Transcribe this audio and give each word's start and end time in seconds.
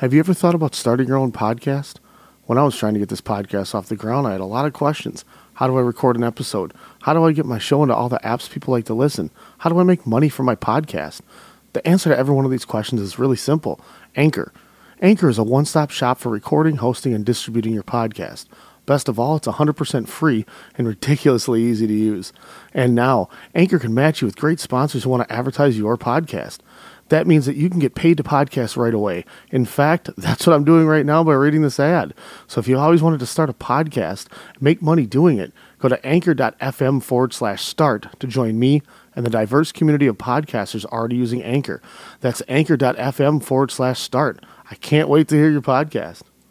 Have 0.00 0.14
you 0.14 0.20
ever 0.20 0.32
thought 0.32 0.54
about 0.54 0.74
starting 0.74 1.08
your 1.08 1.18
own 1.18 1.30
podcast? 1.30 1.96
When 2.46 2.56
I 2.56 2.62
was 2.62 2.74
trying 2.74 2.94
to 2.94 3.00
get 3.00 3.10
this 3.10 3.20
podcast 3.20 3.74
off 3.74 3.90
the 3.90 3.96
ground, 3.96 4.26
I 4.26 4.32
had 4.32 4.40
a 4.40 4.46
lot 4.46 4.64
of 4.64 4.72
questions. 4.72 5.26
How 5.52 5.66
do 5.66 5.76
I 5.76 5.82
record 5.82 6.16
an 6.16 6.24
episode? 6.24 6.72
How 7.02 7.12
do 7.12 7.22
I 7.22 7.32
get 7.32 7.44
my 7.44 7.58
show 7.58 7.82
into 7.82 7.94
all 7.94 8.08
the 8.08 8.18
apps 8.20 8.50
people 8.50 8.72
like 8.72 8.86
to 8.86 8.94
listen? 8.94 9.30
How 9.58 9.68
do 9.68 9.78
I 9.78 9.82
make 9.82 10.06
money 10.06 10.30
from 10.30 10.46
my 10.46 10.56
podcast? 10.56 11.20
The 11.74 11.86
answer 11.86 12.08
to 12.08 12.16
every 12.16 12.34
one 12.34 12.46
of 12.46 12.50
these 12.50 12.64
questions 12.64 13.02
is 13.02 13.18
really 13.18 13.36
simple 13.36 13.78
Anchor. 14.16 14.54
Anchor 15.02 15.28
is 15.28 15.36
a 15.36 15.42
one 15.42 15.66
stop 15.66 15.90
shop 15.90 16.16
for 16.16 16.30
recording, 16.30 16.76
hosting, 16.76 17.12
and 17.12 17.22
distributing 17.22 17.74
your 17.74 17.82
podcast. 17.82 18.46
Best 18.86 19.06
of 19.06 19.20
all, 19.20 19.36
it's 19.36 19.46
100% 19.46 20.08
free 20.08 20.46
and 20.78 20.88
ridiculously 20.88 21.62
easy 21.62 21.86
to 21.86 21.92
use. 21.92 22.32
And 22.72 22.94
now, 22.94 23.28
Anchor 23.54 23.78
can 23.78 23.92
match 23.92 24.22
you 24.22 24.26
with 24.26 24.36
great 24.36 24.60
sponsors 24.60 25.04
who 25.04 25.10
want 25.10 25.28
to 25.28 25.32
advertise 25.34 25.76
your 25.76 25.98
podcast. 25.98 26.60
That 27.10 27.26
means 27.26 27.44
that 27.46 27.56
you 27.56 27.68
can 27.68 27.80
get 27.80 27.94
paid 27.94 28.16
to 28.16 28.22
podcast 28.22 28.76
right 28.76 28.94
away. 28.94 29.24
In 29.50 29.64
fact, 29.64 30.10
that's 30.16 30.46
what 30.46 30.54
I'm 30.54 30.64
doing 30.64 30.86
right 30.86 31.04
now 31.04 31.22
by 31.22 31.34
reading 31.34 31.62
this 31.62 31.78
ad. 31.78 32.14
So 32.46 32.58
if 32.58 32.66
you 32.66 32.78
always 32.78 33.02
wanted 33.02 33.20
to 33.20 33.26
start 33.26 33.50
a 33.50 33.52
podcast, 33.54 34.26
make 34.60 34.80
money 34.80 35.06
doing 35.06 35.38
it, 35.38 35.52
go 35.78 35.88
to 35.88 36.04
anchor.fm 36.06 37.02
forward 37.02 37.32
slash 37.32 37.64
start 37.64 38.06
to 38.20 38.26
join 38.26 38.58
me 38.58 38.82
and 39.14 39.26
the 39.26 39.30
diverse 39.30 39.72
community 39.72 40.06
of 40.06 40.18
podcasters 40.18 40.84
already 40.86 41.16
using 41.16 41.42
Anchor. 41.42 41.82
That's 42.20 42.42
anchor.fm 42.48 43.42
forward 43.42 43.70
slash 43.70 43.98
start. 44.00 44.44
I 44.70 44.76
can't 44.76 45.08
wait 45.08 45.28
to 45.28 45.34
hear 45.34 45.50
your 45.50 45.62
podcast. 45.62 46.22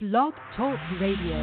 Blog 0.00 0.34
Talk 0.56 0.78
Radio. 1.00 1.38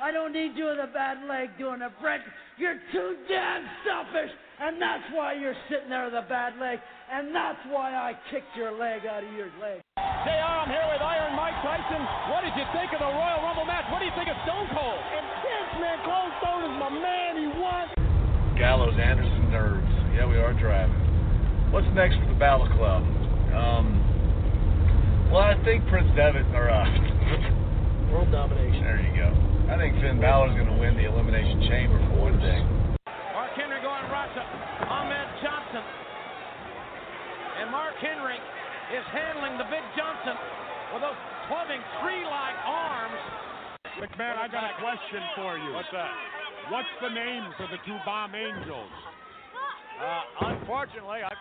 I 0.00 0.12
don't 0.12 0.32
need 0.32 0.52
you 0.54 0.66
with 0.66 0.78
a 0.78 0.92
bad 0.92 1.26
leg 1.28 1.50
doing 1.58 1.82
a 1.82 1.90
Brent. 2.00 2.22
You're 2.58 2.78
too 2.92 3.16
damn 3.28 3.64
selfish, 3.84 4.30
and 4.60 4.80
that's 4.80 5.04
why 5.12 5.34
you're 5.34 5.56
sitting 5.68 5.88
there 5.88 6.04
with 6.04 6.14
a 6.14 6.26
bad 6.28 6.58
leg, 6.60 6.78
and 7.10 7.34
that's 7.34 7.58
why 7.70 7.94
I 7.94 8.12
kicked 8.30 8.54
your 8.56 8.72
leg 8.76 9.06
out 9.06 9.24
of 9.24 9.32
your 9.32 9.50
leg. 9.60 9.80
They 9.96 10.38
are. 10.42 10.66
I'm 10.66 10.70
here 10.70 10.86
with 10.90 11.02
Iron 11.02 11.36
Mike 11.36 11.58
Tyson. 11.62 12.02
What 12.30 12.42
did 12.42 12.54
you 12.58 12.66
think 12.74 12.92
of 12.92 13.00
the 13.00 13.06
Royal 13.06 13.40
Rumble 13.46 13.64
match? 13.64 13.86
What 13.90 14.00
do 14.00 14.06
you 14.06 14.16
think 14.18 14.28
of 14.28 14.36
Stone 14.42 14.68
Cold? 14.74 15.00
And 15.14 15.24
this 15.42 15.70
man, 15.78 15.98
Cold 16.02 16.32
Stone 16.42 16.62
is 16.66 16.74
my 16.82 16.90
man. 16.90 17.32
He 17.38 17.46
won. 17.60 17.84
Gallows, 18.58 18.98
Anderson, 18.98 19.50
nerves. 19.50 19.94
Yeah, 20.14 20.26
we 20.26 20.36
are 20.36 20.52
driving. 20.58 20.98
What's 21.70 21.86
next 21.94 22.18
for 22.18 22.26
the 22.26 22.38
Bullet 22.40 22.72
Club? 22.74 23.02
Um, 23.54 24.15
well, 25.32 25.42
I 25.42 25.54
think 25.64 25.86
Prince 25.88 26.08
Devitt, 26.14 26.46
or 26.54 26.70
uh, 26.70 26.86
World 28.12 28.30
domination. 28.30 28.82
there 28.86 29.02
you 29.02 29.12
go. 29.18 29.28
I 29.66 29.74
think 29.76 29.98
Finn 29.98 30.22
Balor's 30.22 30.54
going 30.54 30.70
to 30.70 30.78
win 30.78 30.94
the 30.94 31.10
Elimination 31.10 31.66
Chamber 31.66 31.98
for 32.06 32.30
one 32.30 32.38
thing. 32.38 32.62
Mark 33.34 33.50
Henry 33.58 33.82
going 33.82 34.06
Rasa. 34.08 34.42
Ahmed 34.86 35.28
Johnson. 35.42 35.82
And 37.58 37.74
Mark 37.74 37.98
Henry 37.98 38.38
is 38.94 39.04
handling 39.10 39.58
the 39.58 39.66
big 39.66 39.82
Johnson 39.98 40.38
with 40.94 41.02
those 41.02 41.18
clubbing 41.50 41.82
tree-like 41.98 42.58
arms. 42.62 43.18
McMahon, 43.98 44.38
I 44.38 44.46
got 44.46 44.70
a 44.70 44.74
question 44.78 45.22
for 45.34 45.58
you. 45.58 45.74
What's 45.74 45.90
that? 45.90 46.14
What's 46.70 46.94
the 47.02 47.10
name 47.10 47.42
for 47.58 47.66
the 47.66 47.82
two 47.82 47.96
bomb 48.06 48.34
angels? 48.34 48.92
Uh, 49.98 50.54
unfortunately, 50.54 51.24
I, 51.24 51.32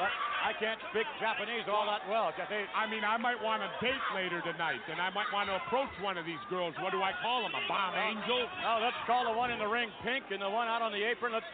I 0.00 0.56
can't 0.56 0.80
speak 0.90 1.04
Japanese 1.20 1.68
all 1.68 1.84
that 1.84 2.00
well. 2.08 2.32
I 2.32 2.88
mean, 2.88 3.04
I 3.04 3.20
might 3.20 3.36
want 3.36 3.60
to 3.60 3.68
date 3.84 4.00
later 4.16 4.40
tonight, 4.40 4.80
and 4.88 4.96
I 4.96 5.12
might 5.12 5.28
want 5.28 5.52
to 5.52 5.60
approach 5.60 5.92
one 6.00 6.16
of 6.16 6.24
these 6.24 6.40
girls. 6.48 6.72
What 6.80 6.96
do 6.96 7.04
I 7.04 7.12
call 7.20 7.44
them? 7.44 7.52
A 7.52 7.62
bomb 7.68 7.94
angel? 7.94 8.48
no, 8.64 8.80
let's 8.80 8.96
call 9.04 9.28
the 9.28 9.36
one 9.36 9.52
in 9.52 9.60
the 9.60 9.68
ring 9.68 9.92
pink 10.00 10.32
and 10.32 10.40
the 10.40 10.48
one 10.48 10.66
out 10.68 10.80
on 10.80 10.92
the 10.92 11.02
apron. 11.04 11.36
Let's 11.36 11.48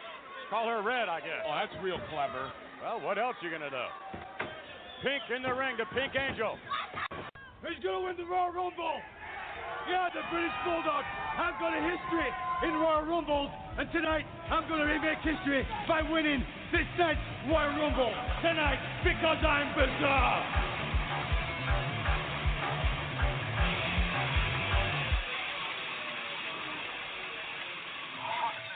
call 0.49 0.67
her 0.71 0.79
red, 0.81 1.11
I 1.11 1.19
guess. 1.19 1.43
Oh, 1.43 1.55
that's 1.55 1.75
real 1.83 1.99
clever. 2.07 2.51
Well, 2.79 3.03
what 3.03 3.19
else 3.19 3.35
you 3.43 3.51
gonna 3.51 3.73
do? 3.73 3.87
Pink 5.03 5.23
in 5.35 5.43
the 5.43 5.53
ring, 5.53 5.75
the 5.77 5.85
Pink 5.93 6.15
Angel. 6.15 6.57
He's 7.67 7.83
gonna 7.83 8.01
win 8.01 8.15
the 8.15 8.25
Royal 8.25 8.51
Rumble? 8.55 9.01
Yeah, 9.89 10.09
the 10.13 10.21
British 10.31 10.55
Bulldog. 10.65 11.03
I've 11.37 11.59
got 11.59 11.71
a 11.71 11.81
history 11.81 12.29
in 12.67 12.73
Royal 12.75 13.05
Rumbles, 13.05 13.51
and 13.77 13.91
tonight 13.91 14.25
I'm 14.49 14.67
gonna 14.67 14.85
remake 14.85 15.19
history 15.23 15.65
by 15.87 16.01
winning 16.01 16.43
this 16.71 16.87
night's 16.97 17.19
Royal 17.47 17.77
Rumble 17.77 18.13
tonight 18.41 18.79
because 19.03 19.37
I'm 19.45 19.69
bizarre. 19.75 20.67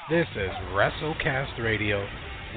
This 0.10 0.28
is 0.36 0.52
WrestleCast 0.76 1.58
Radio 1.64 2.06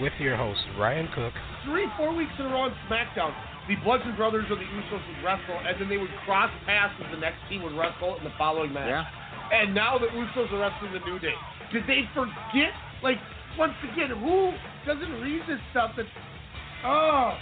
with 0.00 0.12
your 0.18 0.36
host 0.36 0.60
Ryan 0.76 1.08
Cook. 1.14 1.32
Three, 1.64 1.86
four 1.96 2.12
weeks 2.12 2.32
in 2.38 2.46
a 2.46 2.48
row 2.48 2.62
on 2.62 2.74
SmackDown, 2.90 3.32
the 3.68 3.76
Bludgeon 3.82 4.14
Brothers 4.16 4.44
or 4.50 4.56
the 4.56 4.68
Usos 4.68 5.00
would 5.00 5.24
wrestle, 5.24 5.56
and 5.64 5.80
then 5.80 5.88
they 5.88 5.96
would 5.96 6.12
cross 6.24 6.50
paths 6.66 6.92
with 7.00 7.10
the 7.10 7.16
next 7.16 7.38
team 7.48 7.62
would 7.62 7.76
wrestle 7.76 8.16
in 8.18 8.24
the 8.24 8.34
following 8.36 8.72
match. 8.72 8.88
Yeah. 8.88 9.04
And 9.52 9.74
now 9.74 9.98
the 9.98 10.06
Usos 10.06 10.52
are 10.52 10.60
wrestling 10.60 10.92
the 10.92 11.04
New 11.04 11.18
Day. 11.18 11.34
Did 11.72 11.84
they 11.86 12.04
forget? 12.12 12.72
Like, 13.02 13.18
once 13.58 13.74
again, 13.92 14.10
who 14.10 14.52
doesn't 14.86 15.20
read 15.20 15.42
this 15.48 15.60
stuff 15.70 15.92
that. 15.96 16.06
Oh. 16.84 17.32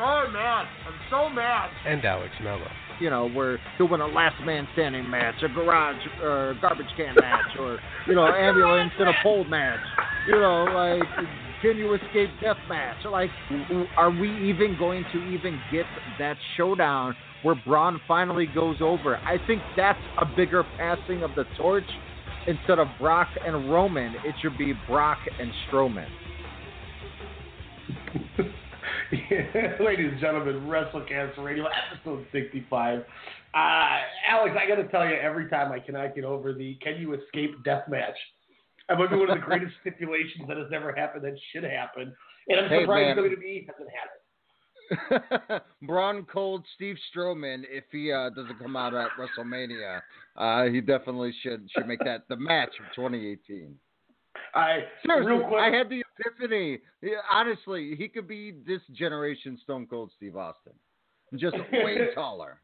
Oh, 0.00 0.24
man. 0.32 0.66
I'm 0.86 0.98
so 1.10 1.28
mad. 1.28 1.70
And 1.86 2.04
Alex 2.04 2.34
Mello. 2.42 2.66
You 3.00 3.10
know, 3.10 3.30
we're 3.34 3.58
doing 3.78 4.00
a 4.00 4.06
last 4.06 4.42
man 4.44 4.66
standing 4.72 5.08
match, 5.08 5.34
a 5.42 5.48
garage 5.48 6.00
or 6.22 6.56
garbage 6.60 6.86
can 6.96 7.14
match, 7.14 7.56
or 7.58 7.78
you 8.06 8.14
know, 8.14 8.26
ambulance 8.34 8.92
and 8.98 9.08
a 9.08 9.12
pole 9.22 9.44
match. 9.44 9.80
You 10.26 10.36
know, 10.40 10.64
like 10.64 11.02
can 11.62 11.76
you 11.76 11.94
escape 11.94 12.30
death 12.40 12.56
match? 12.68 12.98
Like, 13.10 13.30
are 13.96 14.10
we 14.10 14.30
even 14.48 14.76
going 14.78 15.04
to 15.12 15.18
even 15.30 15.60
get 15.72 15.86
that 16.18 16.36
showdown 16.56 17.16
where 17.42 17.54
Braun 17.66 18.00
finally 18.06 18.46
goes 18.46 18.76
over? 18.80 19.16
I 19.16 19.38
think 19.46 19.62
that's 19.76 19.98
a 20.20 20.26
bigger 20.36 20.64
passing 20.76 21.22
of 21.22 21.30
the 21.34 21.44
torch 21.56 21.84
instead 22.46 22.78
of 22.78 22.88
Brock 23.00 23.28
and 23.44 23.70
Roman. 23.70 24.14
It 24.24 24.34
should 24.42 24.56
be 24.58 24.74
Brock 24.86 25.18
and 25.40 25.50
Strowman. 25.68 26.08
Ladies 29.80 30.10
and 30.12 30.20
gentlemen, 30.20 30.62
WrestleCast 30.66 31.38
Radio, 31.38 31.66
episode 31.92 32.26
65. 32.32 33.00
Uh, 33.00 33.04
Alex, 34.28 34.56
I 34.60 34.68
got 34.68 34.76
to 34.76 34.88
tell 34.88 35.06
you, 35.06 35.14
every 35.14 35.48
time 35.48 35.72
I 35.72 35.78
cannot 35.78 36.14
get 36.14 36.24
over 36.24 36.52
the 36.52 36.74
can 36.82 37.00
you 37.00 37.14
escape 37.14 37.62
death 37.64 37.84
match, 37.88 38.16
that 38.88 38.98
might 38.98 39.10
be 39.10 39.16
one 39.16 39.30
of 39.30 39.36
the 39.36 39.44
greatest 39.44 39.74
stipulations 39.80 40.46
that 40.48 40.56
has 40.56 40.66
never 40.70 40.92
happened 40.94 41.24
that 41.24 41.36
should 41.52 41.64
happen. 41.64 42.14
And 42.48 42.60
I'm 42.60 42.68
Hey, 42.68 42.82
surprised 42.82 43.16
man. 43.16 43.24
WWE 43.24 43.66
hasn't 43.66 43.88
had 43.90 44.08
it. 44.10 45.62
Braun 45.82 46.24
Cold 46.32 46.64
Steve 46.76 46.96
Strowman, 47.10 47.64
if 47.68 47.84
he 47.90 48.12
uh, 48.12 48.30
doesn't 48.30 48.58
come 48.60 48.76
out 48.76 48.94
at 48.94 49.08
WrestleMania, 49.18 50.00
uh, 50.36 50.64
he 50.64 50.80
definitely 50.80 51.34
should 51.42 51.68
should 51.74 51.88
make 51.88 51.98
that 52.04 52.22
the 52.28 52.36
match 52.36 52.70
of 52.78 52.94
2018. 52.94 53.74
I 54.54 54.84
Seriously, 55.04 55.32
real 55.32 55.48
quick, 55.48 55.60
I 55.60 55.76
had 55.76 55.88
the 55.88 56.04
epiphany. 56.20 56.78
Yeah, 57.02 57.16
honestly, 57.32 57.96
he 57.98 58.06
could 58.08 58.28
be 58.28 58.52
this 58.66 58.80
generation 58.92 59.58
Stone 59.64 59.88
Cold 59.88 60.12
Steve 60.16 60.36
Austin, 60.36 60.74
just 61.34 61.56
way 61.72 62.08
taller. 62.14 62.60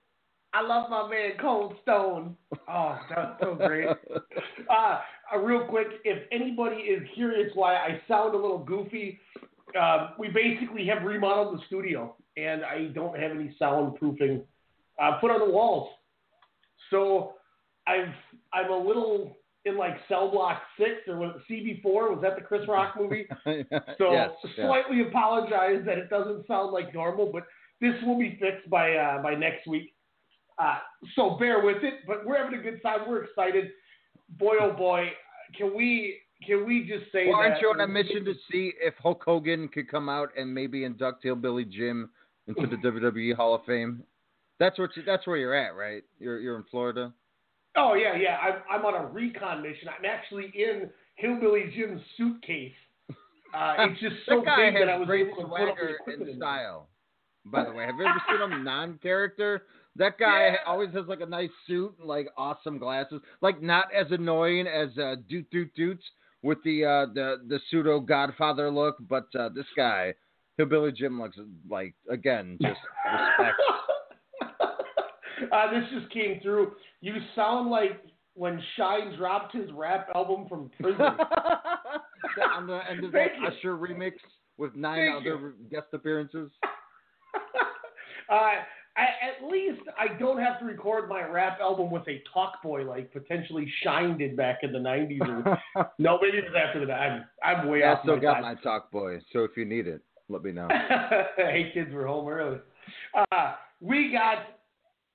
I 0.54 0.60
love 0.60 0.90
my 0.90 1.08
man 1.08 1.32
Cold 1.40 1.74
Stone. 1.82 2.36
Oh, 2.68 2.98
that's 3.08 3.40
so 3.40 3.54
great. 3.54 3.88
Uh, 3.88 5.00
uh, 5.32 5.38
real 5.38 5.66
quick, 5.66 5.88
if 6.04 6.24
anybody 6.30 6.76
is 6.76 7.02
curious 7.14 7.50
why 7.54 7.76
I 7.76 8.00
sound 8.08 8.34
a 8.34 8.38
little 8.38 8.58
goofy, 8.58 9.18
uh, 9.78 10.10
we 10.18 10.28
basically 10.28 10.86
have 10.86 11.02
remodeled 11.02 11.58
the 11.58 11.62
studio, 11.66 12.14
and 12.36 12.64
I 12.64 12.88
don't 12.94 13.18
have 13.18 13.30
any 13.30 13.54
soundproofing 13.60 14.42
uh, 15.00 15.12
put 15.20 15.30
on 15.30 15.40
the 15.40 15.52
walls. 15.52 15.90
So 16.90 17.34
I've 17.86 18.12
I'm 18.52 18.70
a 18.70 18.76
little 18.76 19.36
in 19.64 19.78
like 19.78 19.96
Cell 20.08 20.30
Block 20.30 20.60
Six 20.76 21.08
or 21.08 21.16
was 21.16 21.40
it 21.48 21.82
CB4? 21.84 22.10
Was 22.10 22.18
that 22.22 22.36
the 22.36 22.42
Chris 22.42 22.62
Rock 22.68 22.94
movie? 22.98 23.26
So 23.98 24.12
yes, 24.12 24.30
slightly 24.56 25.02
apologize 25.02 25.82
that 25.86 25.98
it 25.98 26.10
doesn't 26.10 26.46
sound 26.46 26.72
like 26.72 26.94
normal, 26.94 27.30
but 27.32 27.44
this 27.80 27.94
will 28.04 28.18
be 28.18 28.38
fixed 28.40 28.68
by 28.68 28.94
uh, 28.94 29.22
by 29.22 29.34
next 29.34 29.66
week. 29.66 29.94
Uh, 30.58 30.78
so 31.16 31.36
bear 31.38 31.64
with 31.64 31.82
it. 31.82 31.94
But 32.06 32.26
we're 32.26 32.42
having 32.42 32.58
a 32.58 32.62
good 32.62 32.82
time. 32.82 33.00
We're 33.08 33.24
excited. 33.24 33.70
Boy, 34.38 34.54
oh 34.60 34.72
boy, 34.72 35.08
can 35.56 35.74
we 35.74 36.18
can 36.46 36.66
we 36.66 36.80
just 36.86 37.10
say 37.12 37.28
Well, 37.28 37.40
that? 37.40 37.50
aren't 37.50 37.62
you 37.62 37.68
on 37.68 37.80
a 37.80 37.86
mission 37.86 38.24
to 38.24 38.34
see 38.50 38.72
if 38.80 38.94
Hulk 39.02 39.22
Hogan 39.24 39.68
could 39.68 39.88
come 39.88 40.08
out 40.08 40.30
and 40.36 40.52
maybe 40.52 40.84
induct 40.84 41.22
Hillbilly 41.22 41.64
Jim 41.64 42.10
into 42.48 42.66
the 42.66 42.76
WWE 42.76 43.34
Hall 43.36 43.54
of 43.54 43.64
Fame? 43.64 44.02
That's 44.58 44.78
what 44.78 44.90
you, 44.96 45.02
that's 45.04 45.26
where 45.26 45.36
you're 45.36 45.54
at, 45.54 45.74
right? 45.74 46.02
You're 46.18 46.40
you're 46.40 46.56
in 46.56 46.64
Florida. 46.70 47.12
Oh 47.76 47.94
yeah, 47.94 48.16
yeah. 48.16 48.36
I'm 48.38 48.80
I'm 48.80 48.84
on 48.86 48.94
a 48.94 49.06
recon 49.06 49.62
mission. 49.62 49.88
I'm 49.88 50.04
actually 50.04 50.52
in 50.54 50.90
Hillbilly 51.16 51.72
Jim's 51.74 52.02
suitcase. 52.16 52.72
Uh, 53.54 53.74
it's 53.80 54.00
just 54.00 54.14
so 54.26 54.36
that 54.36 54.46
guy 54.46 54.56
big 54.70 54.74
has 54.76 54.86
that 54.86 54.88
I 54.88 54.96
was 54.96 55.06
great 55.06 55.26
able 55.26 55.36
to 55.36 55.42
put 55.42 55.60
up 55.68 55.76
swagger 55.76 56.22
and 56.22 56.36
style. 56.38 56.88
By 57.44 57.64
the 57.64 57.72
way, 57.72 57.84
have 57.84 57.96
you 57.98 58.06
ever 58.06 58.22
seen 58.26 58.40
him 58.50 58.64
non-character? 58.64 59.64
That 59.96 60.18
guy 60.18 60.46
Yeah. 60.52 60.56
always 60.66 60.92
has 60.94 61.06
like 61.06 61.20
a 61.20 61.26
nice 61.26 61.50
suit 61.66 61.94
and 61.98 62.08
like 62.08 62.28
awesome 62.36 62.78
glasses. 62.78 63.20
Like 63.40 63.60
not 63.62 63.86
as 63.94 64.06
annoying 64.10 64.66
as 64.66 64.96
uh, 64.98 65.16
Doot 65.28 65.50
Doot 65.50 65.74
Doots 65.74 66.04
with 66.42 66.58
the 66.64 66.84
uh, 66.84 67.06
the 67.12 67.42
the 67.48 67.60
pseudo 67.70 68.00
Godfather 68.00 68.70
look, 68.70 68.96
but 69.08 69.26
uh, 69.38 69.48
this 69.50 69.66
guy, 69.76 70.14
Hillbilly 70.56 70.92
Jim, 70.92 71.20
looks 71.20 71.36
like 71.68 71.94
again 72.10 72.56
just 72.62 72.80
respect. 73.38 73.60
uh, 75.52 75.70
this 75.70 75.84
just 76.00 76.12
came 76.12 76.40
through. 76.40 76.72
You 77.00 77.14
sound 77.36 77.70
like 77.70 78.00
when 78.34 78.62
Shyne 78.76 79.14
dropped 79.18 79.54
his 79.54 79.70
rap 79.72 80.08
album 80.14 80.46
from 80.48 80.70
prison. 80.80 81.00
on 82.56 82.66
the 82.66 82.80
end 82.90 83.04
of 83.04 83.12
that 83.12 83.28
Thank 83.32 83.42
you. 83.42 83.48
Usher 83.72 83.76
remix 83.76 84.12
with 84.56 84.74
nine 84.74 85.12
Thank 85.12 85.26
other 85.26 85.54
guest 85.70 85.86
appearances. 85.92 86.50
uh, 88.30 88.36
I, 88.96 89.02
at 89.02 89.50
least 89.50 89.80
I 89.98 90.18
don't 90.18 90.38
have 90.38 90.58
to 90.58 90.66
record 90.66 91.08
my 91.08 91.26
rap 91.26 91.58
album 91.60 91.90
with 91.90 92.06
a 92.08 92.22
talk 92.32 92.62
boy 92.62 92.82
like 92.82 93.10
potentially 93.12 93.70
Shyne 93.82 94.18
did 94.18 94.36
back 94.36 94.58
in 94.62 94.72
the 94.72 94.78
'90s. 94.78 95.20
Or, 95.74 95.90
no, 95.98 96.18
maybe 96.20 96.38
it 96.38 96.44
was 96.44 96.54
after 96.54 96.84
that. 96.86 96.92
I'm 96.92 97.24
I'm 97.42 97.68
way 97.68 97.80
Yeah, 97.80 97.92
off 97.92 98.00
I 98.00 98.02
still 98.02 98.16
my 98.16 98.22
got 98.22 98.32
time. 98.34 98.42
my 98.42 98.54
talk 98.56 98.90
boy, 98.90 99.18
so 99.32 99.44
if 99.44 99.52
you 99.56 99.64
need 99.64 99.86
it, 99.86 100.02
let 100.28 100.42
me 100.42 100.52
know. 100.52 100.68
hey, 101.36 101.70
kids, 101.72 101.90
we're 101.92 102.06
home 102.06 102.28
early. 102.28 102.58
Uh, 103.32 103.54
we 103.80 104.12
got 104.12 104.58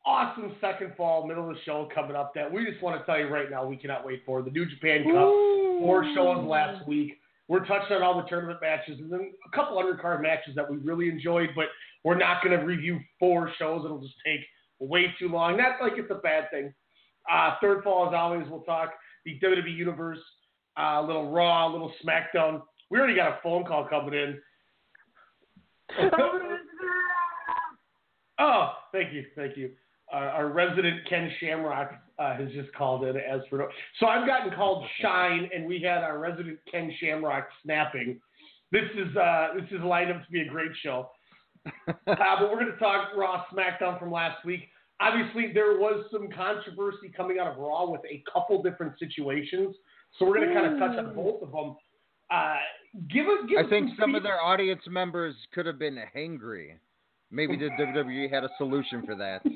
awesome 0.06 0.56
second 0.62 0.94
fall, 0.96 1.28
middle 1.28 1.50
of 1.50 1.56
the 1.56 1.62
show 1.64 1.88
coming 1.94 2.16
up 2.16 2.34
that 2.34 2.52
we 2.52 2.66
just 2.66 2.82
want 2.82 3.00
to 3.00 3.06
tell 3.06 3.20
you 3.20 3.28
right 3.28 3.52
now 3.52 3.66
we 3.66 3.76
cannot 3.78 4.06
wait 4.06 4.24
for. 4.26 4.42
The 4.42 4.52
New 4.52 4.66
Japan 4.66 5.04
Cup, 5.04 5.14
four 5.14 6.04
shows 6.16 6.44
last 6.48 6.88
week. 6.88 7.20
We're 7.50 7.66
touching 7.66 7.96
on 7.96 8.04
all 8.04 8.22
the 8.22 8.28
tournament 8.28 8.60
matches 8.62 9.00
and 9.00 9.12
then 9.12 9.32
a 9.46 9.56
couple 9.56 9.78
undercard 9.78 10.22
matches 10.22 10.54
that 10.56 10.70
we 10.70 10.78
really 10.78 11.08
enjoyed, 11.10 11.50
but 11.56 11.66
we're 12.08 12.18
not 12.18 12.42
going 12.42 12.58
to 12.58 12.66
review 12.66 13.02
four 13.20 13.52
shows. 13.60 13.82
It'll 13.84 14.00
just 14.00 14.16
take 14.26 14.40
way 14.80 15.14
too 15.20 15.28
long. 15.28 15.58
Not 15.58 15.82
like 15.82 15.92
it's 15.98 16.10
a 16.10 16.16
bad 16.16 16.50
thing. 16.52 16.74
Uh, 17.30 17.56
third 17.60 17.84
fall, 17.84 18.08
as 18.08 18.14
always, 18.16 18.48
we'll 18.50 18.62
talk 18.62 18.92
the 19.26 19.38
WWE 19.44 19.76
Universe, 19.76 20.22
uh, 20.80 21.02
a 21.02 21.04
little 21.06 21.34
Raw, 21.34 21.70
a 21.70 21.70
little 21.70 21.92
SmackDown. 22.02 22.62
We 22.90 22.98
already 22.98 23.18
got 23.18 23.28
a 23.28 23.40
phone 23.44 23.66
call 23.66 23.90
coming 23.90 24.14
in. 24.14 24.40
oh, 28.40 28.72
thank 28.94 29.12
you, 29.12 29.26
thank 29.36 29.58
you. 29.58 29.72
Uh, 30.14 30.16
our 30.16 30.48
resident 30.48 31.02
Ken 31.10 31.30
Shamrock 31.42 31.92
uh, 32.20 32.38
has 32.38 32.50
just 32.54 32.74
called 32.74 33.04
in 33.04 33.18
as 33.18 33.42
for 33.50 33.58
no. 33.58 33.68
so 34.00 34.06
I've 34.06 34.26
gotten 34.26 34.54
called 34.54 34.86
Shyne, 35.02 35.50
and 35.54 35.66
we 35.66 35.82
had 35.82 36.04
our 36.06 36.20
resident 36.20 36.60
Ken 36.72 36.90
Shamrock 37.02 37.50
snapping. 37.64 38.22
This 38.72 38.86
is 38.96 39.14
uh, 39.18 39.48
this 39.56 39.70
is 39.72 39.84
lined 39.84 40.10
up 40.10 40.26
to 40.26 40.32
be 40.32 40.40
a 40.40 40.48
great 40.48 40.72
show. 40.82 41.10
Uh, 41.88 41.94
but 42.06 42.52
we're 42.52 42.60
going 42.60 42.72
to 42.72 42.80
talk 42.80 43.10
Raw 43.16 43.44
SmackDown 43.54 44.00
from 44.00 44.12
last 44.12 44.44
week. 44.46 44.70
Obviously, 45.00 45.52
there 45.54 45.78
was 45.78 46.06
some 46.12 46.28
controversy 46.30 47.12
coming 47.16 47.38
out 47.40 47.48
of 47.48 47.58
Raw 47.58 47.90
with 47.90 48.02
a 48.10 48.24
couple 48.32 48.62
different 48.64 48.94
situations, 48.98 49.76
so 50.18 50.26
we're 50.26 50.36
going 50.38 50.50
to 50.50 50.56
kind 50.56 50.74
of 50.74 50.80
touch 50.80 50.98
on 50.98 51.16
both 51.16 51.44
of 51.44 51.52
them. 51.52 51.76
Uh, 52.30 52.56
give 53.10 53.26
us, 53.28 53.48
give 53.48 53.66
I 53.66 53.70
think 53.70 53.92
some 54.00 54.16
of 54.16 54.24
their 54.24 54.42
audience 54.42 54.82
members 54.90 55.36
could 55.54 55.66
have 55.66 55.78
been 55.78 56.00
hangry. 56.16 56.74
Maybe 57.30 57.58
the 57.58 57.70
WWE 57.80 58.32
had 58.32 58.44
a 58.44 58.50
solution 58.58 59.06
for 59.06 59.16
that. 59.16 59.42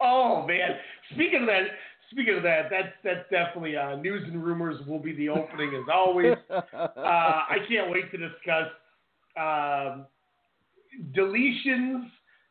Oh 0.00 0.46
man! 0.46 0.76
Speaking 1.12 1.40
of 1.40 1.46
that, 1.46 1.62
speaking 2.10 2.36
of 2.36 2.42
that, 2.44 2.68
that's 2.70 2.92
that's 3.02 3.28
definitely 3.30 3.76
uh, 3.76 3.96
news 3.96 4.22
and 4.26 4.44
rumors 4.44 4.80
will 4.86 5.00
be 5.00 5.12
the 5.16 5.28
opening 5.28 5.74
as 5.74 5.92
always. 5.92 6.36
uh, 6.50 6.62
I 6.96 7.56
can't 7.68 7.90
wait 7.90 8.10
to 8.12 8.16
discuss 8.16 8.68
um, 9.36 10.06
deletions 11.12 12.04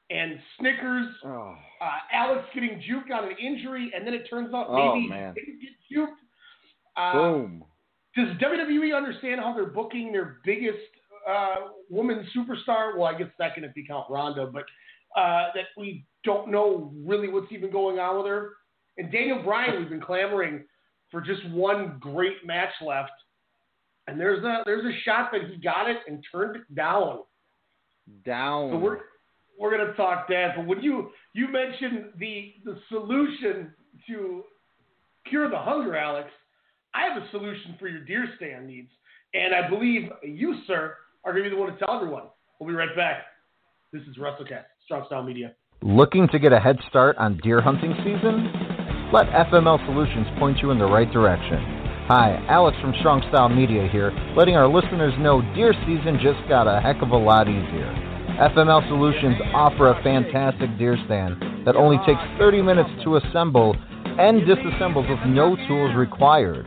and 0.09 0.39
Snickers. 0.59 1.07
Oh, 1.25 1.55
Uh, 1.81 1.97
Alex 2.11 2.45
getting 2.53 2.81
juked 2.89 3.11
on 3.15 3.25
an 3.29 3.35
injury, 3.37 3.91
and 3.95 4.05
then 4.07 4.13
it 4.13 4.27
turns 4.29 4.53
out 4.53 4.67
Oh, 4.69 4.95
maybe 4.95 5.09
man. 5.09 5.33
he 5.35 5.41
didn't 5.45 5.61
get 5.61 5.71
juked. 5.91 6.15
Uh, 6.95 7.13
boom. 7.13 7.63
Does 8.15 8.29
WWE 8.37 8.95
understand 8.95 9.39
how 9.41 9.53
they're 9.53 9.65
booking 9.67 10.11
their 10.11 10.37
biggest 10.43 10.77
uh, 11.29 11.55
woman 11.89 12.27
superstar? 12.35 12.97
Well, 12.97 13.05
I 13.05 13.17
guess 13.17 13.27
second 13.37 13.65
if 13.65 13.75
you 13.75 13.85
count 13.85 14.05
Ronda, 14.09 14.47
but 14.47 14.63
uh, 15.15 15.49
that 15.53 15.65
we 15.77 16.05
don't 16.23 16.49
know 16.49 16.91
really 17.05 17.27
what's 17.27 17.51
even 17.51 17.71
going 17.71 17.99
on 17.99 18.17
with 18.17 18.25
her. 18.25 18.53
And 18.97 19.11
Daniel 19.11 19.43
Bryan, 19.43 19.77
we've 19.79 19.89
been 19.89 20.01
clamoring 20.01 20.63
for 21.11 21.21
just 21.21 21.47
one 21.49 21.97
great 21.99 22.43
match 22.45 22.71
left, 22.81 23.11
and 24.07 24.19
there's 24.19 24.43
a 24.43 24.63
there's 24.65 24.85
a 24.85 24.97
shot 25.05 25.29
that 25.31 25.41
he 25.51 25.57
got 25.57 25.87
it 25.89 25.97
and 26.07 26.23
turned 26.31 26.55
it 26.55 26.75
down. 26.75 27.19
Down. 28.25 28.71
So 28.71 28.77
we're 28.77 28.99
we're 29.59 29.75
gonna 29.75 29.93
talk 29.93 30.27
that. 30.29 30.53
But 30.55 30.65
when 30.65 30.81
you 30.81 31.11
you 31.33 31.47
mentioned 31.47 32.11
the 32.19 32.53
the 32.63 32.79
solution 32.89 33.73
to 34.07 34.43
cure 35.29 35.49
the 35.49 35.57
hunger, 35.57 35.95
Alex, 35.95 36.29
I 36.93 37.07
have 37.07 37.21
a 37.21 37.29
solution 37.31 37.75
for 37.79 37.87
your 37.87 38.03
deer 38.05 38.27
stand 38.37 38.67
needs, 38.67 38.89
and 39.33 39.53
I 39.53 39.69
believe 39.69 40.09
you, 40.23 40.55
sir, 40.67 40.95
are 41.23 41.31
gonna 41.31 41.43
be 41.43 41.49
the 41.49 41.55
one 41.55 41.71
to 41.73 41.79
tell 41.79 41.95
everyone. 41.95 42.23
We'll 42.59 42.69
be 42.69 42.75
right 42.75 42.95
back. 42.95 43.23
This 43.91 44.01
is 44.03 44.17
WrestleCast, 44.17 44.65
Strong 44.85 45.05
Style 45.07 45.23
Media. 45.23 45.53
Looking 45.81 46.27
to 46.29 46.39
get 46.39 46.53
a 46.53 46.59
head 46.59 46.77
start 46.89 47.17
on 47.17 47.37
deer 47.43 47.61
hunting 47.61 47.93
season? 47.99 48.51
Let 49.13 49.27
FML 49.27 49.85
Solutions 49.85 50.27
point 50.39 50.57
you 50.59 50.71
in 50.71 50.79
the 50.79 50.85
right 50.85 51.11
direction. 51.11 51.76
Hi, 52.07 52.39
Alex 52.47 52.79
from 52.79 52.95
Strong 53.03 53.27
Style 53.27 53.51
Media 53.51 53.83
here, 53.91 54.15
letting 54.31 54.55
our 54.55 54.63
listeners 54.63 55.11
know 55.19 55.43
deer 55.51 55.75
season 55.83 56.15
just 56.23 56.39
got 56.47 56.63
a 56.63 56.79
heck 56.79 57.03
of 57.03 57.11
a 57.11 57.19
lot 57.19 57.51
easier. 57.51 57.91
FML 58.39 58.79
Solutions 58.87 59.35
offer 59.51 59.91
a 59.91 59.99
fantastic 60.07 60.71
deer 60.79 60.95
stand 61.03 61.35
that 61.67 61.75
only 61.75 61.99
takes 62.07 62.23
30 62.39 62.63
minutes 62.63 62.87
to 63.03 63.19
assemble 63.19 63.75
and 64.23 64.47
disassembles 64.47 65.03
with 65.11 65.19
no 65.27 65.59
tools 65.67 65.91
required. 65.99 66.63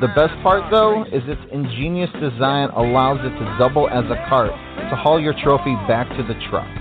The 0.00 0.08
best 0.16 0.32
part, 0.40 0.64
though, 0.72 1.04
is 1.12 1.20
its 1.28 1.44
ingenious 1.52 2.08
design 2.16 2.72
allows 2.72 3.20
it 3.20 3.36
to 3.36 3.44
double 3.60 3.92
as 3.92 4.08
a 4.08 4.16
cart 4.24 4.56
to 4.88 4.96
haul 4.96 5.20
your 5.20 5.36
trophy 5.44 5.76
back 5.84 6.08
to 6.16 6.24
the 6.24 6.40
truck. 6.48 6.72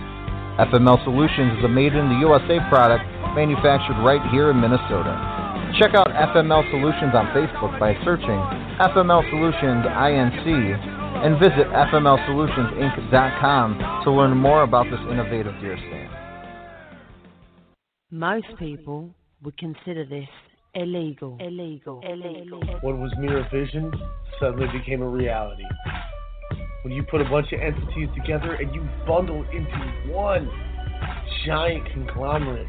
FML 0.64 1.04
Solutions 1.04 1.60
is 1.60 1.66
a 1.68 1.68
made 1.68 1.92
in 1.92 2.08
the 2.08 2.24
USA 2.24 2.64
product 2.72 3.04
manufactured 3.36 4.00
right 4.00 4.24
here 4.32 4.48
in 4.50 4.64
Minnesota. 4.64 5.37
Check 5.76 5.92
out 5.94 6.08
FML 6.08 6.64
Solutions 6.72 7.14
on 7.14 7.28
Facebook 7.36 7.78
by 7.80 7.94
searching 8.06 8.40
FML 8.80 9.30
Solutions 9.30 9.86
INC 9.86 10.48
and 11.26 11.38
visit 11.40 11.68
FMLSolutionsInc.com 11.68 14.02
to 14.06 14.12
learn 14.12 14.38
more 14.38 14.64
about 14.64 14.90
this 14.90 15.02
innovative 15.12 15.60
deer 15.60 15.78
stand. 15.78 16.10
Most 18.10 18.48
people 18.58 19.14
would 19.44 19.58
consider 19.58 20.06
this 20.06 20.30
illegal. 20.74 21.38
Illegal. 21.42 22.02
Illegal. 22.10 22.62
What 22.82 22.98
was 22.98 23.14
mere 23.18 23.46
vision 23.52 23.92
suddenly 24.40 24.68
became 24.78 25.02
a 25.02 25.10
reality. 25.10 25.66
When 26.84 26.94
you 26.94 27.04
put 27.04 27.20
a 27.20 27.26
bunch 27.26 27.52
of 27.52 27.60
entities 27.60 28.08
together 28.16 28.54
and 28.54 28.74
you 28.74 28.88
bundle 29.06 29.44
into 29.52 29.78
one 30.14 30.50
giant 31.46 31.86
conglomerate, 31.92 32.68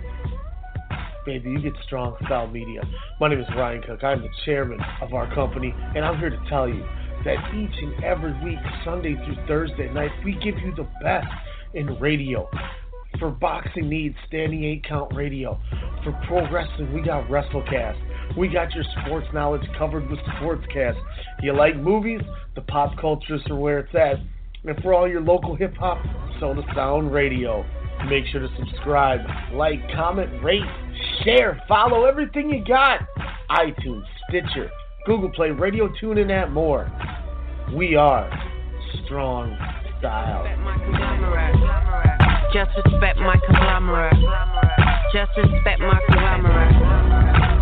baby, 1.29 1.51
you 1.51 1.61
get 1.61 1.75
strong 1.85 2.17
style 2.25 2.47
media. 2.47 2.81
My 3.21 3.29
name 3.29 3.39
is 3.39 3.47
Ryan 3.55 3.83
Cook. 3.83 4.03
I'm 4.03 4.23
the 4.23 4.31
chairman 4.47 4.81
of 5.03 5.13
our 5.13 5.33
company, 5.35 5.75
and 5.95 6.03
I'm 6.03 6.19
here 6.19 6.31
to 6.31 6.41
tell 6.49 6.67
you 6.67 6.83
that 7.27 7.37
each 7.55 7.83
and 7.83 8.03
every 8.03 8.33
week, 8.43 8.59
Sunday 8.83 9.15
through 9.15 9.37
Thursday 9.47 9.93
night, 9.93 10.11
we 10.25 10.33
give 10.43 10.57
you 10.59 10.75
the 10.75 10.89
best 11.03 11.27
in 11.75 12.01
radio. 12.01 12.49
For 13.19 13.29
boxing 13.29 13.91
needs, 13.91 14.17
standing 14.27 14.65
eight 14.65 14.87
count 14.89 15.15
radio. 15.15 15.61
For 16.03 16.19
pro 16.27 16.51
wrestling, 16.51 16.95
we 16.95 17.03
got 17.03 17.29
WrestleCast. 17.29 18.39
We 18.39 18.49
got 18.49 18.73
your 18.75 18.85
sports 19.03 19.27
knowledge 19.35 19.69
covered 19.77 20.09
with 20.09 20.21
Sportscast. 20.21 20.99
You 21.43 21.53
like 21.53 21.77
movies? 21.77 22.23
The 22.55 22.63
pop 22.63 22.99
cultures 22.99 23.43
are 23.51 23.57
where 23.57 23.81
it's 23.81 23.95
at. 23.95 24.17
And 24.65 24.83
for 24.83 24.95
all 24.95 25.07
your 25.07 25.21
local 25.21 25.55
hip 25.55 25.75
hop, 25.77 25.99
Soda 26.41 26.63
Sound 26.75 27.13
Radio. 27.13 27.67
Make 28.09 28.25
sure 28.33 28.41
to 28.41 28.49
subscribe, 28.57 29.21
like, 29.53 29.81
comment, 29.95 30.43
rate, 30.43 30.63
share, 31.25 31.61
follow 31.69 32.05
everything 32.05 32.51
you 32.51 32.65
got. 32.65 33.01
iTunes, 33.51 34.05
Stitcher, 34.29 34.71
Google 35.07 35.31
Play, 35.31 35.51
Radio 35.51 35.89
Tune, 36.01 36.19
and 36.19 36.31
that 36.31 36.53
more. 36.53 36.91
We 37.75 37.97
are 37.97 38.31
Strong 39.05 39.57
Style. 39.99 40.45
Just 42.53 42.71
respect 42.85 43.19
my 43.19 43.37
conglomerate. 43.47 44.15
Just 45.13 45.33
respect 45.37 45.81
my 45.81 46.01
conglomerate. 46.07 46.75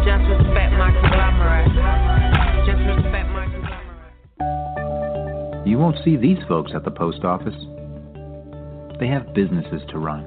Just 0.04 0.28
respect 0.30 0.72
my 0.72 0.90
conglomerate. 1.00 1.72
Just 2.66 2.80
respect 2.86 3.28
my 3.30 3.46
conglomerate. 3.50 3.66
You 5.66 5.78
won't 5.78 5.96
see 6.04 6.16
these 6.16 6.38
folks 6.48 6.72
at 6.74 6.84
the 6.84 6.90
post 6.90 7.24
office. 7.24 7.54
They 9.00 9.08
have 9.08 9.32
businesses 9.34 9.82
to 9.90 9.98
run. 9.98 10.24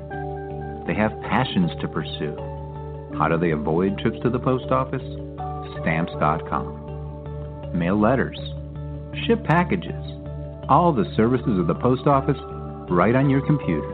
They 0.86 0.94
have 0.96 1.12
passions 1.22 1.72
to 1.82 1.88
pursue. 1.88 2.49
How 3.20 3.28
do 3.28 3.38
they 3.38 3.52
avoid 3.52 4.00
trips 4.00 4.18
to 4.24 4.30
the 4.30 4.40
post 4.40 4.72
office? 4.72 5.04
Stamps.com. 5.82 7.78
Mail 7.78 8.00
letters. 8.00 8.40
Ship 9.28 9.44
packages. 9.44 9.94
All 10.70 10.94
the 10.94 11.12
services 11.18 11.60
of 11.60 11.68
the 11.68 11.76
post 11.76 12.08
office 12.08 12.38
right 12.90 13.16
on 13.16 13.30
your 13.30 13.46
computer. 13.46 13.94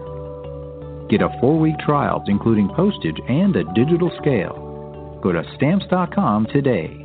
Get 1.09 1.23
a 1.23 1.35
four 1.41 1.59
week 1.59 1.79
trial, 1.79 2.23
including 2.27 2.69
postage 2.69 3.19
and 3.27 3.55
a 3.55 3.63
digital 3.73 4.11
scale. 4.21 5.19
Go 5.23 5.31
to 5.31 5.43
Stamps.com 5.55 6.45
today. 6.53 7.04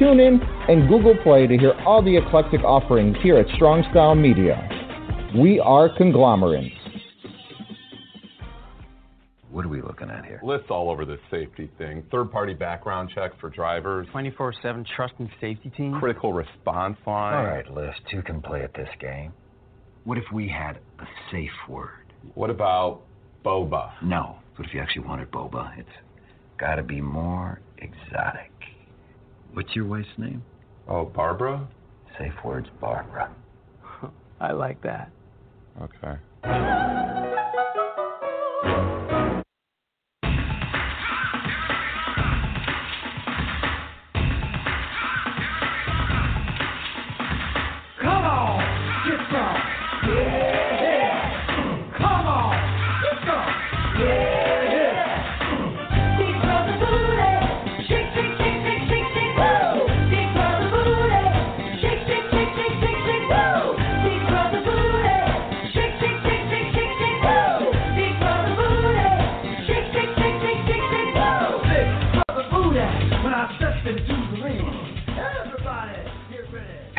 TuneIn, 0.00 0.40
and 0.68 0.88
Google 0.88 1.16
Play 1.22 1.46
to 1.46 1.56
hear 1.56 1.72
all 1.86 2.02
the 2.02 2.16
eclectic 2.16 2.62
offerings 2.62 3.16
here 3.22 3.36
at 3.38 3.46
Strong 3.56 3.84
Style 3.90 4.14
Media. 4.14 4.68
We 5.36 5.60
are 5.60 5.88
conglomerates. 5.96 6.76
What 9.50 9.66
are 9.66 9.68
we 9.68 9.82
looking 9.82 10.08
at 10.08 10.24
here? 10.24 10.40
Lists 10.42 10.68
all 10.70 10.90
over 10.90 11.04
this 11.04 11.20
safety 11.30 11.70
thing. 11.76 12.02
Third 12.10 12.32
party 12.32 12.54
background 12.54 13.10
checks 13.14 13.34
for 13.38 13.50
drivers. 13.50 14.06
24 14.12 14.54
7 14.62 14.84
trust 14.96 15.14
and 15.18 15.28
safety 15.40 15.70
team. 15.76 15.98
Critical 15.98 16.32
response 16.32 16.96
line. 17.06 17.34
All 17.34 17.44
right, 17.44 17.70
List, 17.70 18.00
who 18.10 18.22
can 18.22 18.40
play 18.40 18.62
at 18.62 18.72
this 18.72 18.88
game? 18.98 19.32
What 20.04 20.16
if 20.16 20.24
we 20.32 20.48
had 20.48 20.78
a 20.98 21.06
safe 21.30 21.50
word? 21.68 22.12
What 22.34 22.50
about 22.50 23.02
boba? 23.44 23.92
No. 24.02 24.38
What 24.56 24.66
if 24.68 24.74
you 24.74 24.80
actually 24.80 25.06
wanted 25.06 25.30
boba? 25.30 25.78
It's 25.78 25.88
got 26.58 26.76
to 26.76 26.82
be 26.82 27.00
more 27.00 27.60
exotic. 27.78 28.51
What's 29.52 29.74
your 29.76 29.86
wife's 29.86 30.08
name? 30.16 30.42
Oh, 30.88 31.04
Barbara? 31.04 31.68
Safe 32.18 32.32
words, 32.44 32.68
Barbara. 32.80 33.30
I 34.40 34.52
like 34.52 34.82
that. 34.82 35.10
Okay. 35.80 36.18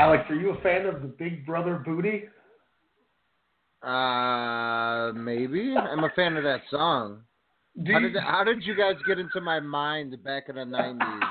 Alex, 0.04 0.26
are 0.30 0.36
you 0.36 0.50
a 0.50 0.60
fan 0.60 0.86
of 0.86 1.02
the 1.02 1.08
Big 1.08 1.46
Brother 1.46 1.76
booty? 1.76 2.26
Uh, 3.82 5.14
maybe. 5.14 5.78
I'm 5.78 6.04
a 6.04 6.10
fan 6.14 6.36
of 6.36 6.44
that 6.44 6.60
song. 6.70 7.22
How 7.88 8.00
did 8.00 8.14
how 8.18 8.44
did 8.44 8.66
you 8.66 8.76
guys 8.76 8.96
get 9.08 9.18
into 9.18 9.40
my 9.40 9.62
mind 9.62 10.22
back 10.22 10.50
in 10.50 10.56
the 10.56 10.66
'90s 10.66 11.22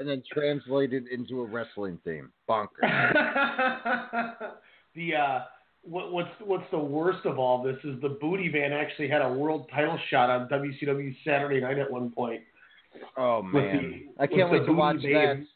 and 0.00 0.08
then 0.08 0.24
translate 0.32 0.92
it 0.92 1.04
into 1.12 1.40
a 1.40 1.46
wrestling 1.46 2.00
theme? 2.04 2.32
Bonkers. 2.50 2.66
the 4.96 5.14
uh, 5.14 5.40
what, 5.82 6.12
what's 6.12 6.30
what's 6.44 6.70
the 6.72 6.78
worst 6.78 7.24
of 7.26 7.38
all 7.38 7.62
this 7.62 7.78
is 7.84 8.00
the 8.02 8.18
Booty 8.20 8.48
Man 8.48 8.72
actually 8.72 9.08
had 9.08 9.22
a 9.22 9.32
world 9.32 9.70
title 9.72 10.00
shot 10.10 10.30
on 10.30 10.48
WCW 10.48 11.14
Saturday 11.24 11.60
Night 11.60 11.78
at 11.78 11.88
one 11.88 12.10
point. 12.10 12.40
Oh 13.16 13.40
man, 13.40 14.04
the- 14.16 14.22
I 14.24 14.26
can't 14.26 14.50
wait 14.50 14.66
to 14.66 14.72
watch 14.72 14.96
that. 15.02 15.46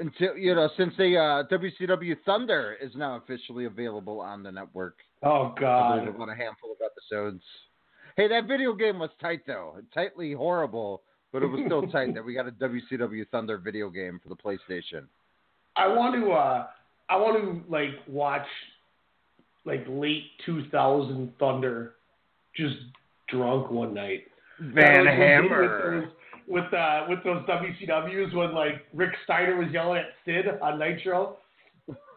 Until 0.00 0.36
you 0.36 0.54
know, 0.54 0.68
since 0.76 0.92
the 0.96 1.16
uh, 1.16 1.56
WCW 1.56 2.16
Thunder 2.24 2.76
is 2.80 2.92
now 2.96 3.16
officially 3.16 3.66
available 3.66 4.20
on 4.20 4.42
the 4.42 4.50
network. 4.50 4.96
Oh 5.22 5.54
God! 5.58 6.08
about 6.08 6.28
a 6.28 6.34
handful 6.34 6.72
of 6.72 6.78
episodes. 6.84 7.42
Hey, 8.16 8.28
that 8.28 8.46
video 8.46 8.74
game 8.74 8.98
was 8.98 9.10
tight 9.20 9.40
though, 9.46 9.76
tightly 9.92 10.32
horrible, 10.32 11.02
but 11.32 11.42
it 11.42 11.46
was 11.46 11.60
still 11.66 11.82
tight. 11.92 12.14
That 12.14 12.24
we 12.24 12.34
got 12.34 12.46
a 12.46 12.52
WCW 12.52 13.26
Thunder 13.30 13.58
video 13.58 13.90
game 13.90 14.20
for 14.22 14.28
the 14.28 14.36
PlayStation. 14.36 15.04
I 15.76 15.88
want 15.88 16.14
to 16.14 16.30
uh, 16.32 16.66
I 17.08 17.16
want 17.16 17.42
to 17.42 17.70
like 17.70 17.90
watch 18.06 18.46
like 19.64 19.84
late 19.88 20.24
2000 20.46 21.32
Thunder, 21.38 21.94
just 22.56 22.76
drunk 23.28 23.70
one 23.70 23.94
night. 23.94 24.24
Van 24.60 25.06
Hammer. 25.06 26.10
With 26.46 26.64
those 26.70 26.78
uh 26.78 27.06
with 27.08 27.24
those 27.24 27.42
WCWs 27.46 28.34
when 28.34 28.54
like 28.54 28.84
Rick 28.92 29.12
Steiner 29.24 29.56
was 29.56 29.68
yelling 29.72 29.98
at 29.98 30.06
Sid 30.24 30.46
on 30.60 30.78
Nitro, 30.78 31.38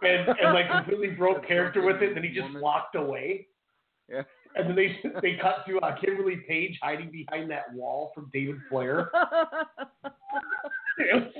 and 0.01 0.27
and 0.27 0.53
like 0.53 0.69
completely 0.69 1.09
broke 1.17 1.47
character 1.47 1.81
with 1.85 2.01
it, 2.01 2.09
and 2.09 2.17
then 2.17 2.23
he 2.23 2.29
just 2.29 2.53
walked 2.61 2.95
away. 2.95 3.47
Yeah. 4.09 4.23
And 4.55 4.69
then 4.69 4.75
they 4.75 4.97
they 5.21 5.37
cut 5.41 5.65
to 5.67 5.79
uh, 5.79 5.95
Kimberly 5.99 6.37
Page 6.47 6.77
hiding 6.81 7.11
behind 7.11 7.49
that 7.51 7.73
wall 7.73 8.11
from 8.13 8.29
David 8.33 8.57
Flair. 8.69 9.11
It 10.99 11.13
was 11.13 11.31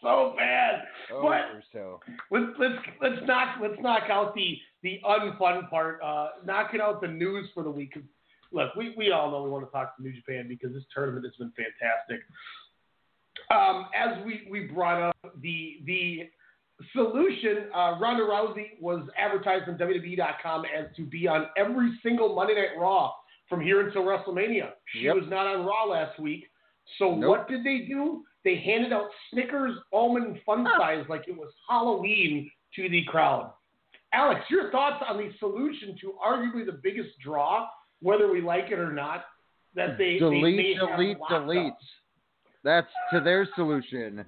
so 0.00 0.34
bad. 0.38 0.84
Oh, 1.12 1.22
but 1.22 1.62
so. 1.72 2.00
let's 2.30 2.52
let's 2.58 2.74
let's 3.02 3.26
knock 3.26 3.56
let's 3.60 3.80
knock 3.80 4.04
out 4.08 4.34
the 4.34 4.56
the 4.82 5.00
unfun 5.04 5.68
part. 5.68 6.00
Uh, 6.02 6.28
knocking 6.44 6.80
out 6.80 7.00
the 7.00 7.08
news 7.08 7.48
for 7.52 7.62
the 7.62 7.70
week. 7.70 7.94
Look, 8.52 8.74
we, 8.74 8.94
we 8.96 9.12
all 9.12 9.30
know 9.30 9.42
we 9.42 9.50
want 9.50 9.64
to 9.66 9.70
talk 9.70 9.96
to 9.96 10.02
New 10.02 10.12
Japan 10.12 10.46
because 10.48 10.72
this 10.72 10.82
tournament 10.94 11.24
has 11.24 11.34
been 11.36 11.52
fantastic. 11.56 12.20
Um, 13.50 13.86
as 13.96 14.24
we, 14.24 14.46
we 14.50 14.66
brought 14.66 15.00
up 15.08 15.16
the 15.40 15.78
the 15.86 16.28
solution, 16.92 17.66
uh, 17.74 17.98
Ronda 18.00 18.22
Rousey 18.22 18.80
was 18.80 19.06
advertised 19.18 19.68
on 19.68 19.76
WWE.com 19.78 20.64
as 20.64 20.86
to 20.96 21.04
be 21.04 21.28
on 21.28 21.46
every 21.56 21.98
single 22.02 22.34
Monday 22.34 22.54
Night 22.54 22.78
Raw 22.80 23.12
from 23.48 23.60
here 23.60 23.86
until 23.86 24.02
WrestleMania. 24.02 24.70
She 24.92 25.00
Yep. 25.00 25.14
was 25.16 25.24
not 25.28 25.46
on 25.46 25.66
Raw 25.66 25.84
last 25.84 26.18
week. 26.18 26.46
So 26.98 27.14
Nope. 27.14 27.28
what 27.28 27.48
did 27.48 27.64
they 27.64 27.80
do? 27.86 28.24
They 28.44 28.56
handed 28.56 28.92
out 28.92 29.10
Snickers 29.30 29.76
almond 29.92 30.38
fun 30.46 30.66
size 30.78 31.04
like 31.08 31.28
it 31.28 31.36
was 31.36 31.52
Halloween 31.68 32.50
to 32.76 32.88
the 32.88 33.04
crowd. 33.04 33.52
Alex, 34.12 34.40
your 34.50 34.70
thoughts 34.70 35.04
on 35.06 35.18
the 35.18 35.30
solution 35.38 35.96
to 36.00 36.14
arguably 36.24 36.64
the 36.64 36.80
biggest 36.82 37.10
draw, 37.22 37.68
whether 38.02 38.30
we 38.30 38.40
like 38.40 38.66
it 38.70 38.78
or 38.78 38.92
not, 38.92 39.24
that 39.74 39.98
they 39.98 40.18
delete, 40.18 40.56
they 40.56 40.74
delete, 40.74 41.18
locked 41.18 41.32
up? 41.32 41.46
delete. 41.46 41.72
That's 42.64 42.88
to 43.12 43.20
their 43.20 43.48
solution. 43.54 44.24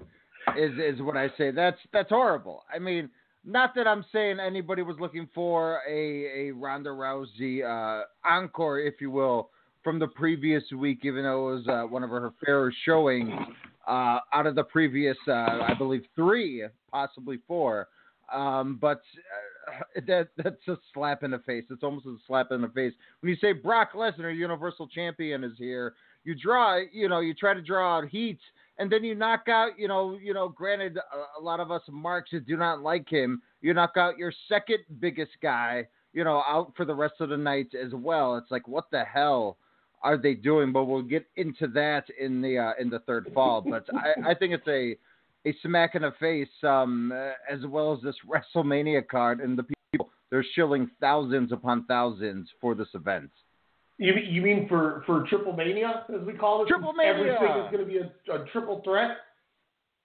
Is 0.57 0.73
is 0.79 1.01
what 1.01 1.17
I 1.17 1.29
say. 1.39 1.51
That's 1.51 1.79
that's 1.93 2.09
horrible. 2.09 2.65
I 2.75 2.79
mean, 2.79 3.09
not 3.45 3.75
that 3.75 3.87
I'm 3.87 4.05
saying 4.13 4.41
anybody 4.41 4.83
was 4.83 4.97
looking 4.99 5.29
for 5.35 5.81
a 5.89 6.49
a 6.49 6.51
Ronda 6.53 6.91
Rousey 6.91 7.63
uh, 7.65 8.05
encore, 8.25 8.81
if 8.81 8.95
you 9.01 9.11
will, 9.11 9.51
from 9.85 9.99
the 9.99 10.09
previous 10.09 10.65
week, 10.77 11.01
even 11.05 11.25
though 11.25 11.51
it 11.51 11.55
was 11.55 11.69
uh, 11.69 11.83
one 11.87 12.03
of 12.03 12.11
her 12.11 12.33
fairer 12.45 12.73
showings 12.85 13.31
uh, 13.87 14.19
out 14.33 14.47
of 14.47 14.55
the 14.55 14.65
previous, 14.65 15.17
uh, 15.29 15.33
I 15.33 15.75
believe, 15.77 16.05
three, 16.15 16.65
possibly 16.91 17.39
four. 17.47 17.89
Um, 18.33 18.79
but 18.81 18.99
uh, 18.99 19.01
that 20.07 20.29
that's 20.37 20.69
a 20.69 20.77
slap 20.93 21.23
in 21.23 21.33
the 21.33 21.39
face. 21.41 21.65
It's 21.71 21.83
almost 21.83 22.07
a 22.07 22.17
slap 22.27 22.53
in 22.53 22.63
the 22.63 22.69
face 22.69 22.93
when 23.21 23.31
you 23.31 23.37
say 23.41 23.53
Brock 23.53 23.93
Lesnar, 23.95 24.35
Universal 24.35 24.89
Champion, 24.89 25.45
is 25.45 25.53
here. 25.59 25.95
You 26.25 26.35
draw, 26.35 26.81
you 26.93 27.09
know, 27.09 27.21
you 27.21 27.35
try 27.35 27.55
to 27.55 27.63
draw 27.63 27.99
out 27.99 28.09
heat, 28.09 28.39
and 28.79 28.91
then 28.91 29.03
you 29.03 29.15
knock 29.15 29.49
out, 29.49 29.79
you 29.79 29.89
know, 29.89 30.19
you 30.23 30.35
know. 30.35 30.49
Granted, 30.49 30.97
a, 30.97 31.41
a 31.41 31.43
lot 31.43 31.61
of 31.61 31.71
us 31.71 31.83
marks 31.91 32.31
do 32.31 32.57
not 32.57 32.81
like 32.81 33.09
him. 33.09 33.43
You 33.61 33.75
knock 33.75 33.97
out 33.97 34.19
your 34.19 34.33
second 34.49 34.79
biggest 35.01 35.33
guy, 35.43 35.89
you 36.13 36.25
know, 36.25 36.43
out 36.47 36.73
for 36.77 36.85
the 36.85 36.95
rest 36.95 37.15
of 37.21 37.31
the 37.31 37.37
night 37.37 37.69
as 37.75 37.93
well. 37.93 38.37
It's 38.37 38.51
like, 38.51 38.69
what 38.69 38.91
the 38.91 39.05
hell 39.05 39.57
are 40.03 40.17
they 40.17 40.35
doing? 40.35 40.73
But 40.73 40.85
we'll 40.85 41.03
get 41.03 41.27
into 41.37 41.67
that 41.69 42.05
in 42.21 42.41
the 42.41 42.59
uh, 42.59 42.73
in 42.81 42.89
the 42.89 43.01
third 43.01 43.31
fall. 43.35 43.61
But 43.61 43.85
I, 43.95 44.31
I 44.31 44.35
think 44.35 44.55
it's 44.55 44.69
a 44.69 44.97
a 45.47 45.55
smack 45.63 45.95
in 45.95 46.03
the 46.03 46.13
face, 46.21 46.49
um, 46.63 47.13
uh, 47.13 47.33
as 47.51 47.65
well 47.67 47.93
as 47.93 48.01
this 48.03 48.17
WrestleMania 48.55 49.07
card, 49.09 49.41
and 49.41 49.59
the 49.59 49.65
people 49.65 50.11
they're 50.31 50.45
shilling 50.55 50.91
thousands 51.01 51.53
upon 51.53 51.85
thousands 51.85 52.49
for 52.61 52.75
this 52.75 52.89
event. 52.95 53.31
You 53.99 54.15
mean- 54.15 54.33
you 54.33 54.43
mean 54.43 54.69
for 54.69 55.03
for 55.07 55.27
Triple 55.29 55.53
Mania 55.53 56.05
as 56.15 56.27
we 56.27 56.33
call 56.33 56.63
it? 56.63 56.69
Triple 56.69 56.93
Mania! 56.93 57.13
Everything 57.35 57.65
is 57.65 57.71
going 57.71 57.79
to 57.79 57.85
be 57.85 57.99
a, 57.99 58.35
a 58.35 58.47
triple 58.51 58.81
threat. 58.83 59.19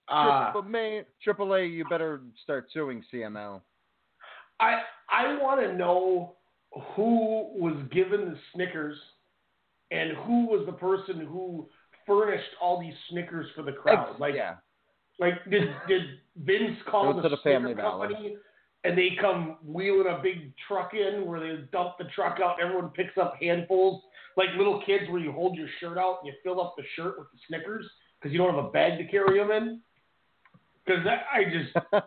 Uh, 0.08 0.52
Triple, 0.52 1.02
Triple 1.22 1.54
A, 1.54 1.64
you 1.64 1.84
better 1.88 2.20
start 2.42 2.68
suing 2.72 3.02
CML. 3.12 3.60
I 4.60 4.80
I 5.10 5.36
want 5.40 5.60
to 5.60 5.74
know 5.76 6.36
who 6.94 7.48
was 7.54 7.76
given 7.90 8.20
the 8.26 8.36
Snickers 8.52 8.96
and 9.90 10.16
who 10.18 10.46
was 10.46 10.66
the 10.66 10.72
person 10.72 11.20
who 11.20 11.68
furnished 12.06 12.48
all 12.60 12.80
these 12.80 12.94
Snickers 13.10 13.46
for 13.54 13.62
the 13.62 13.72
crowd. 13.72 14.18
Like, 14.18 14.34
yeah. 14.34 14.56
Like 15.18 15.34
did 15.50 15.68
did 15.88 16.02
Vince 16.36 16.78
call 16.90 17.14
the, 17.14 17.22
to 17.22 17.28
the 17.28 17.38
Family 17.42 17.74
company 17.74 18.36
and 18.84 18.96
they 18.96 19.10
come 19.20 19.56
wheeling 19.64 20.06
a 20.08 20.22
big 20.22 20.52
truck 20.66 20.92
in 20.94 21.26
where 21.26 21.40
they 21.40 21.62
dump 21.72 21.94
the 21.98 22.04
truck 22.14 22.38
out 22.42 22.60
and 22.60 22.68
everyone 22.68 22.90
picks 22.90 23.16
up 23.18 23.34
handfuls 23.40 24.02
like 24.38 24.48
little 24.56 24.80
kids 24.86 25.04
where 25.10 25.20
you 25.20 25.32
hold 25.32 25.56
your 25.56 25.68
shirt 25.80 25.98
out 25.98 26.20
and 26.22 26.28
you 26.28 26.32
fill 26.44 26.60
up 26.60 26.74
the 26.76 26.84
shirt 26.94 27.18
with 27.18 27.26
the 27.32 27.38
Snickers 27.48 27.84
because 28.18 28.32
you 28.32 28.38
don't 28.38 28.54
have 28.54 28.64
a 28.64 28.70
bag 28.70 28.96
to 28.98 29.04
carry 29.08 29.38
them 29.38 29.50
in. 29.50 29.80
Because 30.86 31.04
I 31.06 31.44
just 31.44 31.74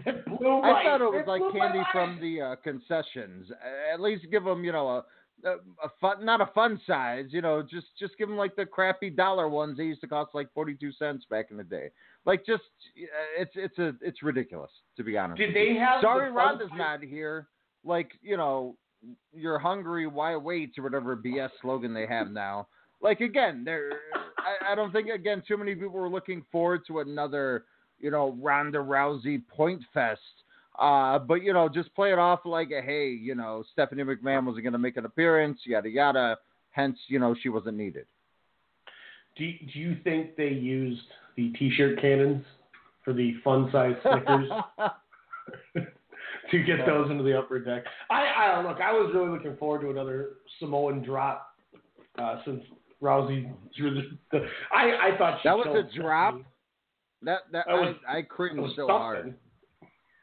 it 0.06 0.24
blew 0.24 0.62
my, 0.62 0.72
I 0.72 0.84
thought 0.84 1.00
it 1.00 1.04
was 1.04 1.24
it 1.24 1.28
like 1.28 1.42
candy 1.52 1.82
from 1.92 2.18
the 2.20 2.40
uh, 2.40 2.56
concessions. 2.56 3.48
At 3.92 4.00
least 4.00 4.24
give 4.32 4.42
them, 4.42 4.64
you 4.64 4.72
know, 4.72 4.88
a, 4.88 5.04
a, 5.44 5.52
a 5.84 5.90
fun, 6.00 6.24
not 6.24 6.40
a 6.40 6.46
fun 6.54 6.80
size. 6.86 7.26
You 7.30 7.42
know, 7.42 7.62
just 7.62 7.86
just 7.98 8.16
give 8.18 8.28
them 8.28 8.36
like 8.36 8.56
the 8.56 8.66
crappy 8.66 9.10
dollar 9.10 9.48
ones. 9.48 9.76
They 9.76 9.84
used 9.84 10.00
to 10.02 10.06
cost 10.06 10.34
like 10.34 10.48
forty 10.54 10.74
two 10.74 10.92
cents 10.92 11.24
back 11.30 11.46
in 11.50 11.56
the 11.56 11.64
day. 11.64 11.90
Like 12.26 12.44
just, 12.46 12.62
uh, 12.96 13.40
it's 13.42 13.52
it's 13.54 13.78
a 13.78 13.94
it's 14.00 14.22
ridiculous 14.22 14.70
to 14.96 15.04
be 15.04 15.16
honest. 15.18 15.38
Did 15.38 15.54
they 15.54 15.74
have 15.74 16.00
Sorry, 16.00 16.28
the 16.28 16.34
Ronda's 16.34 16.70
not 16.76 17.02
here. 17.02 17.48
Like 17.84 18.12
you 18.22 18.36
know, 18.36 18.76
you're 19.34 19.58
hungry. 19.58 20.06
Why 20.06 20.36
wait? 20.36 20.72
Or 20.78 20.84
whatever 20.84 21.16
BS 21.16 21.50
slogan 21.60 21.92
they 21.94 22.06
have 22.06 22.30
now. 22.30 22.68
Like 23.00 23.20
again, 23.20 23.62
there. 23.64 23.90
I, 24.38 24.72
I 24.72 24.74
don't 24.74 24.92
think 24.92 25.08
again 25.08 25.42
too 25.46 25.56
many 25.56 25.74
people 25.74 25.90
were 25.90 26.08
looking 26.08 26.44
forward 26.50 26.82
to 26.86 27.00
another 27.00 27.64
you 28.04 28.10
know, 28.10 28.36
Ronda 28.40 28.78
Rousey 28.78 29.42
point 29.48 29.82
fest. 29.92 30.20
Uh, 30.78 31.18
but 31.18 31.42
you 31.42 31.52
know, 31.52 31.68
just 31.68 31.94
play 31.94 32.12
it 32.12 32.18
off 32.18 32.40
like 32.44 32.70
a 32.70 32.82
hey, 32.82 33.08
you 33.08 33.34
know, 33.34 33.62
Stephanie 33.72 34.02
McMahon 34.02 34.44
wasn't 34.44 34.64
going 34.64 34.72
to 34.72 34.78
make 34.78 34.96
an 34.96 35.04
appearance, 35.04 35.60
yada 35.64 35.88
yada. 35.88 36.38
Hence, 36.72 36.98
you 37.08 37.18
know, 37.20 37.34
she 37.40 37.48
wasn't 37.48 37.76
needed. 37.76 38.06
Do 39.36 39.44
you, 39.44 39.54
do 39.72 39.78
you 39.78 39.96
think 40.04 40.36
they 40.36 40.48
used 40.48 41.02
the 41.36 41.50
T-shirt 41.58 42.00
cannons 42.00 42.44
for 43.04 43.12
the 43.12 43.34
fun 43.44 43.68
size 43.72 43.94
Snickers 44.02 44.48
to 46.50 46.62
get 46.62 46.84
those 46.86 47.10
into 47.10 47.22
the 47.22 47.38
upper 47.38 47.58
deck? 47.60 47.84
I, 48.10 48.24
I 48.24 48.62
look. 48.68 48.80
I 48.80 48.92
was 48.92 49.12
really 49.14 49.28
looking 49.30 49.56
forward 49.56 49.82
to 49.82 49.90
another 49.90 50.30
Samoan 50.58 51.02
drop 51.04 51.54
uh, 52.20 52.40
since 52.44 52.62
Rousey 53.02 53.52
drew 53.76 54.02
the. 54.32 54.46
I 54.74 55.12
I 55.12 55.18
thought 55.18 55.38
she 55.42 55.48
That 55.48 55.56
was 55.56 55.66
a 55.68 55.96
drop. 56.00 56.34
Stephanie. 56.34 56.48
That 57.22 57.38
that, 57.52 57.64
That 57.68 57.74
was- 57.74 57.94
I, 58.08 58.18
I 58.18 58.22
cringed 58.22 58.60
was 58.60 58.72
so 58.72 58.82
something. 58.88 58.96
hard. 58.96 59.34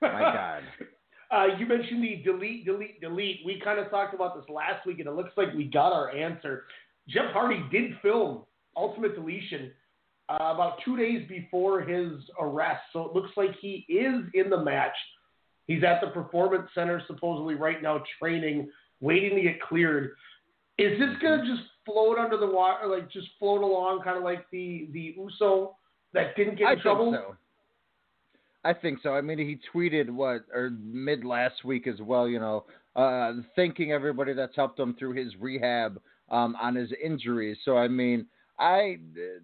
My 0.01 0.21
God. 0.21 0.63
Uh, 1.31 1.45
you 1.57 1.65
mentioned 1.65 2.03
the 2.03 2.21
delete, 2.25 2.65
delete, 2.65 2.99
delete. 2.99 3.37
We 3.45 3.61
kind 3.63 3.79
of 3.79 3.89
talked 3.89 4.13
about 4.13 4.35
this 4.35 4.43
last 4.53 4.85
week, 4.85 4.99
and 4.99 5.07
it 5.07 5.13
looks 5.13 5.31
like 5.37 5.53
we 5.53 5.63
got 5.63 5.93
our 5.93 6.13
answer. 6.13 6.65
Jeff 7.07 7.31
Hardy 7.31 7.63
did 7.71 7.91
film 8.01 8.43
Ultimate 8.75 9.15
Deletion 9.15 9.71
uh, 10.27 10.51
about 10.53 10.79
two 10.83 10.97
days 10.97 11.25
before 11.29 11.79
his 11.81 12.11
arrest, 12.37 12.81
so 12.91 13.05
it 13.05 13.15
looks 13.15 13.29
like 13.37 13.51
he 13.61 13.85
is 13.87 14.25
in 14.33 14.49
the 14.49 14.61
match. 14.61 14.91
He's 15.67 15.85
at 15.85 16.01
the 16.01 16.07
Performance 16.07 16.67
Center 16.75 17.01
supposedly 17.07 17.55
right 17.55 17.81
now 17.81 18.03
training, 18.19 18.69
waiting 18.99 19.35
to 19.37 19.41
get 19.41 19.61
cleared. 19.61 20.11
Is 20.77 20.99
this 20.99 21.09
gonna 21.21 21.45
just 21.45 21.63
float 21.85 22.17
under 22.17 22.35
the 22.35 22.47
water, 22.47 22.87
like 22.87 23.09
just 23.09 23.27
float 23.39 23.61
along, 23.61 24.01
kind 24.03 24.17
of 24.17 24.23
like 24.23 24.45
the 24.51 24.89
the 24.91 25.15
Uso 25.17 25.77
that 26.13 26.35
didn't 26.35 26.57
get 26.57 26.67
I 26.67 26.71
in 26.71 26.75
think 26.75 26.83
trouble? 26.83 27.13
so. 27.13 27.35
I 28.63 28.73
think 28.73 28.99
so. 29.01 29.13
I 29.13 29.21
mean, 29.21 29.39
he 29.39 29.59
tweeted 29.73 30.09
what 30.09 30.45
or 30.53 30.71
mid 30.83 31.23
last 31.23 31.63
week 31.65 31.87
as 31.87 31.99
well. 31.99 32.27
You 32.27 32.39
know, 32.39 32.65
uh, 32.95 33.33
thanking 33.55 33.91
everybody 33.91 34.33
that's 34.33 34.55
helped 34.55 34.79
him 34.79 34.95
through 34.97 35.13
his 35.13 35.35
rehab 35.39 35.99
um, 36.29 36.55
on 36.61 36.75
his 36.75 36.89
injuries. 37.03 37.57
So 37.65 37.77
I 37.77 37.87
mean, 37.87 38.27
I 38.59 38.99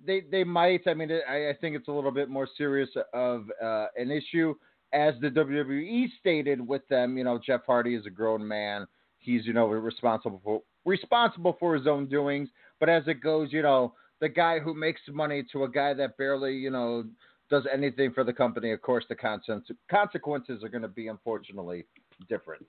they 0.06 0.22
they 0.32 0.44
might. 0.44 0.82
I 0.86 0.94
mean, 0.94 1.10
I, 1.28 1.50
I 1.50 1.54
think 1.60 1.76
it's 1.76 1.88
a 1.88 1.92
little 1.92 2.12
bit 2.12 2.30
more 2.30 2.48
serious 2.58 2.90
of 3.14 3.46
uh, 3.64 3.88
an 3.96 4.12
issue 4.12 4.54
as 4.94 5.16
the 5.22 5.30
WWE 5.30 6.08
stated 6.20 6.66
with 6.66 6.88
them. 6.88 7.18
You 7.18 7.24
know, 7.24 7.40
Jeff 7.44 7.62
Hardy 7.66 7.96
is 7.96 8.06
a 8.06 8.12
grown 8.12 8.48
man. 8.48 8.86
He's 9.18 9.46
you 9.46 9.54
know 9.54 9.68
responsible 9.68 10.42
for 10.44 10.62
responsible 10.86 11.58
for 11.60 11.76
his 11.76 11.88
own 11.88 12.08
doings. 12.08 12.50
But 12.80 12.90
as 12.90 13.04
it 13.08 13.22
goes, 13.22 13.52
you 13.52 13.64
know, 13.64 13.94
the 14.22 14.30
guy 14.30 14.60
who 14.60 14.76
makes 14.76 15.02
money 15.12 15.44
to 15.52 15.64
a 15.64 15.70
guy 15.70 15.96
that 15.96 16.18
barely 16.18 16.54
you 16.54 16.70
know 16.70 17.06
does 17.50 17.66
anything 17.72 18.12
for 18.14 18.24
the 18.24 18.34
company, 18.34 18.72
of 18.72 18.82
course, 18.82 19.06
the 19.10 19.16
consequences 19.16 19.76
consequences 19.90 20.64
are 20.64 20.70
going 20.70 20.82
to 20.82 20.88
be 20.88 21.08
unfortunately 21.08 21.86
different. 22.30 22.66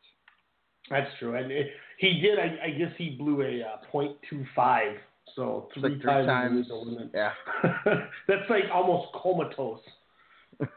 That's 0.91 1.11
true, 1.19 1.35
and 1.35 1.51
it, 1.51 1.69
he 1.99 2.21
did. 2.21 2.39
I, 2.39 2.67
I 2.67 2.71
guess 2.71 2.93
he 2.97 3.11
blew 3.11 3.43
a 3.43 3.63
uh, 3.63 3.77
.25, 3.93 4.95
so 5.37 5.69
three, 5.75 5.83
like 5.83 5.93
three 6.01 6.03
times, 6.03 6.27
times. 6.27 6.69
the 6.69 6.75
limit. 6.75 7.11
Yeah. 7.13 7.33
That's 8.27 8.49
like 8.49 8.65
almost 8.73 9.13
comatose. 9.21 9.81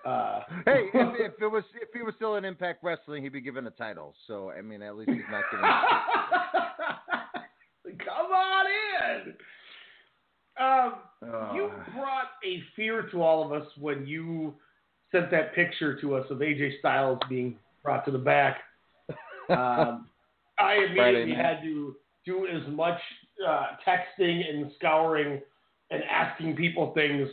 Uh, 0.06 0.42
Hey, 0.66 0.90
if, 0.94 1.34
if 1.34 1.42
it 1.42 1.48
was 1.48 1.64
if 1.82 1.90
he 1.92 2.04
was 2.04 2.14
still 2.16 2.36
in 2.36 2.46
Impact 2.46 2.84
Wrestling, 2.84 3.24
he'd 3.24 3.34
be 3.34 3.42
given 3.42 3.66
a 3.66 3.72
title. 3.72 4.14
So 4.28 4.52
I 4.52 4.62
mean, 4.62 4.84
at 4.84 4.96
least 4.96 5.10
he's 5.10 5.22
not 5.32 5.44
given. 5.50 5.66
come 8.06 8.32
on. 8.32 8.61
Um, 10.62 10.96
you 11.56 11.66
Uh. 11.66 11.92
brought 11.94 12.32
a 12.44 12.62
fear 12.76 13.04
to 13.12 13.22
all 13.22 13.44
of 13.44 13.52
us 13.62 13.68
when 13.78 14.06
you 14.06 14.56
sent 15.12 15.30
that 15.32 15.54
picture 15.54 16.00
to 16.02 16.16
us 16.16 16.30
of 16.30 16.38
AJ 16.42 16.80
Styles 16.80 17.20
being 17.28 17.58
brought 17.84 18.06
to 18.06 18.12
the 18.12 18.18
back. 18.18 18.62
Um, 19.50 20.08
I 20.60 20.76
immediately 20.76 21.34
had 21.34 21.62
to 21.64 21.96
do 22.26 22.48
as 22.48 22.66
much 22.70 23.00
uh, 23.46 23.76
texting 23.86 24.48
and 24.50 24.72
scouring 24.78 25.42
and 25.90 26.04
asking 26.04 26.56
people 26.56 26.94
things 26.94 27.28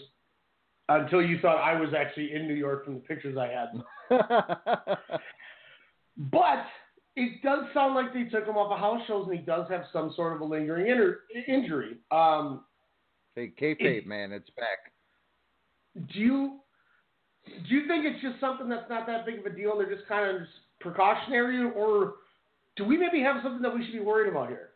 until 0.88 1.22
you 1.22 1.38
thought 1.38 1.58
I 1.58 1.78
was 1.78 1.90
actually 1.94 2.34
in 2.34 2.48
New 2.48 2.54
York 2.54 2.84
from 2.84 2.94
the 2.94 3.00
pictures 3.00 3.36
I 3.36 3.48
had. 3.48 3.68
But 6.32 6.64
it 7.14 7.42
does 7.42 7.64
sound 7.72 7.94
like 7.94 8.12
they 8.12 8.24
took 8.24 8.46
him 8.46 8.56
off 8.56 8.72
of 8.72 8.78
house 8.80 9.06
shows, 9.06 9.28
and 9.28 9.38
he 9.38 9.44
does 9.44 9.68
have 9.70 9.84
some 9.92 10.12
sort 10.16 10.34
of 10.34 10.40
a 10.40 10.44
lingering 10.44 10.88
inter- 10.88 11.20
injury. 11.46 11.98
Um, 12.10 12.64
hey, 13.38 13.74
kayfabe, 13.76 14.06
man, 14.06 14.32
it's 14.32 14.50
back. 14.50 14.92
do 16.12 16.18
you 16.18 16.58
do 17.46 17.74
you 17.74 17.86
think 17.86 18.04
it's 18.04 18.20
just 18.20 18.40
something 18.40 18.68
that's 18.68 18.88
not 18.90 19.06
that 19.06 19.24
big 19.24 19.38
of 19.38 19.46
a 19.46 19.50
deal? 19.50 19.72
and 19.72 19.80
They're 19.80 19.96
just 19.96 20.08
kind 20.08 20.28
of 20.36 20.42
just 20.42 20.52
precautionary, 20.80 21.70
or 21.70 22.14
do 22.76 22.84
we 22.84 22.96
maybe 22.96 23.20
have 23.22 23.36
something 23.42 23.62
that 23.62 23.74
we 23.74 23.84
should 23.84 23.92
be 23.92 24.00
worried 24.00 24.30
about 24.30 24.48
here? 24.48 24.70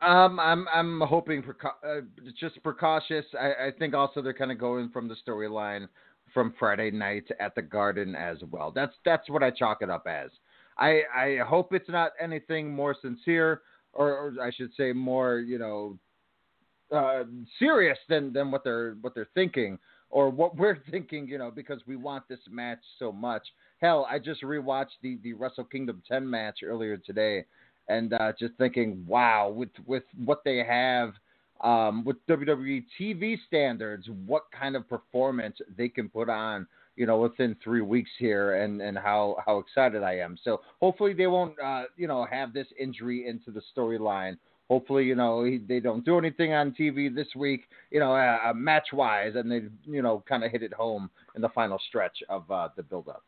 Um, 0.00 0.38
I'm 0.38 0.66
I'm 0.72 1.00
hoping 1.00 1.42
preca- 1.42 1.82
uh, 1.84 2.00
just 2.38 2.62
precautious. 2.62 3.24
I, 3.38 3.66
I 3.66 3.70
think 3.78 3.94
also 3.94 4.22
they're 4.22 4.32
kind 4.32 4.52
of 4.52 4.58
going 4.58 4.90
from 4.90 5.08
the 5.08 5.16
storyline 5.26 5.88
from 6.32 6.54
Friday 6.58 6.90
night 6.90 7.24
at 7.40 7.54
the 7.54 7.62
Garden 7.62 8.14
as 8.14 8.38
well. 8.50 8.70
That's 8.70 8.94
that's 9.04 9.28
what 9.28 9.42
I 9.42 9.50
chalk 9.50 9.78
it 9.82 9.90
up 9.90 10.06
as. 10.06 10.30
I 10.78 11.02
I 11.14 11.38
hope 11.46 11.72
it's 11.72 11.88
not 11.88 12.12
anything 12.20 12.72
more 12.72 12.94
sincere, 13.02 13.62
or, 13.92 14.10
or 14.10 14.34
I 14.42 14.52
should 14.52 14.70
say 14.76 14.92
more, 14.92 15.40
you 15.40 15.58
know, 15.58 15.98
uh, 16.94 17.24
serious 17.58 17.98
than 18.08 18.32
than 18.32 18.50
what 18.50 18.64
they're 18.64 18.96
what 19.00 19.14
they're 19.14 19.28
thinking 19.34 19.78
or 20.10 20.30
what 20.30 20.56
we're 20.56 20.78
thinking. 20.90 21.28
You 21.28 21.38
know, 21.38 21.50
because 21.50 21.80
we 21.86 21.96
want 21.96 22.28
this 22.28 22.40
match 22.50 22.80
so 22.98 23.12
much. 23.12 23.46
Hell, 23.80 24.06
I 24.10 24.18
just 24.18 24.42
rewatched 24.42 24.98
the 25.02 25.18
the 25.22 25.32
Wrestle 25.34 25.64
Kingdom 25.64 26.02
10 26.08 26.28
match 26.28 26.60
earlier 26.64 26.96
today 26.96 27.44
and 27.88 28.12
uh, 28.12 28.32
just 28.38 28.54
thinking, 28.58 29.04
wow, 29.06 29.48
with 29.48 29.70
with 29.86 30.04
what 30.24 30.42
they 30.44 30.58
have, 30.58 31.12
um, 31.62 32.04
with 32.04 32.16
WWE 32.26 32.84
TV 33.00 33.36
standards, 33.46 34.06
what 34.26 34.44
kind 34.58 34.76
of 34.76 34.88
performance 34.88 35.56
they 35.76 35.88
can 35.88 36.08
put 36.08 36.28
on, 36.28 36.66
you 36.96 37.06
know, 37.06 37.18
within 37.18 37.56
three 37.64 37.80
weeks 37.80 38.10
here, 38.18 38.62
and 38.62 38.80
and 38.80 38.96
how 38.96 39.36
how 39.44 39.58
excited 39.58 40.02
I 40.02 40.18
am. 40.18 40.36
So 40.44 40.60
hopefully 40.80 41.14
they 41.14 41.26
won't, 41.26 41.58
uh, 41.62 41.84
you 41.96 42.06
know, 42.06 42.26
have 42.30 42.52
this 42.52 42.66
injury 42.78 43.26
into 43.26 43.50
the 43.50 43.62
storyline. 43.76 44.36
Hopefully, 44.68 45.04
you 45.04 45.14
know, 45.14 45.44
he, 45.44 45.58
they 45.58 45.80
don't 45.80 46.04
do 46.04 46.18
anything 46.18 46.52
on 46.52 46.72
TV 46.78 47.14
this 47.14 47.28
week, 47.34 47.62
you 47.90 48.00
know, 48.00 48.14
uh, 48.14 48.52
match 48.54 48.88
wise, 48.92 49.32
and 49.34 49.50
they, 49.50 49.62
you 49.84 50.02
know, 50.02 50.22
kind 50.28 50.44
of 50.44 50.52
hit 50.52 50.62
it 50.62 50.74
home 50.74 51.08
in 51.34 51.42
the 51.42 51.48
final 51.50 51.80
stretch 51.88 52.18
of 52.28 52.50
uh, 52.50 52.68
the 52.76 52.82
build 52.82 53.08
up. 53.08 53.24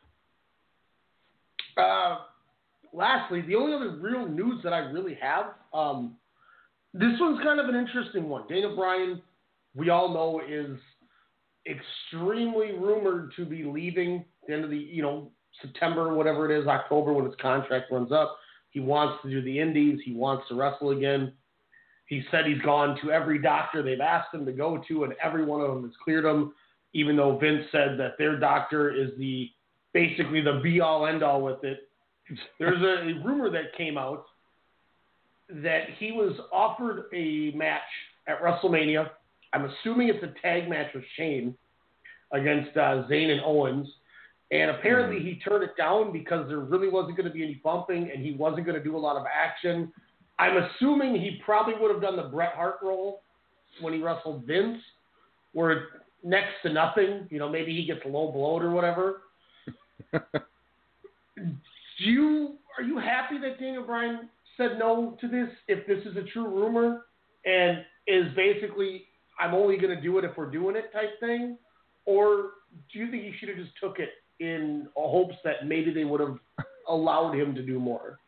Uh, 1.79 2.19
lastly, 2.93 3.41
the 3.43 3.55
only 3.55 3.75
other 3.75 3.97
real 3.97 4.29
news 4.29 4.63
that 4.63 4.75
I 4.75 4.79
really 4.79 5.17
have, 5.21 5.47
um, 5.73 6.17
this 6.93 7.13
one's 7.21 7.41
kind 7.43 7.59
of 7.59 7.69
an 7.69 7.75
interesting 7.75 8.29
one. 8.29 8.47
Daniel 8.49 8.77
Bryan, 8.77 9.23
we 9.75 9.89
all 9.89 10.13
know, 10.13 10.43
is 10.47 10.77
extremely 11.67 12.73
rumored 12.73 13.33
to 13.37 13.45
be 13.45 13.65
leaving 13.65 14.25
the 14.47 14.55
end 14.55 14.65
of 14.65 14.71
the 14.71 14.77
you 14.77 15.03
know 15.03 15.31
September, 15.63 16.15
whatever 16.15 16.51
it 16.51 16.59
is, 16.59 16.67
October 16.67 17.13
when 17.13 17.27
his 17.27 17.35
contract 17.41 17.93
runs 17.93 18.13
up. 18.13 18.37
He 18.71 18.81
wants 18.81 19.23
to 19.23 19.31
do 19.31 19.43
the 19.43 19.59
Indies. 19.59 20.01
He 20.05 20.13
wants 20.13 20.49
to 20.49 20.55
wrestle 20.55 20.91
again. 20.91 21.33
He 22.07 22.23
said 22.31 22.47
he's 22.47 22.61
gone 22.63 22.99
to 23.03 23.13
every 23.13 23.41
doctor 23.41 23.83
they've 23.83 24.01
asked 24.01 24.35
him 24.35 24.45
to 24.47 24.53
go 24.53 24.83
to, 24.89 25.05
and 25.05 25.15
every 25.23 25.45
one 25.45 25.61
of 25.61 25.69
them 25.69 25.85
has 25.85 25.93
cleared 26.03 26.25
him. 26.25 26.53
Even 26.93 27.17
though 27.17 27.39
Vince 27.39 27.65
said 27.71 27.99
that 27.99 28.19
their 28.19 28.39
doctor 28.39 28.91
is 28.93 29.11
the 29.17 29.49
basically 29.93 30.41
the 30.41 30.61
be 30.63 30.81
all 30.81 31.07
end 31.07 31.23
all 31.23 31.41
with 31.41 31.63
it. 31.63 31.89
There's 32.59 32.81
a 32.81 33.25
rumor 33.25 33.51
that 33.51 33.77
came 33.77 33.97
out 33.97 34.25
that 35.49 35.85
he 35.99 36.13
was 36.13 36.37
offered 36.53 37.05
a 37.15 37.53
match 37.57 37.81
at 38.29 38.41
WrestleMania. 38.41 39.11
I'm 39.53 39.65
assuming 39.65 40.09
it's 40.09 40.23
a 40.23 40.35
tag 40.41 40.69
match 40.69 40.93
with 40.95 41.05
Shane 41.17 41.57
against 42.33 42.77
uh, 42.77 43.05
Zayn 43.11 43.31
and 43.31 43.41
Owens. 43.45 43.89
And 44.51 44.71
apparently 44.71 45.21
hmm. 45.21 45.27
he 45.27 45.35
turned 45.37 45.63
it 45.63 45.77
down 45.77 46.13
because 46.13 46.49
there 46.49 46.59
really 46.59 46.89
wasn't 46.89 47.17
going 47.17 47.29
to 47.29 47.33
be 47.33 47.43
any 47.43 47.61
bumping 47.63 48.11
and 48.15 48.25
he 48.25 48.33
wasn't 48.33 48.67
going 48.67 48.77
to 48.77 48.83
do 48.83 48.97
a 48.97 48.99
lot 48.99 49.17
of 49.17 49.25
action. 49.27 49.93
I'm 50.39 50.57
assuming 50.57 51.15
he 51.15 51.41
probably 51.45 51.75
would 51.79 51.91
have 51.91 52.03
done 52.03 52.17
the 52.17 52.25
Bret 52.25 52.55
Hart 52.55 52.77
role 52.83 53.23
when 53.81 53.93
he 53.93 54.01
wrestled 54.01 54.45
Vince, 54.47 54.79
where 55.53 55.89
next 56.25 56.55
to 56.63 56.73
nothing, 56.73 57.27
you 57.31 57.39
know, 57.39 57.49
maybe 57.49 57.75
he 57.75 57.85
gets 57.85 58.01
low 58.05 58.33
blowed 58.33 58.63
or 58.63 58.71
whatever. 58.71 59.23
Do 60.13 62.05
you 62.05 62.55
are 62.79 62.83
you 62.83 62.99
happy 62.99 63.39
that 63.39 63.61
Daniel 63.61 63.85
Bryan 63.85 64.29
said 64.57 64.79
no 64.79 65.17
to 65.21 65.29
this? 65.29 65.49
If 65.69 65.87
this 65.87 66.05
is 66.07 66.17
a 66.17 66.23
true 66.33 66.49
rumor 66.49 67.03
and 67.45 67.85
is 68.07 68.35
basically 68.35 69.05
I'm 69.39 69.55
only 69.55 69.77
going 69.77 69.95
to 69.95 70.01
do 70.01 70.19
it 70.19 70.25
if 70.25 70.37
we're 70.37 70.51
doing 70.51 70.77
it 70.77 70.93
type 70.93 71.19
thing, 71.21 71.57
or 72.07 72.51
do 72.93 72.99
you 72.99 73.11
think 73.11 73.25
he 73.25 73.35
should 73.39 73.49
have 73.49 73.59
just 73.59 73.73
took 73.81 73.99
it 73.99 74.11
in 74.41 74.89
hopes 74.97 75.37
that 75.45 75.67
maybe 75.67 75.93
they 75.93 76.05
would 76.05 76.21
have 76.21 76.37
allowed 76.89 77.35
him 77.35 77.55
to 77.55 77.63
do 77.63 77.79
more? 77.79 78.19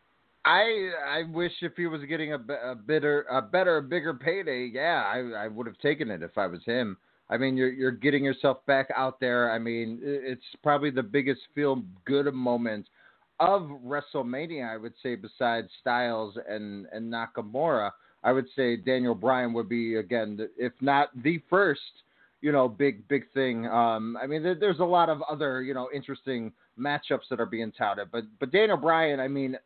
I 0.44 0.90
I 1.07 1.22
wish 1.33 1.53
if 1.61 1.72
he 1.77 1.87
was 1.87 2.03
getting 2.09 2.33
a, 2.33 2.37
a 2.37 2.75
better 2.75 3.22
a 3.31 3.40
better 3.42 3.81
bigger 3.81 4.14
payday, 4.14 4.70
yeah, 4.72 5.05
I 5.07 5.44
I 5.44 5.48
would 5.48 5.66
have 5.66 5.79
taken 5.79 6.11
it 6.11 6.22
if 6.22 6.37
I 6.37 6.46
was 6.46 6.61
him. 6.64 6.96
I 7.31 7.37
mean, 7.37 7.57
you're 7.57 7.72
you're 7.72 7.92
getting 7.92 8.25
yourself 8.25 8.59
back 8.66 8.88
out 8.96 9.20
there. 9.20 9.53
I 9.53 9.59
mean, 9.59 10.01
it's 10.03 10.42
probably 10.62 10.90
the 10.90 11.03
biggest 11.03 11.40
feel 11.55 11.83
good 12.05 12.33
moment 12.35 12.88
of 13.40 13.62
WrestleMania, 13.85 14.68
I 14.72 14.77
would 14.77 14.94
say, 15.03 15.14
besides 15.14 15.68
Styles 15.81 16.37
and 16.48 16.87
and 16.92 17.12
Nakamura. 17.12 17.92
I 18.25 18.33
would 18.33 18.46
say 18.55 18.77
Daniel 18.77 19.14
Bryan 19.14 19.53
would 19.53 19.68
be 19.68 19.96
again, 19.96 20.38
if 20.57 20.72
not 20.81 21.11
the 21.22 21.40
first, 21.48 21.81
you 22.43 22.53
know, 22.53 22.69
big 22.69 23.09
big 23.09 23.25
thing. 23.33 23.67
Um, 23.67 24.19
I 24.23 24.27
mean, 24.27 24.43
there, 24.43 24.57
there's 24.57 24.81
a 24.81 24.85
lot 24.85 25.09
of 25.09 25.23
other 25.23 25.63
you 25.63 25.73
know 25.73 25.89
interesting 25.95 26.53
matchups 26.79 27.29
that 27.31 27.41
are 27.41 27.47
being 27.47 27.73
touted, 27.73 28.09
but 28.13 28.25
but 28.39 28.51
Daniel 28.51 28.77
Bryan, 28.77 29.21
I 29.21 29.29
mean, 29.29 29.57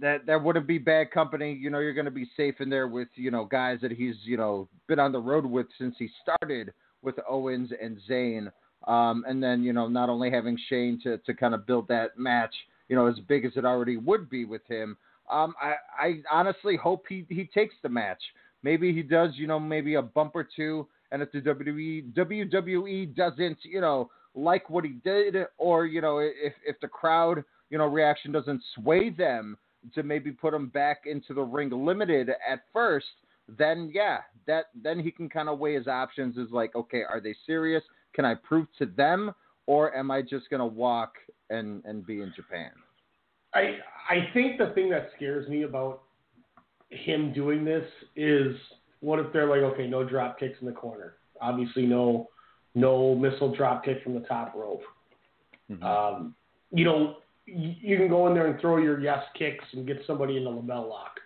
that 0.00 0.26
that 0.26 0.42
wouldn't 0.42 0.66
be 0.66 0.76
bad 0.78 1.10
company. 1.12 1.52
You 1.52 1.70
know, 1.70 1.78
you're 1.78 1.94
going 1.94 2.04
to 2.04 2.10
be 2.10 2.28
safe 2.36 2.56
in 2.60 2.68
there 2.68 2.88
with 2.88 3.08
you 3.14 3.30
know 3.30 3.44
guys 3.44 3.78
that 3.80 3.92
he's 3.92 4.16
you 4.24 4.36
know 4.36 4.68
been 4.88 4.98
on 4.98 5.12
the 5.12 5.20
road 5.20 5.46
with 5.46 5.68
since 5.78 5.94
he 5.98 6.10
started 6.22 6.74
with 7.00 7.14
Owens 7.28 7.70
and 7.80 7.98
Zayn. 8.10 8.50
Um, 8.86 9.24
and 9.26 9.42
then 9.42 9.62
you 9.62 9.72
know 9.72 9.88
not 9.88 10.08
only 10.08 10.30
having 10.30 10.58
Shane 10.68 11.00
to 11.04 11.18
to 11.18 11.34
kind 11.34 11.54
of 11.54 11.64
build 11.64 11.86
that 11.88 12.18
match, 12.18 12.54
you 12.88 12.96
know, 12.96 13.06
as 13.06 13.18
big 13.28 13.44
as 13.44 13.52
it 13.54 13.64
already 13.64 13.96
would 13.96 14.28
be 14.28 14.44
with 14.44 14.66
him. 14.66 14.96
Um, 15.30 15.54
I 15.60 15.74
I 15.98 16.22
honestly 16.30 16.76
hope 16.76 17.04
he 17.08 17.24
he 17.28 17.44
takes 17.44 17.74
the 17.82 17.88
match. 17.88 18.22
Maybe 18.62 18.92
he 18.92 19.02
does, 19.02 19.30
you 19.34 19.46
know, 19.46 19.60
maybe 19.60 19.94
a 19.94 20.02
bump 20.02 20.32
or 20.34 20.46
two. 20.56 20.86
And 21.10 21.22
if 21.22 21.32
the 21.32 21.40
WWE 21.40 22.12
WWE 22.12 23.14
doesn't, 23.14 23.58
you 23.62 23.80
know, 23.80 24.10
like 24.34 24.68
what 24.68 24.84
he 24.84 24.92
did, 25.04 25.36
or 25.56 25.86
you 25.86 26.00
know, 26.00 26.18
if 26.18 26.52
if 26.66 26.78
the 26.80 26.88
crowd, 26.88 27.44
you 27.70 27.78
know, 27.78 27.86
reaction 27.86 28.32
doesn't 28.32 28.62
sway 28.74 29.10
them 29.10 29.56
to 29.94 30.02
maybe 30.02 30.30
put 30.30 30.52
him 30.52 30.68
back 30.68 31.02
into 31.06 31.34
the 31.34 31.42
ring 31.42 31.70
limited 31.70 32.30
at 32.30 32.64
first, 32.72 33.06
then 33.58 33.90
yeah, 33.94 34.18
that 34.46 34.66
then 34.82 34.98
he 34.98 35.10
can 35.10 35.28
kind 35.28 35.48
of 35.48 35.58
weigh 35.58 35.74
his 35.74 35.86
options. 35.86 36.36
Is 36.36 36.50
like, 36.50 36.74
okay, 36.74 37.02
are 37.08 37.20
they 37.20 37.34
serious? 37.46 37.82
Can 38.14 38.24
I 38.24 38.34
prove 38.34 38.66
to 38.78 38.86
them, 38.86 39.32
or 39.66 39.94
am 39.96 40.10
I 40.10 40.22
just 40.22 40.50
gonna 40.50 40.66
walk 40.66 41.14
and 41.48 41.82
and 41.84 42.04
be 42.06 42.20
in 42.20 42.32
Japan? 42.36 42.72
I 43.54 43.78
I 44.10 44.28
think 44.34 44.58
the 44.58 44.72
thing 44.74 44.90
that 44.90 45.10
scares 45.16 45.48
me 45.48 45.62
about 45.62 46.02
him 46.90 47.32
doing 47.32 47.64
this 47.64 47.84
is 48.16 48.56
what 49.00 49.18
if 49.18 49.32
they're 49.32 49.48
like, 49.48 49.60
okay, 49.72 49.86
no 49.86 50.08
drop 50.08 50.38
kicks 50.38 50.58
in 50.60 50.66
the 50.66 50.72
corner. 50.72 51.14
Obviously, 51.40 51.86
no 51.86 52.28
no 52.74 53.14
missile 53.14 53.54
drop 53.54 53.84
kick 53.84 54.02
from 54.02 54.14
the 54.14 54.20
top 54.20 54.54
rope. 54.54 54.82
Um, 55.82 56.34
you 56.70 56.84
know, 56.84 57.16
you, 57.44 57.96
can 57.96 58.08
go 58.08 58.26
in 58.26 58.34
there 58.34 58.46
and 58.46 58.60
throw 58.60 58.78
your 58.78 59.00
yes 59.00 59.22
kicks 59.38 59.64
and 59.72 59.86
get 59.86 59.98
somebody 60.06 60.36
in 60.36 60.44
the 60.44 60.50
LeBell 60.50 60.88
Lock, 60.88 61.20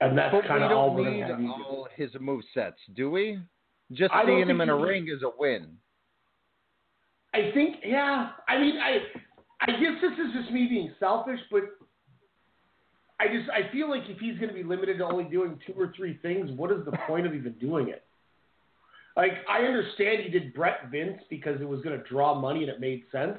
and 0.00 0.16
that's 0.16 0.34
kind 0.46 0.60
we 0.60 0.66
of 0.66 0.72
all 0.72 0.88
don't 0.88 1.04
we're 1.04 1.10
need 1.10 1.18
you 1.20 1.36
do. 1.36 1.52
all 1.52 1.88
his 1.94 2.10
move 2.18 2.42
sets, 2.54 2.78
do 2.94 3.10
we? 3.10 3.38
Just 3.92 4.12
I 4.12 4.24
seeing 4.24 4.48
him 4.48 4.60
in 4.60 4.68
a 4.68 4.76
ring 4.76 5.08
is 5.14 5.22
a 5.22 5.30
win. 5.38 5.76
I 7.34 7.50
think, 7.54 7.76
yeah. 7.84 8.30
I 8.48 8.58
mean, 8.58 8.76
I, 8.78 8.98
I 9.60 9.72
guess 9.72 10.00
this 10.00 10.12
is 10.12 10.32
just 10.34 10.52
me 10.52 10.66
being 10.68 10.92
selfish, 10.98 11.40
but 11.50 11.62
I 13.20 13.26
just 13.26 13.50
I 13.50 13.70
feel 13.70 13.90
like 13.90 14.04
if 14.08 14.18
he's 14.18 14.36
going 14.36 14.48
to 14.48 14.54
be 14.54 14.62
limited 14.62 14.98
to 14.98 15.04
only 15.04 15.24
doing 15.24 15.58
two 15.66 15.74
or 15.78 15.92
three 15.96 16.18
things, 16.22 16.50
what 16.52 16.70
is 16.72 16.84
the 16.86 16.96
point 17.06 17.26
of 17.26 17.34
even 17.34 17.52
doing 17.54 17.88
it? 17.88 18.02
Like, 19.16 19.32
I 19.48 19.62
understand 19.62 20.22
he 20.22 20.30
did 20.30 20.54
Bret 20.54 20.90
Vince 20.90 21.20
because 21.28 21.60
it 21.60 21.68
was 21.68 21.82
going 21.82 21.98
to 22.00 22.08
draw 22.08 22.34
money 22.34 22.60
and 22.60 22.70
it 22.70 22.80
made 22.80 23.02
sense, 23.12 23.36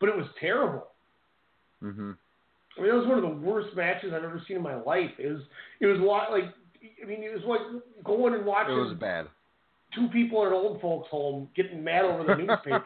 but 0.00 0.08
it 0.08 0.16
was 0.16 0.26
terrible. 0.38 0.88
Mm-hmm. 1.82 2.10
I 2.76 2.80
mean, 2.80 2.90
it 2.90 2.94
was 2.94 3.06
one 3.06 3.18
of 3.18 3.22
the 3.22 3.46
worst 3.46 3.74
matches 3.76 4.12
I've 4.14 4.24
ever 4.24 4.42
seen 4.46 4.56
in 4.56 4.62
my 4.62 4.74
life. 4.74 5.10
It 5.18 5.28
was, 5.28 5.42
it 5.80 5.86
was 5.86 5.98
wa- 6.00 6.28
like, 6.30 6.52
I 7.02 7.06
mean, 7.06 7.22
it 7.22 7.32
was 7.32 7.44
like 7.46 8.04
going 8.04 8.34
and 8.34 8.44
watching. 8.44 8.74
It 8.76 8.80
was 8.80 8.96
bad. 8.98 9.26
two 9.94 10.08
people 10.08 10.42
in 10.42 10.48
an 10.48 10.54
old 10.54 10.80
folks' 10.80 11.08
home 11.10 11.48
getting 11.54 11.82
mad 11.82 12.04
over 12.04 12.24
the 12.24 12.34
newspaper. 12.42 12.84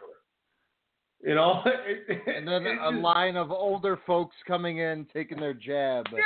You 1.27 1.35
know, 1.35 1.61
And 2.37 2.47
then 2.47 2.67
a 2.67 2.93
just- 2.93 3.03
line 3.03 3.37
of 3.37 3.51
older 3.51 3.99
folks 4.07 4.37
coming 4.47 4.79
in, 4.79 5.07
taking 5.13 5.39
their 5.41 5.55
jab. 5.55 6.07
Yeah, 6.13 6.21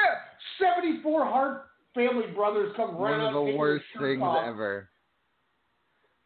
seventy-four 0.61 1.25
Hart 1.25 1.63
family 1.95 2.27
brothers 2.35 2.73
come 2.77 2.97
One 2.99 3.19
of 3.21 3.33
the 3.33 3.57
worst 3.57 3.85
things 3.99 4.21
off. 4.23 4.45
ever. 4.47 4.91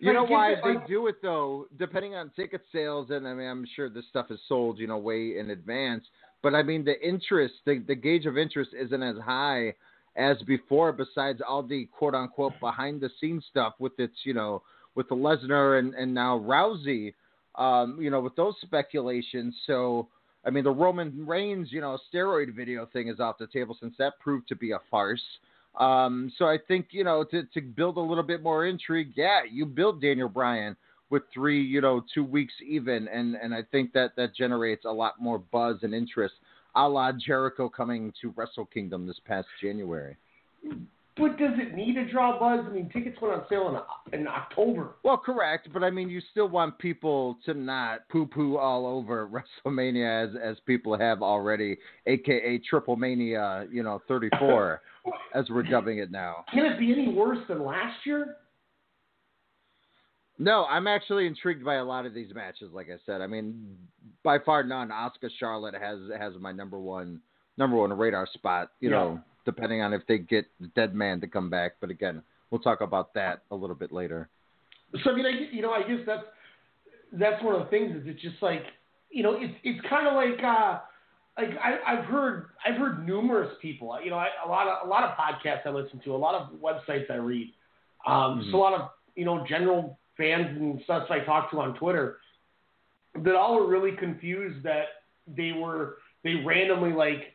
You 0.00 0.08
Like, 0.08 0.14
know 0.16 0.24
why 0.34 0.54
the- 0.56 0.80
they 0.80 0.86
do 0.88 1.06
it 1.06 1.22
though? 1.22 1.66
Depending 1.78 2.14
on 2.16 2.30
ticket 2.30 2.62
sales, 2.72 3.10
and 3.10 3.28
I 3.28 3.32
mean, 3.34 3.48
I'm 3.48 3.64
sure 3.76 3.88
this 3.88 4.06
stuff 4.08 4.30
is 4.30 4.40
sold, 4.48 4.78
you 4.80 4.88
know, 4.88 4.98
way 4.98 5.38
in 5.38 5.50
advance. 5.50 6.04
But 6.42 6.54
I 6.54 6.62
mean, 6.64 6.84
the 6.84 7.00
interest, 7.06 7.54
the 7.64 7.78
the 7.78 7.94
gauge 7.94 8.26
of 8.26 8.36
interest 8.36 8.72
isn't 8.74 9.02
as 9.02 9.16
high 9.18 9.72
as 10.16 10.36
before. 10.42 10.92
Besides 10.92 11.40
all 11.46 11.62
the 11.62 11.86
quote 11.86 12.14
unquote 12.16 12.54
behind 12.60 13.00
the 13.00 13.08
scenes 13.20 13.44
stuff 13.48 13.74
with 13.78 13.92
its, 14.00 14.16
you 14.24 14.34
know, 14.34 14.62
with 14.96 15.08
the 15.08 15.14
Lesnar 15.14 15.78
and 15.78 15.94
and 15.94 16.12
now 16.12 16.38
Rousey, 16.40 17.14
um, 17.56 17.98
you 18.00 18.10
know, 18.10 18.20
with 18.20 18.36
those 18.36 18.54
speculations. 18.62 19.54
So. 19.66 20.08
I 20.46 20.50
mean, 20.50 20.64
the 20.64 20.70
Roman 20.70 21.26
Reigns, 21.26 21.68
you 21.72 21.80
know, 21.80 21.96
steroid 22.12 22.54
video 22.54 22.84
thing 22.84 23.08
is 23.08 23.18
off 23.18 23.38
the 23.38 23.46
table 23.46 23.78
since 23.80 23.94
that 23.96 24.20
proved 24.20 24.46
to 24.48 24.54
be 24.54 24.72
a 24.72 24.78
farce. 24.90 25.22
Um, 25.78 26.30
so 26.36 26.44
I 26.44 26.58
think 26.68 26.88
you 26.90 27.02
know 27.02 27.24
to 27.24 27.44
to 27.54 27.60
build 27.60 27.96
a 27.96 28.00
little 28.00 28.22
bit 28.22 28.42
more 28.42 28.66
intrigue, 28.66 29.12
yeah, 29.16 29.40
you 29.50 29.66
build 29.66 30.00
Daniel 30.00 30.28
Bryan 30.28 30.76
with 31.10 31.22
three, 31.32 31.62
you 31.62 31.80
know, 31.80 32.04
two 32.12 32.24
weeks 32.24 32.52
even, 32.64 33.08
and 33.08 33.34
and 33.36 33.54
I 33.54 33.62
think 33.70 33.92
that 33.92 34.16
that 34.16 34.34
generates 34.34 34.84
a 34.84 34.90
lot 34.90 35.14
more 35.20 35.38
buzz 35.38 35.78
and 35.82 35.94
interest, 35.94 36.34
a 36.74 36.88
la 36.88 37.12
Jericho 37.12 37.68
coming 37.68 38.12
to 38.20 38.32
Wrestle 38.36 38.66
Kingdom 38.66 39.06
this 39.06 39.20
past 39.26 39.48
January. 39.60 40.16
But 41.16 41.38
does 41.38 41.52
it 41.58 41.74
need 41.74 41.94
to 41.94 42.10
draw 42.10 42.40
buzz? 42.40 42.66
I 42.68 42.72
mean, 42.72 42.90
tickets 42.90 43.16
went 43.22 43.34
on 43.34 43.44
sale 43.48 43.80
in, 44.12 44.18
in 44.18 44.26
October. 44.26 44.96
Well, 45.04 45.16
correct, 45.16 45.68
but 45.72 45.84
I 45.84 45.90
mean, 45.90 46.10
you 46.10 46.20
still 46.32 46.48
want 46.48 46.76
people 46.80 47.38
to 47.44 47.54
not 47.54 48.08
poo-poo 48.08 48.56
all 48.56 48.84
over 48.84 49.28
WrestleMania 49.66 50.28
as 50.30 50.34
as 50.42 50.56
people 50.66 50.98
have 50.98 51.22
already, 51.22 51.78
aka 52.06 52.58
Triple 52.68 52.96
Mania, 52.96 53.66
you 53.70 53.84
know, 53.84 54.02
34, 54.08 54.82
as 55.34 55.44
we're 55.50 55.62
dubbing 55.62 55.98
it 55.98 56.10
now. 56.10 56.44
Can 56.52 56.66
it 56.66 56.80
be 56.80 56.90
any 56.92 57.08
worse 57.14 57.38
than 57.48 57.64
last 57.64 57.94
year? 58.04 58.36
No, 60.36 60.64
I'm 60.64 60.88
actually 60.88 61.28
intrigued 61.28 61.64
by 61.64 61.76
a 61.76 61.84
lot 61.84 62.06
of 62.06 62.14
these 62.14 62.34
matches. 62.34 62.70
Like 62.72 62.88
I 62.90 62.96
said, 63.06 63.20
I 63.20 63.28
mean, 63.28 63.76
by 64.24 64.38
far 64.40 64.64
none. 64.64 64.88
Asuka 64.88 65.30
Charlotte 65.38 65.74
has 65.80 65.98
has 66.18 66.32
my 66.40 66.50
number 66.50 66.80
one 66.80 67.20
number 67.56 67.76
one 67.76 67.92
radar 67.92 68.26
spot. 68.34 68.70
You 68.80 68.90
Yeah. 68.90 68.96
know, 68.96 69.20
depending 69.44 69.82
on 69.82 69.92
if 69.92 70.06
they 70.06 70.18
get 70.18 70.46
the 70.60 70.68
Dead 70.68 70.94
Man 70.94 71.20
to 71.20 71.26
come 71.26 71.50
back. 71.50 71.72
But 71.80 71.90
again, 71.90 72.22
we'll 72.50 72.60
talk 72.60 72.80
about 72.80 73.14
that 73.14 73.42
a 73.50 73.54
little 73.54 73.76
bit 73.76 73.92
later. 73.92 74.28
So 75.02 75.10
I 75.10 75.14
mean, 75.14 75.26
I, 75.26 75.54
you 75.54 75.62
know, 75.62 75.70
I 75.70 75.82
guess 75.82 76.00
that's 76.06 76.24
that's 77.12 77.42
one 77.42 77.54
of 77.54 77.62
the 77.64 77.70
things. 77.70 77.96
Is 77.96 78.02
it's 78.06 78.22
just 78.22 78.42
like 78.42 78.64
you 79.10 79.22
know, 79.22 79.36
it's 79.38 79.54
it's 79.62 79.80
kind 79.88 80.06
of 80.06 80.14
like 80.14 80.42
uh, 80.42 80.80
like 81.38 81.56
I, 81.62 81.78
I've 81.86 82.04
heard 82.04 82.46
I've 82.66 82.76
heard 82.76 83.06
numerous 83.06 83.52
people. 83.60 83.96
You 84.02 84.10
know, 84.10 84.18
I, 84.18 84.28
a 84.44 84.48
lot 84.48 84.66
of 84.68 84.86
a 84.86 84.90
lot 84.90 85.04
of 85.04 85.16
podcasts 85.16 85.66
I 85.66 85.70
listen 85.70 86.00
to, 86.04 86.14
a 86.14 86.16
lot 86.16 86.34
of 86.34 86.58
websites 86.60 87.10
I 87.10 87.16
read. 87.16 87.48
Um, 88.06 88.40
Mhm. 88.40 88.50
So 88.50 88.58
a 88.58 88.58
lot 88.58 88.74
of 88.74 88.90
you 89.14 89.24
know, 89.24 89.44
general 89.48 89.98
fans 90.16 90.46
and 90.48 90.80
such 90.86 91.10
I 91.10 91.20
talk 91.20 91.50
to 91.50 91.60
on 91.60 91.74
Twitter 91.76 92.18
that 93.22 93.34
all 93.34 93.56
were 93.56 93.66
really 93.68 93.96
confused 93.96 94.64
that 94.64 94.86
they 95.36 95.52
were 95.52 95.98
they 96.22 96.34
randomly 96.44 96.92
like, 96.92 97.34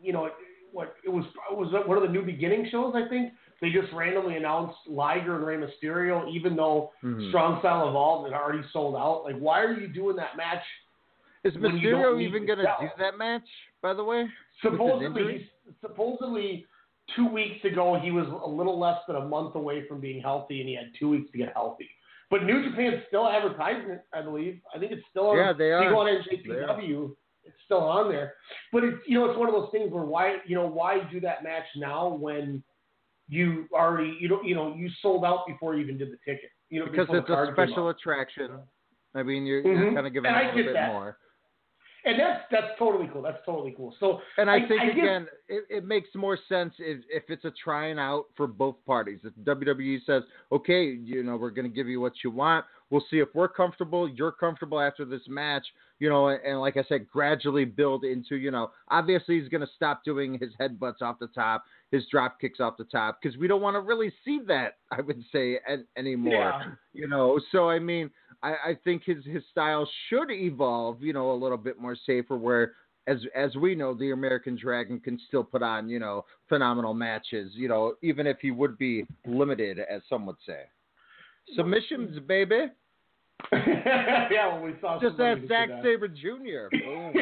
you 0.00 0.12
know, 0.12 0.30
what 0.72 0.96
it 1.04 1.10
was 1.10 1.24
it 1.50 1.56
was 1.56 1.68
one 1.86 1.96
of 1.96 2.02
the 2.02 2.08
new 2.08 2.22
beginning 2.22 2.68
shows 2.70 2.94
I 2.96 3.08
think 3.08 3.32
they 3.60 3.70
just 3.70 3.92
randomly 3.92 4.36
announced 4.36 4.76
Liger 4.88 5.36
and 5.36 5.46
Rey 5.46 5.56
Mysterio 5.56 6.28
even 6.32 6.56
though 6.56 6.92
Mhm. 7.04 7.28
Strong 7.28 7.60
Style 7.60 7.88
Evolved 7.88 8.30
had 8.32 8.40
already 8.40 8.62
sold 8.72 8.96
out. 8.96 9.22
Like, 9.24 9.36
why 9.36 9.60
are 9.62 9.72
you 9.72 9.86
doing 9.86 10.16
that 10.16 10.36
match? 10.36 10.64
Is 11.44 11.54
Mysterio 11.54 12.20
even 12.20 12.42
to 12.46 12.56
gonna 12.56 12.76
do 12.80 12.88
that 12.98 13.18
match? 13.18 13.46
By 13.80 13.94
the 13.94 14.04
way, 14.04 14.28
Supposedly, 14.62 15.48
supposedly 15.80 16.66
two 17.16 17.26
weeks 17.26 17.64
ago 17.64 17.94
he 18.02 18.10
was 18.12 18.26
a 18.28 18.48
little 18.48 18.78
less 18.78 18.98
than 19.06 19.16
a 19.16 19.24
month 19.24 19.54
away 19.56 19.86
from 19.88 20.00
being 20.00 20.20
healthy, 20.22 20.60
and 20.60 20.68
he 20.68 20.74
had 20.74 20.90
two 20.98 21.08
weeks 21.10 21.30
to 21.32 21.38
get 21.38 21.52
healthy. 21.52 21.88
But 22.30 22.44
New 22.44 22.62
Japan's 22.68 23.02
still 23.08 23.28
advertising 23.28 23.90
it, 23.90 24.04
I 24.14 24.22
believe. 24.22 24.60
I 24.74 24.78
think 24.78 24.92
it's 24.92 25.02
still 25.10 25.28
on. 25.30 25.36
Yeah, 25.36 25.52
they 25.52 25.66
if 25.74 25.82
You 25.82 25.88
are. 25.88 25.90
go 25.90 25.98
on 26.00 26.06
They 26.06 26.36
NJPW, 26.36 27.16
still 27.64 27.78
on 27.80 28.10
there. 28.10 28.34
But 28.72 28.84
it's 28.84 28.98
you 29.06 29.18
know 29.18 29.30
it's 29.30 29.38
one 29.38 29.48
of 29.48 29.54
those 29.54 29.70
things 29.72 29.90
where 29.92 30.04
why 30.04 30.36
you 30.46 30.54
know 30.56 30.66
why 30.66 31.00
do 31.12 31.20
that 31.20 31.42
match 31.44 31.64
now 31.76 32.08
when 32.08 32.62
you 33.28 33.66
already 33.72 34.16
you 34.20 34.28
don't 34.28 34.44
you 34.46 34.54
know 34.54 34.74
you 34.74 34.88
sold 35.00 35.24
out 35.24 35.46
before 35.46 35.74
you 35.76 35.82
even 35.82 35.98
did 35.98 36.08
the 36.12 36.18
ticket. 36.24 36.50
You 36.70 36.80
know 36.80 36.86
because 36.90 37.08
it's 37.10 37.28
a 37.28 37.50
special 37.52 37.88
attraction. 37.90 38.50
I 39.14 39.22
mean, 39.22 39.44
you're, 39.44 39.60
you're 39.60 39.90
Mhm. 39.90 39.94
kind 39.94 40.06
of 40.06 40.12
giving 40.14 40.30
And 40.30 40.36
a 40.36 40.40
I 40.40 40.46
little 40.54 40.64
bit 40.64 40.72
that. 40.72 40.88
more. 40.92 41.18
and 42.06 42.18
that's 42.18 42.44
that's 42.50 42.78
totally 42.78 43.08
cool. 43.12 43.20
That's 43.22 43.44
totally 43.44 43.74
cool. 43.76 43.94
So 44.00 44.20
And 44.38 44.50
I, 44.50 44.66
think 44.66 44.80
give- 44.82 44.96
again, 45.04 45.26
it, 45.48 45.64
it 45.68 45.84
makes 45.84 46.08
more 46.14 46.38
sense 46.48 46.72
if, 46.78 47.04
if 47.10 47.24
it's 47.28 47.44
a 47.44 47.52
trying 47.62 47.98
out 47.98 48.24
for 48.36 48.46
both 48.46 48.76
parties. 48.86 49.20
If 49.22 49.34
WWE 49.44 49.98
says, 50.06 50.22
okay, 50.50 50.84
you 50.84 51.22
know, 51.22 51.36
we're 51.36 51.50
going 51.50 51.68
to 51.70 51.74
give 51.74 51.88
you 51.88 52.00
what 52.00 52.14
you 52.24 52.30
want. 52.30 52.64
We'll 52.92 53.04
see 53.10 53.20
if 53.20 53.28
we're 53.34 53.48
comfortable, 53.48 54.06
you're 54.06 54.32
comfortable 54.32 54.78
after 54.78 55.06
this 55.06 55.22
match, 55.26 55.64
you 55.98 56.10
know, 56.10 56.28
and, 56.28 56.38
and 56.44 56.60
like 56.60 56.76
I 56.76 56.84
said, 56.90 57.08
gradually 57.08 57.64
build 57.64 58.04
into, 58.04 58.36
you 58.36 58.50
know, 58.50 58.70
obviously 58.88 59.40
he's 59.40 59.48
going 59.48 59.62
to 59.62 59.72
stop 59.74 60.04
doing 60.04 60.38
his 60.38 60.50
headbutts 60.60 61.00
off 61.00 61.18
the 61.18 61.28
top, 61.28 61.64
his 61.90 62.04
drop 62.10 62.38
kicks 62.38 62.60
off 62.60 62.76
the 62.76 62.84
top, 62.84 63.18
because 63.22 63.38
we 63.38 63.48
don't 63.48 63.62
want 63.62 63.76
to 63.76 63.80
really 63.80 64.12
see 64.26 64.40
that, 64.46 64.76
I 64.90 65.00
would 65.00 65.24
say, 65.32 65.58
an, 65.66 65.86
anymore. 65.96 66.34
Yeah. 66.34 66.62
You 66.92 67.08
know, 67.08 67.40
so 67.50 67.70
I 67.70 67.78
mean, 67.78 68.10
I, 68.42 68.50
I 68.50 68.78
think 68.84 69.04
his 69.06 69.24
his 69.24 69.42
style 69.50 69.88
should 70.10 70.30
evolve, 70.30 71.02
you 71.02 71.14
know, 71.14 71.32
a 71.32 71.38
little 71.42 71.56
bit 71.56 71.80
more 71.80 71.96
safer 72.04 72.36
where 72.36 72.74
as 73.06 73.20
as 73.34 73.56
we 73.56 73.74
know, 73.74 73.94
the 73.94 74.10
American 74.10 74.54
Dragon 74.60 75.00
can 75.00 75.18
still 75.28 75.44
put 75.44 75.62
on, 75.62 75.88
you 75.88 75.98
know, 75.98 76.26
phenomenal 76.46 76.92
matches, 76.92 77.52
you 77.54 77.68
know, 77.68 77.94
even 78.02 78.26
if 78.26 78.36
he 78.42 78.50
would 78.50 78.76
be 78.76 79.06
limited, 79.26 79.78
as 79.78 80.02
some 80.10 80.26
would 80.26 80.36
say. 80.46 80.64
Submissions, 81.56 82.18
baby. 82.28 82.66
yeah, 83.52 84.54
when 84.54 84.62
we 84.62 84.74
saw 84.80 85.00
Just 85.00 85.16
somebody 85.16 85.30
ask 85.30 85.40
who 85.40 85.48
Zack 85.48 85.70
uh, 85.70 85.82
Saber 85.82 86.08
Jr. 86.08 86.68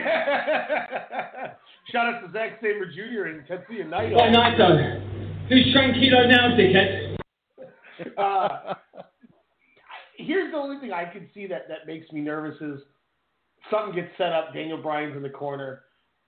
Shout 1.93 2.15
out 2.15 2.21
to 2.25 2.33
Zack 2.33 2.59
Saber 2.61 2.87
Jr. 2.87 3.27
and 3.27 3.47
Tetsuya 3.47 3.87
Naito. 3.89 4.15
What 4.15 4.31
Naito? 4.31 5.01
Who's 5.49 5.75
tranquilo 5.75 6.29
now, 6.29 6.57
dickhead? 6.57 7.17
uh, 8.17 8.75
here's 10.17 10.53
the 10.53 10.59
only 10.59 10.79
thing 10.81 10.93
I 10.93 11.05
can 11.05 11.29
see 11.35 11.47
that, 11.49 11.67
that 11.69 11.87
makes 11.87 12.11
me 12.13 12.21
nervous 12.21 12.61
is 12.61 12.81
something 13.71 13.95
gets 13.95 14.11
set 14.17 14.33
up, 14.33 14.55
Daniel 14.55 14.79
Bryan's 14.81 15.17
in 15.17 15.23
the 15.23 15.29
corner, 15.31 15.83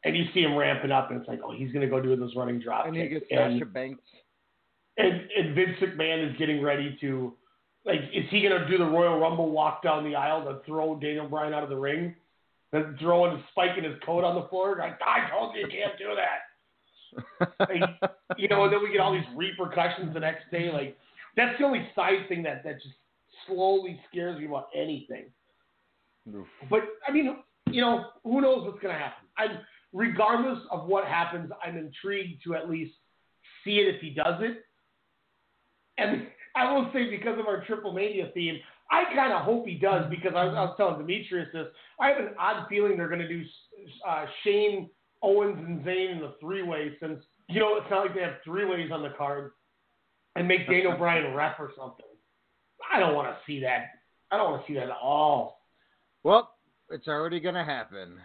and 0.05 0.17
you 0.17 0.25
see 0.35 0.41
him 0.41 0.57
ramping 0.57 0.91
up, 0.91 1.11
and 1.11 1.21
it's 1.21 1.29
like, 1.29 1.41
oh, 1.45 1.53
he's 1.53 1.71
going 1.73 1.83
to 1.83 1.89
go 1.89 2.01
do 2.01 2.15
this 2.17 2.31
running 2.37 2.59
drop 2.59 2.87
And 2.87 2.97
he 2.97 3.09
gets 3.09 3.27
and, 3.31 3.61
Sasha 3.61 3.67
Banks. 3.71 4.03
and, 4.99 5.21
and 5.37 5.55
Vince 5.55 5.77
McMahon 5.81 6.31
is 6.31 6.37
getting 6.39 6.63
ready 6.63 6.97
to, 7.01 7.35
like, 7.85 8.01
is 8.13 8.25
he 8.31 8.43
going 8.43 8.61
to 8.61 8.69
do 8.69 8.79
the 8.79 8.85
Royal 8.85 9.19
Rumble 9.19 9.51
walk 9.51 9.83
down 9.83 10.05
the 10.05 10.15
aisle 10.15 10.45
to 10.45 10.61
throw 10.65 10.95
Daniel 10.99 11.29
Bryan 11.29 11.53
out 11.53 11.63
of 11.63 11.69
the 11.69 11.77
ring? 11.77 12.15
And 12.75 12.99
throwing 12.99 13.37
a 13.37 13.45
spike 13.51 13.77
in 13.77 13.85
his 13.85 13.97
coat 14.05 14.25
on 14.25 14.41
the 14.41 14.49
floor? 14.49 14.77
Like, 14.79 14.99
I 15.03 15.29
told 15.31 15.55
you 15.55 15.63
you 15.63 15.69
can't 15.69 15.99
do 15.99 16.15
that. 16.17 16.39
Like, 17.61 17.83
you 18.39 18.49
know, 18.49 18.65
and 18.65 18.73
then 18.73 18.83
we 18.83 18.91
get 18.91 19.01
all 19.03 19.13
these 19.13 19.23
repercussions 19.37 20.15
the 20.15 20.21
next 20.21 20.51
day. 20.51 20.71
Like, 20.73 20.97
that's 21.37 21.59
the 21.59 21.65
only 21.65 21.87
side 21.95 22.27
thing 22.29 22.43
that, 22.45 22.65
that 22.65 22.77
just 22.77 22.95
slowly 23.47 24.01
scares 24.09 24.39
me 24.39 24.47
about 24.47 24.69
anything. 24.75 25.25
But, 26.71 26.81
I 27.07 27.13
mean, 27.13 27.37
you 27.67 27.83
know, 27.83 28.07
who 28.25 28.41
knows 28.41 28.65
what's 28.65 28.81
going 28.81 28.95
to 28.95 28.99
happen? 28.99 29.29
I'm, 29.37 29.59
regardless 29.93 30.59
of 30.71 30.87
what 30.87 31.05
happens, 31.05 31.51
I'm 31.65 31.77
intrigued 31.77 32.43
to 32.45 32.55
at 32.55 32.71
least 32.71 32.95
see 33.65 33.77
it 33.77 33.95
if 33.95 34.01
he 34.01 34.11
does 34.11 34.41
it. 34.41 34.65
And 35.99 36.27
I 36.55 36.73
will 36.73 36.91
say, 36.93 37.11
because 37.11 37.39
of 37.39 37.47
our 37.47 37.65
Triple 37.65 37.93
Mania 37.93 38.31
theme, 38.35 38.59
I 38.91 39.05
kind 39.15 39.33
of 39.33 39.43
hope 39.43 39.67
he 39.67 39.75
does 39.75 40.05
because 40.11 40.33
I 40.37 40.45
was, 40.45 40.55
I 40.57 40.65
was 40.65 40.75
telling 40.77 40.99
Demetrius 40.99 41.49
this. 41.53 41.67
I 41.99 42.09
have 42.09 42.19
an 42.19 42.35
odd 42.39 42.67
feeling 42.69 42.97
they're 42.97 43.09
going 43.09 43.21
to 43.21 43.29
do 43.29 43.43
uh, 44.07 44.27
Shane, 44.45 44.91
Owens, 45.23 45.59
and 45.59 45.81
Zayn 45.81 46.13
in 46.13 46.19
the 46.21 46.35
three 46.41 46.63
way 46.63 46.97
since, 47.01 47.23
you 47.49 47.61
know, 47.61 47.77
it's 47.77 47.91
not 47.91 48.07
like 48.07 48.15
they 48.15 48.23
have 48.23 48.37
three 48.45 48.67
ways 48.67 48.91
on 48.93 49.03
the 49.03 49.15
card 49.17 49.53
and 50.37 50.47
make 50.47 50.69
Daniel 50.69 50.93
O'Brien 50.95 51.35
ref 51.35 51.57
or 51.59 51.71
something. 51.77 52.05
I 52.93 52.99
don't 52.99 53.15
want 53.15 53.29
to 53.29 53.37
see 53.47 53.61
that. 53.61 53.87
I 54.31 54.37
don't 54.37 54.51
want 54.51 54.67
to 54.67 54.73
see 54.73 54.79
that 54.79 54.85
at 54.85 54.97
all. 55.03 55.63
Well, 56.23 56.55
it's 56.91 57.09
already 57.09 57.41
going 57.41 57.55
to 57.55 57.65
happen. 57.65 58.19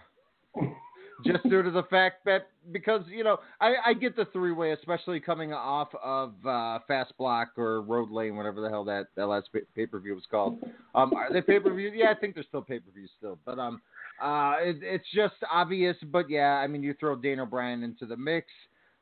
Just 1.26 1.44
due 1.50 1.64
to 1.64 1.72
the 1.72 1.84
fact 1.84 2.26
that 2.26 2.48
because 2.72 3.02
you 3.08 3.24
know 3.24 3.38
I, 3.60 3.74
I 3.88 3.94
get 3.94 4.16
the 4.16 4.26
three 4.26 4.52
way, 4.52 4.72
especially 4.72 5.20
coming 5.20 5.52
off 5.52 5.90
of 6.04 6.34
uh, 6.46 6.80
Fast 6.88 7.14
Block 7.18 7.50
or 7.58 7.82
Road 7.82 8.12
Lane, 8.12 8.36
whatever 8.36 8.62
the 8.62 8.70
hell 8.70 8.84
that 8.86 9.08
that 9.16 9.26
last 9.26 9.50
pay 9.76 9.86
per 9.86 10.00
view 10.00 10.14
was 10.14 10.26
called. 10.30 10.64
Um, 10.94 11.14
are 11.14 11.34
they 11.34 11.42
pay 11.42 11.60
per 11.60 11.74
view? 11.74 11.92
Yeah, 11.94 12.12
I 12.12 12.14
think 12.14 12.36
they're 12.36 12.44
still 12.48 12.62
pay 12.62 12.80
per 12.80 12.92
view 12.92 13.08
still, 13.18 13.40
but 13.46 13.58
um, 13.58 13.82
uh, 14.22 14.56
it, 14.60 14.78
it's 14.82 15.08
just 15.14 15.36
obvious. 15.52 15.98
But 16.12 16.30
yeah, 16.30 16.54
I 16.54 16.68
mean, 16.68 16.84
you 16.84 16.94
throw 17.00 17.16
Daniel 17.16 17.48
Bryan 17.48 17.84
into 17.84 18.06
the 18.06 18.18
mix, 18.18 18.48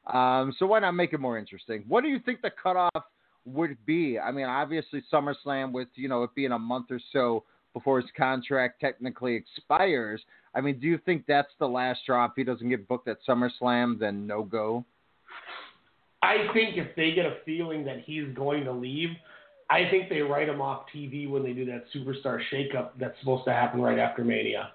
um, 0.07 0.53
so 0.57 0.65
why 0.67 0.79
not 0.79 0.91
make 0.91 1.11
it 1.11 1.19
more 1.19 1.37
interesting? 1.37 1.83
What 1.87 2.01
do 2.01 2.09
you 2.09 2.19
think 2.19 2.41
the 2.41 2.51
cutoff 2.61 3.03
would 3.45 3.77
be? 3.85 4.17
I 4.19 4.31
mean, 4.31 4.45
obviously 4.45 5.03
SummerSlam 5.11 5.73
with 5.73 5.89
you 5.95 6.07
know 6.07 6.23
it 6.23 6.29
being 6.35 6.53
a 6.53 6.59
month 6.59 6.87
or 6.91 6.99
so 7.11 7.43
before 7.75 7.99
his 7.99 8.09
contract 8.17 8.79
technically 8.79 9.35
expires. 9.35 10.21
I 10.55 10.61
mean, 10.61 10.79
do 10.79 10.87
you 10.87 10.97
think 11.05 11.25
that's 11.27 11.51
the 11.59 11.67
last 11.67 12.01
straw? 12.01 12.25
If 12.25 12.31
he 12.37 12.45
doesn't 12.45 12.69
get 12.69 12.87
booked 12.87 13.09
at 13.09 13.17
SummerSlam, 13.27 13.99
then 13.99 14.25
no 14.25 14.43
go. 14.43 14.85
I 16.23 16.47
think 16.53 16.77
if 16.77 16.95
they 16.95 17.11
get 17.11 17.25
a 17.25 17.35
feeling 17.45 17.83
that 17.85 17.99
he's 18.05 18.33
going 18.33 18.63
to 18.63 18.71
leave, 18.71 19.09
I 19.69 19.89
think 19.91 20.09
they 20.09 20.21
write 20.21 20.47
him 20.47 20.61
off 20.61 20.85
TV 20.95 21.29
when 21.29 21.43
they 21.43 21.51
do 21.51 21.65
that 21.65 21.83
superstar 21.93 22.39
shakeup 22.51 22.91
that's 22.97 23.19
supposed 23.19 23.43
to 23.45 23.51
happen 23.51 23.81
right 23.81 23.99
after 23.99 24.23
Mania. 24.23 24.71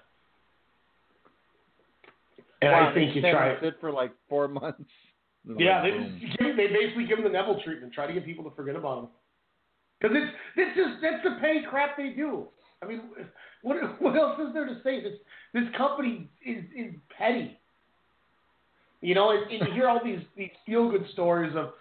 And 2.61 2.71
Wow, 2.71 2.91
I 2.91 2.93
think 2.93 3.15
you 3.15 3.21
try. 3.21 3.59
sit 3.59 3.77
for 3.81 3.91
like 3.91 4.11
four 4.29 4.47
months. 4.47 4.83
Yeah, 5.57 5.81
they, 5.81 5.89
mm-hmm. 5.89 6.23
just 6.23 6.37
give, 6.37 6.55
they 6.55 6.67
basically 6.67 7.07
give 7.07 7.17
him 7.17 7.23
the 7.23 7.31
Neville 7.31 7.59
treatment. 7.65 7.93
Try 7.93 8.05
to 8.05 8.13
get 8.13 8.23
people 8.23 8.43
to 8.43 8.55
forget 8.55 8.75
about 8.75 8.99
him. 8.99 9.07
Because 9.99 10.17
it's 10.17 10.31
this 10.55 10.85
is 10.85 11.01
that's 11.01 11.23
the 11.23 11.37
petty 11.41 11.63
crap 11.67 11.97
they 11.97 12.09
do. 12.09 12.45
I 12.83 12.87
mean, 12.87 13.01
what 13.61 14.01
what 14.01 14.15
else 14.15 14.39
is 14.39 14.53
there 14.53 14.65
to 14.65 14.79
say? 14.83 15.01
This 15.01 15.13
this 15.53 15.63
company 15.77 16.29
is 16.45 16.63
is 16.75 16.93
petty. 17.17 17.57
You 19.01 19.15
know, 19.15 19.31
and, 19.31 19.51
and 19.51 19.67
you 19.67 19.73
hear 19.73 19.89
all 19.89 19.99
these 20.03 20.19
these 20.37 20.51
feel 20.65 20.89
good 20.89 21.05
stories 21.13 21.53
of, 21.55 21.71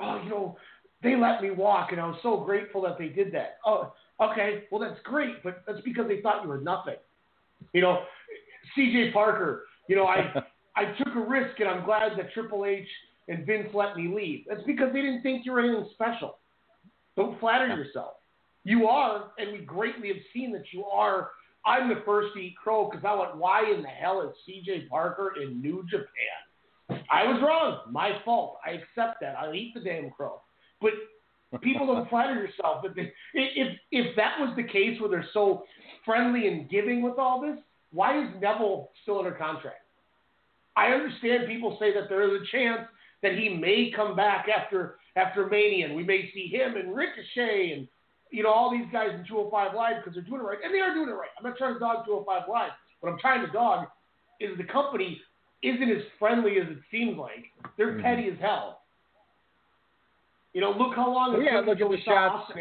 oh, 0.00 0.20
you 0.24 0.30
know, 0.30 0.56
they 1.02 1.14
let 1.14 1.42
me 1.42 1.50
walk, 1.50 1.92
and 1.92 2.00
I 2.00 2.06
was 2.06 2.18
so 2.22 2.38
grateful 2.38 2.80
that 2.82 2.98
they 2.98 3.08
did 3.08 3.32
that. 3.32 3.58
Oh, 3.66 3.92
okay, 4.20 4.64
well 4.70 4.80
that's 4.80 5.00
great, 5.04 5.42
but 5.42 5.62
that's 5.66 5.80
because 5.82 6.08
they 6.08 6.20
thought 6.20 6.42
you 6.42 6.48
were 6.48 6.60
nothing. 6.60 6.96
You 7.72 7.82
know, 7.82 8.04
C.J. 8.74 9.12
Parker. 9.12 9.64
You 9.88 9.96
know, 9.96 10.06
I 10.06 10.32
I 10.76 10.92
took 10.96 11.14
a 11.14 11.20
risk, 11.20 11.60
and 11.60 11.68
I'm 11.68 11.84
glad 11.84 12.12
that 12.16 12.32
Triple 12.32 12.64
H 12.64 12.86
and 13.28 13.44
Vince 13.44 13.68
let 13.74 13.96
me 13.96 14.12
leave. 14.14 14.44
That's 14.48 14.62
because 14.66 14.92
they 14.92 15.02
didn't 15.02 15.22
think 15.22 15.44
you 15.44 15.52
were 15.52 15.60
anything 15.60 15.88
special. 15.94 16.38
Don't 17.16 17.38
flatter 17.40 17.66
yourself. 17.66 18.14
You 18.64 18.86
are, 18.88 19.30
and 19.38 19.52
we 19.52 19.64
greatly 19.64 20.08
have 20.08 20.22
seen 20.32 20.52
that 20.52 20.72
you 20.72 20.84
are. 20.84 21.30
I'm 21.64 21.88
the 21.88 22.02
first 22.04 22.34
to 22.34 22.40
eat 22.40 22.56
crow 22.62 22.88
because 22.90 23.04
I 23.06 23.14
went, 23.14 23.36
why 23.36 23.70
in 23.70 23.82
the 23.82 23.88
hell 23.88 24.22
is 24.22 24.34
CJ 24.48 24.88
Parker 24.88 25.34
in 25.42 25.60
New 25.60 25.84
Japan? 25.90 27.00
I 27.10 27.24
was 27.24 27.40
wrong. 27.42 27.80
My 27.90 28.12
fault. 28.24 28.58
I 28.66 28.70
accept 28.70 29.20
that. 29.20 29.36
I'll 29.38 29.54
eat 29.54 29.72
the 29.74 29.80
damn 29.80 30.10
crow. 30.10 30.40
But 30.80 30.92
people 31.62 31.86
don't 31.86 32.08
flatter 32.10 32.34
yourself. 32.34 32.84
If, 32.84 32.94
they, 32.94 33.12
if, 33.34 33.76
if 33.90 34.16
that 34.16 34.36
was 34.38 34.54
the 34.56 34.62
case 34.62 35.00
where 35.00 35.10
they're 35.10 35.28
so 35.32 35.64
friendly 36.04 36.48
and 36.48 36.68
giving 36.68 37.02
with 37.02 37.18
all 37.18 37.40
this, 37.40 37.58
why 37.92 38.22
is 38.22 38.28
Neville 38.40 38.90
still 39.02 39.18
under 39.18 39.32
contract? 39.32 39.82
I 40.76 40.88
understand 40.88 41.46
people 41.46 41.76
say 41.80 41.92
that 41.92 42.08
there 42.08 42.22
is 42.22 42.40
a 42.40 42.56
chance 42.56 42.82
that 43.22 43.36
he 43.36 43.48
may 43.48 43.92
come 43.94 44.16
back 44.16 44.46
after 44.48 44.96
after 45.16 45.46
Mania, 45.46 45.86
and 45.86 45.96
we 45.96 46.04
may 46.04 46.30
see 46.32 46.46
him 46.46 46.76
and 46.76 46.94
Ricochet 46.94 47.72
and 47.72 47.88
you 48.30 48.42
know 48.42 48.50
all 48.50 48.70
these 48.70 48.86
guys 48.92 49.10
in 49.14 49.24
205 49.26 49.74
Live 49.74 49.96
because 50.02 50.14
they're 50.14 50.22
doing 50.24 50.40
it 50.40 50.44
right, 50.44 50.58
and 50.64 50.74
they 50.74 50.80
are 50.80 50.94
doing 50.94 51.08
it 51.08 51.12
right. 51.12 51.30
I'm 51.38 51.44
not 51.44 51.56
trying 51.56 51.74
to 51.74 51.80
dog 51.80 52.06
205 52.06 52.48
Live. 52.48 52.70
What 53.00 53.12
I'm 53.12 53.18
trying 53.18 53.44
to 53.44 53.52
dog 53.52 53.88
is 54.40 54.56
the 54.58 54.64
company 54.64 55.20
isn't 55.62 55.90
as 55.90 56.02
friendly 56.18 56.58
as 56.58 56.68
it 56.68 56.78
seems 56.90 57.18
like. 57.18 57.52
They're 57.76 57.92
Mhm. 57.92 58.02
petty 58.02 58.28
as 58.30 58.38
hell. 58.38 58.82
You 60.52 60.60
know, 60.60 60.70
look 60.70 60.94
how 60.96 61.10
long. 61.10 61.34
it 61.34 61.44
Yeah, 61.44 61.58
took 61.58 61.66
look 61.66 61.80
at 61.80 61.90
the 61.90 62.00
shots. 62.02 62.52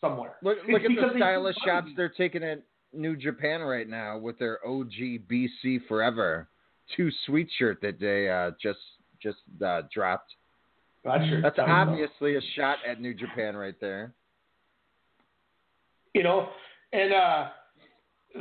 Somewhere. 0.00 0.36
Look, 0.42 0.58
look 0.68 0.82
at 0.84 0.90
the 0.90 1.12
stylish 1.16 1.56
shots 1.64 1.88
they're 1.96 2.10
taking 2.10 2.42
at 2.42 2.62
New 2.92 3.16
Japan 3.16 3.62
right 3.62 3.88
now 3.88 4.18
with 4.18 4.38
their 4.38 4.58
OG 4.66 5.18
BC 5.26 5.78
Forever 5.88 6.48
two 6.94 7.10
sweet 7.24 7.50
shirt 7.58 7.80
that 7.80 7.98
they 7.98 8.28
uh, 8.28 8.50
just 8.60 8.80
just 9.22 9.38
uh, 9.64 9.82
dropped. 9.92 10.34
That 11.04 11.20
That's 11.42 11.58
obviously 11.58 12.36
a 12.36 12.40
shot 12.54 12.78
at 12.86 13.00
New 13.00 13.14
Japan 13.14 13.56
right 13.56 13.78
there. 13.80 14.12
You 16.14 16.22
know? 16.22 16.48
And 16.92 17.12
uh 17.12 17.48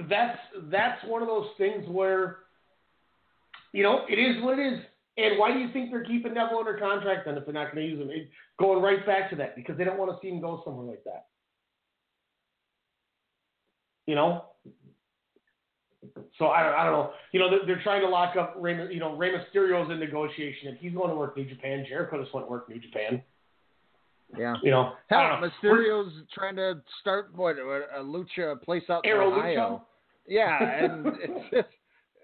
that's 0.10 0.40
that's 0.72 1.04
one 1.06 1.22
of 1.22 1.28
those 1.28 1.48
things 1.58 1.86
where 1.88 2.38
you 3.74 3.84
know 3.84 4.06
it 4.10 4.16
is 4.16 4.42
what 4.44 4.58
it 4.58 4.74
is. 4.74 4.80
And 5.16 5.38
why 5.38 5.54
do 5.54 5.60
you 5.60 5.72
think 5.72 5.92
they're 5.92 6.04
keeping 6.04 6.34
Neville 6.34 6.58
under 6.58 6.76
contract 6.78 7.26
then 7.26 7.38
if 7.38 7.46
they're 7.46 7.54
not 7.54 7.72
going 7.72 7.86
to 7.86 7.92
use 7.92 8.02
him? 8.02 8.10
It, 8.10 8.30
going 8.60 8.82
right 8.82 9.06
back 9.06 9.30
to 9.30 9.36
that 9.36 9.56
because 9.56 9.78
they 9.78 9.84
don't 9.84 10.00
want 10.00 10.10
to 10.10 10.18
see 10.22 10.28
him 10.32 10.42
go 10.42 10.62
somewhere 10.66 10.88
like 10.88 11.04
that. 11.04 11.28
You 14.08 14.16
know? 14.16 14.46
So 16.40 16.48
I, 16.48 16.64
don't- 16.64 16.74
I 16.74 16.84
don't 16.84 16.94
know. 16.94 17.12
You 17.32 17.40
know 17.40 17.50
they're, 17.52 17.66
they're 17.68 17.84
trying 17.84 18.02
to 18.02 18.10
lock 18.10 18.36
up 18.36 18.56
Rey, 18.58 18.92
you 18.92 19.00
know 19.00 19.16
Rey 19.16 19.32
Mysterio's 19.32 19.92
in 19.92 20.00
negotiation 20.00 20.70
if 20.74 20.80
he's 20.80 20.94
going 20.94 21.10
to 21.10 21.16
work 21.16 21.38
New 21.38 21.46
Japan. 21.46 21.86
Jericho 21.88 22.22
just 22.22 22.34
went 22.34 22.48
to 22.48 22.52
work 22.52 22.68
New 22.68 22.80
Japan 22.80 23.22
Yeah. 24.38 24.56
you 24.64 24.72
know 24.72 24.94
I 25.10 25.16
Hell, 25.16 25.30
don't 25.30 25.42
know. 25.42 25.50
Mysterio's 25.70 26.14
trying 26.34 26.56
to 26.56 26.82
start 27.02 27.32
what 27.36 27.58
a 27.58 28.00
lucha 28.02 28.62
place 28.62 28.84
out 28.90 29.06
in 29.06 29.12
Ohio. 29.12 29.82
Lucha? 29.82 29.82
Yeah, 30.28 30.58
and 30.84 31.08
it's 31.08 31.50
just 31.52 31.68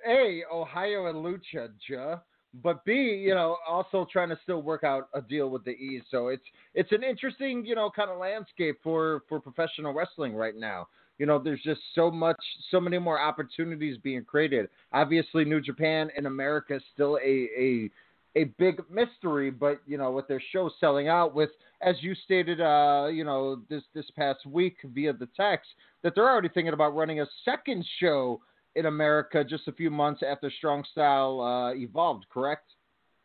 a 0.08 0.44
Ohio 0.52 1.08
and 1.08 1.18
lucha, 1.18 1.70
ja, 1.88 2.18
but 2.64 2.84
b 2.86 2.94
you 2.94 3.34
know 3.34 3.58
also 3.68 4.08
trying 4.12 4.30
to 4.30 4.40
still 4.44 4.62
work 4.62 4.84
out 4.84 5.10
a 5.14 5.22
deal 5.22 5.50
with 5.50 5.64
the 5.66 5.72
E. 5.72 6.02
So 6.10 6.30
it's 6.30 6.44
it's 6.74 6.92
an 6.92 7.04
interesting 7.04 7.66
you 7.66 7.76
know 7.76 7.92
kind 7.96 8.10
of 8.10 8.18
landscape 8.18 8.78
for 8.84 9.24
for 9.30 9.40
professional 9.40 9.94
wrestling 9.94 10.34
right 10.36 10.56
now. 10.56 10.88
You 11.20 11.26
know, 11.26 11.38
there's 11.38 11.62
just 11.64 11.82
so 11.96 12.10
much, 12.10 12.40
so 12.72 12.80
many 12.80 12.98
more 12.98 13.20
opportunities 13.20 13.98
being 14.02 14.24
created. 14.24 14.70
Obviously, 14.94 15.44
New 15.44 15.60
Japan 15.60 16.10
in 16.16 16.26
America 16.28 16.78
is 16.78 16.82
still 16.94 17.18
a 17.18 17.50
a 17.58 17.92
a 18.40 18.46
big 18.58 18.82
mystery, 18.90 19.52
but 19.52 19.82
you 19.86 19.98
know, 19.98 20.12
with 20.12 20.28
their 20.28 20.42
show 20.52 20.70
selling 20.80 21.08
out, 21.08 21.36
with 21.36 21.50
as 21.82 21.96
you 22.02 22.16
stated, 22.24 22.62
uh, 22.62 23.08
you 23.12 23.24
know, 23.24 23.62
this 23.70 23.84
this 23.94 24.10
past 24.16 24.46
week 24.46 24.78
via 24.84 25.14
the 25.14 25.28
text, 25.36 25.70
that 26.04 26.14
they're 26.16 26.30
already 26.30 26.50
thinking 26.50 26.74
about 26.74 26.96
running 26.96 27.20
a 27.20 27.26
second 27.44 27.86
show 28.00 28.42
in 28.76 28.86
America 28.86 29.44
just 29.44 29.68
a 29.68 29.74
few 29.74 29.90
months 29.90 30.22
after 30.28 30.50
Strong 30.58 30.86
Style 30.92 31.42
uh, 31.42 31.74
evolved. 31.74 32.26
Correct? 32.32 32.70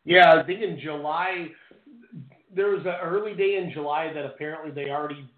Yeah, 0.04 0.34
I 0.34 0.42
think 0.42 0.62
in 0.62 0.78
July 0.82 1.48
there 2.54 2.68
was 2.70 2.84
an 2.84 2.94
early 3.02 3.34
day 3.34 3.56
in 3.56 3.72
July 3.72 4.12
that 4.12 4.24
apparently 4.24 4.70
they 4.70 4.90
already 4.90 5.28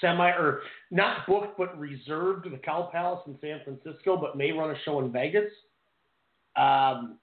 semi 0.00 0.30
or 0.30 0.62
not 0.90 1.26
booked 1.28 1.56
but 1.56 1.78
reserved 1.78 2.50
the 2.50 2.58
Cow 2.58 2.88
Palace 2.92 3.20
in 3.28 3.38
San 3.40 3.60
Francisco, 3.64 4.16
but 4.16 4.36
may 4.36 4.50
run 4.50 4.70
a 4.70 4.78
show 4.84 4.98
in 4.98 5.12
Vegas. 5.12 5.50
Um, 6.56 7.18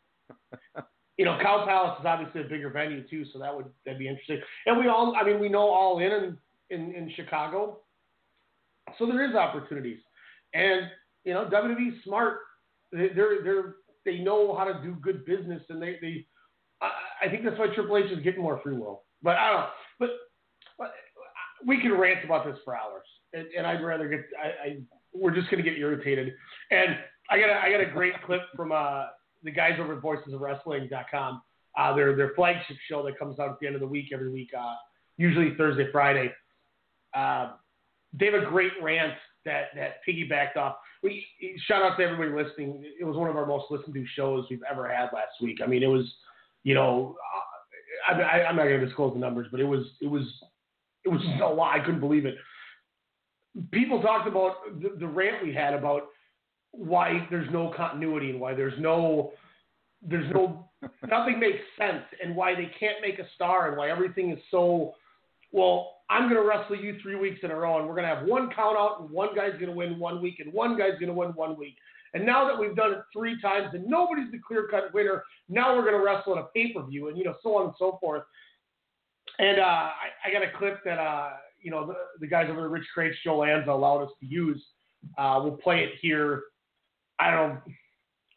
you 1.17 1.25
know, 1.25 1.38
Cow 1.41 1.65
Palace 1.65 1.99
is 1.99 2.06
obviously 2.06 2.41
a 2.41 2.43
bigger 2.43 2.69
venue 2.69 3.08
too, 3.08 3.25
so 3.34 3.39
that 3.39 3.56
would 3.56 3.65
that'd 3.86 3.99
be 3.99 4.08
interesting. 4.08 4.39
And 4.65 4.77
we 4.80 4.88
all, 4.88 5.15
I 5.19 5.23
mean, 5.23 5.39
we 5.39 5.49
know 5.49 5.67
all 5.67 5.99
in 5.99 6.12
in, 6.12 6.38
in, 6.69 6.93
in 6.93 7.12
Chicago, 7.15 7.80
so 8.97 9.06
there 9.06 9.27
is 9.27 9.36
opportunities. 9.36 9.99
And 10.53 10.84
you 11.23 11.34
know, 11.34 11.45
WWE's 11.45 12.03
smart. 12.03 12.39
They- 12.91 13.10
They're 13.10 13.43
they're 13.43 13.75
they 14.06 14.19
know 14.19 14.56
how 14.56 14.63
to 14.63 14.80
do 14.82 14.95
good 15.01 15.25
business, 15.25 15.62
and 15.69 15.82
they 15.82 15.97
they. 16.01 16.25
I, 16.82 16.91
I 17.25 17.30
think 17.30 17.43
that's 17.43 17.58
why 17.58 17.67
Triple 17.73 17.97
H 17.97 18.12
is 18.12 18.23
getting 18.23 18.41
more 18.41 18.62
free 18.63 18.77
will. 18.77 19.03
But 19.23 19.36
I 19.38 19.49
don't. 19.49 19.60
know. 19.62 19.67
But, 19.99 20.10
but 20.77 20.91
we 21.65 21.82
can 21.82 21.91
rant 21.97 22.23
about 22.23 22.45
this 22.45 22.58
for 22.63 22.75
hours, 22.77 23.03
and, 23.34 23.47
and 23.58 23.65
I'd 23.67 23.84
rather 23.84 24.08
get. 24.08 24.21
I, 24.41 24.47
I 24.69 24.77
we're 25.13 25.34
just 25.34 25.49
gonna 25.49 25.63
get 25.63 25.77
irritated. 25.77 26.34
And 26.71 26.95
I 27.30 27.39
got 27.39 27.49
a, 27.49 27.56
I 27.62 27.71
got 27.71 27.82
a 27.82 27.91
great 27.91 28.13
clip 28.25 28.41
from 28.56 28.71
uh, 28.71 29.08
the 29.43 29.52
guys 29.52 29.73
over 29.80 29.95
at 29.95 30.02
VoicesOfWrestling.com. 30.02 31.41
Uh, 31.78 31.95
their 31.95 32.15
their 32.15 32.32
flagship 32.36 32.78
show 32.89 33.04
that 33.06 33.19
comes 33.19 33.39
out 33.39 33.50
at 33.50 33.60
the 33.60 33.67
end 33.67 33.76
of 33.76 33.82
the 33.82 33.88
week 33.88 34.08
every 34.12 34.32
week, 34.32 34.50
uh, 34.58 34.73
usually 35.17 35.54
Thursday, 35.56 35.91
Friday. 35.91 36.34
Uh, 37.13 37.52
they 38.13 38.26
have 38.26 38.36
a 38.36 38.45
great 38.45 38.71
rant 38.82 39.13
that 39.45 39.67
that 39.76 39.97
piggybacked 40.08 40.58
off. 40.58 40.78
We 41.04 41.26
shout 41.67 41.84
out 41.84 41.97
to 41.97 42.04
everybody 42.04 42.32
listening. 42.32 42.84
It 43.00 43.04
was 43.04 43.15
one 43.15 43.30
of 43.30 43.36
our 43.36 43.45
most 43.45 43.65
listened 43.69 43.93
to 43.93 44.06
shows 44.15 44.45
we've 44.50 44.63
ever 44.69 44.89
had 44.89 45.10
last 45.13 45.41
week. 45.41 45.60
I 45.63 45.67
mean, 45.67 45.84
it 45.84 45.88
was, 45.88 46.12
you 46.63 46.73
know, 46.73 47.15
I, 48.10 48.43
I'm 48.43 48.56
not 48.56 48.63
going 48.63 48.80
to 48.80 48.86
disclose 48.86 49.13
the 49.13 49.19
numbers, 49.19 49.47
but 49.52 49.60
it 49.60 49.65
was 49.65 49.86
it 50.02 50.08
was 50.08 50.23
it 51.06 51.10
was 51.10 51.21
a 51.43 51.47
lot. 51.47 51.80
I 51.80 51.84
couldn't 51.84 52.00
believe 52.00 52.26
it. 52.26 52.36
People 53.71 54.02
talked 54.02 54.28
about 54.28 54.58
the, 54.82 54.97
the 55.00 55.08
rant 55.08 55.43
we 55.43 55.54
had 55.54 55.73
about 55.73 56.04
why 56.71 57.27
there's 57.30 57.51
no 57.51 57.73
continuity 57.75 58.30
and 58.30 58.39
why 58.39 58.53
there's 58.53 58.80
no 58.80 59.32
there's 60.01 60.32
no 60.34 60.69
nothing 61.10 61.39
makes 61.39 61.60
sense 61.77 62.03
and 62.23 62.36
why 62.36 62.53
they 62.53 62.71
can't 62.80 62.97
make 63.01 63.19
a 63.19 63.27
star 63.36 63.69
and 63.69 63.77
why 63.77 63.89
everything 63.89 64.32
is 64.32 64.39
so 64.51 64.93
well 65.51 65.95
i'm 66.10 66.30
going 66.30 66.41
to 66.41 66.47
wrestle 66.47 66.75
you 66.75 66.97
three 67.01 67.15
weeks 67.15 67.39
in 67.43 67.51
a 67.51 67.56
row 67.56 67.80
and 67.80 67.88
we're 67.88 67.95
going 67.95 68.08
to 68.08 68.15
have 68.15 68.27
one 68.27 68.49
count 68.56 68.77
out 68.77 69.01
and 69.01 69.10
one 69.10 69.30
guy's 69.36 69.53
going 69.53 69.67
to 69.67 69.71
win 69.71 69.97
one 69.97 70.21
week 70.21 70.39
and 70.39 70.53
one 70.53 70.77
guy's 70.77 70.99
going 70.99 71.08
to 71.08 71.13
win 71.13 71.30
one 71.30 71.58
week 71.58 71.75
and 72.13 72.25
now 72.25 72.47
that 72.47 72.58
we've 72.58 72.75
done 72.75 72.91
it 72.91 72.99
three 73.12 73.39
times 73.41 73.67
and 73.73 73.86
nobody's 73.88 74.32
the 74.32 74.39
clear 74.39 74.67
cut 74.69 74.93
winner 74.93 75.23
now 75.49 75.75
we're 75.75 75.84
going 75.84 75.97
to 75.97 76.03
wrestle 76.03 76.34
in 76.34 76.39
a 76.39 76.47
pay-per-view 76.53 77.08
and 77.08 77.17
you 77.17 77.23
know 77.23 77.36
so 77.41 77.58
on 77.58 77.65
and 77.65 77.73
so 77.80 77.97
forth 77.99 78.23
and 79.39 79.60
uh, 79.60 79.63
I, 79.63 80.27
I 80.27 80.32
got 80.32 80.43
a 80.43 80.58
clip 80.58 80.84
that 80.86 80.99
uh, 80.99 81.30
you 81.62 81.71
know 81.71 81.86
the, 81.86 81.95
the 82.19 82.27
guys 82.27 82.47
over 82.49 82.65
at 82.65 82.71
Rich 82.71 82.86
Kraetsch, 82.95 83.13
Joe 83.23 83.39
Lanza 83.39 83.71
allowed 83.71 84.03
us 84.03 84.12
to 84.19 84.25
use. 84.25 84.62
Uh, 85.17 85.39
we'll 85.43 85.58
play 85.58 85.84
it 85.84 85.91
here. 86.01 86.43
I 87.19 87.32
don't. 87.32 87.60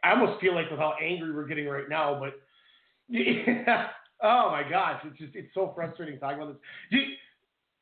I 0.02 0.12
almost 0.12 0.40
feel 0.40 0.54
like 0.54 0.70
with 0.70 0.78
how 0.78 0.94
angry 1.02 1.32
we're 1.34 1.46
getting 1.46 1.66
right 1.66 1.88
now, 1.88 2.18
but 2.18 2.34
yeah. 3.08 3.88
oh 4.22 4.50
my 4.50 4.64
gosh, 4.68 5.00
it's 5.04 5.18
just 5.18 5.34
it's 5.34 5.52
so 5.54 5.72
frustrating 5.74 6.18
talking 6.18 6.40
about 6.40 6.54
this. 6.54 6.62
You, 6.90 7.00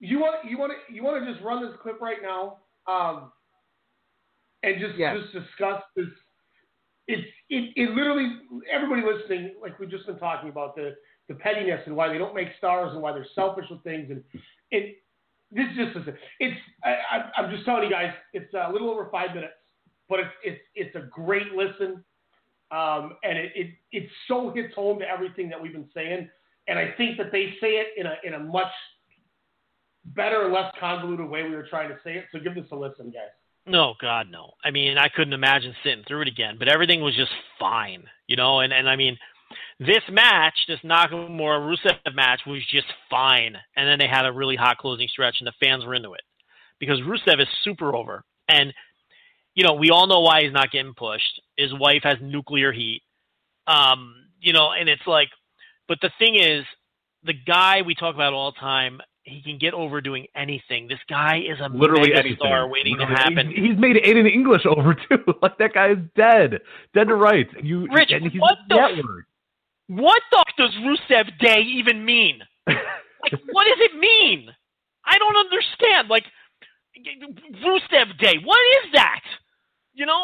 you 0.00 0.18
want 0.18 0.44
you 0.48 0.58
want 0.58 0.72
to 0.72 0.94
you 0.94 1.02
want 1.02 1.24
to 1.24 1.32
just 1.32 1.44
run 1.44 1.64
this 1.64 1.74
clip 1.82 2.00
right 2.00 2.18
now, 2.22 2.58
um, 2.86 3.30
and 4.62 4.80
just 4.80 4.96
Yes. 4.98 5.16
just 5.20 5.32
discuss 5.46 5.82
this. 5.96 6.06
It's 7.06 7.26
it, 7.48 7.72
it 7.76 7.90
literally 7.94 8.28
everybody 8.72 9.02
listening, 9.02 9.54
like 9.62 9.78
we've 9.78 9.90
just 9.90 10.06
been 10.06 10.18
talking 10.18 10.48
about 10.50 10.74
the 10.76 10.94
the 11.28 11.34
pettiness 11.34 11.80
and 11.86 11.94
why 11.94 12.08
they 12.08 12.18
don't 12.18 12.34
make 12.34 12.48
stars 12.58 12.92
and 12.92 13.02
why 13.02 13.12
they're 13.12 13.26
selfish 13.34 13.66
with 13.70 13.82
things 13.84 14.10
and 14.10 14.22
it 14.70 14.96
this 15.50 15.66
is 15.78 15.92
just 15.94 16.08
it's 16.40 16.56
I, 16.82 16.90
I, 16.90 17.30
I'm 17.36 17.50
just 17.50 17.64
telling 17.64 17.84
you 17.84 17.90
guys 17.90 18.12
it's 18.32 18.52
a 18.54 18.72
little 18.72 18.90
over 18.90 19.08
five 19.12 19.34
minutes 19.34 19.52
but 20.08 20.20
it's 20.20 20.30
it's 20.44 20.60
it's 20.74 20.96
a 20.96 21.08
great 21.10 21.52
listen 21.54 22.04
um, 22.70 23.16
and 23.22 23.38
it, 23.38 23.52
it 23.54 23.70
it 23.92 24.08
so 24.26 24.50
hits 24.50 24.74
home 24.74 24.98
to 24.98 25.08
everything 25.08 25.48
that 25.48 25.60
we've 25.60 25.72
been 25.72 25.88
saying 25.94 26.28
and 26.66 26.78
I 26.78 26.92
think 26.96 27.16
that 27.18 27.32
they 27.32 27.54
say 27.60 27.72
it 27.76 27.88
in 27.96 28.06
a 28.06 28.14
in 28.24 28.34
a 28.34 28.38
much 28.38 28.72
better 30.04 30.50
less 30.50 30.72
convoluted 30.80 31.28
way 31.28 31.42
we 31.42 31.54
were 31.54 31.66
trying 31.68 31.88
to 31.88 31.96
say 32.04 32.14
it 32.14 32.26
so 32.32 32.38
give 32.38 32.54
this 32.54 32.66
a 32.72 32.76
listen 32.76 33.06
guys 33.10 33.30
No, 33.66 33.94
God, 34.00 34.28
no. 34.30 34.52
I 34.64 34.70
mean, 34.70 34.96
I 34.96 35.08
couldn't 35.08 35.34
imagine 35.34 35.74
sitting 35.84 36.04
through 36.06 36.22
it 36.22 36.28
again. 36.28 36.56
But 36.58 36.68
everything 36.68 37.02
was 37.02 37.14
just 37.14 37.32
fine, 37.58 38.04
you 38.26 38.36
know. 38.36 38.60
And 38.60 38.72
and 38.72 38.88
I 38.88 38.96
mean, 38.96 39.18
this 39.78 40.02
match, 40.10 40.54
this 40.66 40.80
Nakamura 40.84 41.60
Rusev 41.60 42.14
match, 42.14 42.40
was 42.46 42.62
just 42.70 42.86
fine. 43.10 43.54
And 43.76 43.86
then 43.88 43.98
they 43.98 44.08
had 44.08 44.26
a 44.26 44.32
really 44.32 44.56
hot 44.56 44.78
closing 44.78 45.08
stretch, 45.08 45.36
and 45.40 45.46
the 45.46 45.52
fans 45.60 45.84
were 45.84 45.94
into 45.94 46.14
it 46.14 46.22
because 46.78 46.98
Rusev 47.00 47.40
is 47.40 47.48
super 47.62 47.94
over. 47.94 48.24
And 48.48 48.72
you 49.58 49.64
know, 49.64 49.72
we 49.74 49.90
all 49.90 50.06
know 50.06 50.20
why 50.20 50.42
he's 50.44 50.52
not 50.52 50.70
getting 50.70 50.94
pushed. 50.94 51.42
His 51.56 51.74
wife 51.74 52.02
has 52.04 52.16
nuclear 52.22 52.70
heat. 52.70 53.02
Um, 53.66 54.14
you 54.40 54.52
know, 54.52 54.70
and 54.70 54.88
it's 54.88 55.04
like, 55.04 55.30
but 55.88 55.98
the 56.00 56.12
thing 56.16 56.36
is, 56.36 56.64
the 57.24 57.34
guy 57.34 57.82
we 57.82 57.96
talk 57.96 58.14
about 58.14 58.32
all 58.34 58.52
the 58.52 58.60
time, 58.60 59.00
he 59.24 59.42
can 59.42 59.58
get 59.58 59.74
over 59.74 60.00
doing 60.00 60.26
anything. 60.36 60.86
This 60.86 61.00
guy 61.10 61.38
is 61.38 61.58
a 61.58 61.68
Literally 61.76 62.10
mega 62.10 62.20
anything. 62.20 62.36
star 62.38 62.68
waiting 62.68 62.98
to 62.98 63.04
happen. 63.04 63.48
He's, 63.48 63.70
he's 63.70 63.78
made 63.78 63.96
Aiden 63.96 64.32
English 64.32 64.62
over 64.64 64.94
too. 64.94 65.24
like 65.42 65.58
that 65.58 65.74
guy 65.74 65.90
is 65.90 65.98
dead, 66.14 66.60
dead 66.94 67.08
to 67.08 67.16
rights. 67.16 67.50
You, 67.60 67.88
Rich, 67.92 68.12
and 68.12 68.30
he's 68.30 68.40
what 68.40 68.58
the 68.68 68.76
network. 68.76 69.26
What 69.88 70.22
the 70.30 70.44
does 70.56 70.74
Rusev 70.76 71.36
Day 71.40 71.62
even 71.62 72.04
mean? 72.04 72.38
like, 72.68 73.32
what 73.50 73.64
does 73.64 73.80
it 73.80 73.98
mean? 73.98 74.50
I 75.04 75.18
don't 75.18 75.36
understand. 75.36 76.06
Like, 76.08 76.26
Rusev 76.96 78.16
Day, 78.20 78.36
what 78.44 78.60
is 78.84 78.92
that? 78.92 79.20
You 79.98 80.06
know, 80.06 80.22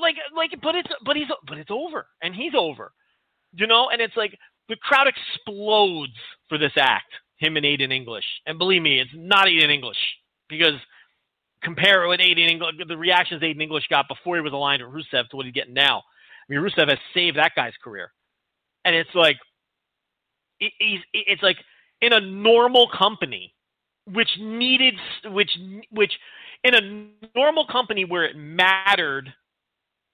like, 0.00 0.16
like, 0.34 0.50
but 0.62 0.74
it's, 0.74 0.88
but 1.04 1.16
he's, 1.16 1.26
but 1.46 1.58
it's 1.58 1.70
over, 1.70 2.06
and 2.22 2.34
he's 2.34 2.52
over. 2.56 2.92
You 3.52 3.66
know, 3.66 3.90
and 3.90 4.00
it's 4.00 4.16
like 4.16 4.36
the 4.68 4.76
crowd 4.76 5.08
explodes 5.08 6.12
for 6.48 6.56
this 6.56 6.72
act, 6.78 7.12
him 7.36 7.56
and 7.56 7.66
Aiden 7.66 7.92
English. 7.92 8.24
And 8.46 8.58
believe 8.58 8.82
me, 8.82 9.00
it's 9.00 9.10
not 9.14 9.46
Aiden 9.46 9.70
English 9.70 9.98
because 10.48 10.74
compare 11.62 12.04
it 12.04 12.08
with 12.08 12.20
Aiden 12.20 12.48
English, 12.50 12.76
the 12.88 12.96
reactions 12.96 13.42
Aiden 13.42 13.60
English 13.60 13.88
got 13.88 14.08
before 14.08 14.36
he 14.36 14.42
was 14.42 14.52
aligned 14.52 14.82
with 14.82 14.92
Rusev 14.92 15.28
to 15.28 15.36
what 15.36 15.44
he's 15.44 15.54
getting 15.54 15.74
now. 15.74 15.98
I 15.98 16.52
mean, 16.54 16.60
Rusev 16.60 16.88
has 16.88 16.98
saved 17.12 17.36
that 17.36 17.52
guy's 17.54 17.74
career 17.84 18.12
and 18.84 18.94
it's 18.94 19.14
like 19.14 19.36
it, 20.58 20.72
he's 20.78 21.00
it's 21.12 21.42
like 21.42 21.56
in 22.00 22.12
a 22.12 22.20
normal 22.20 22.88
company, 22.96 23.54
which 24.06 24.30
needed, 24.38 24.94
which, 25.26 25.50
which, 25.90 26.12
in 26.64 26.74
a 26.74 27.08
normal 27.38 27.66
company 27.66 28.04
where 28.04 28.24
it 28.24 28.36
mattered, 28.36 29.32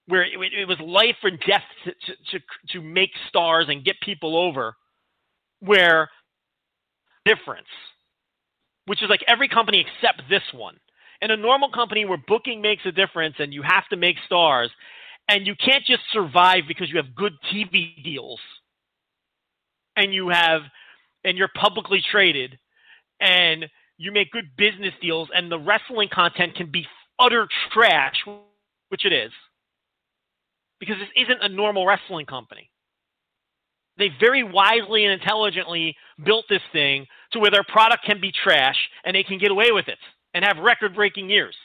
where 0.06 0.22
it, 0.22 0.32
it 0.58 0.68
was 0.68 0.78
life 0.80 1.16
or 1.22 1.30
death 1.30 1.64
to, 1.84 1.90
to, 1.90 2.38
to, 2.38 2.44
to 2.70 2.80
make 2.80 3.10
stars 3.28 3.66
and 3.68 3.84
get 3.84 3.96
people 4.00 4.36
over, 4.36 4.74
where 5.60 6.08
difference, 7.24 7.66
which 8.86 9.02
is 9.02 9.10
like 9.10 9.24
every 9.26 9.48
company 9.48 9.84
except 9.84 10.22
this 10.30 10.42
one. 10.54 10.76
In 11.22 11.30
a 11.30 11.36
normal 11.36 11.70
company 11.70 12.04
where 12.04 12.22
booking 12.28 12.60
makes 12.60 12.84
a 12.84 12.92
difference 12.92 13.36
and 13.38 13.52
you 13.52 13.62
have 13.62 13.88
to 13.88 13.96
make 13.96 14.16
stars, 14.26 14.70
and 15.28 15.46
you 15.46 15.54
can't 15.56 15.84
just 15.84 16.02
survive 16.12 16.64
because 16.68 16.88
you 16.90 16.98
have 16.98 17.14
good 17.14 17.32
TV 17.52 18.02
deals 18.04 18.38
and 19.96 20.14
you 20.14 20.28
have 20.28 20.62
and 21.24 21.36
you're 21.36 21.50
publicly 21.56 22.00
traded 22.12 22.58
and 23.20 23.66
you 23.98 24.12
make 24.12 24.30
good 24.30 24.50
business 24.56 24.92
deals 25.00 25.28
and 25.34 25.50
the 25.50 25.58
wrestling 25.58 26.08
content 26.12 26.54
can 26.54 26.70
be 26.70 26.86
utter 27.18 27.48
trash, 27.72 28.14
which 28.88 29.04
it 29.04 29.12
is. 29.12 29.30
Because 30.78 30.96
this 30.98 31.24
isn't 31.24 31.42
a 31.42 31.48
normal 31.48 31.86
wrestling 31.86 32.26
company. 32.26 32.70
They 33.98 34.10
very 34.20 34.42
wisely 34.42 35.04
and 35.04 35.12
intelligently 35.12 35.96
built 36.22 36.44
this 36.50 36.60
thing 36.72 37.06
to 37.32 37.38
where 37.38 37.50
their 37.50 37.64
product 37.64 38.04
can 38.04 38.20
be 38.20 38.30
trash 38.30 38.76
and 39.04 39.16
they 39.16 39.22
can 39.22 39.38
get 39.38 39.50
away 39.50 39.72
with 39.72 39.88
it 39.88 39.98
and 40.34 40.44
have 40.44 40.58
record 40.58 40.94
breaking 40.94 41.30
years 41.30 41.56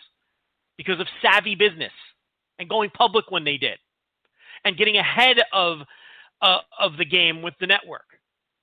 because 0.78 1.00
of 1.02 1.08
savvy 1.22 1.56
business 1.56 1.92
and 2.58 2.70
going 2.70 2.90
public 2.92 3.30
when 3.30 3.44
they 3.44 3.58
did 3.58 3.78
and 4.64 4.78
getting 4.78 4.98
ahead 4.98 5.38
of 5.52 5.80
uh, 6.42 6.60
of 6.80 6.98
the 6.98 7.06
game 7.06 7.42
with 7.42 7.54
the 7.60 7.68
network 7.68 8.06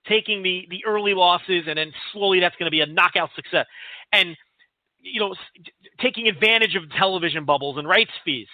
taking 0.09 0.43
the 0.43 0.67
the 0.71 0.85
early 0.87 1.15
losses 1.15 1.65
and 1.67 1.79
then 1.79 1.93
slowly 2.13 2.41
that's 2.41 2.57
going 2.57 2.67
to 2.67 2.71
be 2.71 2.81
a 2.81 2.87
knockout 2.87 3.31
success. 3.35 3.67
And 4.13 4.37
you 5.01 5.21
know 5.21 5.35
taking 6.01 6.29
advantage 6.29 6.75
of 6.75 6.91
television 6.99 7.45
bubbles 7.45 7.79
and 7.79 7.89
rights 7.89 8.11
fees. 8.25 8.49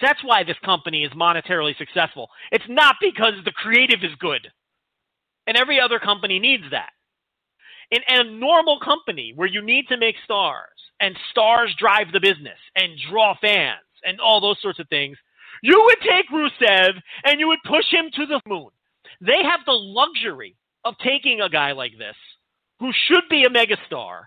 That's 0.00 0.22
why 0.22 0.44
this 0.44 0.58
company 0.64 1.04
is 1.04 1.12
monetarily 1.12 1.76
successful. 1.76 2.28
It's 2.52 2.64
not 2.68 2.96
because 3.00 3.32
the 3.44 3.52
creative 3.52 4.00
is 4.02 4.14
good. 4.18 4.46
And 5.46 5.56
every 5.56 5.80
other 5.80 5.98
company 5.98 6.38
needs 6.38 6.64
that. 6.70 6.90
In, 7.90 8.00
in 8.08 8.26
a 8.26 8.30
normal 8.30 8.78
company 8.80 9.32
where 9.36 9.48
you 9.48 9.62
need 9.62 9.86
to 9.88 9.96
make 9.96 10.16
stars 10.24 10.68
and 11.00 11.16
stars 11.30 11.74
drive 11.78 12.08
the 12.12 12.20
business 12.20 12.58
and 12.74 12.92
draw 13.08 13.34
fans 13.40 13.78
and 14.04 14.20
all 14.20 14.40
those 14.40 14.60
sorts 14.60 14.80
of 14.80 14.88
things 14.88 15.16
you 15.62 15.82
would 15.84 16.00
take 16.08 16.28
Rusev 16.30 17.00
and 17.24 17.40
you 17.40 17.48
would 17.48 17.58
push 17.64 17.86
him 17.90 18.10
to 18.14 18.26
the 18.26 18.40
moon. 18.46 18.70
They 19.20 19.42
have 19.42 19.60
the 19.64 19.72
luxury 19.72 20.56
of 20.86 20.94
taking 21.02 21.40
a 21.40 21.48
guy 21.48 21.72
like 21.72 21.98
this 21.98 22.16
who 22.78 22.92
should 23.08 23.24
be 23.28 23.44
a 23.44 23.50
megastar 23.50 24.26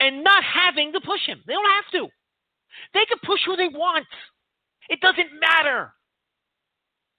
and 0.00 0.24
not 0.24 0.42
having 0.42 0.92
to 0.92 1.00
push 1.00 1.24
him. 1.24 1.40
They 1.46 1.52
don't 1.52 1.70
have 1.70 1.90
to. 1.92 2.08
They 2.92 3.04
can 3.06 3.18
push 3.24 3.40
who 3.46 3.56
they 3.56 3.68
want. 3.68 4.06
It 4.88 5.00
doesn't 5.00 5.30
matter. 5.40 5.92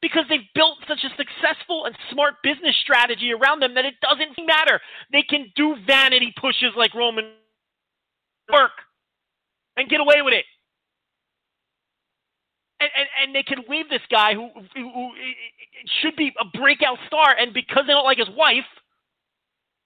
Because 0.02 0.26
they've 0.30 0.48
built 0.54 0.78
such 0.88 1.04
a 1.04 1.10
successful 1.16 1.86
and 1.86 1.96
smart 2.12 2.36
business 2.44 2.76
strategy 2.84 3.32
around 3.34 3.62
them 3.62 3.74
that 3.76 3.86
it 3.86 3.96
doesn't 4.02 4.38
matter. 4.46 4.80
They 5.12 5.24
can 5.24 5.48
do 5.56 5.76
vanity 5.88 6.34
pushes 6.40 6.74
like 6.76 6.94
Roman 6.94 7.32
work 8.52 8.72
and 9.76 9.90
get 9.90 10.00
away 10.00 10.22
with 10.22 10.34
it. 10.34 10.46
And, 12.80 12.90
and, 12.96 13.08
and 13.22 13.36
they 13.36 13.42
can 13.42 13.66
leave 13.68 13.90
this 13.90 14.06
guy 14.12 14.36
who, 14.36 14.50
who, 14.76 14.92
who 14.94 15.10
should 16.02 16.16
be 16.16 16.32
a 16.40 16.46
breakout 16.58 17.00
star, 17.08 17.36
and 17.38 17.54
because 17.54 17.84
they 17.88 17.94
don't 17.94 18.06
like 18.06 18.20
his 18.20 18.30
wife, 18.38 18.70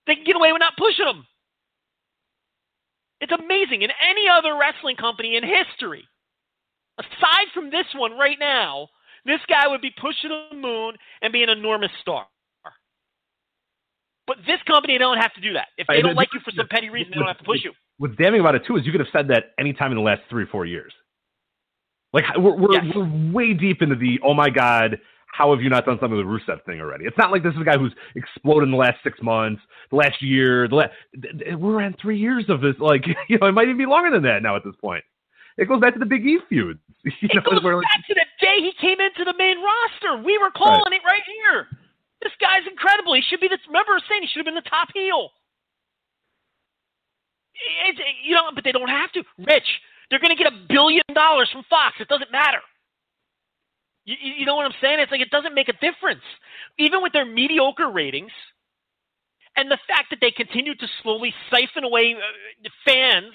they 0.08 0.16
can 0.16 0.26
get 0.26 0.36
away 0.36 0.52
with 0.52 0.60
not 0.60 0.74
pushing 0.78 1.08
him. 1.08 1.26
It's 3.22 3.32
amazing. 3.32 3.84
In 3.84 3.92
any 4.04 4.28
other 4.28 4.58
wrestling 4.60 4.98
company 4.98 5.38
in 5.38 5.44
history, 5.44 6.04
aside 7.00 7.48
from 7.54 7.70
this 7.70 7.86
one 7.96 8.18
right 8.18 8.38
now, 8.40 8.90
this 9.26 9.40
guy 9.48 9.68
would 9.68 9.82
be 9.82 9.92
pushed 10.02 10.22
to 10.24 10.28
the 10.28 10.56
moon 10.58 10.96
and 11.22 11.32
be 11.32 11.44
an 11.44 11.50
enormous 11.50 11.92
star. 12.02 12.26
But 14.28 14.38
this 14.46 14.60
company, 14.68 14.96
they 14.96 15.00
don't 15.00 15.18
have 15.18 15.34
to 15.36 15.42
do 15.42 15.54
that. 15.54 15.68
If 15.78 15.88
they 15.88 16.02
don't 16.02 16.16
like 16.16 16.30
you 16.34 16.40
for 16.44 16.52
some 16.52 16.68
petty 16.68 16.90
reason, 16.90 17.12
they 17.12 17.20
don't 17.20 17.28
have 17.28 17.38
to 17.38 17.44
push 17.44 17.64
you. 17.64 17.72
What's 18.00 18.16
damning 18.16 18.42
about 18.42 18.56
it 18.56 18.64
too 18.66 18.78
is 18.78 18.86
you 18.86 18.92
could 18.92 19.02
have 19.02 19.14
said 19.14 19.28
that 19.28 19.52
any 19.60 19.74
time 19.74 19.92
in 19.92 19.98
the 19.98 20.04
last 20.04 20.22
three 20.30 20.44
or 20.44 20.48
four 20.48 20.66
years. 20.66 20.94
Like 22.14 22.26
we're 22.38 22.56
we're, 22.56 22.70
we're 22.96 23.32
way 23.34 23.54
deep 23.54 23.82
into 23.82 23.96
the 23.96 24.20
oh 24.26 24.34
my 24.34 24.50
god, 24.50 25.00
how 25.28 25.54
have 25.54 25.62
you 25.62 25.70
not 25.70 25.86
done 25.86 25.98
something 26.02 26.18
with 26.18 26.26
the 26.26 26.52
Rusev 26.52 26.64
thing 26.66 26.82
already? 26.82 27.06
It's 27.06 27.18
not 27.18 27.32
like 27.32 27.44
this 27.44 27.54
is 27.54 27.62
a 27.62 27.64
guy 27.64 27.78
who's 27.78 27.94
exploded 28.16 28.68
in 28.68 28.72
the 28.72 28.78
last 28.78 28.98
six 29.04 29.20
months, 29.22 29.62
the 29.90 29.96
last 29.96 30.22
year, 30.22 30.68
the 30.68 30.76
last. 30.76 30.92
We're 31.58 31.82
in 31.82 31.96
three 32.02 32.20
years 32.20 32.46
of 32.50 32.60
this. 32.62 32.76
Like 32.80 33.04
you 33.30 33.38
know, 33.40 33.48
it 33.48 33.54
might 33.54 33.66
even 33.66 33.78
be 33.78 33.86
longer 33.86 34.12
than 34.12 34.24
that 34.24 34.44
now 34.44 34.56
at 34.56 34.64
this 34.66 34.76
point. 34.82 35.04
It 35.58 35.68
goes 35.68 35.80
back 35.80 35.94
to 35.94 36.00
the 36.00 36.06
Big 36.06 36.26
E 36.26 36.40
feud. 36.50 36.80
You 37.04 37.30
It 37.30 37.34
know, 37.34 37.42
goes 37.42 37.64
like, 37.64 37.82
back 37.82 38.06
to 38.08 38.14
the 38.14 38.28
day 38.40 38.62
he 38.62 38.74
came 38.80 39.00
into 39.02 39.24
the 39.26 39.34
main 39.38 39.58
roster. 39.58 40.22
We 40.22 40.38
were 40.38 40.52
calling 40.52 40.94
it 40.94 41.02
right 41.06 41.24
here. 41.26 41.68
This 42.22 42.32
guy's 42.40 42.68
incredible. 42.70 43.16
He 43.16 43.24
should 43.26 43.40
be 43.42 43.48
the. 43.48 43.58
Remember 43.68 43.98
saying 44.08 44.22
he 44.22 44.28
should 44.28 44.46
have 44.46 44.46
been 44.46 44.60
the 44.60 44.70
top 44.70 44.90
heel. 44.94 45.32
It's, 47.88 48.00
you 48.24 48.36
know, 48.36 48.52
but 48.54 48.64
they 48.64 48.72
don't 48.72 48.90
have 48.90 49.12
to. 49.14 49.24
Rich, 49.40 49.66
they're 50.12 50.20
going 50.20 50.36
to 50.36 50.44
get 50.44 50.52
a 50.52 50.58
billion 50.68 51.04
dollars 51.16 51.50
from 51.52 51.64
Fox. 51.70 51.96
It 52.02 52.10
doesn't 52.10 52.32
matter. 52.32 52.60
You, 54.04 54.16
you 54.20 54.46
know 54.46 54.58
what 54.58 54.66
I'm 54.66 54.76
saying? 54.82 55.00
It's 55.00 55.12
like 55.12 55.22
it 55.22 55.32
doesn't 55.32 55.56
make 55.56 55.70
a 55.70 55.74
difference. 55.80 56.22
Even 56.78 57.02
with 57.02 57.14
their 57.14 57.26
mediocre 57.26 57.90
ratings 57.90 58.32
and 59.56 59.72
the 59.72 59.80
fact 59.88 60.10
that 60.10 60.20
they 60.20 60.32
continue 60.32 60.76
to 60.76 60.88
slowly 61.02 61.34
siphon 61.50 61.86
away 61.86 62.14
uh, 62.14 62.70
fans 62.86 63.32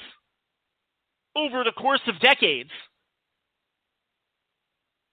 over 1.34 1.64
the 1.64 1.72
course 1.72 2.02
of 2.06 2.20
decades, 2.20 2.70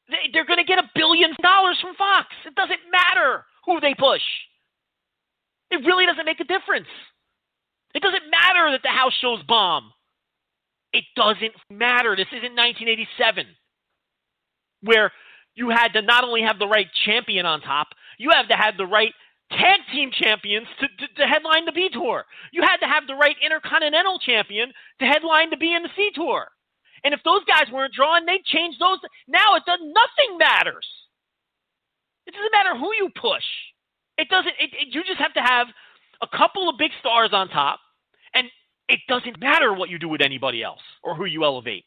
they, 0.10 0.32
they're 0.34 0.46
going 0.46 0.60
to 0.60 0.68
get 0.68 0.80
a 0.80 0.90
billion 0.96 1.32
dollars 1.42 1.78
from 1.80 1.96
Fox. 1.96 2.28
It 2.46 2.56
doesn't 2.56 2.80
matter 2.92 3.46
who 3.66 3.80
they 3.80 3.96
push. 3.98 4.22
It 5.72 5.78
really 5.86 6.06
doesn't 6.06 6.26
make 6.26 6.42
a 6.42 6.44
difference. 6.44 6.92
It 7.96 8.04
doesn't 8.04 8.30
matter 8.30 8.70
that 8.72 8.82
the 8.84 8.90
house 8.90 9.14
shows 9.22 9.42
bomb. 9.48 9.93
It 10.94 11.06
doesn't 11.16 11.54
matter. 11.70 12.16
This 12.16 12.30
isn't 12.30 12.56
1987 12.56 13.46
where 14.82 15.12
you 15.56 15.70
had 15.70 15.90
to 15.90 16.02
not 16.02 16.24
only 16.24 16.42
have 16.42 16.60
the 16.60 16.68
right 16.68 16.88
champion 17.06 17.46
on 17.46 17.62
top, 17.62 17.88
you 18.18 18.30
have 18.32 18.48
to 18.50 18.56
have 18.56 18.78
the 18.78 18.86
right 18.86 19.14
tag 19.52 19.80
team 19.92 20.12
champions 20.12 20.68
to, 20.80 20.88
to, 20.88 21.14
to 21.16 21.24
headline 21.28 21.66
the 21.66 21.72
B 21.72 21.90
Tour. 21.92 22.26
You 22.52 22.62
had 22.62 22.78
to 22.78 22.88
have 22.88 23.08
the 23.08 23.16
right 23.16 23.36
intercontinental 23.44 24.20
champion 24.20 24.72
to 25.00 25.06
headline 25.06 25.50
the 25.50 25.58
B 25.58 25.74
and 25.74 25.86
the 25.86 25.94
C 25.96 26.12
Tour. 26.14 26.48
And 27.04 27.14
if 27.14 27.20
those 27.26 27.44
guys 27.46 27.72
weren't 27.72 27.94
drawn, 27.94 28.26
they'd 28.26 28.46
change 28.46 28.76
those. 28.80 29.00
Now 29.28 29.56
it 29.56 29.64
does 29.66 29.80
nothing 29.82 30.38
matters. 30.38 30.88
It 32.26 32.34
doesn't 32.34 32.54
matter 32.54 32.78
who 32.78 32.94
you 32.96 33.10
push. 33.20 33.44
It 34.18 34.30
doesn't. 34.30 34.54
It, 34.60 34.72
it, 34.72 34.88
you 34.94 35.04
just 35.04 35.20
have 35.20 35.34
to 35.34 35.42
have 35.42 35.68
a 36.22 36.28
couple 36.38 36.70
of 36.70 36.78
big 36.78 36.92
stars 37.00 37.32
on 37.34 37.50
top, 37.50 37.80
and 38.34 38.48
it 38.90 39.00
doesn't 39.08 39.40
matter 39.40 39.74
what 39.74 39.90
you 39.90 40.00
do 40.00 40.10
with 40.10 40.22
anybody 40.22 40.64
else 40.64 40.82
or 41.04 41.16
who 41.16 41.26
you 41.26 41.44
elevate. 41.44 41.86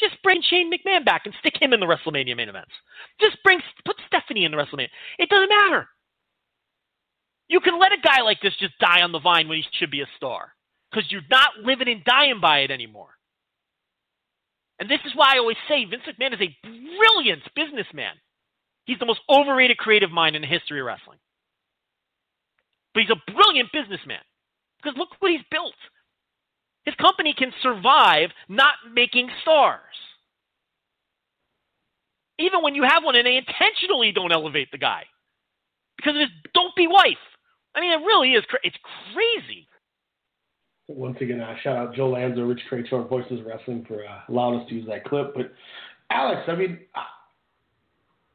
Just 0.00 0.22
bring 0.22 0.42
Shane 0.42 0.72
McMahon 0.72 1.04
back 1.04 1.22
and 1.24 1.34
stick 1.40 1.54
him 1.60 1.72
in 1.72 1.80
the 1.80 1.86
WrestleMania 1.86 2.36
main 2.36 2.48
events. 2.48 2.72
Just 3.20 3.36
bring 3.44 3.60
put 3.84 3.96
Stephanie 4.06 4.44
in 4.44 4.52
the 4.52 4.56
WrestleMania. 4.56 4.88
It 5.18 5.28
doesn't 5.28 5.48
matter. 5.48 5.88
You 7.48 7.60
can 7.60 7.78
let 7.78 7.92
a 7.92 8.00
guy 8.02 8.22
like 8.22 8.40
this 8.42 8.54
just 8.58 8.78
die 8.78 9.02
on 9.02 9.12
the 9.12 9.20
vine 9.20 9.48
when 9.48 9.58
he 9.58 9.64
should 9.78 9.90
be 9.90 10.00
a 10.00 10.08
star 10.16 10.54
because 10.90 11.10
you're 11.10 11.20
not 11.30 11.50
living 11.62 11.88
and 11.88 12.04
dying 12.04 12.40
by 12.40 12.60
it 12.60 12.70
anymore. 12.70 13.10
And 14.78 14.90
this 14.90 15.00
is 15.06 15.14
why 15.14 15.34
I 15.34 15.38
always 15.38 15.58
say 15.68 15.84
Vince 15.84 16.02
McMahon 16.08 16.34
is 16.34 16.40
a 16.40 16.56
brilliant 16.62 17.42
businessman. 17.54 18.14
He's 18.84 18.98
the 18.98 19.06
most 19.06 19.20
overrated 19.28 19.78
creative 19.78 20.10
mind 20.10 20.34
in 20.34 20.42
the 20.42 20.48
history 20.48 20.80
of 20.80 20.86
wrestling. 20.86 21.18
But 22.94 23.04
he's 23.04 23.14
a 23.14 23.32
brilliant 23.32 23.70
businessman 23.72 24.24
because 24.82 24.98
look 24.98 25.10
what 25.20 25.30
he's 25.30 25.46
built. 25.50 25.74
His 26.84 26.94
company 26.96 27.34
can 27.36 27.52
survive 27.62 28.30
not 28.48 28.74
making 28.92 29.28
stars. 29.42 29.80
Even 32.38 32.62
when 32.62 32.74
you 32.74 32.82
have 32.82 33.04
one 33.04 33.16
and 33.16 33.26
they 33.26 33.36
intentionally 33.36 34.10
don't 34.12 34.32
elevate 34.32 34.70
the 34.72 34.78
guy 34.78 35.04
because 35.96 36.14
of 36.16 36.20
his 36.20 36.30
don't 36.54 36.74
be 36.74 36.86
wife. 36.86 37.22
I 37.74 37.80
mean, 37.80 37.92
it 37.92 38.04
really 38.04 38.32
is. 38.32 38.44
Cra- 38.48 38.58
it's 38.64 38.76
crazy. 39.12 39.68
Once 40.88 41.16
again, 41.20 41.40
uh, 41.40 41.54
shout 41.62 41.76
out 41.76 41.94
Joe 41.94 42.10
Lanza, 42.10 42.44
Rich 42.44 42.60
Kraetsch, 42.70 43.08
Voices 43.08 43.40
of 43.40 43.46
Wrestling 43.46 43.84
for 43.86 44.04
uh, 44.04 44.20
allowing 44.28 44.60
us 44.60 44.68
to 44.68 44.74
use 44.74 44.86
that 44.88 45.04
clip. 45.04 45.34
But 45.34 45.52
Alex, 46.10 46.42
I 46.48 46.56
mean, 46.56 46.80
uh, 46.94 47.00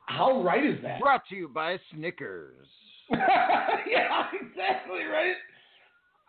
how 0.05 0.41
right 0.41 0.65
is 0.65 0.81
that? 0.83 1.01
Brought 1.01 1.27
to 1.29 1.35
you 1.35 1.49
by 1.49 1.77
Snickers. 1.93 2.67
yeah, 3.11 4.27
exactly 4.33 5.03
right. 5.03 5.35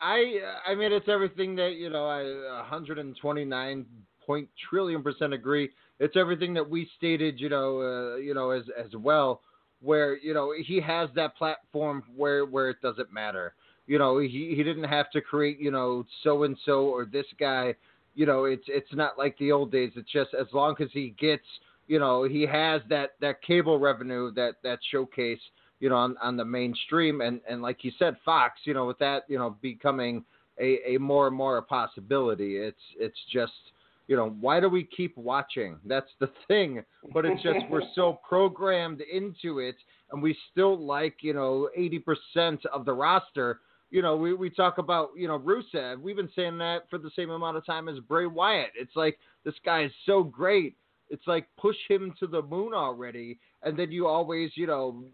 I 0.01 0.41
I 0.67 0.75
mean 0.75 0.93
it's 0.93 1.09
everything 1.09 1.57
that 1.57 1.75
you 1.77 1.91
know 1.91 2.07
I 2.07 2.23
129 2.61 3.87
point 4.25 4.49
trillion 4.69 5.03
percent 5.03 5.33
agree. 5.33 5.71
It's 6.01 6.17
everything 6.17 6.55
that 6.55 6.69
we 6.69 6.89
stated 6.97 7.41
you 7.41 7.49
know 7.49 7.81
uh, 7.81 8.17
you 8.17 8.35
know 8.35 8.51
as 8.51 8.65
as 8.79 8.95
well 8.97 9.41
where 9.81 10.17
you 10.19 10.35
know 10.35 10.53
he 10.67 10.81
has 10.81 11.09
that 11.15 11.37
platform 11.37 12.03
where 12.17 12.45
where 12.45 12.71
it 12.71 12.81
doesn't 12.83 13.13
matter 13.13 13.55
You 13.87 13.99
know, 13.99 14.19
he 14.19 14.55
he 14.57 14.63
didn't 14.63 14.85
have 14.85 15.11
to 15.13 15.21
create 15.21 15.59
you 15.59 15.71
know 15.71 16.05
so 16.23 16.45
and 16.45 16.57
so 16.65 16.87
or 16.87 17.05
this 17.05 17.27
guy. 17.39 17.75
You 18.15 18.27
know, 18.27 18.45
it's 18.45 18.65
it's 18.69 18.93
not 18.95 19.19
like 19.19 19.37
the 19.39 19.53
old 19.53 19.71
days. 19.73 19.93
It's 19.97 20.11
just 20.13 20.35
as 20.35 20.47
long 20.53 20.75
as 20.81 20.89
he 20.93 21.15
gets 21.19 21.45
you 21.87 21.99
know 21.99 22.25
he 22.25 22.43
has 22.43 22.83
that 22.89 23.11
that 23.21 23.43
cable 23.43 23.79
revenue 23.79 24.31
that 24.33 24.57
that 24.63 24.79
showcase 24.91 25.41
you 25.81 25.89
know 25.89 25.97
on 25.97 26.17
on 26.23 26.37
the 26.37 26.45
mainstream 26.45 27.21
and 27.21 27.41
and 27.49 27.63
like 27.63 27.85
you 27.85 27.93
said 27.99 28.17
Fox 28.25 28.61
you 28.65 28.75
know 28.75 28.87
with 28.87 28.99
that 28.99 29.25
you 29.29 29.39
know 29.39 29.57
becoming 29.63 30.25
a 30.61 30.95
a 30.95 30.99
more 30.99 31.27
and 31.27 31.37
more 31.37 31.59
a 31.59 31.63
possibility. 31.63 32.57
It's 32.57 32.81
it's 32.99 33.19
just 33.33 33.53
you 34.07 34.17
know, 34.17 34.35
why 34.41 34.59
do 34.59 34.71
we 34.71 34.85
keep 34.85 35.17
watching? 35.19 35.77
That's 35.85 36.11
the 36.19 36.31
thing. 36.49 36.83
But 37.13 37.25
it's 37.25 37.43
just 37.43 37.59
we're 37.71 37.83
so 37.95 38.19
programmed 38.29 39.03
into 39.03 39.61
it, 39.61 39.77
and 40.11 40.23
we 40.23 40.37
still 40.51 40.79
like 40.79 41.17
you 41.21 41.35
know 41.35 41.69
eighty 41.77 41.99
percent 41.99 42.65
of 42.73 42.85
the 42.85 42.93
roster. 42.93 43.61
You 43.91 44.03
know, 44.03 44.17
we 44.17 44.35
we 44.35 44.51
talk 44.51 44.79
about 44.79 45.11
you 45.17 45.29
know 45.29 45.39
Rusev. 45.39 46.01
We've 46.01 46.17
been 46.17 46.31
saying 46.35 46.59
that 46.59 46.89
for 46.91 46.99
the 46.99 47.11
same 47.15 47.31
amount 47.31 47.57
of 47.57 47.67
time 47.67 47.89
as 47.89 47.99
Bray 48.01 48.27
Wyatt. 48.27 48.71
It's 48.75 48.97
like 48.97 49.19
this 49.45 49.55
guy 49.65 49.85
is 49.85 49.93
so 50.07 50.23
great. 50.23 50.77
It's 51.11 51.27
like 51.27 51.47
push 51.59 51.77
him 51.89 52.13
to 52.21 52.27
the 52.27 52.43
moon 52.43 52.75
already, 52.75 53.39
and 53.63 53.79
then 53.79 53.91
you 53.91 54.07
always 54.07 54.51
you 54.55 54.67
know 54.67 55.05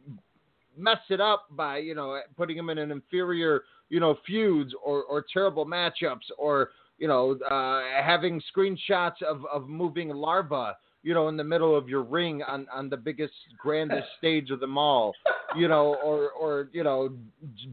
mess 0.77 0.99
it 1.11 1.21
up 1.21 1.47
by 1.51 1.79
you 1.79 1.95
know 1.95 2.21
putting 2.37 2.57
him 2.57 2.71
in 2.71 2.79
an 2.79 2.91
inferior 2.91 3.63
you 3.89 4.01
know 4.01 4.17
feuds 4.27 4.73
or 4.85 5.05
or 5.05 5.25
terrible 5.33 5.67
matchups 5.67 6.31
or 6.39 6.71
you 6.99 7.09
know, 7.09 7.37
uh, 7.51 7.83
having 8.03 8.41
screenshots 8.55 9.23
of, 9.23 9.45
of 9.53 9.69
moving 9.69 10.09
larva, 10.11 10.77
you 11.03 11.13
know, 11.13 11.29
in 11.29 11.37
the 11.37 11.45
middle 11.45 11.77
of 11.77 11.89
your 11.89 12.03
ring 12.03 12.43
on, 12.43 12.67
on 12.73 12.89
the 12.89 12.97
biggest, 12.97 13.35
grandest 13.59 14.07
stage 14.19 14.51
of 14.51 14.61
them 14.61 14.79
all, 14.79 15.13
you 15.57 15.69
know, 15.69 15.97
or, 16.03 16.31
or, 16.31 16.71
you 16.73 16.83
know, 16.83 17.11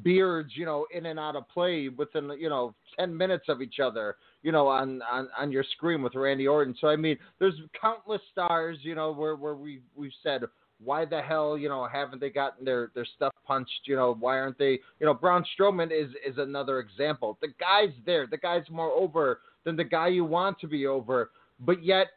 beards, 0.04 0.52
you 0.56 0.66
know, 0.66 0.86
in 0.94 1.06
and 1.06 1.20
out 1.20 1.36
of 1.36 1.48
play 1.50 1.88
within, 1.88 2.32
you 2.38 2.50
know, 2.50 2.74
10 3.00 3.16
minutes 3.16 3.46
of 3.48 3.62
each 3.62 3.80
other, 3.82 4.18
you 4.44 4.52
know, 4.52 4.68
on, 4.68 5.02
on, 5.10 5.30
on 5.38 5.52
your 5.52 5.64
screen 5.76 6.02
with 6.02 6.16
Randy 6.16 6.48
Orton. 6.48 6.76
So, 6.82 6.88
I 6.88 6.96
mean, 6.96 7.18
there's 7.40 7.56
countless 7.80 8.22
stars, 8.32 8.80
you 8.82 8.96
know, 8.96 9.14
where, 9.14 9.36
where 9.36 9.56
we, 9.56 9.82
we've 9.96 10.12
said, 10.24 10.42
why 10.84 11.06
the 11.06 11.22
hell, 11.22 11.58
you 11.58 11.70
know, 11.70 11.88
haven't 11.92 12.20
they 12.20 12.30
gotten 12.30 12.66
their, 12.66 12.92
their 12.96 13.06
stuff 13.16 13.34
punched? 13.46 13.82
You 13.86 13.96
know, 13.96 14.16
why 14.20 14.40
aren't 14.40 14.58
they, 14.58 14.80
you 15.00 15.06
know, 15.06 15.14
Braun 15.14 15.44
Strowman 15.58 15.92
is, 15.92 16.12
is 16.26 16.38
another 16.38 16.80
example. 16.80 17.38
The 17.42 17.50
guy's 17.60 17.94
there. 18.06 18.28
The 18.28 18.38
guy's 18.38 18.70
more 18.70 18.92
over 18.92 19.42
than 19.64 19.76
the 19.76 19.84
guy 19.84 20.08
you 20.08 20.26
want 20.26 20.60
to 20.60 20.68
be 20.68 20.88
over, 20.88 21.32
but 21.60 21.84
yet 21.84 22.08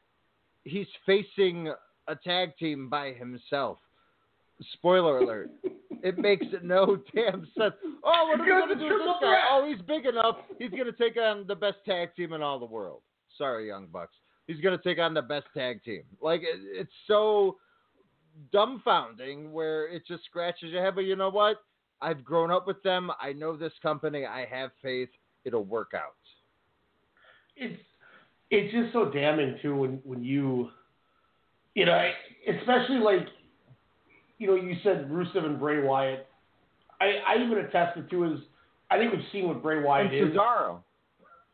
he's 0.64 0.86
facing 1.04 1.72
a 2.08 2.16
tag 2.16 2.56
team 2.56 2.88
by 2.88 3.12
himself. 3.12 3.78
Spoiler 4.72 5.18
alert. 5.18 5.50
it 6.02 6.18
makes 6.18 6.46
no 6.62 6.98
damn 7.14 7.46
sense. 7.58 7.74
Oh, 8.04 8.28
what 8.28 8.40
are 8.40 8.42
we 8.42 8.48
going 8.48 8.68
to 8.68 8.74
do 8.74 8.84
with 8.84 9.02
this 9.02 9.16
guy? 9.20 9.40
Oh, 9.50 9.66
he's 9.68 9.80
big 9.86 10.06
enough. 10.06 10.36
He's 10.58 10.70
going 10.70 10.84
to 10.84 10.92
take 10.92 11.16
on 11.16 11.46
the 11.46 11.54
best 11.54 11.78
tag 11.86 12.14
team 12.14 12.32
in 12.32 12.42
all 12.42 12.58
the 12.58 12.66
world. 12.66 13.00
Sorry, 13.36 13.68
Young 13.68 13.88
Bucks. 13.92 14.14
He's 14.46 14.60
going 14.60 14.76
to 14.76 14.84
take 14.84 14.98
on 14.98 15.14
the 15.14 15.22
best 15.22 15.46
tag 15.56 15.82
team. 15.82 16.02
Like, 16.20 16.42
it, 16.42 16.60
it's 16.62 16.92
so 17.06 17.56
dumbfounding 18.52 19.50
where 19.50 19.86
it 19.88 20.06
just 20.06 20.24
scratches 20.24 20.70
your 20.70 20.82
head. 20.82 20.94
But 20.94 21.02
you 21.02 21.16
know 21.16 21.30
what? 21.30 21.58
I've 22.00 22.24
grown 22.24 22.50
up 22.50 22.66
with 22.66 22.82
them. 22.82 23.10
I 23.20 23.32
know 23.32 23.56
this 23.56 23.72
company. 23.82 24.26
I 24.26 24.44
have 24.46 24.70
faith. 24.82 25.08
It'll 25.44 25.64
work 25.64 25.92
out. 25.94 26.14
It's 27.56 27.80
it's 28.50 28.72
just 28.72 28.92
so 28.92 29.10
damning 29.10 29.56
too 29.62 29.76
when 29.76 30.00
when 30.04 30.22
you 30.22 30.70
you 31.74 31.86
know 31.86 32.10
especially 32.48 32.98
like 32.98 33.26
you 34.38 34.46
know 34.46 34.54
you 34.54 34.76
said 34.82 35.08
Rusev 35.10 35.44
and 35.44 35.58
Bray 35.58 35.82
Wyatt. 35.82 36.26
I 37.00 37.18
I 37.26 37.36
even 37.44 37.58
attested 37.58 38.10
to 38.10 38.24
is 38.32 38.40
I 38.90 38.98
think 38.98 39.12
we've 39.12 39.24
seen 39.32 39.48
what 39.48 39.62
Bray 39.62 39.82
Wyatt 39.82 40.12
And 40.12 40.28
is, 40.30 40.36
Cesaro. 40.36 40.78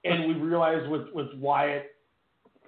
and 0.05 0.27
we 0.27 0.35
realized 0.35 0.89
with 0.91 1.09
with 1.15 1.29
Wyatt 1.37 1.95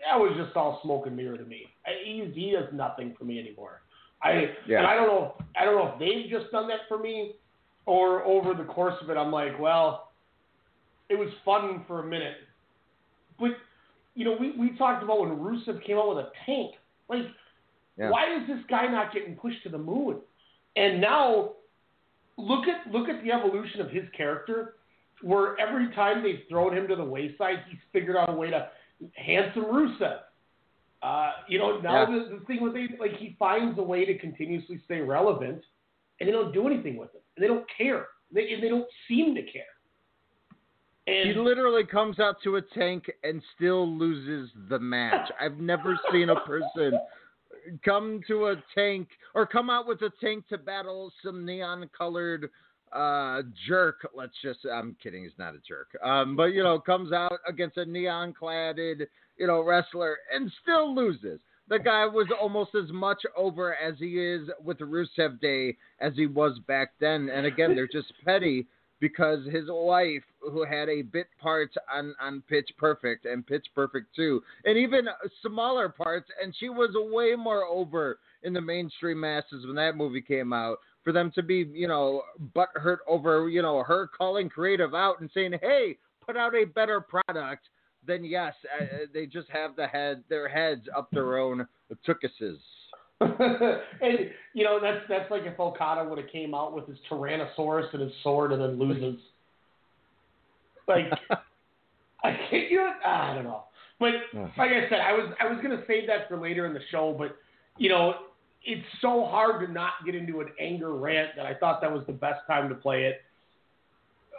that 0.04 0.18
was 0.18 0.32
just 0.36 0.56
all 0.56 0.80
smoke 0.82 1.06
and 1.06 1.16
mirror 1.16 1.36
to 1.36 1.44
me. 1.44 1.66
He 2.04 2.30
he 2.34 2.52
does 2.52 2.68
nothing 2.72 3.14
for 3.18 3.24
me 3.24 3.38
anymore. 3.38 3.81
I 4.22 4.54
Yeah. 4.66 4.78
and 4.78 4.86
I 4.86 4.94
don't 4.94 5.06
know 5.08 5.34
I 5.56 5.64
don't 5.64 5.76
know 5.76 5.92
if 5.92 5.98
they've 5.98 6.30
just 6.30 6.50
done 6.52 6.68
that 6.68 6.80
for 6.88 6.98
me 6.98 7.34
or 7.86 8.22
over 8.24 8.54
the 8.54 8.64
course 8.64 8.94
of 9.02 9.10
it 9.10 9.16
I'm 9.16 9.32
like, 9.32 9.58
well, 9.58 10.12
it 11.08 11.18
was 11.18 11.28
fun 11.44 11.84
for 11.86 12.00
a 12.00 12.06
minute. 12.06 12.36
But 13.38 13.50
you 14.14 14.24
know, 14.24 14.36
we, 14.38 14.52
we 14.52 14.76
talked 14.76 15.02
about 15.02 15.20
when 15.20 15.30
Rusev 15.30 15.84
came 15.84 15.96
out 15.96 16.14
with 16.14 16.18
a 16.18 16.30
tank. 16.46 16.72
Like, 17.08 17.26
Yeah. 17.96 18.10
why 18.10 18.34
is 18.36 18.46
this 18.46 18.60
guy 18.68 18.86
not 18.86 19.12
getting 19.12 19.36
pushed 19.36 19.62
to 19.64 19.68
the 19.68 19.78
moon? 19.78 20.18
And 20.76 21.00
now 21.00 21.52
look 22.36 22.66
at 22.68 22.90
look 22.92 23.08
at 23.08 23.22
the 23.22 23.32
evolution 23.32 23.80
of 23.80 23.90
his 23.90 24.04
character, 24.16 24.76
where 25.22 25.58
every 25.58 25.94
time 25.94 26.22
they've 26.22 26.42
thrown 26.48 26.76
him 26.76 26.88
to 26.88 26.96
the 26.96 27.04
wayside, 27.04 27.64
he's 27.68 27.78
figured 27.92 28.16
out 28.16 28.30
a 28.30 28.32
way 28.32 28.50
to 28.50 28.68
handsome 29.14 29.64
Rusev. 29.64 30.20
Uh, 31.02 31.32
you 31.48 31.58
know, 31.58 31.80
now 31.80 32.08
Yeah. 32.08 32.18
the, 32.18 32.38
the 32.38 32.44
thing 32.46 32.62
with 32.62 32.74
they 32.74 32.88
like 32.98 33.16
he 33.16 33.34
finds 33.38 33.78
a 33.78 33.82
way 33.82 34.04
to 34.04 34.16
continuously 34.18 34.80
stay 34.84 35.00
relevant, 35.00 35.64
and 36.20 36.28
they 36.28 36.32
don't 36.32 36.52
do 36.52 36.66
anything 36.66 36.96
with 36.96 37.14
it. 37.14 37.24
And 37.36 37.42
they 37.42 37.48
don't 37.48 37.66
care. 37.76 38.08
They 38.30 38.52
and 38.52 38.62
they 38.62 38.68
don't 38.68 38.88
seem 39.08 39.34
to 39.34 39.42
care. 39.42 39.64
he 41.06 41.34
literally 41.34 41.84
comes 41.84 42.20
out 42.20 42.36
to 42.44 42.56
a 42.56 42.62
tank 42.62 43.10
and 43.24 43.42
still 43.56 43.88
loses 43.88 44.50
the 44.68 44.78
match. 44.78 45.28
I've 45.40 45.58
never 45.58 45.98
seen 46.12 46.30
a 46.30 46.36
person 46.40 46.98
come 47.84 48.20
to 48.26 48.46
a 48.46 48.56
tank 48.74 49.08
or 49.34 49.46
come 49.46 49.70
out 49.70 49.86
with 49.86 50.00
a 50.02 50.10
tank 50.20 50.46
to 50.48 50.58
battle 50.58 51.12
some 51.24 51.44
neon 51.44 51.88
colored 51.96 52.50
uh 52.92 53.42
jerk 53.66 54.06
let's 54.14 54.34
just 54.42 54.58
i'm 54.70 54.94
kidding 55.02 55.22
he's 55.22 55.32
not 55.38 55.54
a 55.54 55.58
jerk 55.66 55.88
um 56.04 56.36
but 56.36 56.46
you 56.46 56.62
know 56.62 56.78
comes 56.78 57.12
out 57.12 57.38
against 57.48 57.76
a 57.78 57.84
neon 57.86 58.34
cladded 58.38 59.06
you 59.42 59.48
know 59.48 59.60
wrestler 59.60 60.16
and 60.32 60.50
still 60.62 60.94
loses 60.94 61.40
the 61.68 61.78
guy 61.78 62.04
was 62.04 62.26
almost 62.38 62.74
as 62.74 62.92
much 62.92 63.22
over 63.36 63.74
as 63.74 63.94
he 63.98 64.18
is 64.18 64.48
with 64.62 64.78
Rusev 64.78 65.40
Day 65.40 65.76
as 66.00 66.12
he 66.16 66.26
was 66.26 66.58
back 66.66 66.90
then. 67.00 67.30
And 67.32 67.46
again, 67.46 67.74
they're 67.74 67.86
just 67.86 68.12
petty 68.26 68.66
because 69.00 69.44
his 69.46 69.64
wife, 69.68 70.22
who 70.40 70.64
had 70.64 70.88
a 70.88 71.02
bit 71.02 71.28
part 71.40 71.70
on, 71.92 72.14
on 72.20 72.42
Pitch 72.48 72.68
Perfect 72.76 73.24
and 73.24 73.46
Pitch 73.46 73.66
Perfect 73.74 74.14
2, 74.14 74.42
and 74.64 74.76
even 74.76 75.06
smaller 75.40 75.88
parts, 75.88 76.28
and 76.42 76.54
she 76.58 76.68
was 76.68 76.90
way 76.94 77.34
more 77.36 77.64
over 77.64 78.18
in 78.42 78.52
the 78.52 78.60
mainstream 78.60 79.20
masses 79.20 79.66
when 79.66 79.76
that 79.76 79.96
movie 79.96 80.20
came 80.22 80.52
out. 80.52 80.78
For 81.04 81.12
them 81.12 81.32
to 81.34 81.42
be, 81.42 81.68
you 81.72 81.88
know, 81.88 82.22
butthurt 82.54 82.98
over, 83.08 83.48
you 83.48 83.62
know, 83.62 83.82
her 83.82 84.08
calling 84.16 84.48
creative 84.48 84.94
out 84.94 85.20
and 85.20 85.30
saying, 85.34 85.54
hey, 85.60 85.96
put 86.24 86.36
out 86.36 86.54
a 86.54 86.64
better 86.64 87.00
product 87.00 87.66
then 88.06 88.24
yes, 88.24 88.54
uh, 88.80 88.84
they 89.12 89.26
just 89.26 89.48
have 89.50 89.76
the 89.76 89.86
head, 89.86 90.22
their 90.28 90.48
heads 90.48 90.88
up 90.96 91.10
their 91.10 91.38
own 91.38 91.66
tookuses. 92.06 92.58
and 93.20 94.30
you 94.52 94.64
know 94.64 94.80
that's 94.82 95.04
that's 95.08 95.30
like 95.30 95.42
if 95.44 95.58
Okada 95.58 96.08
would 96.08 96.18
have 96.18 96.30
came 96.30 96.54
out 96.54 96.74
with 96.74 96.88
his 96.88 96.96
Tyrannosaurus 97.08 97.92
and 97.92 98.02
his 98.02 98.12
sword 98.22 98.52
and 98.52 98.60
then 98.60 98.78
loses. 98.78 99.20
Like 100.88 101.04
I 102.24 102.36
can't 102.50 102.68
you 102.68 102.78
know, 102.78 102.92
I 103.06 103.34
don't 103.34 103.44
know. 103.44 103.62
But 104.00 104.14
like 104.58 104.72
I 104.72 104.88
said, 104.90 104.98
I 104.98 105.12
was 105.12 105.32
I 105.40 105.46
was 105.46 105.62
gonna 105.62 105.84
save 105.86 106.08
that 106.08 106.28
for 106.28 106.36
later 106.36 106.66
in 106.66 106.74
the 106.74 106.80
show, 106.90 107.14
but 107.16 107.36
you 107.78 107.88
know, 107.88 108.14
it's 108.64 108.84
so 109.00 109.24
hard 109.24 109.64
to 109.64 109.72
not 109.72 109.92
get 110.04 110.16
into 110.16 110.40
an 110.40 110.48
anger 110.60 110.92
rant 110.94 111.30
that 111.36 111.46
I 111.46 111.54
thought 111.54 111.80
that 111.82 111.92
was 111.92 112.02
the 112.08 112.12
best 112.12 112.40
time 112.48 112.68
to 112.68 112.74
play 112.74 113.04
it. 113.04 113.22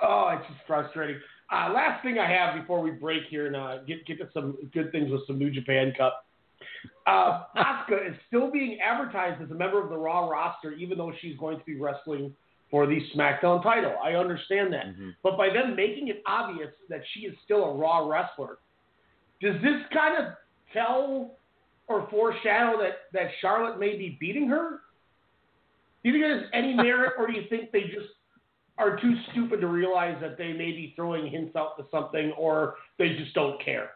Oh, 0.01 0.35
it's 0.37 0.45
just 0.49 0.59
frustrating. 0.67 1.15
Uh, 1.51 1.71
last 1.73 2.03
thing 2.03 2.17
I 2.17 2.29
have 2.29 2.59
before 2.59 2.81
we 2.81 2.91
break 2.91 3.23
here 3.29 3.47
and 3.47 3.55
uh, 3.55 3.83
get 3.83 4.05
get 4.05 4.17
to 4.19 4.29
some 4.33 4.57
good 4.73 4.91
things 4.91 5.11
with 5.11 5.21
some 5.27 5.37
New 5.37 5.51
Japan 5.51 5.93
Cup. 5.97 6.25
Uh, 7.05 7.43
Asuka 7.57 8.09
is 8.09 8.15
still 8.27 8.49
being 8.49 8.79
advertised 8.79 9.41
as 9.41 9.51
a 9.51 9.53
member 9.53 9.83
of 9.83 9.89
the 9.89 9.97
Raw 9.97 10.27
roster, 10.29 10.71
even 10.71 10.97
though 10.97 11.11
she's 11.21 11.37
going 11.37 11.59
to 11.59 11.65
be 11.65 11.79
wrestling 11.79 12.33
for 12.71 12.87
the 12.87 12.99
SmackDown 13.15 13.61
title. 13.61 13.93
I 14.03 14.13
understand 14.13 14.73
that, 14.73 14.85
but 15.21 15.37
by 15.37 15.49
them 15.49 15.75
making 15.75 16.07
it 16.07 16.23
obvious 16.25 16.69
that 16.89 17.01
she 17.13 17.21
is 17.21 17.35
still 17.43 17.65
a 17.65 17.75
Raw 17.75 18.07
wrestler, 18.07 18.57
does 19.41 19.55
this 19.61 19.81
kind 19.93 20.25
of 20.25 20.33
tell 20.71 21.35
or 21.87 22.07
foreshadow 22.09 22.77
that 22.81 22.93
that 23.11 23.29
Charlotte 23.41 23.79
may 23.79 23.97
be 23.97 24.17
beating 24.19 24.47
her? 24.47 24.79
Do 26.03 26.09
you 26.09 26.13
think 26.13 26.23
there's 26.23 26.49
any 26.53 26.73
merit, 26.73 27.13
or 27.17 27.27
do 27.27 27.33
you 27.33 27.43
think 27.49 27.71
they 27.71 27.81
just 27.83 28.09
are 28.77 28.99
too 28.99 29.13
stupid 29.31 29.61
to 29.61 29.67
realize 29.67 30.17
that 30.21 30.37
they 30.37 30.53
may 30.53 30.71
be 30.71 30.93
throwing 30.95 31.29
hints 31.29 31.55
out 31.55 31.77
to 31.77 31.85
something, 31.91 32.33
or 32.37 32.75
they 32.97 33.09
just 33.15 33.33
don't 33.33 33.63
care? 33.63 33.91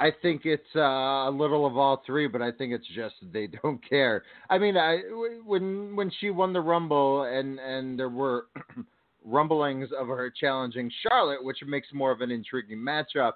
I 0.00 0.10
think 0.22 0.42
it's 0.44 0.62
uh, 0.74 1.28
a 1.28 1.30
little 1.30 1.66
of 1.66 1.76
all 1.76 2.02
three, 2.04 2.26
but 2.26 2.42
I 2.42 2.50
think 2.50 2.72
it's 2.72 2.86
just 2.94 3.14
they 3.32 3.46
don't 3.62 3.80
care. 3.88 4.24
I 4.50 4.58
mean, 4.58 4.76
I 4.76 4.98
when 5.44 5.94
when 5.96 6.10
she 6.20 6.30
won 6.30 6.52
the 6.52 6.60
Rumble 6.60 7.24
and 7.24 7.58
and 7.58 7.98
there 7.98 8.08
were 8.08 8.46
rumblings 9.24 9.88
of 9.98 10.08
her 10.08 10.32
challenging 10.38 10.90
Charlotte, 11.02 11.44
which 11.44 11.58
makes 11.66 11.88
more 11.92 12.10
of 12.10 12.20
an 12.20 12.30
intriguing 12.30 12.78
matchup. 12.78 13.34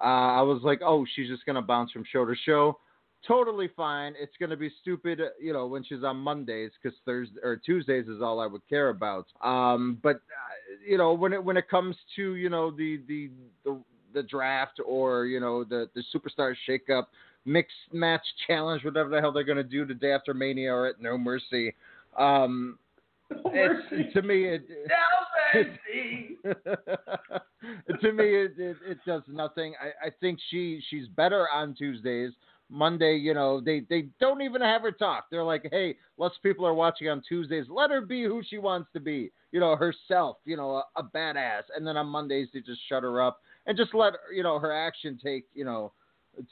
Uh, 0.00 0.32
I 0.38 0.42
was 0.42 0.62
like, 0.62 0.80
oh, 0.84 1.06
she's 1.14 1.28
just 1.28 1.44
gonna 1.46 1.62
bounce 1.62 1.92
from 1.92 2.04
show 2.10 2.24
to 2.24 2.34
show. 2.44 2.78
Totally 3.26 3.68
fine. 3.76 4.14
It's 4.18 4.32
gonna 4.40 4.56
be 4.56 4.72
stupid, 4.80 5.20
you 5.40 5.52
know, 5.52 5.66
when 5.66 5.84
she's 5.84 6.02
on 6.02 6.16
Mondays 6.16 6.70
because 6.82 6.96
Thursday 7.04 7.38
or 7.42 7.56
Tuesdays 7.56 8.08
is 8.08 8.22
all 8.22 8.40
I 8.40 8.46
would 8.46 8.66
care 8.68 8.88
about. 8.88 9.26
Um, 9.42 9.98
but 10.02 10.16
uh, 10.16 10.88
you 10.88 10.96
know, 10.96 11.12
when 11.12 11.34
it 11.34 11.44
when 11.44 11.58
it 11.58 11.68
comes 11.68 11.96
to 12.16 12.34
you 12.36 12.48
know 12.48 12.70
the 12.70 13.00
the 13.08 13.30
the, 13.64 13.78
the 14.14 14.22
draft 14.22 14.80
or 14.84 15.26
you 15.26 15.38
know 15.38 15.64
the 15.64 15.90
the 15.94 16.02
superstar 16.14 16.54
shakeup, 16.66 17.06
mixed 17.44 17.74
match 17.92 18.24
challenge, 18.46 18.84
whatever 18.84 19.10
the 19.10 19.20
hell 19.20 19.32
they're 19.32 19.44
going 19.44 19.58
to 19.58 19.64
do 19.64 19.84
the 19.84 19.94
day 19.94 20.12
after 20.12 20.32
Mania 20.32 20.72
or 20.72 20.86
at 20.86 21.00
No 21.00 21.18
Mercy. 21.18 21.74
Um, 22.16 22.78
it's, 23.30 24.14
to 24.14 24.22
me, 24.22 24.46
it, 24.46 24.62
to 28.00 28.12
me, 28.12 28.34
it, 28.34 28.52
it, 28.58 28.76
it 28.86 28.98
does 29.06 29.22
nothing. 29.28 29.74
I, 29.80 30.08
I 30.08 30.10
think 30.20 30.38
she 30.50 30.82
she's 30.90 31.06
better 31.08 31.46
on 31.52 31.74
Tuesdays. 31.74 32.32
Monday, 32.70 33.16
you 33.16 33.34
know, 33.34 33.60
they 33.60 33.80
they 33.90 34.08
don't 34.20 34.42
even 34.42 34.60
have 34.62 34.82
her 34.82 34.92
talk. 34.92 35.26
They're 35.30 35.42
like, 35.44 35.66
hey, 35.70 35.96
less 36.18 36.32
people 36.42 36.64
are 36.66 36.74
watching 36.74 37.08
on 37.08 37.22
Tuesdays. 37.28 37.66
Let 37.68 37.90
her 37.90 38.00
be 38.00 38.22
who 38.22 38.42
she 38.48 38.58
wants 38.58 38.88
to 38.92 39.00
be. 39.00 39.32
You 39.52 39.58
know, 39.60 39.74
herself. 39.76 40.36
You 40.44 40.56
know, 40.56 40.76
a, 40.76 40.84
a 40.96 41.02
badass. 41.02 41.62
And 41.76 41.86
then 41.86 41.96
on 41.96 42.06
Mondays 42.06 42.48
they 42.54 42.60
just 42.60 42.80
shut 42.88 43.02
her 43.02 43.20
up 43.20 43.40
and 43.66 43.76
just 43.76 43.92
let 43.94 44.14
you 44.34 44.42
know 44.42 44.58
her 44.58 44.72
action 44.72 45.18
take 45.22 45.46
you 45.54 45.64
know 45.64 45.92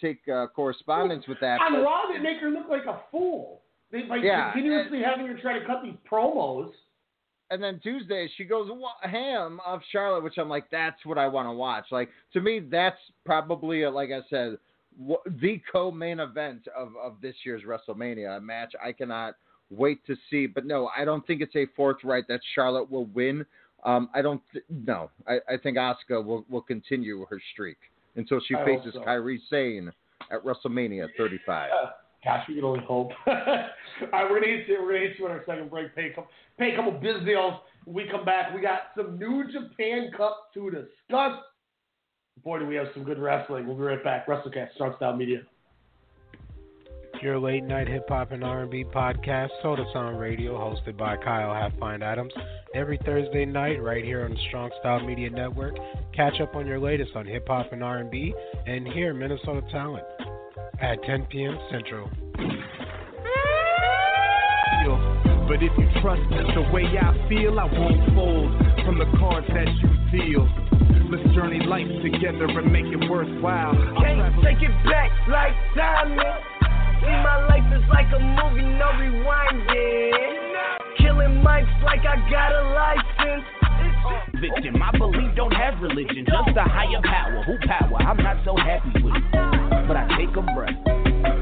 take 0.01 0.19
uh, 0.29 0.49
correspondence 0.49 1.25
with 1.29 1.39
that. 1.41 1.61
On 1.61 1.83
Raw, 1.83 2.03
they 2.13 2.19
make 2.19 2.39
her 2.41 2.51
look 2.51 2.69
like 2.69 2.87
a 2.87 3.01
fool. 3.11 3.63
They 3.93 4.03
by 4.03 4.17
Yeah, 4.17 4.53
continuously 4.53 5.01
having 5.03 5.27
her 5.27 5.39
try 5.41 5.59
to 5.59 5.65
cut 5.65 5.83
these 5.85 5.95
promos. 6.11 6.73
and 7.51 7.63
then 7.63 7.81
Tuesday 7.83 8.29
she 8.37 8.45
goes 8.45 8.69
ham 9.03 9.61
of 9.65 9.81
Charlotte, 9.93 10.25
which 10.25 10.37
I'm 10.37 10.49
like, 10.49 10.69
that's 10.71 10.99
what 11.07 11.17
I 11.17 11.29
want 11.29 11.47
to 11.47 11.53
watch. 11.53 11.87
Like 11.91 12.11
to 12.33 12.41
me, 12.41 12.61
that's 12.61 12.99
probably 13.25 13.87
like 13.87 14.11
I 14.11 14.21
said, 14.29 14.59
the 15.41 15.61
co-main 15.71 16.21
event 16.21 16.67
of 16.77 16.93
of 17.03 17.21
this 17.21 17.35
year's 17.45 17.63
WrestleMania 17.63 18.37
a 18.37 18.41
match. 18.41 18.73
I 18.85 18.93
cannot 18.93 19.35
wait 19.71 20.05
to 20.07 20.17
see. 20.31 20.47
But 20.47 20.67
no, 20.67 20.91
I 20.97 21.05
don't 21.05 21.27
think 21.27 21.41
it's 21.41 21.55
a 21.57 21.67
forthright 21.77 22.27
that 22.29 22.41
Charlotte 22.55 22.91
will 22.91 23.07
win. 23.07 23.45
Um, 23.85 24.11
I 24.15 24.23
don't. 24.23 24.43
Th- 24.53 24.65
no, 24.69 25.11
I, 25.27 25.39
I 25.49 25.57
think 25.63 25.77
Asuka 25.77 26.25
will 26.25 26.45
will 26.49 26.63
continue 26.63 27.25
her 27.31 27.41
streak 27.53 27.79
until 28.17 28.41
she 28.47 28.55
I 28.55 28.65
faces 28.65 28.95
so. 28.95 29.01
Kairi 29.01 29.39
Sane 29.49 29.93
at 30.33 30.45
WrestleMania 30.45 31.07
35. 31.17 31.71
Uh, 31.71 31.91
gosh, 32.25 32.45
we 32.49 32.57
can 32.57 32.65
only 32.65 32.81
hope. 32.81 33.13
All 33.27 33.35
right, 33.35 34.31
we're 34.31 34.41
gonna 34.41 34.53
hit 34.53 34.69
you. 34.69 34.83
We're 34.83 35.09
gonna 35.09 35.33
on 35.33 35.39
our 35.39 35.45
second 35.47 35.71
break. 35.71 35.95
Pay 35.95 36.09
a 36.09 36.15
couple, 36.15 36.31
pay 36.59 36.73
a 36.73 36.77
couple 36.77 36.93
biz 36.93 37.25
deals. 37.25 37.55
When 37.85 37.95
we 37.95 38.11
come 38.11 38.25
back, 38.25 38.53
we 38.55 38.61
got 38.61 38.81
some 38.97 39.19
New 39.19 39.45
Japan 39.51 40.11
Cup 40.17 40.51
to 40.55 40.71
discuss. 40.71 41.39
Boy, 42.45 42.59
do 42.61 42.67
we 42.67 42.77
have 42.77 42.89
some 42.95 43.05
good 43.05 43.19
wrestling. 43.19 43.67
We'll 43.67 43.77
be 43.77 43.83
right 43.83 44.03
back. 44.03 44.27
WrestleCast, 44.27 44.75
Strong 44.75 44.95
Style 44.97 45.17
Media. 45.17 45.41
Your 47.23 47.39
late 47.41 47.65
night 47.65 47.89
hip 47.89 48.09
hop 48.09 48.31
and 48.31 48.45
R&B 48.45 48.85
podcast, 48.95 49.49
Soda 49.61 49.85
Sound 49.93 50.21
Radio, 50.21 50.57
hosted 50.57 50.97
by 50.97 51.17
Kyle 51.17 51.51
Halfpint 51.51 52.03
Adams, 52.03 52.33
every 52.75 52.99
Thursday 53.05 53.45
night 53.45 53.83
right 53.83 54.05
here 54.05 54.25
on 54.25 54.31
the 54.31 54.41
Strong 54.49 54.71
Style 54.81 55.05
Media 55.05 55.29
Network. 55.29 55.75
Catch 56.15 56.41
up 56.41 56.55
on 56.55 56.67
your 56.67 56.79
latest 56.79 57.17
on 57.17 57.27
hip 57.27 57.49
hop 57.49 57.73
and 57.73 57.83
R&B, 57.83 58.35
and 58.67 58.87
hear 58.87 59.13
Minnesota 59.15 59.63
talent 59.73 60.05
at 60.81 61.03
10 61.03 61.27
p.m. 61.27 61.59
Central. 61.73 62.09
But 65.49 65.63
if 65.63 65.73
you 65.79 65.89
trust 66.03 66.21
the 66.29 66.61
way 66.75 66.85
I 66.85 67.27
feel, 67.27 67.59
I 67.59 67.65
won't 67.65 68.15
fold 68.15 68.53
from 68.85 68.99
the 68.99 69.07
cards 69.19 69.47
that 69.49 69.67
you 69.67 70.35
deal. 70.35 70.68
Let's 71.11 71.35
journey 71.35 71.61
life 71.67 71.89
together 72.03 72.45
and 72.49 72.73
make 72.73 72.87
it 72.87 73.09
worthwhile. 73.09 73.73
I'll 73.73 74.03
Can't 74.03 74.35
take 74.45 74.61
it 74.61 74.73
back 74.85 75.11
like 75.29 75.55
timing. 75.75 76.19
See, 77.01 77.17
my 77.23 77.47
life 77.47 77.65
is 77.73 77.85
like 77.89 78.07
a 78.13 78.21
movie, 78.21 78.67
no 78.77 78.93
rewinding. 78.99 80.13
Killing 80.99 81.41
mics 81.41 81.71
like 81.83 82.01
I 82.01 82.17
got 82.29 82.53
a 82.53 82.63
license. 82.75 83.45
Victim, 84.41 84.83
I 84.83 84.97
believe 84.99 85.35
don't 85.37 85.55
have 85.55 85.81
religion, 85.81 86.27
just 86.27 86.57
a 86.57 86.63
higher 86.65 87.01
power. 87.03 87.43
Who 87.45 87.57
power? 87.67 87.97
I'm 88.03 88.17
not 88.17 88.45
so 88.45 88.57
happy 88.57 89.03
with 89.03 89.15
it. 89.15 89.25
But 89.87 89.97
I 89.97 90.09
take 90.19 90.37
a 90.37 90.43
breath, 90.43 90.77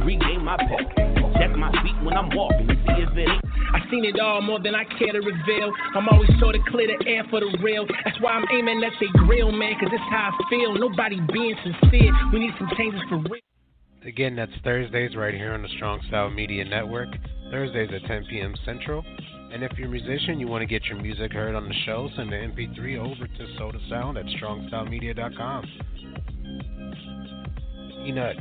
regain 0.05 0.45
my 0.45 0.57
pep, 0.57 1.16
check 1.57 1.73
my 1.73 1.83
feet 1.83 1.97
when 2.05 2.17
I'm 2.17 2.31
walking, 2.37 2.69
see 2.69 3.03
if 3.03 3.17
it. 3.17 3.29
I 3.75 3.91
seen 3.91 4.05
it 4.05 4.19
all 4.21 4.41
more 4.41 4.61
than 4.61 4.75
I 4.75 4.85
care 4.85 5.13
to 5.13 5.19
reveal. 5.19 5.73
I'm 5.95 6.09
always 6.09 6.31
sure 6.39 6.53
to 6.53 6.59
clear 6.69 6.89
the 6.89 7.07
air 7.09 7.25
for 7.31 7.41
the 7.41 7.57
real. 7.63 7.87
That's 8.05 8.21
why 8.21 8.33
I'm 8.33 8.45
aiming 8.53 8.83
at 8.85 8.93
the 9.01 9.07
grill, 9.19 9.53
man, 9.53 9.75
cause 9.81 9.91
it's 9.93 10.03
how 10.11 10.31
I 10.33 10.51
feel. 10.51 10.75
Nobody 10.75 11.21
being 11.33 11.57
sincere. 11.63 12.13
We 12.33 12.41
need 12.41 12.53
some 12.59 12.71
changes 12.77 13.01
for 13.09 13.19
real. 13.19 13.43
Again, 14.05 14.37
that's 14.37 14.53
Thursdays 14.63 15.17
right 15.17 15.35
here 15.35 15.53
on 15.53 15.63
the 15.63 15.69
Strong 15.77 16.01
Style 16.09 16.31
Media 16.31 16.65
Network. 16.65 17.09
Thursdays 17.51 17.91
at 17.93 18.07
10 18.07 18.27
p.m. 18.31 18.55
Central. 18.65 19.05
And 19.53 19.63
if 19.63 19.73
you're 19.79 19.89
a 19.89 19.91
musician, 19.91 20.39
you 20.39 20.47
want 20.49 20.63
to 20.63 20.67
get 20.67 20.85
your 20.85 21.01
music 21.01 21.33
heard 21.33 21.55
on 21.55 21.69
the 21.69 21.75
show, 21.87 22.09
send 22.17 22.31
the 22.31 22.37
MP3 22.37 22.99
over 22.99 23.27
to 23.27 23.47
Soda 23.59 23.79
Sound 23.89 24.19
at 24.19 24.27
StrongStyleMedia.com. 24.27 25.65
Peanut. 28.05 28.37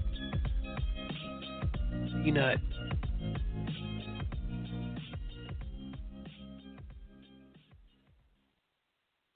Peanut. 2.23 2.59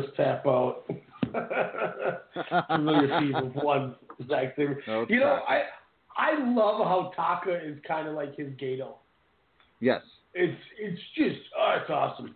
Just 0.00 0.14
tap 0.16 0.46
out. 0.46 0.84
Familiar 2.68 3.20
season 3.20 3.52
one, 3.54 3.94
Zack 4.28 4.54
Sabre. 4.56 4.82
No 4.86 5.06
you 5.08 5.20
know. 5.20 5.40
I 5.48 5.62
I 6.16 6.38
love 6.38 6.84
how 6.86 7.12
Taka 7.16 7.64
is 7.64 7.78
kind 7.86 8.08
of 8.08 8.14
like 8.14 8.36
his 8.36 8.48
Gedo. 8.54 8.94
Yes. 9.80 10.02
It's 10.34 10.58
it's 10.78 11.00
just 11.16 11.40
oh, 11.58 11.76
it's 11.80 11.90
awesome. 11.90 12.34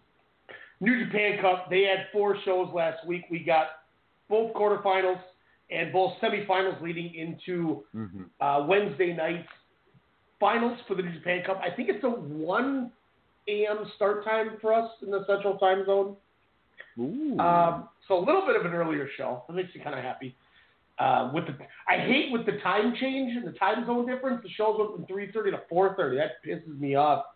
New 0.80 1.04
Japan 1.06 1.38
Cup. 1.40 1.70
They 1.70 1.82
had 1.84 2.06
four 2.12 2.36
shows 2.44 2.68
last 2.74 3.06
week. 3.06 3.22
We 3.30 3.38
got 3.40 3.66
both 4.28 4.52
quarterfinals. 4.54 5.20
and 5.70 5.92
both 5.92 6.12
semifinals 6.22 6.80
leading 6.82 7.14
into 7.14 7.82
Mm-hmm. 7.94 8.22
uh, 8.40 8.66
Wednesday 8.66 9.14
night's 9.16 9.48
finals 10.38 10.78
for 10.86 10.94
the 10.94 11.02
New 11.02 11.12
Japan 11.12 11.42
Cup. 11.46 11.60
I 11.62 11.74
think 11.74 11.88
it's 11.88 12.04
a 12.04 12.08
1 12.10 12.92
a.m. 13.48 13.78
start 13.96 14.24
time 14.24 14.58
for 14.60 14.72
us 14.74 14.90
in 15.02 15.10
the 15.10 15.24
Central 15.26 15.56
Time 15.58 15.84
Zone. 15.86 16.16
Um, 17.40 17.88
so 18.08 18.18
a 18.18 18.24
little 18.24 18.46
bit 18.46 18.56
of 18.56 18.64
an 18.64 18.72
earlier 18.72 19.08
show. 19.16 19.42
That 19.48 19.54
makes 19.54 19.74
me 19.74 19.80
kind 19.82 19.96
of 19.98 20.04
happy. 20.04 20.34
Uh, 20.98 21.30
with 21.34 21.46
the, 21.46 21.52
I 21.88 21.98
hate 21.98 22.32
with 22.32 22.46
the 22.46 22.58
time 22.62 22.94
change 22.98 23.36
and 23.36 23.46
the 23.46 23.58
time 23.58 23.84
zone 23.86 24.06
difference. 24.06 24.42
The 24.42 24.48
shows 24.50 24.76
went 24.78 24.92
from 24.92 25.16
3:30 25.16 25.50
to 25.50 25.60
4:30. 25.70 26.16
That 26.16 26.30
pisses 26.46 26.80
me 26.80 26.94
off. 26.94 27.26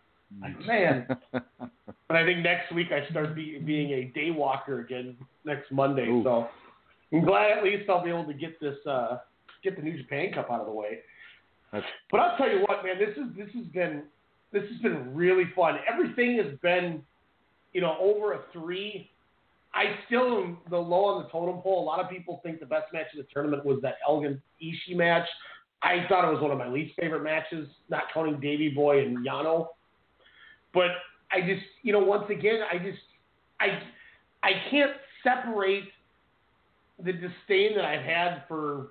Like, 0.41 0.59
man. 0.65 1.05
but 1.31 2.17
I 2.17 2.25
think 2.25 2.39
next 2.39 2.73
week 2.73 2.87
I 2.91 3.07
start 3.11 3.35
be, 3.35 3.59
being 3.59 3.91
a 3.91 4.05
day 4.15 4.31
walker 4.31 4.79
again 4.79 5.15
next 5.45 5.71
Monday. 5.71 6.07
Ooh. 6.07 6.23
So 6.23 6.47
I'm 7.13 7.23
glad 7.23 7.51
at 7.57 7.63
least 7.63 7.87
I'll 7.89 8.03
be 8.03 8.09
able 8.09 8.25
to 8.25 8.33
get 8.33 8.59
this 8.59 8.77
uh, 8.87 9.17
get 9.63 9.75
the 9.75 9.83
New 9.83 10.01
Japan 10.01 10.33
Cup 10.33 10.49
out 10.49 10.61
of 10.61 10.65
the 10.65 10.73
way. 10.73 10.99
That's- 11.71 11.89
But 12.09 12.21
I'll 12.21 12.37
tell 12.37 12.49
you 12.49 12.61
what, 12.67 12.83
man, 12.83 12.97
this 12.97 13.15
is 13.15 13.35
this 13.37 13.53
has 13.53 13.65
been 13.67 14.03
this 14.51 14.63
has 14.71 14.81
been 14.81 15.13
really 15.15 15.45
fun. 15.55 15.77
Everything 15.87 16.37
has 16.37 16.57
been, 16.63 17.03
you 17.73 17.81
know, 17.81 17.95
over 17.99 18.33
a 18.33 18.39
three. 18.53 19.10
I 19.73 19.95
still 20.05 20.43
am 20.43 20.57
the 20.69 20.77
low 20.77 21.05
on 21.05 21.23
the 21.23 21.29
totem 21.29 21.61
pole. 21.61 21.83
A 21.83 21.85
lot 21.85 21.99
of 21.99 22.09
people 22.09 22.41
think 22.43 22.59
the 22.59 22.65
best 22.65 22.91
match 22.93 23.07
of 23.17 23.25
the 23.25 23.31
tournament 23.33 23.65
was 23.65 23.79
that 23.81 23.95
Elgin 24.07 24.41
Ishii 24.61 24.95
match. 24.95 25.27
I 25.81 26.05
thought 26.09 26.27
it 26.27 26.31
was 26.31 26.41
one 26.41 26.51
of 26.51 26.57
my 26.57 26.67
least 26.67 26.93
favorite 26.99 27.23
matches, 27.23 27.67
not 27.89 28.03
counting 28.13 28.39
Davey 28.39 28.69
Boy 28.69 29.05
and 29.05 29.25
Yano. 29.25 29.67
But 30.73 30.89
I 31.31 31.41
just, 31.41 31.63
you 31.83 31.93
know, 31.93 31.99
once 31.99 32.25
again, 32.29 32.59
I 32.71 32.77
just, 32.77 32.99
I, 33.59 33.81
I 34.43 34.51
can't 34.69 34.91
separate 35.23 35.85
the 37.03 37.13
disdain 37.13 37.75
that 37.75 37.85
I've 37.85 38.03
had 38.03 38.43
for 38.47 38.87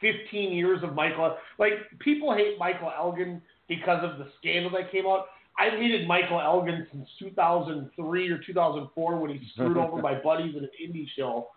15 0.00 0.52
years 0.52 0.82
of 0.82 0.94
Michael. 0.94 1.36
Like 1.58 1.72
people 1.98 2.34
hate 2.34 2.58
Michael 2.58 2.92
Elgin 2.96 3.42
because 3.68 4.02
of 4.02 4.18
the 4.18 4.28
scandal 4.38 4.70
that 4.72 4.90
came 4.92 5.06
out. 5.06 5.26
I've 5.58 5.78
hated 5.78 6.08
Michael 6.08 6.40
Elgin 6.40 6.86
since 6.92 7.08
2003 7.18 8.28
or 8.30 8.38
2004 8.38 9.20
when 9.20 9.30
he 9.30 9.40
screwed 9.52 9.76
over 9.76 9.96
my 10.02 10.14
buddies 10.14 10.54
in 10.56 10.64
an 10.64 10.70
indie 10.82 11.06
show. 11.16 11.48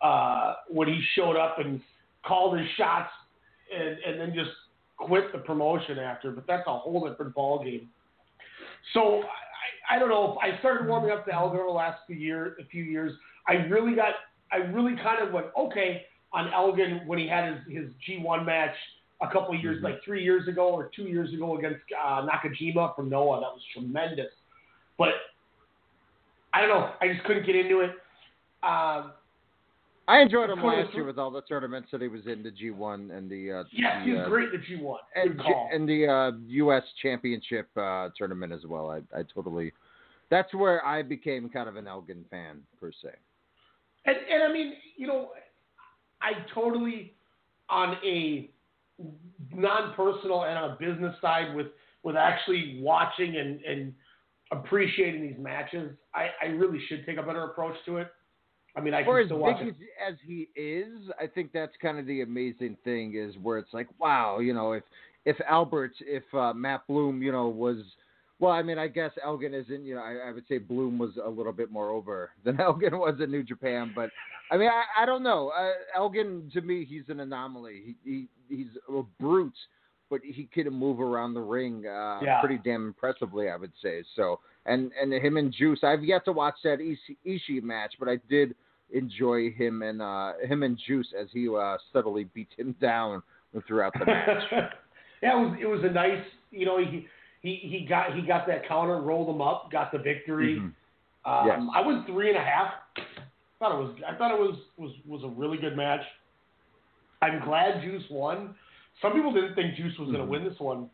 Uh, 0.00 0.54
when 0.68 0.88
he 0.88 0.98
showed 1.14 1.36
up 1.36 1.58
and 1.58 1.80
called 2.24 2.58
his 2.58 2.66
shots 2.78 3.10
and, 3.76 3.98
and 4.06 4.20
then 4.20 4.32
just 4.34 4.50
quit 4.96 5.30
the 5.32 5.38
promotion 5.38 5.98
after. 5.98 6.30
But 6.30 6.46
that's 6.46 6.66
a 6.66 6.78
whole 6.78 7.06
different 7.06 7.34
ball 7.34 7.62
game. 7.62 7.88
So 8.94 9.22
I, 9.90 9.96
I 9.96 9.98
don't 9.98 10.08
know 10.08 10.38
I 10.42 10.58
started 10.60 10.86
warming 10.86 11.10
up 11.10 11.26
to 11.26 11.34
Elgin 11.34 11.58
over 11.58 11.68
the 11.68 11.72
last 11.72 12.00
few 12.06 12.16
year, 12.16 12.56
a 12.60 12.64
few 12.66 12.84
years. 12.84 13.12
I 13.46 13.54
really 13.54 13.94
got, 13.94 14.14
I 14.52 14.56
really 14.56 14.96
kind 14.96 15.26
of 15.26 15.32
went 15.32 15.46
okay 15.58 16.04
on 16.32 16.52
Elgin 16.52 17.02
when 17.06 17.18
he 17.18 17.26
had 17.28 17.52
his, 17.52 17.76
his 17.76 17.90
G1 18.08 18.46
match 18.46 18.74
a 19.22 19.26
couple 19.26 19.54
of 19.54 19.60
years, 19.60 19.82
like 19.82 20.02
three 20.04 20.22
years 20.24 20.48
ago 20.48 20.68
or 20.68 20.90
two 20.94 21.04
years 21.04 21.32
ago 21.32 21.58
against 21.58 21.80
uh, 22.02 22.26
Nakajima 22.26 22.94
from 22.96 23.10
Noah. 23.10 23.40
That 23.40 23.52
was 23.52 23.62
tremendous. 23.72 24.32
But 24.98 25.10
I 26.52 26.60
don't 26.60 26.70
know. 26.70 26.92
I 27.00 27.08
just 27.08 27.24
couldn't 27.24 27.46
get 27.46 27.56
into 27.56 27.80
it. 27.80 27.90
Um, 28.62 29.12
I 30.08 30.20
enjoyed 30.20 30.50
him 30.50 30.62
last 30.64 30.92
year 30.92 31.04
with 31.04 31.18
all 31.18 31.30
the 31.30 31.42
tournaments 31.42 31.88
that 31.92 32.02
he 32.02 32.08
was 32.08 32.22
in, 32.26 32.42
the 32.42 32.50
G1 32.50 33.16
and 33.16 33.30
the 33.30 33.52
uh, 33.52 33.64
yes, 33.70 34.04
the, 34.04 34.10
he's 34.10 34.20
uh, 34.20 34.28
great 34.28 34.50
that 34.50 34.68
you 34.68 34.82
won. 34.82 34.98
and, 35.14 35.36
Good 35.36 35.38
G- 35.38 35.44
call. 35.44 35.70
and 35.72 35.88
the 35.88 36.06
uh, 36.08 36.32
U.S. 36.48 36.82
Championship 37.00 37.68
uh, 37.76 38.08
tournament 38.16 38.52
as 38.52 38.66
well. 38.66 38.90
I, 38.90 38.96
I 39.16 39.22
totally. 39.32 39.72
That's 40.28 40.52
where 40.52 40.84
I 40.84 41.02
became 41.02 41.48
kind 41.48 41.68
of 41.68 41.76
an 41.76 41.86
Elgin 41.86 42.24
fan 42.28 42.58
per 42.80 42.90
se. 42.90 43.10
And, 44.06 44.16
and 44.32 44.42
I 44.42 44.52
mean, 44.52 44.74
you 44.96 45.06
know, 45.06 45.30
I 46.20 46.32
totally 46.54 47.14
on 47.68 47.96
a 48.04 48.50
non-personal 49.52 50.44
and 50.44 50.58
on 50.58 50.70
a 50.70 50.76
business 50.78 51.14
side 51.20 51.54
with 51.54 51.68
with 52.02 52.16
actually 52.16 52.80
watching 52.82 53.36
and 53.36 53.60
and 53.62 53.92
appreciating 54.52 55.22
these 55.22 55.38
matches. 55.38 55.92
I, 56.14 56.28
I 56.42 56.46
really 56.46 56.80
should 56.88 57.06
take 57.06 57.18
a 57.18 57.22
better 57.22 57.44
approach 57.44 57.76
to 57.86 57.98
it. 57.98 58.08
I 58.76 58.80
mean, 58.80 58.94
I 58.94 59.04
For 59.04 59.16
can 59.16 59.22
as 59.22 59.28
still 59.28 59.38
watch 59.38 59.60
it. 59.60 59.68
as, 59.68 59.74
as 60.12 60.14
he 60.24 60.48
is, 60.54 61.10
I 61.20 61.26
think 61.26 61.52
that's 61.52 61.72
kind 61.82 61.98
of 61.98 62.06
the 62.06 62.22
amazing 62.22 62.76
thing 62.84 63.14
is 63.16 63.34
where 63.42 63.58
it's 63.58 63.72
like, 63.72 63.88
wow, 63.98 64.38
you 64.38 64.54
know, 64.54 64.72
if 64.72 64.84
if 65.24 65.36
Albert, 65.48 65.92
if 66.00 66.22
uh, 66.34 66.52
Matt 66.54 66.86
Bloom, 66.86 67.22
you 67.22 67.32
know, 67.32 67.48
was 67.48 67.78
well, 68.40 68.52
I 68.52 68.62
mean, 68.62 68.78
I 68.78 68.88
guess 68.88 69.10
Elgin 69.22 69.52
isn't, 69.54 69.84
you 69.84 69.94
know, 69.94 70.00
I, 70.00 70.28
I 70.28 70.32
would 70.32 70.44
say 70.48 70.58
Bloom 70.58 70.98
was 70.98 71.10
a 71.24 71.28
little 71.28 71.52
bit 71.52 71.70
more 71.70 71.90
over 71.90 72.30
than 72.44 72.58
Elgin 72.60 72.98
was 72.98 73.14
in 73.22 73.30
New 73.30 73.42
Japan, 73.42 73.92
but 73.94 74.10
I 74.50 74.56
mean, 74.56 74.68
I, 74.68 75.02
I 75.02 75.06
don't 75.06 75.22
know. 75.22 75.52
Uh, 75.56 75.72
Elgin 75.96 76.50
to 76.54 76.60
me, 76.62 76.84
he's 76.84 77.04
an 77.08 77.20
anomaly. 77.20 77.94
He, 78.04 78.28
he 78.48 78.56
he's 78.56 78.66
a 78.88 79.02
brute, 79.20 79.52
but 80.08 80.20
he 80.24 80.48
can 80.52 80.72
move 80.72 81.00
around 81.00 81.34
the 81.34 81.40
ring 81.40 81.84
uh, 81.86 82.18
Yeah. 82.22 82.40
pretty 82.40 82.58
damn 82.64 82.86
impressively, 82.86 83.48
I 83.48 83.56
would 83.56 83.72
say. 83.80 84.02
So, 84.16 84.40
and 84.66 84.90
and 85.00 85.12
him 85.12 85.36
and 85.36 85.52
Juice, 85.52 85.80
I've 85.84 86.02
yet 86.02 86.24
to 86.24 86.32
watch 86.32 86.56
that 86.64 86.78
Ishii, 86.80 87.16
Ishii 87.24 87.62
match, 87.62 87.94
but 88.00 88.08
I 88.08 88.16
did 88.28 88.56
enjoy 88.92 89.50
him 89.52 89.82
and 89.82 90.02
uh, 90.02 90.32
him 90.48 90.64
and 90.64 90.76
Juice 90.84 91.06
as 91.18 91.28
he 91.32 91.48
uh, 91.48 91.76
steadily 91.90 92.24
beat 92.34 92.48
him 92.56 92.74
down 92.80 93.22
throughout 93.68 93.92
the 93.98 94.06
match. 94.06 94.42
yeah, 95.22 95.40
it 95.40 95.46
was 95.46 95.58
it 95.62 95.66
was 95.66 95.80
a 95.84 95.92
nice, 95.92 96.24
you 96.50 96.66
know, 96.66 96.78
he 96.78 97.06
he 97.42 97.56
he 97.56 97.86
got 97.88 98.14
he 98.14 98.22
got 98.22 98.46
that 98.46 98.66
counter, 98.68 99.00
rolled 99.00 99.28
him 99.34 99.40
up, 99.42 99.70
got 99.70 99.92
the 99.92 99.98
victory. 99.98 100.56
Mhm. 100.58 100.72
Um, 101.24 101.46
Yes. 101.46 101.60
I 101.74 101.80
went 101.82 102.06
three 102.06 102.28
and 102.28 102.38
a 102.38 102.42
half. 102.44 102.72
Thought 103.58 103.72
it 103.72 103.82
was 103.82 103.96
I 104.08 104.14
thought 104.14 104.32
it 104.34 104.40
was 104.40 104.56
was 104.76 104.92
was 105.06 105.22
a 105.24 105.28
really 105.28 105.58
good 105.58 105.76
match. 105.76 106.02
I'm 107.22 107.40
glad 107.44 107.82
Juice 107.82 108.04
won. 108.10 108.54
Some 109.02 109.12
people 109.12 109.32
didn't 109.32 109.54
think 109.54 109.74
Juice 109.76 109.96
was 109.98 110.08
going 110.08 110.24
to 110.24 110.30
win 110.30 110.44
this 110.44 110.58
one. 110.58 110.88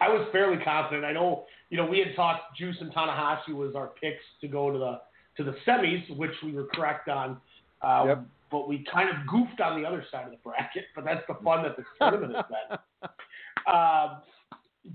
I 0.00 0.08
was 0.08 0.28
fairly 0.30 0.62
confident. 0.62 1.04
I 1.04 1.12
know, 1.12 1.46
you 1.70 1.76
know, 1.76 1.86
we 1.86 1.98
had 1.98 2.14
talked 2.14 2.56
Juice 2.56 2.76
and 2.80 2.92
Tanahashi 2.92 3.54
was 3.54 3.74
our 3.74 3.88
picks 4.00 4.22
to 4.40 4.48
go 4.48 4.70
to 4.70 4.78
the 4.78 5.00
to 5.36 5.44
the 5.44 5.56
semis, 5.66 6.16
which 6.16 6.32
we 6.44 6.52
were 6.52 6.64
correct 6.74 7.08
on. 7.08 7.40
Uh, 7.82 8.04
Yep. 8.06 8.22
But 8.50 8.66
we 8.66 8.82
kind 8.90 9.10
of 9.10 9.26
goofed 9.26 9.60
on 9.60 9.80
the 9.80 9.86
other 9.86 10.02
side 10.10 10.24
of 10.24 10.30
the 10.30 10.38
bracket. 10.38 10.86
But 10.94 11.04
that's 11.04 11.24
the 11.28 11.34
fun 11.44 11.62
that 11.64 11.76
this 11.76 11.84
tournament 11.98 12.34
has 12.34 12.44
been. 12.46 12.78
Um, 13.68 14.22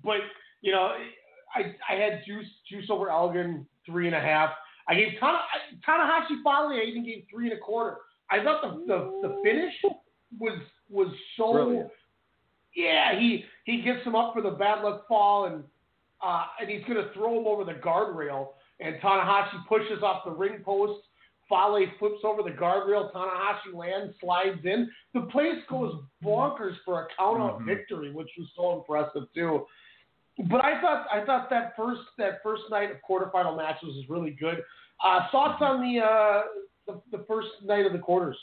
but 0.03 0.21
you 0.63 0.71
know, 0.71 0.85
I 1.55 1.75
I 1.87 1.95
had 1.95 2.21
Juice 2.25 2.47
Juice 2.67 2.89
over 2.89 3.11
Elgin 3.11 3.67
three 3.85 4.07
and 4.07 4.15
a 4.15 4.19
half. 4.19 4.49
I 4.87 4.95
gave 4.95 5.09
Tana, 5.19 5.37
Tanahashi 5.87 6.41
Fale. 6.43 6.71
I 6.73 6.83
even 6.87 7.05
gave 7.05 7.25
three 7.29 7.49
and 7.51 7.57
a 7.57 7.61
quarter. 7.61 7.97
I 8.31 8.43
thought 8.43 8.61
the 8.63 8.69
the, 8.87 9.27
the 9.27 9.41
finish 9.43 9.73
was 10.39 10.59
was 10.89 11.13
so 11.37 11.53
Brilliant. 11.53 11.89
yeah. 12.75 13.19
He 13.19 13.45
he 13.65 13.81
gets 13.83 14.03
him 14.05 14.15
up 14.15 14.33
for 14.33 14.41
the 14.41 14.51
bad 14.51 14.83
luck 14.83 15.07
fall 15.07 15.45
and 15.45 15.63
uh, 16.25 16.45
and 16.59 16.69
he's 16.69 16.83
gonna 16.87 17.09
throw 17.13 17.39
him 17.39 17.45
over 17.47 17.63
the 17.63 17.73
guardrail. 17.79 18.47
And 18.79 18.95
Tanahashi 19.01 19.65
pushes 19.69 20.01
off 20.01 20.23
the 20.25 20.31
ring 20.31 20.61
post. 20.65 21.01
Fale 21.49 21.85
flips 21.99 22.21
over 22.23 22.41
the 22.41 22.49
guardrail. 22.55 23.11
Tanahashi 23.13 23.73
lands, 23.75 24.15
slides 24.21 24.59
in. 24.65 24.89
The 25.13 25.21
place 25.31 25.59
goes 25.69 25.93
bonkers 26.23 26.75
for 26.85 27.01
a 27.03 27.07
count 27.17 27.39
out 27.41 27.59
Mhm. 27.59 27.65
victory, 27.65 28.11
which 28.11 28.29
was 28.37 28.47
so 28.55 28.77
impressive 28.79 29.31
too. 29.33 29.65
But 30.37 30.65
I 30.65 30.81
thought 30.81 31.05
I 31.11 31.23
thought 31.25 31.49
that 31.51 31.73
first 31.77 32.01
that 32.17 32.41
first 32.41 32.63
night 32.71 32.89
of 32.91 32.97
quarterfinal 33.07 33.55
matches 33.55 33.89
was 33.89 34.05
really 34.09 34.31
good. 34.31 34.63
Uh, 35.03 35.19
thoughts 35.31 35.61
on 35.61 35.81
the, 35.81 35.99
uh, 35.99 36.41
the 36.87 37.17
the 37.17 37.23
first 37.27 37.49
night 37.63 37.85
of 37.85 37.93
the 37.93 37.99
quarters? 37.99 38.37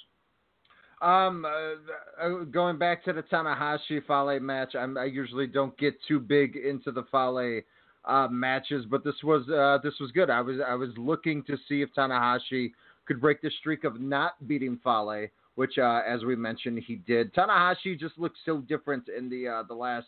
Um, 1.02 1.46
uh, 1.46 2.22
uh, 2.22 2.44
going 2.44 2.76
back 2.78 3.02
to 3.06 3.12
the 3.12 3.22
Tanahashi 3.22 4.04
Fale 4.06 4.38
match, 4.40 4.74
I'm, 4.74 4.98
I 4.98 5.06
usually 5.06 5.46
don't 5.46 5.76
get 5.78 5.94
too 6.06 6.20
big 6.20 6.56
into 6.56 6.92
the 6.92 7.04
Fale 7.10 7.62
uh, 8.04 8.28
matches, 8.28 8.84
but 8.90 9.02
this 9.02 9.14
was 9.24 9.48
uh, 9.48 9.82
this 9.82 9.94
was 9.98 10.10
good. 10.12 10.30
I 10.30 10.42
was 10.42 10.58
I 10.64 10.74
was 10.74 10.90
looking 10.96 11.42
to 11.44 11.56
see 11.68 11.82
if 11.82 11.88
Tanahashi 11.96 12.72
could 13.06 13.20
break 13.20 13.40
the 13.40 13.50
streak 13.58 13.84
of 13.84 13.98
not 14.00 14.46
beating 14.46 14.78
Fale, 14.84 15.26
which, 15.54 15.78
as 15.78 16.22
we 16.24 16.36
mentioned, 16.36 16.82
he 16.86 16.96
did. 16.96 17.34
Tanahashi 17.34 17.98
just 17.98 18.16
looks 18.18 18.38
so 18.44 18.58
different 18.58 19.08
in 19.08 19.28
the 19.28 19.64
the 19.66 19.74
last 19.74 20.06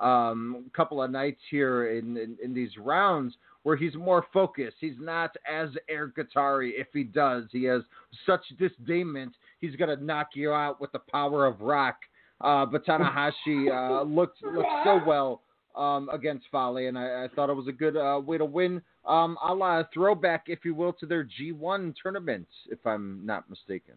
um, 0.00 0.64
couple 0.74 1.02
of 1.02 1.10
nights 1.10 1.40
here 1.50 1.90
in, 1.90 2.16
in 2.16 2.36
in 2.42 2.54
these 2.54 2.76
rounds 2.78 3.34
where 3.62 3.76
he's 3.76 3.94
more 3.94 4.24
focused. 4.32 4.76
He's 4.80 4.94
not 4.98 5.36
as 5.50 5.68
air 5.88 6.08
guitar 6.08 6.62
if 6.62 6.86
he 6.92 7.04
does. 7.04 7.44
He 7.52 7.64
has 7.64 7.82
such 8.26 8.40
disdainment. 8.58 9.32
He's 9.60 9.76
gonna 9.76 9.96
knock 9.96 10.30
you 10.34 10.52
out 10.52 10.80
with 10.80 10.92
the 10.92 11.00
power 11.10 11.46
of 11.46 11.60
rock. 11.60 11.96
Uh, 12.40 12.64
but 12.64 12.86
Tanahashi 12.86 13.70
uh, 13.70 14.02
looked 14.04 14.42
looked 14.42 14.68
so 14.84 15.00
well 15.06 15.42
um, 15.76 16.08
against 16.10 16.46
Fale, 16.50 16.78
and 16.78 16.98
I, 16.98 17.24
I 17.24 17.28
thought 17.34 17.50
it 17.50 17.54
was 17.54 17.68
a 17.68 17.72
good 17.72 17.96
uh, 17.96 18.20
way 18.20 18.38
to 18.38 18.44
win. 18.44 18.82
Um, 19.04 19.36
a 19.46 19.54
la 19.54 19.82
throwback, 19.94 20.44
if 20.46 20.64
you 20.64 20.74
will, 20.74 20.92
to 20.94 21.06
their 21.06 21.24
G1 21.24 21.94
tournament, 22.02 22.46
if 22.68 22.78
I'm 22.86 23.24
not 23.24 23.48
mistaken. 23.48 23.94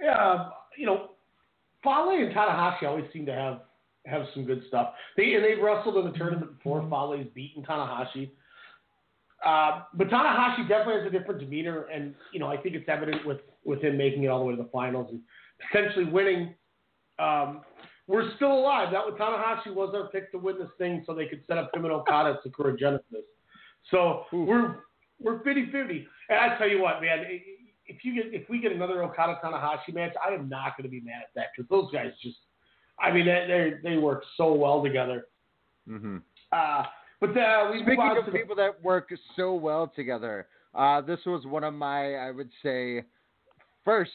Yeah, 0.00 0.50
you 0.76 0.86
know, 0.86 1.10
Fale 1.82 2.10
and 2.10 2.34
Tanahashi 2.34 2.84
always 2.84 3.04
seem 3.12 3.26
to 3.26 3.32
have 3.32 3.60
have 4.06 4.22
some 4.34 4.44
good 4.44 4.62
stuff. 4.68 4.94
They 5.16 5.34
and 5.34 5.44
they've 5.44 5.62
wrestled 5.62 5.96
in 5.96 6.10
the 6.10 6.16
tournament 6.16 6.56
before. 6.58 6.80
Fale's 6.88 7.26
beaten 7.34 7.62
Tanahashi. 7.62 8.30
Uh, 9.44 9.82
but 9.94 10.08
Tanahashi 10.08 10.68
definitely 10.68 11.02
has 11.02 11.06
a 11.06 11.18
different 11.18 11.40
demeanor, 11.40 11.82
and 11.92 12.14
you 12.32 12.40
know 12.40 12.46
I 12.46 12.56
think 12.56 12.74
it's 12.74 12.88
evident 12.88 13.26
with 13.26 13.40
with 13.64 13.82
him 13.82 13.96
making 13.96 14.24
it 14.24 14.28
all 14.28 14.38
the 14.38 14.44
way 14.44 14.56
to 14.56 14.62
the 14.62 14.68
finals 14.70 15.08
and 15.10 15.20
potentially 15.70 16.04
winning. 16.04 16.54
Um, 17.18 17.62
we're 18.06 18.34
still 18.36 18.52
alive. 18.52 18.88
That 18.92 19.04
was 19.04 19.14
Tanahashi 19.18 19.74
was 19.74 19.94
our 19.94 20.08
pick 20.08 20.30
to 20.32 20.38
win 20.38 20.58
this 20.58 20.68
thing, 20.78 21.02
so 21.06 21.14
they 21.14 21.26
could 21.26 21.42
set 21.46 21.58
up 21.58 21.74
him 21.74 21.84
and 21.84 21.92
Okada 21.92 22.30
at 22.30 22.42
Sakura 22.42 22.76
Genesis. 22.76 23.24
So 23.90 24.24
we're 24.32 24.80
we're 25.20 25.42
50-50. 25.42 26.06
And 26.28 26.38
I 26.38 26.58
tell 26.58 26.68
you 26.68 26.82
what, 26.82 27.00
man, 27.00 27.24
if 27.86 28.04
you 28.04 28.14
get 28.14 28.34
if 28.34 28.48
we 28.48 28.60
get 28.60 28.72
another 28.72 29.02
Okada 29.02 29.38
Tanahashi 29.42 29.94
match, 29.94 30.12
I 30.24 30.34
am 30.34 30.48
not 30.48 30.76
going 30.76 30.84
to 30.84 30.90
be 30.90 31.00
mad 31.00 31.22
at 31.22 31.30
that 31.34 31.46
because 31.56 31.68
those 31.68 31.90
guys 31.92 32.12
just, 32.22 32.36
I 32.98 33.12
mean, 33.12 33.26
they 33.26 33.76
they, 33.82 33.90
they 33.90 33.96
work 33.96 34.22
so 34.36 34.52
well 34.52 34.82
together. 34.82 35.26
Mm-hmm. 35.88 36.18
Uh, 36.52 36.82
but 37.20 37.30
uh, 37.36 37.70
we 37.70 37.78
move 37.78 37.86
Speaking 37.86 38.00
on 38.00 38.18
of 38.18 38.24
to 38.26 38.30
the- 38.30 38.38
people 38.38 38.56
that 38.56 38.82
work 38.82 39.12
so 39.36 39.54
well 39.54 39.92
together, 39.94 40.46
uh, 40.74 41.00
this 41.00 41.20
was 41.26 41.46
one 41.46 41.64
of 41.64 41.74
my, 41.74 42.14
I 42.14 42.30
would 42.30 42.50
say, 42.62 43.02
first 43.84 44.10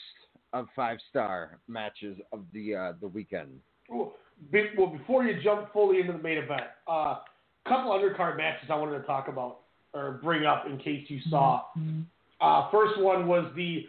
of 0.54 0.68
five 0.76 0.98
star 1.10 1.60
matches 1.68 2.18
of 2.32 2.42
the 2.54 2.76
uh, 2.76 2.94
the 3.00 3.08
weekend. 3.08 3.60
Well, 3.90 4.14
be- 4.52 4.70
well, 4.78 4.88
before 4.88 5.24
you 5.24 5.42
jump 5.42 5.72
fully 5.74 6.00
into 6.02 6.14
the 6.14 6.20
main 6.20 6.38
event, 6.38 6.64
a 6.88 6.92
uh, 6.92 7.18
couple 7.68 7.92
undercard 7.92 8.38
matches 8.38 8.70
I 8.70 8.76
wanted 8.76 9.00
to 9.00 9.06
talk 9.06 9.28
about 9.28 9.60
or 9.94 10.20
bring 10.24 10.46
up 10.46 10.66
in 10.66 10.78
case 10.78 11.06
you 11.10 11.20
saw. 11.30 11.64
Uh, 12.40 12.72
first 12.72 13.00
one 13.00 13.28
was 13.28 13.52
the 13.56 13.86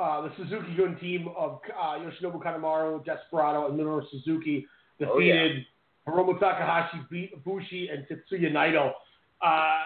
uh, 0.00 0.22
the 0.22 0.32
Suzuki 0.36 0.74
Gun 0.76 0.96
team 1.00 1.28
of 1.36 1.60
uh, 1.78 1.98
Yoshinobu 1.98 2.42
Kanemaru, 2.42 3.04
Desperado, 3.04 3.68
and 3.68 3.78
Minoru 3.78 4.02
Suzuki 4.10 4.66
Oh, 5.02 5.18
yeah. 5.18 5.34
defeated 5.34 5.66
Hiromu 6.06 6.38
Takahashi, 6.38 7.30
Bushi, 7.44 7.88
and 7.88 8.06
Tetsuya 8.06 8.50
Naito. 8.50 8.92
Uh, 9.40 9.80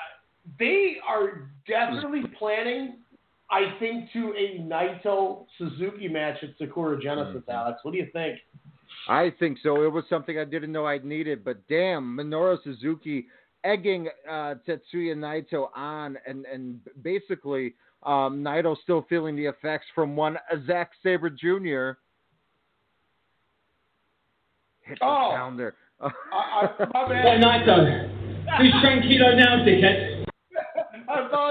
they 0.58 0.96
are 1.06 1.48
definitely 1.68 2.22
planning, 2.38 2.96
I 3.50 3.74
think, 3.78 4.10
to 4.12 4.32
a 4.36 4.60
Naito 4.60 5.46
Suzuki 5.58 6.08
match 6.08 6.36
at 6.42 6.50
Sakura 6.58 7.00
Genesis. 7.00 7.42
Mm-hmm. 7.42 7.50
Alex, 7.50 7.80
what 7.82 7.92
do 7.92 7.98
you 7.98 8.08
think? 8.12 8.38
I 9.08 9.32
think 9.38 9.58
so. 9.62 9.82
It 9.82 9.92
was 9.92 10.04
something 10.08 10.38
I 10.38 10.44
didn't 10.44 10.72
know 10.72 10.86
I'd 10.86 11.04
needed, 11.04 11.44
but 11.44 11.66
damn, 11.68 12.16
Minoru 12.16 12.62
Suzuki 12.64 13.26
egging 13.64 14.08
uh, 14.28 14.54
Tetsuya 14.66 15.14
Naito 15.14 15.68
on, 15.74 16.16
and 16.26 16.44
and 16.46 16.80
basically 17.02 17.74
um, 18.04 18.42
Naito 18.44 18.76
still 18.82 19.06
feeling 19.08 19.36
the 19.36 19.46
effects 19.46 19.86
from 19.94 20.14
one 20.16 20.36
Zack 20.66 20.90
Sabre 21.02 21.30
Jr. 21.30 21.98
Hit 24.82 24.98
the 25.00 25.04
Oh. 25.06 25.32
pounder. 25.34 25.74
I, 26.00 26.08
I, 26.32 26.86
my 26.92 27.08
bad. 27.08 27.24
Hey, 27.24 27.40
Naito. 27.40 28.10
Who's 28.58 28.72
tranquilo 28.74 29.36
now, 29.36 29.64
dickhead? 29.64 30.13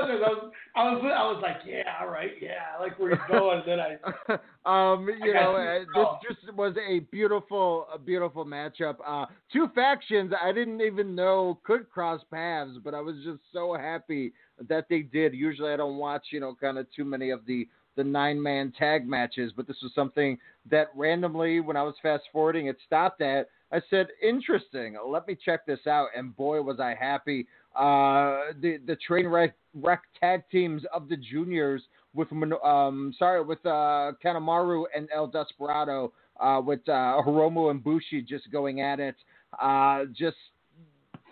I 0.04 0.16
apologize. 0.16 0.24
I 0.26 0.30
was, 0.34 0.52
I 0.76 0.84
was, 0.84 1.02
I 1.04 1.32
was 1.32 1.40
like, 1.42 1.58
yeah, 1.66 1.84
all 2.02 2.08
right, 2.08 2.32
yeah, 2.42 2.76
I 2.78 2.82
like 2.82 2.98
where 3.00 3.12
he's 3.12 3.20
going. 3.30 3.62
And 3.66 3.68
then 3.68 3.80
I, 3.80 4.94
um, 4.94 5.08
you 5.24 5.32
I 5.32 5.42
know, 5.42 5.56
uh, 5.56 5.80
this 5.80 6.36
just 6.44 6.56
was 6.56 6.76
a 6.78 7.00
beautiful, 7.00 7.88
a 7.94 7.98
beautiful 7.98 8.46
matchup. 8.46 8.96
Uh, 9.06 9.26
two 9.52 9.70
factions 9.76 10.32
I 10.42 10.52
didn't 10.52 10.82
even 10.82 11.16
know 11.16 11.60
could 11.64 11.90
cross 11.90 12.22
paths, 12.32 12.78
but 12.84 12.94
I 12.94 13.02
was 13.02 13.16
just 13.24 13.40
so 13.52 13.76
happy 13.76 14.34
that 14.68 14.86
they 14.90 15.02
did. 15.02 15.34
Usually, 15.34 15.72
I 15.72 15.78
don't 15.78 15.98
watch, 15.98 16.26
you 16.32 16.40
know, 16.40 16.56
kind 16.60 16.78
of 16.78 16.88
too 16.96 17.06
many 17.06 17.30
of 17.30 17.46
the 17.46 17.68
the 17.96 18.04
nine 18.04 18.42
man 18.42 18.74
tag 18.78 19.08
matches, 19.08 19.52
but 19.56 19.68
this 19.68 19.78
was 19.84 19.92
something 19.94 20.38
that 20.70 20.88
randomly, 20.96 21.60
when 21.60 21.78
I 21.78 21.84
was 21.84 21.96
fast 22.02 22.24
forwarding, 22.32 22.68
it 22.68 22.78
stopped 22.86 23.22
at. 23.22 23.50
I 23.72 23.82
said, 23.90 24.08
interesting. 24.22 24.98
Let 25.06 25.28
me 25.28 25.36
check 25.44 25.66
this 25.66 25.86
out, 25.88 26.10
and 26.16 26.36
boy, 26.36 26.62
was 26.62 26.80
I 26.80 26.96
happy. 27.00 27.48
Uh, 27.76 28.54
the 28.62 28.78
the 28.86 28.96
train 28.98 29.28
wreck, 29.28 29.56
wreck 29.74 30.04
tag 30.20 30.44
teams 30.52 30.84
of 30.94 31.10
the 31.10 31.18
juniors 31.18 31.82
with 32.14 32.28
um 32.64 33.14
sorry 33.18 33.44
with 33.44 33.66
uh 33.66 34.12
Kanemaru 34.24 34.84
and 34.96 35.08
El 35.14 35.28
Desperado 35.28 36.14
uh 36.40 36.62
with 36.64 36.88
uh 36.88 37.22
Hiromu 37.26 37.72
and 37.72 37.84
Bushi 37.84 38.22
just 38.22 38.52
going 38.52 38.82
at 38.82 39.00
it. 39.00 39.16
Uh 39.60 40.06
just 40.16 40.38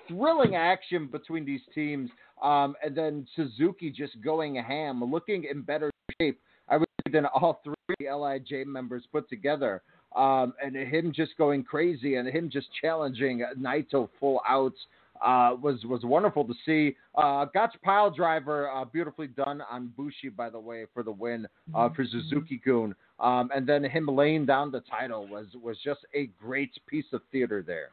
thrilling 0.08 0.56
action 0.56 1.08
between 1.08 1.46
these 1.46 1.62
teams. 1.74 2.10
Um 2.42 2.76
and 2.84 2.96
then 2.96 3.28
Suzuki 3.36 3.92
just 3.92 4.20
going 4.24 4.56
ham 4.56 5.04
looking 5.12 5.46
in 5.50 5.62
better 5.62 5.92
shape 6.20 6.40
I 6.68 6.78
would 6.78 6.88
say 7.06 7.12
than 7.12 7.26
all 7.28 7.62
three 7.64 8.10
LIJ 8.12 8.66
members 8.66 9.04
put 9.12 9.30
together. 9.30 9.82
Um 10.16 10.54
and 10.64 10.76
him 10.76 11.14
just 11.16 11.38
going 11.38 11.64
crazy 11.64 12.16
and 12.16 12.28
him 12.28 12.50
just 12.50 12.68
challenging 12.82 13.46
Naito 13.60 14.10
full 14.20 14.42
out 14.50 14.74
uh, 15.22 15.56
was 15.62 15.84
was 15.86 16.04
wonderful 16.04 16.44
to 16.46 16.54
see. 16.66 16.96
Uh, 17.16 17.46
Gotch 17.54 17.76
pile 17.84 18.10
driver, 18.10 18.70
uh, 18.70 18.86
beautifully 18.86 19.28
done 19.28 19.62
on 19.70 19.92
Bushi, 19.96 20.30
by 20.30 20.50
the 20.50 20.60
way, 20.60 20.86
for 20.94 21.04
the 21.04 21.12
win 21.12 21.48
uh, 21.76 21.90
for 21.96 22.06
Suzuki 22.06 22.62
Gun. 22.66 22.96
Um, 23.20 23.50
and 23.54 23.68
then 23.68 23.84
him 23.84 24.08
laying 24.08 24.46
down 24.46 24.72
the 24.72 24.82
title 24.82 25.28
was 25.28 25.46
was 25.62 25.78
just 25.84 26.00
a 26.16 26.28
great 26.40 26.72
piece 26.88 27.06
of 27.14 27.22
theater 27.32 27.64
there. 27.66 27.90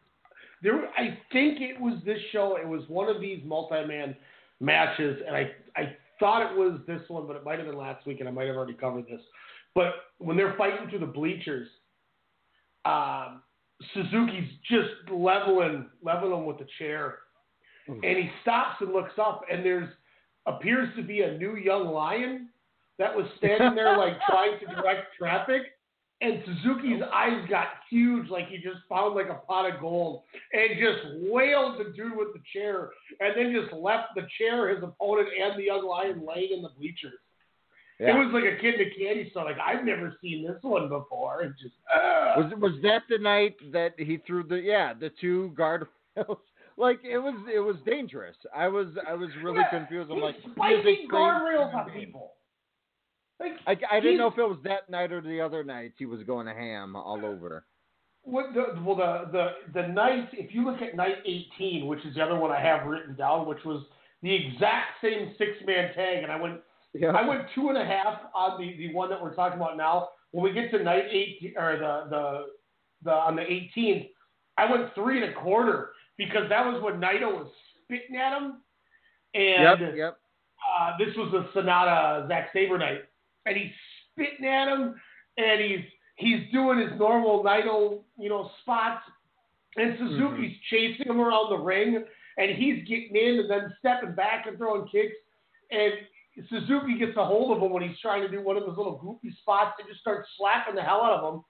there, 0.62 0.88
I 0.96 1.18
think 1.32 1.60
it 1.60 1.78
was 1.78 1.98
this 2.04 2.18
show. 2.32 2.56
It 2.56 2.66
was 2.66 2.82
one 2.88 3.08
of 3.14 3.20
these 3.20 3.42
multi-man 3.44 4.16
matches, 4.60 5.18
and 5.26 5.36
I, 5.36 5.50
I 5.76 5.96
thought 6.18 6.50
it 6.50 6.56
was 6.56 6.80
this 6.86 7.02
one, 7.08 7.26
but 7.26 7.36
it 7.36 7.44
might 7.44 7.58
have 7.58 7.68
been 7.68 7.76
last 7.76 8.06
week, 8.06 8.20
and 8.20 8.28
I 8.28 8.32
might 8.32 8.46
have 8.46 8.56
already 8.56 8.74
covered 8.74 9.06
this. 9.06 9.20
But 9.74 9.92
when 10.18 10.36
they're 10.36 10.56
fighting 10.56 10.88
through 10.88 11.00
the 11.00 11.06
bleachers, 11.06 11.68
um, 12.84 13.42
Suzuki's 13.94 14.50
just 14.68 15.10
leveling, 15.10 15.86
leveling 16.02 16.40
him 16.40 16.46
with 16.46 16.58
the 16.58 16.66
chair, 16.78 17.18
hmm. 17.86 18.00
and 18.02 18.16
he 18.18 18.30
stops 18.42 18.80
and 18.80 18.92
looks 18.92 19.12
up, 19.18 19.42
and 19.50 19.64
there's 19.64 19.88
appears 20.46 20.88
to 20.96 21.02
be 21.02 21.20
a 21.20 21.36
new 21.36 21.56
young 21.56 21.88
lion 21.88 22.48
that 22.98 23.14
was 23.14 23.26
standing 23.36 23.74
there 23.74 23.96
like 23.96 24.14
trying 24.28 24.58
to 24.60 24.66
direct 24.74 25.08
traffic. 25.18 25.62
And 26.20 26.42
Suzuki's 26.44 27.00
oh. 27.04 27.10
eyes 27.14 27.48
got 27.48 27.66
huge, 27.88 28.28
like 28.28 28.48
he 28.48 28.56
just 28.56 28.78
found 28.88 29.14
like 29.14 29.28
a 29.28 29.46
pot 29.46 29.72
of 29.72 29.80
gold, 29.80 30.22
and 30.52 30.70
just 30.72 31.30
wailed 31.30 31.78
the 31.78 31.92
dude 31.92 32.16
with 32.16 32.32
the 32.32 32.40
chair, 32.52 32.90
and 33.20 33.36
then 33.36 33.54
just 33.54 33.72
left 33.72 34.08
the 34.16 34.26
chair, 34.36 34.74
his 34.74 34.82
opponent, 34.82 35.28
and 35.40 35.56
the 35.58 35.64
young 35.64 35.86
lion 35.86 36.26
laying 36.26 36.52
in 36.54 36.62
the 36.62 36.70
bleachers. 36.76 37.20
It 38.00 38.12
was 38.12 38.30
like 38.32 38.44
a 38.44 38.60
kid 38.60 38.80
in 38.80 38.86
a 38.86 38.90
candy 38.90 39.30
store. 39.30 39.44
Like 39.44 39.58
I've 39.58 39.84
never 39.84 40.14
seen 40.22 40.46
this 40.46 40.56
one 40.62 40.88
before. 40.88 41.42
It 41.42 41.52
just 41.60 41.74
uh, 41.92 42.40
Was 42.40 42.52
was 42.58 42.72
that 42.82 43.02
the 43.08 43.18
night 43.18 43.56
that 43.72 43.94
he 43.96 44.18
threw 44.26 44.44
the 44.44 44.56
yeah 44.56 44.94
the 44.94 45.10
two 45.20 45.52
guardrails? 45.58 45.86
like 46.76 47.00
it 47.04 47.18
was 47.18 47.34
it 47.52 47.58
was 47.58 47.76
dangerous. 47.84 48.36
I 48.54 48.68
was 48.68 48.88
I 49.06 49.14
was 49.14 49.30
really 49.42 49.62
confused. 49.70 50.10
I'm 50.12 50.20
like 50.20 50.36
he's 50.36 50.44
is 50.44 50.52
spiking 50.52 51.08
guardrails 51.10 51.74
on 51.74 51.90
people. 51.90 52.34
Like 53.40 53.52
I, 53.66 53.96
I 53.96 54.00
didn't 54.00 54.18
know 54.18 54.28
if 54.28 54.38
it 54.38 54.42
was 54.42 54.58
that 54.64 54.88
night 54.88 55.12
or 55.12 55.20
the 55.20 55.40
other 55.40 55.64
night 55.64 55.92
he 55.96 56.06
was 56.06 56.22
going 56.22 56.46
to 56.46 56.54
ham 56.54 56.94
all 56.94 57.24
over. 57.24 57.64
What 58.22 58.52
the, 58.52 58.80
well, 58.82 58.96
the, 58.96 59.30
the, 59.32 59.80
the 59.80 59.88
night, 59.88 60.28
if 60.32 60.54
you 60.54 60.64
look 60.64 60.82
at 60.82 60.94
night 60.96 61.16
18, 61.24 61.86
which 61.86 62.04
is 62.04 62.14
the 62.14 62.22
other 62.22 62.36
one 62.38 62.50
I 62.50 62.60
have 62.60 62.86
written 62.86 63.14
down, 63.14 63.46
which 63.46 63.64
was 63.64 63.84
the 64.22 64.34
exact 64.34 65.00
same 65.02 65.34
six 65.38 65.52
man 65.64 65.94
tag, 65.94 66.24
and 66.24 66.32
I 66.32 66.38
went, 66.38 66.60
Yeah. 66.98 67.12
I 67.12 67.26
went 67.26 67.42
two 67.54 67.68
and 67.68 67.78
a 67.78 67.84
half 67.84 68.20
on 68.34 68.60
the, 68.60 68.76
the 68.76 68.92
one 68.92 69.08
that 69.10 69.22
we're 69.22 69.34
talking 69.34 69.58
about 69.58 69.76
now. 69.76 70.08
When 70.32 70.44
we 70.44 70.52
get 70.52 70.70
to 70.72 70.82
night 70.82 71.04
18, 71.10 71.54
or 71.56 71.78
the, 71.78 72.10
the, 72.10 72.46
the, 73.04 73.12
on 73.12 73.36
the 73.36 73.42
18th, 73.42 74.10
I 74.58 74.70
went 74.70 74.94
three 74.94 75.22
and 75.22 75.32
a 75.32 75.40
quarter 75.40 75.90
because 76.16 76.48
that 76.48 76.66
was 76.66 76.82
when 76.82 77.00
Naito 77.00 77.32
was 77.32 77.50
spitting 77.84 78.16
at 78.16 78.36
him. 78.36 78.56
And 79.34 79.80
yep, 79.80 79.94
yep. 79.96 80.18
uh, 80.80 80.92
this 80.98 81.14
was 81.16 81.30
the 81.32 81.60
Sanada 81.60 82.26
Zack 82.28 82.48
Sabre 82.52 82.78
night, 82.78 83.02
and 83.46 83.56
he's 83.56 83.70
spitting 84.10 84.46
at 84.46 84.68
him, 84.68 84.94
and 85.36 85.60
he's 85.60 85.84
he's 86.16 86.50
doing 86.50 86.78
his 86.78 86.98
normal 86.98 87.44
Naito, 87.44 88.00
you 88.18 88.28
know, 88.28 88.50
spots, 88.62 89.02
and 89.76 89.96
Suzuki's 89.98 90.56
chasing 90.70 91.06
him 91.06 91.20
around 91.20 91.50
the 91.50 91.58
ring, 91.58 92.04
and 92.38 92.50
he's 92.56 92.86
getting 92.88 93.14
in 93.14 93.40
and 93.40 93.50
then 93.50 93.74
stepping 93.78 94.14
back 94.14 94.46
and 94.46 94.56
throwing 94.56 94.88
kicks, 94.88 95.14
and 95.70 95.92
Suzuki 96.48 96.98
gets 96.98 97.16
a 97.16 97.24
hold 97.24 97.56
of 97.56 97.62
him 97.62 97.72
when 97.72 97.82
he's 97.82 97.98
trying 98.00 98.22
to 98.22 98.28
do 98.28 98.42
one 98.42 98.56
of 98.56 98.64
those 98.64 98.76
little 98.76 98.98
goofy 98.98 99.34
spots 99.40 99.74
and 99.78 99.88
just 99.88 100.00
starts 100.00 100.28
slapping 100.38 100.74
the 100.74 100.82
hell 100.82 101.02
out 101.02 101.18
of 101.20 101.34
him. 101.34 101.40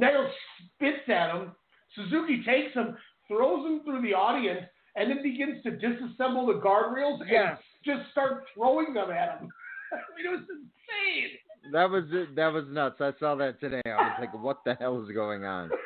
Naito 0.00 0.28
spits 0.76 1.08
at 1.08 1.34
him. 1.34 1.52
Suzuki 1.94 2.42
takes 2.44 2.74
him, 2.74 2.96
throws 3.28 3.66
him 3.66 3.80
through 3.84 4.02
the 4.02 4.14
audience, 4.14 4.62
and 4.96 5.10
then 5.10 5.22
begins 5.22 5.62
to 5.62 5.70
disassemble 5.72 6.46
the 6.46 6.60
guardrails 6.60 7.18
Yes. 7.28 7.56
and 7.56 7.58
just 7.98 8.10
start 8.10 8.44
throwing 8.54 8.92
them 8.94 9.10
at 9.10 9.38
him. 9.40 9.48
I 9.92 9.96
mean, 10.16 10.26
it 10.26 10.30
was 10.30 10.46
insane. 10.50 11.72
That 11.72 11.90
was 11.90 12.04
it. 12.10 12.34
That 12.36 12.52
was 12.52 12.64
nuts. 12.68 12.96
I 13.00 13.12
saw 13.20 13.34
that 13.36 13.60
today. 13.60 13.80
I 13.86 13.90
was 13.90 14.16
like, 14.20 14.34
what 14.42 14.58
the 14.64 14.74
hell 14.74 15.02
is 15.02 15.08
going 15.14 15.44
on? 15.44 15.70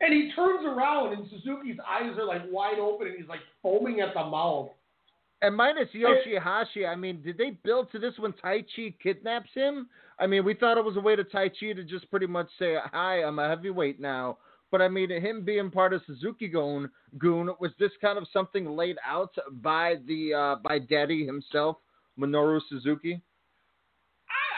And 0.00 0.14
he 0.14 0.30
turns 0.34 0.64
around, 0.64 1.12
and 1.12 1.26
Suzuki's 1.28 1.76
eyes 1.86 2.16
are 2.16 2.24
like 2.24 2.42
wide 2.50 2.78
open, 2.78 3.08
and 3.08 3.16
he's 3.18 3.28
like 3.28 3.40
foaming 3.62 4.00
at 4.00 4.14
the 4.14 4.24
mouth. 4.24 4.70
And 5.40 5.54
minus 5.54 5.88
Yoshihashi, 5.94 6.88
I 6.88 6.96
mean, 6.96 7.22
did 7.22 7.38
they 7.38 7.50
build 7.50 7.92
to 7.92 7.98
this 7.98 8.14
when 8.18 8.32
Tai 8.32 8.64
Chi 8.74 8.94
kidnaps 9.00 9.50
him? 9.54 9.88
I 10.18 10.26
mean, 10.26 10.44
we 10.44 10.54
thought 10.54 10.78
it 10.78 10.84
was 10.84 10.96
a 10.96 11.00
way 11.00 11.14
to 11.14 11.22
Taichi 11.22 11.74
to 11.76 11.84
just 11.84 12.10
pretty 12.10 12.26
much 12.26 12.48
say, 12.58 12.76
"Hi, 12.92 13.22
I'm 13.22 13.38
a 13.38 13.48
heavyweight 13.48 14.00
now." 14.00 14.38
But 14.70 14.82
I 14.82 14.88
mean, 14.88 15.10
him 15.10 15.44
being 15.44 15.70
part 15.70 15.92
of 15.92 16.02
Suzuki 16.06 16.48
Goon, 16.48 16.90
Goon 17.18 17.50
was 17.60 17.70
this 17.78 17.92
kind 18.00 18.18
of 18.18 18.26
something 18.32 18.76
laid 18.76 18.96
out 19.06 19.34
by 19.62 19.96
the 20.06 20.34
uh, 20.34 20.56
by 20.56 20.80
Daddy 20.80 21.24
himself, 21.24 21.76
Minoru 22.18 22.60
Suzuki? 22.68 23.22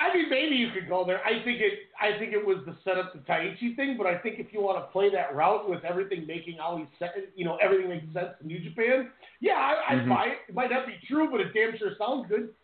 I 0.00 0.16
mean, 0.16 0.30
maybe 0.30 0.56
you 0.56 0.70
could 0.72 0.88
go 0.88 1.04
there. 1.04 1.20
I 1.24 1.44
think 1.44 1.60
it. 1.60 1.74
I 2.00 2.18
think 2.18 2.32
it 2.32 2.44
was 2.44 2.58
the 2.64 2.74
setup 2.84 3.12
the 3.12 3.18
Taichi 3.20 3.76
thing, 3.76 3.96
but 3.98 4.06
I 4.06 4.16
think 4.16 4.38
if 4.38 4.46
you 4.52 4.62
want 4.62 4.78
to 4.82 4.90
play 4.90 5.10
that 5.10 5.34
route 5.34 5.68
with 5.68 5.84
everything 5.84 6.26
making 6.26 6.58
always 6.58 6.86
sense, 6.98 7.12
you 7.36 7.44
know, 7.44 7.56
everything 7.62 7.90
makes 7.90 8.06
sense 8.14 8.30
in 8.40 8.46
New 8.46 8.60
Japan, 8.60 9.10
yeah, 9.40 9.74
I, 9.88 9.94
Mhm. 9.96 10.08
buy 10.08 10.24
it. 10.28 10.38
It 10.48 10.54
might 10.54 10.70
not 10.70 10.86
be 10.86 10.98
true, 11.06 11.30
but 11.30 11.40
it 11.40 11.52
damn 11.52 11.76
sure 11.76 11.90
sounds 11.98 12.26
good. 12.28 12.54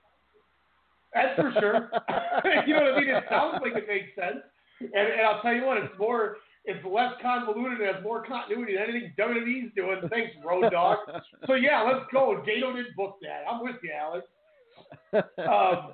That's 1.13 1.39
for 1.39 1.53
sure. 1.61 1.91
you 2.67 2.75
know 2.75 2.83
what 2.85 2.95
I 2.95 3.01
mean? 3.01 3.09
It 3.11 3.25
sounds 3.29 3.59
like 3.63 3.75
it 3.75 3.87
makes 3.87 4.15
sense, 4.15 4.43
and, 4.81 4.93
and 4.95 5.21
I'll 5.23 5.43
tell 5.43 5.55
you 5.55 5.65
what, 5.67 5.77
it's 5.79 5.99
more, 5.99 6.39
it's 6.65 6.85
less 6.87 7.13
convoluted 7.23 7.81
and 7.81 7.95
has 7.97 8.03
more 8.03 8.25
continuity 8.25 8.75
than 8.77 8.83
anything 8.89 9.13
WWE's 9.19 9.75
doing. 9.75 10.01
Thanks, 10.11 10.33
Road 10.45 10.71
Dog. 10.71 10.99
so 11.47 11.55
yeah, 11.55 11.83
let's 11.83 12.07
go. 12.13 12.43
Gedo 12.47 12.75
did 12.75 12.97
book 12.97 13.19
that. 13.23 13.45
I'm 13.51 13.63
with 13.63 13.77
you, 13.83 13.93
Alex. 13.93 14.27
Um, 15.39 15.93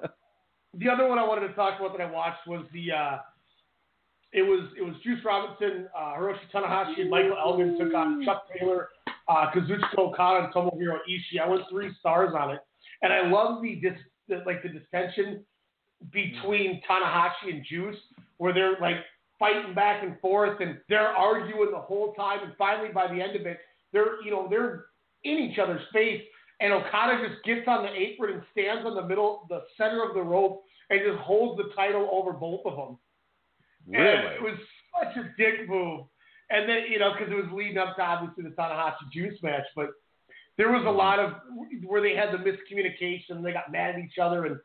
the 0.78 0.88
other 0.88 1.08
one 1.08 1.18
I 1.18 1.26
wanted 1.26 1.48
to 1.48 1.54
talk 1.54 1.78
about 1.78 1.96
that 1.96 2.02
I 2.02 2.10
watched 2.10 2.46
was 2.46 2.64
the 2.72 2.92
uh, 2.92 3.18
it 4.32 4.42
was 4.42 4.68
it 4.78 4.82
was 4.82 4.94
Juice 5.02 5.18
Robinson, 5.24 5.88
uh, 5.96 6.14
Hiroshi 6.16 6.38
Tanahashi, 6.52 7.02
and 7.02 7.10
Michael 7.10 7.36
Elgin 7.38 7.78
took 7.78 7.94
on 7.94 8.24
Chuck 8.24 8.46
Taylor, 8.58 8.88
uh, 9.28 9.50
Kazuchika 9.54 9.98
Okada, 9.98 10.44
and 10.46 10.54
Tomohiro 10.54 10.98
Ishii. 11.08 11.40
I 11.42 11.48
went 11.48 11.62
three 11.70 11.90
stars 12.00 12.34
on 12.38 12.50
it, 12.50 12.60
and 13.02 13.12
I 13.12 13.28
love 13.28 13.62
the, 13.62 13.74
dis, 13.76 13.92
the 14.28 14.42
like 14.46 14.62
the 14.62 14.70
dissension 14.70 15.44
between 16.10 16.80
Tanahashi 16.88 17.52
and 17.52 17.64
Juice, 17.68 17.96
where 18.38 18.54
they're 18.54 18.78
like 18.80 18.96
fighting 19.38 19.74
back 19.74 20.02
and 20.02 20.18
forth, 20.20 20.60
and 20.60 20.78
they're 20.88 21.08
arguing 21.08 21.70
the 21.70 21.78
whole 21.78 22.14
time, 22.14 22.40
and 22.42 22.52
finally 22.56 22.88
by 22.92 23.12
the 23.12 23.20
end 23.20 23.36
of 23.36 23.46
it, 23.46 23.58
they're 23.92 24.22
you 24.24 24.30
know 24.30 24.46
they're 24.48 24.86
in 25.24 25.38
each 25.38 25.58
other's 25.58 25.82
face, 25.92 26.22
and 26.62 26.72
Okada 26.72 27.28
just 27.28 27.42
gets 27.44 27.66
on 27.66 27.82
the 27.82 27.92
apron 27.92 28.34
and 28.34 28.42
stands 28.52 28.86
on 28.86 28.94
the 28.94 29.02
middle, 29.04 29.46
the 29.48 29.62
center 29.76 30.08
of 30.08 30.14
the 30.14 30.22
rope, 30.22 30.62
and 30.90 31.00
just 31.04 31.18
holds 31.18 31.60
the 31.60 31.74
title 31.74 32.08
over 32.12 32.32
both 32.32 32.60
of 32.64 32.76
them. 32.76 32.98
And 33.86 33.96
Really? 33.96 34.34
it 34.36 34.42
was 34.42 34.58
such 34.94 35.16
a 35.16 35.34
dick 35.36 35.68
move. 35.68 36.06
And 36.50 36.68
then, 36.68 36.84
you 36.88 37.00
know, 37.00 37.12
because 37.12 37.32
it 37.32 37.34
was 37.34 37.50
leading 37.52 37.78
up 37.78 37.96
to 37.96 38.02
obviously 38.02 38.44
the 38.44 38.50
Tanahashi 38.50 39.10
Juice 39.12 39.42
match, 39.42 39.64
but 39.74 39.90
there 40.56 40.70
was 40.70 40.84
a 40.86 40.90
lot 40.90 41.18
of 41.18 41.32
where 41.84 42.00
they 42.00 42.14
had 42.14 42.30
the 42.30 42.38
miscommunication. 42.38 43.42
They 43.42 43.52
got 43.52 43.72
mad 43.72 43.96
at 43.96 44.00
each 44.00 44.18
other, 44.22 44.46
and 44.46 44.56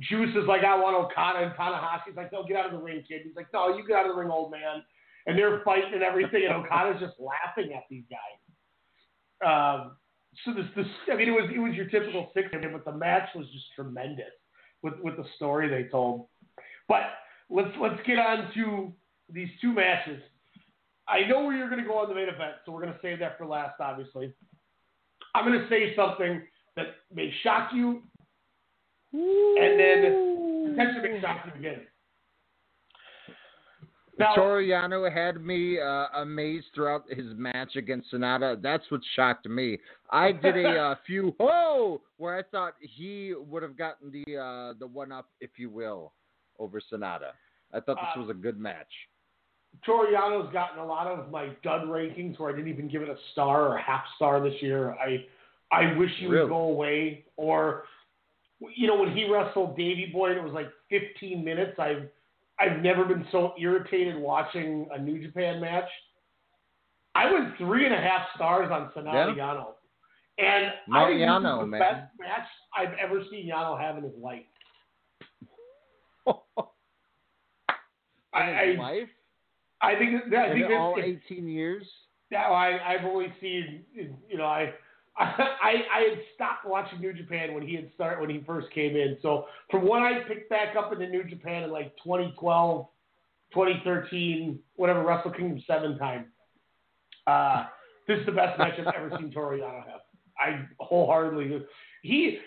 Juice 0.00 0.34
is 0.36 0.46
like, 0.48 0.64
I 0.64 0.76
want 0.76 0.96
Okada, 0.96 1.46
and 1.46 1.52
Tanahashi's 1.54 2.16
like, 2.16 2.32
No, 2.32 2.44
get 2.44 2.56
out 2.56 2.66
of 2.66 2.72
the 2.72 2.84
ring, 2.84 3.02
kid. 3.08 3.22
He's 3.24 3.36
like, 3.36 3.46
No, 3.54 3.74
you 3.76 3.86
get 3.86 3.96
out 3.96 4.06
of 4.06 4.14
the 4.14 4.20
ring, 4.20 4.30
old 4.30 4.50
man. 4.50 4.82
And 5.26 5.38
they're 5.38 5.62
fighting 5.64 5.94
and 5.94 6.02
everything, 6.02 6.44
and 6.44 6.52
Okada's 6.66 7.00
just 7.00 7.14
laughing 7.18 7.72
at 7.72 7.84
these 7.88 8.04
guys. 8.10 8.40
Um, 9.46 9.96
so 10.44 10.52
this, 10.52 10.64
this, 10.76 10.86
I 11.12 11.16
mean, 11.16 11.28
it 11.28 11.32
was 11.32 11.50
it 11.54 11.58
was 11.58 11.74
your 11.74 11.86
typical 11.86 12.30
six 12.34 12.48
man, 12.52 12.72
but 12.72 12.84
the 12.84 12.96
match 12.96 13.28
was 13.34 13.46
just 13.52 13.66
tremendous 13.74 14.32
with 14.82 14.94
with 15.02 15.16
the 15.16 15.24
story 15.36 15.68
they 15.68 15.88
told. 15.88 16.26
But 16.88 17.02
let's 17.50 17.74
let's 17.80 18.00
get 18.06 18.18
on 18.18 18.50
to 18.54 18.92
these 19.32 19.48
two 19.60 19.72
matches. 19.72 20.22
I 21.06 21.26
know 21.28 21.44
where 21.44 21.56
you're 21.56 21.68
going 21.68 21.82
to 21.82 21.86
go 21.86 21.98
on 21.98 22.08
the 22.08 22.14
main 22.14 22.28
event, 22.28 22.54
so 22.64 22.72
we're 22.72 22.80
going 22.80 22.94
to 22.94 22.98
save 23.02 23.18
that 23.18 23.36
for 23.36 23.46
last, 23.46 23.74
obviously. 23.78 24.32
I'm 25.34 25.44
going 25.46 25.60
to 25.60 25.68
say 25.68 25.94
something 25.94 26.42
that 26.76 26.86
may 27.12 27.32
shock 27.42 27.70
you, 27.74 28.02
and 29.12 29.78
then 29.78 30.70
potentially 30.70 31.08
may 31.10 31.20
shock 31.20 31.44
you 31.46 31.52
again. 31.58 31.82
Now- 34.18 34.34
Toru 34.34 34.64
Yano 34.66 35.10
had 35.12 35.44
me 35.44 35.80
uh, 35.80 36.06
amazed 36.14 36.66
throughout 36.74 37.04
his 37.10 37.26
match 37.36 37.76
against 37.76 38.12
Sanada. 38.12 38.60
That's 38.60 38.84
what 38.90 39.00
shocked 39.16 39.48
me. 39.48 39.78
I 40.10 40.30
did 40.32 40.56
a 40.56 40.78
uh, 40.78 40.94
few 41.06 41.34
oh 41.40 42.00
where 42.18 42.36
I 42.38 42.42
thought 42.42 42.74
he 42.80 43.34
would 43.36 43.62
have 43.62 43.76
gotten 43.76 44.10
the 44.12 44.36
uh, 44.36 44.74
the 44.78 44.86
one 44.86 45.10
up, 45.12 45.28
if 45.40 45.50
you 45.58 45.68
will, 45.70 46.12
over 46.58 46.80
Sanada. 46.92 47.32
I 47.72 47.80
thought 47.80 47.96
this 47.96 48.16
Uh, 48.16 48.20
was 48.20 48.30
a 48.30 48.34
good 48.34 48.58
match. 48.58 48.92
Toru 49.84 50.12
Yano's 50.14 50.52
gotten 50.52 50.78
a 50.78 50.86
lot 50.86 51.08
of 51.08 51.32
my 51.32 51.48
dud 51.64 51.82
rankings 51.88 52.38
where 52.38 52.50
I 52.50 52.52
didn't 52.56 52.68
even 52.72 52.86
give 52.88 53.02
it 53.02 53.08
a 53.08 53.16
star 53.32 53.62
or 53.68 53.76
a 53.76 53.82
half 53.82 54.04
star 54.14 54.40
this 54.40 54.54
year. 54.62 54.92
I 54.92 55.26
I 55.72 55.96
wish 55.98 56.10
he 56.20 56.26
Really? 56.26 56.42
would 56.44 56.50
go 56.50 56.58
away. 56.68 57.24
Or 57.36 57.84
you 58.76 58.86
know, 58.86 58.94
when 59.00 59.10
he 59.16 59.28
wrestled 59.28 59.76
Davey 59.76 60.06
Boy 60.12 60.30
and 60.30 60.38
it 60.38 60.44
was 60.44 60.52
like 60.52 60.68
15 60.90 61.42
minutes, 61.44 61.76
I've 61.80 62.08
I've 62.58 62.80
never 62.82 63.04
been 63.04 63.26
so 63.32 63.52
irritated 63.58 64.16
watching 64.16 64.86
a 64.92 64.98
New 65.00 65.24
Japan 65.24 65.60
match. 65.60 65.88
I 67.14 67.30
went 67.32 67.56
three 67.58 67.84
and 67.84 67.94
a 67.94 67.98
half 67.98 68.22
stars 68.34 68.70
on 68.70 68.90
Sanada 68.96 69.36
Yeah. 69.36 69.42
Yano. 69.44 69.66
And 70.38 70.72
No, 70.88 70.98
I 70.98 71.08
think 71.08 71.20
Yano, 71.20 71.60
the 71.60 71.66
man. 71.66 71.80
best 71.80 72.10
match 72.18 72.46
I've 72.76 72.94
ever 72.98 73.22
seen 73.30 73.48
Yano 73.48 73.80
have 73.80 73.96
in 73.98 74.04
his 74.04 74.16
life. 74.20 74.42
I, 78.32 78.50
In 78.50 78.68
his 78.70 78.78
I, 78.78 78.82
life? 78.82 79.08
I 79.80 79.94
think 79.96 80.30
that, 80.30 80.38
I 80.38 80.46
In 80.48 80.52
think 80.54 80.68
that 80.68 80.76
all 80.76 80.96
18 80.98 81.46
years? 81.48 81.86
Well, 82.32 82.52
I, 82.52 82.78
I've 82.84 83.04
only 83.04 83.32
seen, 83.40 83.84
you 83.94 84.38
know, 84.38 84.46
I, 84.46 84.72
I, 85.18 85.74
I 85.94 86.00
had 86.10 86.18
stopped 86.34 86.66
watching 86.66 87.00
New 87.00 87.12
Japan 87.12 87.54
when 87.54 87.66
he 87.66 87.76
had 87.76 87.90
started 87.94 88.20
when 88.20 88.30
he 88.30 88.42
first 88.44 88.70
came 88.72 88.96
in. 88.96 89.16
So 89.22 89.46
from 89.70 89.86
when 89.86 90.02
I 90.02 90.22
picked 90.26 90.50
back 90.50 90.74
up 90.76 90.92
into 90.92 91.06
New 91.06 91.22
Japan 91.24 91.62
in 91.62 91.70
like 91.70 91.94
2012, 92.02 92.86
2013, 93.52 94.58
whatever 94.74 95.04
Wrestle 95.04 95.30
Kingdom 95.30 95.62
seven 95.66 95.96
time, 95.98 96.26
uh, 97.28 97.66
this 98.08 98.18
is 98.18 98.26
the 98.26 98.32
best 98.32 98.58
match 98.58 98.74
I've 98.78 98.92
ever 98.94 99.16
seen 99.18 99.30
Toru 99.30 99.60
Yano 99.60 99.86
have. 99.86 100.00
I 100.38 100.66
wholeheartedly. 100.80 101.62
He, 102.02 102.38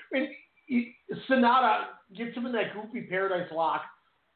he, 0.68 0.94
Sanada 1.30 1.86
gets 2.16 2.36
him 2.36 2.46
in 2.46 2.52
that 2.52 2.74
goofy 2.74 3.08
Paradise 3.08 3.50
Lock, 3.54 3.82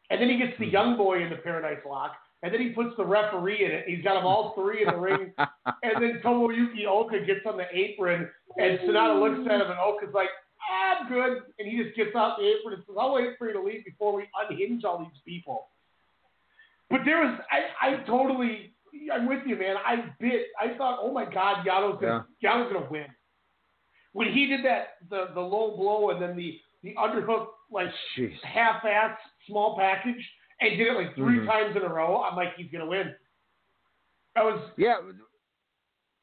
and 0.09 0.21
then 0.21 0.29
he 0.29 0.37
gets 0.37 0.57
the 0.57 0.65
young 0.65 0.97
boy 0.97 1.21
in 1.21 1.29
the 1.29 1.35
Paradise 1.35 1.81
Lock, 1.85 2.13
and 2.43 2.53
then 2.53 2.61
he 2.61 2.69
puts 2.69 2.95
the 2.97 3.05
referee 3.05 3.63
in 3.63 3.71
it. 3.71 3.85
He's 3.87 4.03
got 4.03 4.15
them 4.15 4.25
all 4.25 4.53
three 4.55 4.81
in 4.81 4.87
the 4.87 4.99
ring, 4.99 5.31
and 5.37 6.01
then 6.01 6.21
Tomoyuki 6.23 6.85
Oka 6.87 7.19
gets 7.25 7.41
on 7.45 7.57
the 7.57 7.65
apron, 7.71 8.29
and 8.57 8.79
Sanada 8.79 9.19
looks 9.19 9.47
at 9.49 9.61
him, 9.61 9.69
and 9.69 9.79
Oka's 9.79 10.13
like, 10.13 10.29
ah, 10.69 10.99
I'm 10.99 11.09
good. 11.09 11.43
And 11.59 11.67
he 11.67 11.83
just 11.83 11.95
gets 11.95 12.15
out 12.15 12.37
the 12.37 12.45
apron 12.45 12.75
and 12.75 12.83
says, 12.85 12.95
I'll 12.99 13.13
wait 13.13 13.37
for 13.37 13.47
you 13.47 13.53
to 13.53 13.61
leave 13.61 13.85
before 13.85 14.15
we 14.15 14.23
unhinge 14.49 14.83
all 14.83 14.99
these 14.99 15.21
people. 15.25 15.67
But 16.89 17.01
there 17.05 17.19
was, 17.21 17.39
I, 17.49 17.87
I 17.87 17.95
totally, 18.03 18.73
I'm 19.13 19.27
with 19.27 19.43
you, 19.45 19.55
man. 19.55 19.75
I 19.77 20.11
bit, 20.19 20.47
I 20.59 20.77
thought, 20.77 20.99
oh 21.01 21.13
my 21.13 21.25
God, 21.25 21.65
Yano's 21.65 21.99
gonna, 22.01 22.25
Yano's 22.43 22.73
gonna 22.73 22.87
win. 22.91 23.05
When 24.13 24.31
he 24.31 24.45
did 24.47 24.65
that, 24.65 24.95
the 25.09 25.29
the 25.33 25.39
low 25.39 25.77
blow 25.77 26.09
and 26.09 26.21
then 26.21 26.35
the 26.35 26.59
the 26.83 26.93
underhook, 26.95 27.47
like 27.71 27.87
half-ass 28.43 29.17
small 29.47 29.77
package, 29.77 30.21
and 30.61 30.77
did 30.77 30.87
it 30.87 30.93
like 30.93 31.15
3 31.15 31.39
Mhm. 31.39 31.45
times 31.47 31.75
in 31.75 31.81
a 31.81 31.89
row, 31.93 32.21
I'm 32.23 32.35
like, 32.35 32.55
he's 32.55 32.71
gonna 32.71 32.85
win. 32.85 33.13
That 34.35 34.45
was 34.45 34.61
Yeah. 34.77 34.97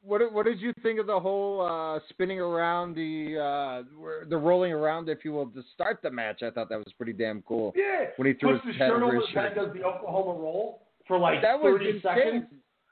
What 0.01 0.31
what 0.31 0.45
did 0.45 0.61
you 0.61 0.71
think 0.81 0.97
of 0.97 1.07
the 1.07 1.19
whole 1.19 1.59
uh, 1.61 1.99
spinning 2.07 2.39
around 2.39 2.95
the 2.95 3.37
uh, 3.37 3.83
the 4.29 4.37
rolling 4.37 4.71
around, 4.71 5.09
if 5.09 5.25
you 5.25 5.33
will, 5.33 5.47
to 5.47 5.61
start 5.73 5.99
the 6.01 6.09
match? 6.09 6.41
I 6.41 6.51
thought 6.51 6.69
that 6.69 6.77
was 6.77 6.93
pretty 6.93 7.11
damn 7.11 7.41
cool. 7.41 7.73
Yeah. 7.75 8.05
When 8.15 8.27
he 8.27 8.33
threw 8.33 8.53
puts 8.53 8.65
his 8.65 8.75
the 8.75 8.79
head 8.79 8.91
shirt 8.91 9.03
over 9.03 9.15
his 9.19 9.29
head, 9.33 9.55
does 9.55 9.73
the 9.73 9.83
Oklahoma 9.83 10.39
roll 10.39 10.87
for 11.05 11.17
like 11.19 11.41
That 11.41 11.61
30 11.61 11.85
insane. 11.89 12.01
seconds. 12.01 12.45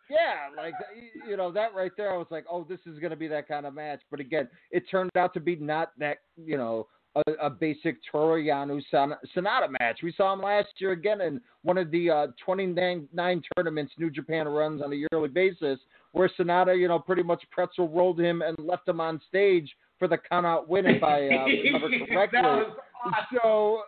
Yeah, 0.09 0.49
like 0.55 0.73
you 1.27 1.37
know 1.37 1.49
that 1.53 1.73
right 1.73 1.91
there. 1.95 2.13
I 2.13 2.17
was 2.17 2.27
like, 2.29 2.45
oh, 2.49 2.65
this 2.65 2.79
is 2.85 2.99
going 2.99 3.11
to 3.11 3.17
be 3.17 3.27
that 3.29 3.47
kind 3.47 3.65
of 3.65 3.73
match. 3.73 4.01
But 4.11 4.19
again, 4.19 4.49
it 4.71 4.83
turned 4.89 5.11
out 5.15 5.33
to 5.35 5.39
be 5.39 5.55
not 5.55 5.97
that 5.99 6.17
you 6.35 6.57
know 6.57 6.87
a, 7.25 7.31
a 7.41 7.49
basic 7.49 7.97
Toru 8.11 8.43
Yano 8.43 8.81
Sanada 8.93 9.67
match. 9.79 9.99
We 10.03 10.13
saw 10.15 10.33
him 10.33 10.41
last 10.41 10.69
year 10.77 10.91
again 10.91 11.21
in 11.21 11.41
one 11.63 11.77
of 11.77 11.91
the 11.91 12.09
uh, 12.09 12.27
29 12.43 13.41
tournaments 13.55 13.93
New 13.97 14.09
Japan 14.09 14.47
runs 14.47 14.81
on 14.81 14.93
a 14.93 14.95
yearly 14.95 15.29
basis, 15.29 15.79
where 16.11 16.29
Sanada, 16.39 16.77
you 16.77 16.87
know, 16.87 16.99
pretty 16.99 17.23
much 17.23 17.43
pretzel 17.51 17.89
rolled 17.89 18.19
him 18.19 18.41
and 18.41 18.57
left 18.59 18.87
him 18.87 18.99
on 19.01 19.21
stage 19.27 19.69
for 19.99 20.07
the 20.07 20.17
count 20.17 20.45
out 20.45 20.69
win, 20.69 20.85
if 20.85 21.03
I 21.03 21.27
uh, 21.27 21.45
remember 21.45 22.05
correctly. 22.07 22.39
Awesome. 22.39 22.73
So, 23.33 23.81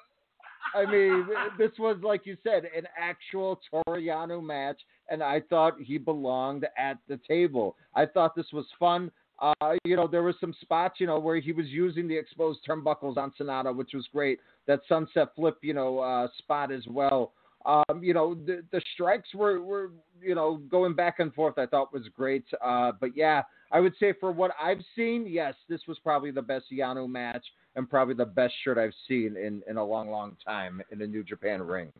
I 0.75 0.85
mean, 0.89 1.27
this 1.57 1.71
was 1.77 1.97
like 2.03 2.25
you 2.25 2.37
said, 2.43 2.63
an 2.75 2.85
actual 2.99 3.59
Toru 3.69 4.01
Yano 4.01 4.43
match, 4.43 4.79
and 5.09 5.21
I 5.21 5.41
thought 5.49 5.75
he 5.79 5.97
belonged 5.97 6.65
at 6.77 6.97
the 7.07 7.19
table. 7.27 7.75
I 7.95 8.05
thought 8.05 8.35
this 8.35 8.51
was 8.53 8.65
fun. 8.79 9.11
Uh, 9.41 9.75
you 9.85 9.95
know, 9.95 10.07
there 10.07 10.23
were 10.23 10.35
some 10.39 10.53
spots, 10.61 10.99
you 10.99 11.07
know, 11.07 11.19
where 11.19 11.39
he 11.39 11.51
was 11.51 11.67
using 11.67 12.07
the 12.07 12.17
exposed 12.17 12.59
turnbuckles 12.67 13.17
on 13.17 13.31
Sanada, 13.39 13.75
which 13.75 13.91
was 13.93 14.07
great. 14.11 14.39
That 14.67 14.81
sunset 14.87 15.29
flip, 15.35 15.57
you 15.61 15.73
know, 15.73 15.99
uh, 15.99 16.27
spot 16.37 16.71
as 16.71 16.83
well. 16.87 17.33
Um, 17.65 18.01
you 18.01 18.13
know, 18.13 18.35
the 18.35 18.63
the 18.71 18.81
strikes 18.93 19.33
were, 19.33 19.61
were, 19.61 19.91
you 20.21 20.33
know, 20.33 20.57
going 20.69 20.93
back 20.93 21.19
and 21.19 21.33
forth. 21.33 21.57
I 21.57 21.65
thought 21.65 21.93
was 21.93 22.07
great. 22.15 22.45
Uh, 22.63 22.93
but 22.99 23.15
yeah, 23.15 23.43
I 23.71 23.79
would 23.79 23.93
say 23.99 24.13
for 24.19 24.31
what 24.31 24.51
I've 24.61 24.81
seen, 24.95 25.27
yes, 25.27 25.53
this 25.67 25.81
was 25.87 25.99
probably 25.99 26.31
the 26.31 26.41
best 26.41 26.65
Yano 26.71 27.07
match 27.09 27.45
and 27.75 27.89
probably 27.89 28.15
the 28.15 28.25
best 28.25 28.53
shirt 28.63 28.77
I've 28.77 28.93
seen 29.07 29.35
in, 29.37 29.61
in 29.69 29.77
a 29.77 29.83
long, 29.83 30.09
long 30.09 30.37
time 30.45 30.81
in 30.91 31.01
a 31.01 31.07
New 31.07 31.23
Japan 31.23 31.61
ring. 31.61 31.91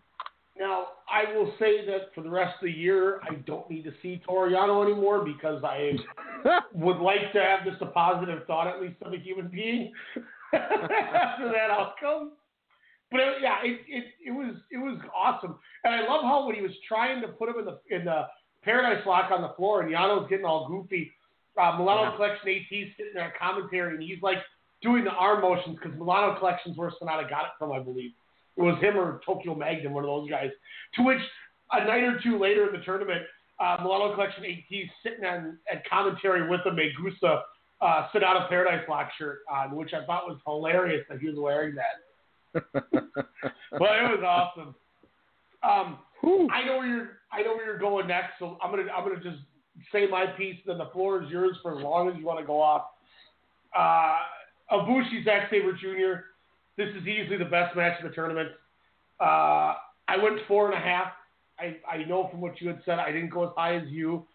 Now, 0.60 0.88
I 1.10 1.34
will 1.34 1.53
say 1.57 1.86
that 1.86 2.14
for 2.14 2.22
the 2.22 2.30
rest 2.30 2.55
of 2.62 2.66
the 2.66 2.72
year, 2.72 3.22
I 3.30 3.36
don't 3.47 3.70
need 3.70 3.84
to 3.84 3.93
see 4.01 4.22
Toru 4.26 4.51
Yano 4.51 4.86
anymore 4.86 5.24
because 5.24 5.64
I 5.64 5.93
would 6.74 6.97
like 6.97 7.32
to 7.34 7.41
have 7.41 7.64
just 7.66 7.82
a 7.82 7.86
positive 7.86 8.45
thought, 8.45 8.68
at 8.68 8.82
least 8.82 9.01
of 9.01 9.14
a 9.14 9.18
human 9.18 9.47
being, 9.47 9.93
after 10.53 11.47
that 11.47 11.70
outcome. 11.72 12.34
But 13.12 13.22
it, 13.22 13.34
yeah, 13.41 13.57
it, 13.64 13.80
it 13.88 14.03
it 14.28 14.32
was 14.32 14.55
it 14.70 14.78
was 14.78 14.99
awesome, 15.16 15.55
and 15.84 15.95
I 15.95 16.01
love 16.01 16.22
how 16.24 16.45
when 16.45 16.55
he 16.55 16.62
was 16.62 16.74
trying 16.88 17.22
to 17.22 17.30
put 17.30 17.49
him 17.49 17.55
in 17.57 17.66
the 17.66 17.80
in 17.89 18.05
the 18.05 18.28
paradise 18.62 19.03
lock 19.07 19.32
on 19.32 19.41
the 19.41 19.53
floor, 19.55 19.82
and 19.82 19.91
Yano's 19.91 20.30
getting 20.30 20.45
all 20.45 20.68
goofy. 20.68 21.12
Uh, 21.60 21.76
Milano 21.78 22.12
Yeah. 22.12 22.16
Collection 22.16 22.49
AT's 22.49 22.91
sitting 22.97 23.14
there 23.16 23.34
commentary, 23.39 23.95
and 23.95 24.03
he's 24.03 24.22
like 24.22 24.38
doing 24.82 25.03
the 25.03 25.10
arm 25.12 25.41
motions 25.41 25.78
because 25.82 25.97
Milano 25.97 26.38
Collection's 26.38 26.78
where 26.78 26.91
Sanada 27.01 27.28
got 27.30 27.45
it 27.45 27.51
from, 27.57 27.72
I 27.72 27.80
believe. 27.80 28.12
It 28.60 28.62
was 28.62 28.78
him 28.82 28.97
or 28.97 29.22
Tokyo 29.26 29.55
Magnum, 29.55 29.93
one 29.93 30.03
of 30.03 30.10
those 30.10 30.30
guys. 30.30 30.49
To 30.95 31.03
which 31.03 31.20
a 31.72 31.86
night 31.86 32.03
or 32.03 32.20
two 32.22 32.38
later 32.38 32.68
in 32.68 32.78
the 32.78 32.84
tournament, 32.86 33.22
uh, 33.57 33.78
Milano 33.82 34.14
Collection 34.14 34.43
AT's 34.43 34.89
sitting 35.01 35.24
on 35.24 35.57
at 35.72 35.88
commentary 35.89 36.49
with 36.49 36.60
a 36.66 36.72
Megusa 36.72 37.41
uh, 37.82 38.07
Sanada 38.14 38.49
Paradise 38.49 38.84
Lock 38.89 39.10
shirt 39.18 39.39
on, 39.49 39.78
which 39.78 39.93
I 39.93 40.05
thought 40.05 40.28
was 40.28 40.38
hilarious 40.45 41.05
that 41.10 41.20
he 41.20 41.30
was 41.30 41.38
wearing 41.38 41.76
that. 41.76 42.64
But 43.72 43.91
it 43.95 44.20
was 44.20 44.24
awesome. 44.26 44.76
Um, 45.64 45.99
I 46.51 46.66
know 46.66 46.78
where 46.80 46.88
you're. 46.88 47.10
I 47.32 47.43
know 47.43 47.53
where 47.55 47.66
you're 47.66 47.78
going 47.78 48.07
next, 48.07 48.32
so 48.39 48.57
I'm 48.62 48.72
gonna. 48.72 48.91
I'm 48.91 49.07
gonna 49.07 49.24
just 49.24 49.38
say 49.91 50.07
my 50.07 50.26
piece. 50.26 50.57
Then 50.66 50.80
the 50.80 50.89
floor 50.91 51.24
is 51.24 51.30
yours 51.30 51.55
for 51.62 51.78
as 51.78 51.84
long 51.84 52.10
as 52.10 52.16
you 52.18 52.26
want 52.26 52.39
to 52.39 52.45
go 52.45 52.60
off. 52.60 52.86
Uh, 53.78 54.16
Ibushi 54.72 55.24
Zack 55.24 55.49
Sabre 55.51 55.74
Jr. 55.74 56.24
This 56.80 56.95
is 56.95 57.05
easily 57.05 57.36
the 57.36 57.43
best 57.43 57.75
match 57.75 58.01
of 58.01 58.09
the 58.09 58.15
tournament. 58.15 58.51
Uh, 59.19 59.75
I 60.07 60.15
went 60.23 60.39
four 60.47 60.71
and 60.71 60.73
a 60.73 60.80
half. 60.80 61.11
I, 61.59 61.75
I 61.86 62.05
know 62.05 62.30
from 62.32 62.39
what 62.39 62.61
you 62.61 62.69
had 62.69 62.80
said, 62.86 62.99
I 62.99 63.11
didn't 63.11 63.32
go 63.32 63.43
as 63.43 63.49
high 63.57 63.75
as 63.75 63.84
you. 63.89 64.25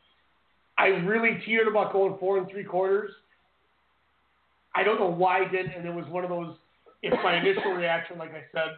I 0.77 0.89
really 0.89 1.41
teetered 1.47 1.69
about 1.69 1.95
going 1.95 2.19
four 2.21 2.37
and 2.37 2.47
three 2.51 2.65
quarters. 2.65 3.11
I 4.75 4.83
don't 4.83 5.01
know 5.01 5.11
why 5.11 5.39
I 5.39 5.49
did, 5.49 5.71
and 5.75 5.87
it 5.87 5.95
was 5.95 6.05
one 6.11 6.23
of 6.23 6.29
those. 6.29 6.55
If 7.01 7.15
my 7.25 7.39
initial 7.39 7.73
reaction, 7.77 8.19
like 8.19 8.33
I 8.33 8.43
said, 8.53 8.77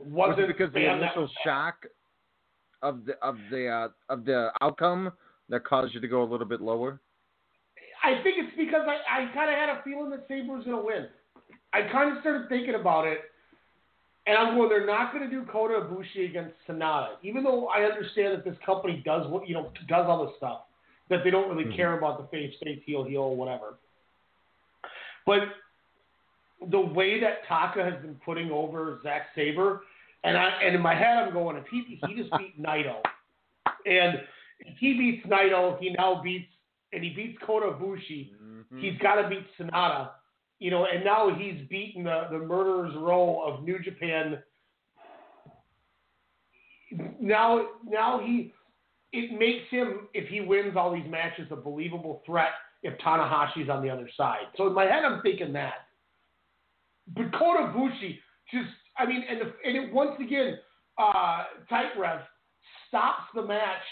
Was 0.00 0.30
wasn't 0.30 0.50
it 0.50 0.58
because 0.58 0.72
the 0.74 0.80
"Man, 0.80 0.98
that 0.98 1.04
initial 1.04 1.22
was 1.22 1.30
bad." 1.44 1.50
shock 1.52 1.86
of 2.82 3.04
the 3.04 3.12
of 3.22 3.36
the 3.52 3.68
uh, 3.68 3.88
of 4.08 4.24
the 4.24 4.50
outcome 4.60 5.12
that 5.50 5.64
caused 5.64 5.94
you 5.94 6.00
to 6.00 6.08
go 6.08 6.24
a 6.24 6.28
little 6.28 6.46
bit 6.46 6.60
lower? 6.60 6.98
I 8.02 8.20
think 8.24 8.38
it's 8.38 8.56
because 8.56 8.88
I, 8.88 9.22
I 9.22 9.32
kind 9.34 9.50
of 9.50 9.56
had 9.56 9.68
a 9.68 9.82
feeling 9.84 10.10
that 10.10 10.24
Sabre 10.26 10.56
was 10.56 10.64
going 10.64 10.76
to 10.76 10.84
win. 10.84 11.06
I 11.72 11.82
kind 11.92 12.14
of 12.14 12.20
started 12.20 12.48
thinking 12.48 12.74
about 12.74 13.06
it, 13.06 13.18
and 14.26 14.36
I'm 14.36 14.56
going, 14.56 14.68
they're 14.68 14.86
not 14.86 15.12
going 15.12 15.28
to 15.28 15.30
do 15.30 15.44
Kota 15.50 15.74
Ibushi 15.74 16.28
against 16.28 16.54
Sanada, 16.68 17.10
even 17.22 17.42
though 17.42 17.68
I 17.68 17.82
understand 17.82 18.34
that 18.34 18.44
this 18.44 18.56
company 18.64 19.02
does 19.04 19.26
what 19.28 19.48
you 19.48 19.54
know 19.54 19.70
does 19.88 20.06
all 20.08 20.26
this 20.26 20.34
stuff, 20.36 20.62
that 21.08 21.20
they 21.24 21.30
don't 21.30 21.48
really 21.48 21.64
mm-hmm. 21.64 21.76
care 21.76 21.96
about 21.96 22.20
the 22.20 22.36
face, 22.36 22.54
face, 22.62 22.80
heel, 22.84 23.04
heel, 23.04 23.22
or 23.22 23.36
whatever. 23.36 23.78
But 25.26 25.40
the 26.70 26.80
way 26.80 27.20
that 27.20 27.46
Taka 27.48 27.82
has 27.82 28.00
been 28.02 28.16
putting 28.24 28.50
over 28.50 28.98
Zack 29.02 29.26
Sabre, 29.34 29.82
and 30.24 30.36
I 30.36 30.50
and 30.64 30.74
in 30.74 30.82
my 30.82 30.94
head 30.94 31.16
I'm 31.18 31.32
going, 31.32 31.56
if 31.56 31.64
he 31.70 31.98
he 32.06 32.14
just 32.14 32.30
beat 32.36 32.60
Naito, 32.60 32.96
and 33.86 34.20
if 34.60 34.76
he 34.78 34.94
beats 34.94 35.26
Naito, 35.26 35.78
he 35.78 35.94
now 35.96 36.20
beats 36.22 36.48
and 36.92 37.04
he 37.04 37.10
beats 37.10 37.38
Kota 37.46 37.66
Ibushi. 37.66 38.30
Mm-hmm. 38.30 38.80
He's 38.80 38.98
got 38.98 39.22
to 39.22 39.28
beat 39.28 39.46
Sanada, 39.58 40.10
you 40.60 40.70
know, 40.70 40.84
and 40.84 41.02
now 41.04 41.34
he's 41.34 41.66
beaten 41.68 42.04
the 42.04 42.26
the 42.30 42.38
murderer's 42.38 42.94
row 42.96 43.42
of 43.44 43.64
New 43.64 43.78
Japan. 43.82 44.38
Now, 47.20 47.66
now 47.86 48.20
he, 48.20 48.52
it 49.12 49.38
makes 49.38 49.68
him 49.70 50.08
if 50.12 50.28
he 50.28 50.40
wins 50.40 50.76
all 50.76 50.92
these 50.92 51.08
matches 51.08 51.46
a 51.50 51.56
believable 51.56 52.22
threat 52.26 52.50
if 52.82 52.98
Tanahashi's 52.98 53.68
on 53.68 53.82
the 53.82 53.90
other 53.90 54.08
side. 54.16 54.46
So 54.56 54.66
in 54.66 54.74
my 54.74 54.84
head, 54.84 55.04
I'm 55.04 55.22
thinking 55.22 55.52
that. 55.52 55.74
But 57.14 57.32
Kota 57.32 57.72
Ibushi 57.72 58.18
just, 58.52 58.68
I 58.98 59.06
mean, 59.06 59.24
and, 59.28 59.40
the, 59.40 59.52
and 59.64 59.76
it, 59.76 59.92
once 59.92 60.16
again, 60.20 60.58
uh, 60.98 61.44
Tight 61.68 61.90
Rev 61.98 62.20
stops 62.88 63.22
the 63.34 63.42
match 63.42 63.82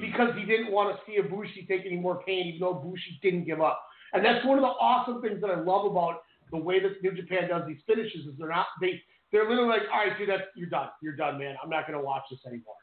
because 0.00 0.30
he 0.36 0.44
didn't 0.44 0.72
want 0.72 0.96
to 0.96 1.00
see 1.06 1.20
Ibushi 1.20 1.68
take 1.68 1.86
any 1.86 1.96
more 1.96 2.22
pain, 2.26 2.48
even 2.48 2.60
though 2.60 2.74
Ibushi 2.74 3.20
didn't 3.22 3.44
give 3.44 3.60
up. 3.60 3.80
And 4.12 4.24
that's 4.24 4.44
one 4.44 4.58
of 4.58 4.62
the 4.62 4.68
awesome 4.68 5.20
things 5.22 5.40
that 5.40 5.50
I 5.50 5.60
love 5.60 5.86
about 5.90 6.22
the 6.50 6.56
way 6.58 6.80
that 6.80 7.02
New 7.02 7.12
Japan 7.12 7.48
does 7.48 7.62
these 7.66 7.78
finishes 7.86 8.26
is 8.26 8.32
they're 8.38 8.48
not 8.48 8.66
they 8.80 9.00
they're 9.32 9.48
literally 9.48 9.68
like, 9.68 9.82
all 9.92 10.04
right, 10.04 10.18
dude, 10.18 10.28
that's 10.28 10.42
you're 10.56 10.68
done, 10.68 10.88
you're 11.00 11.14
done, 11.16 11.38
man. 11.38 11.56
I'm 11.62 11.70
not 11.70 11.86
gonna 11.86 12.02
watch 12.02 12.24
this 12.30 12.40
anymore. 12.46 12.74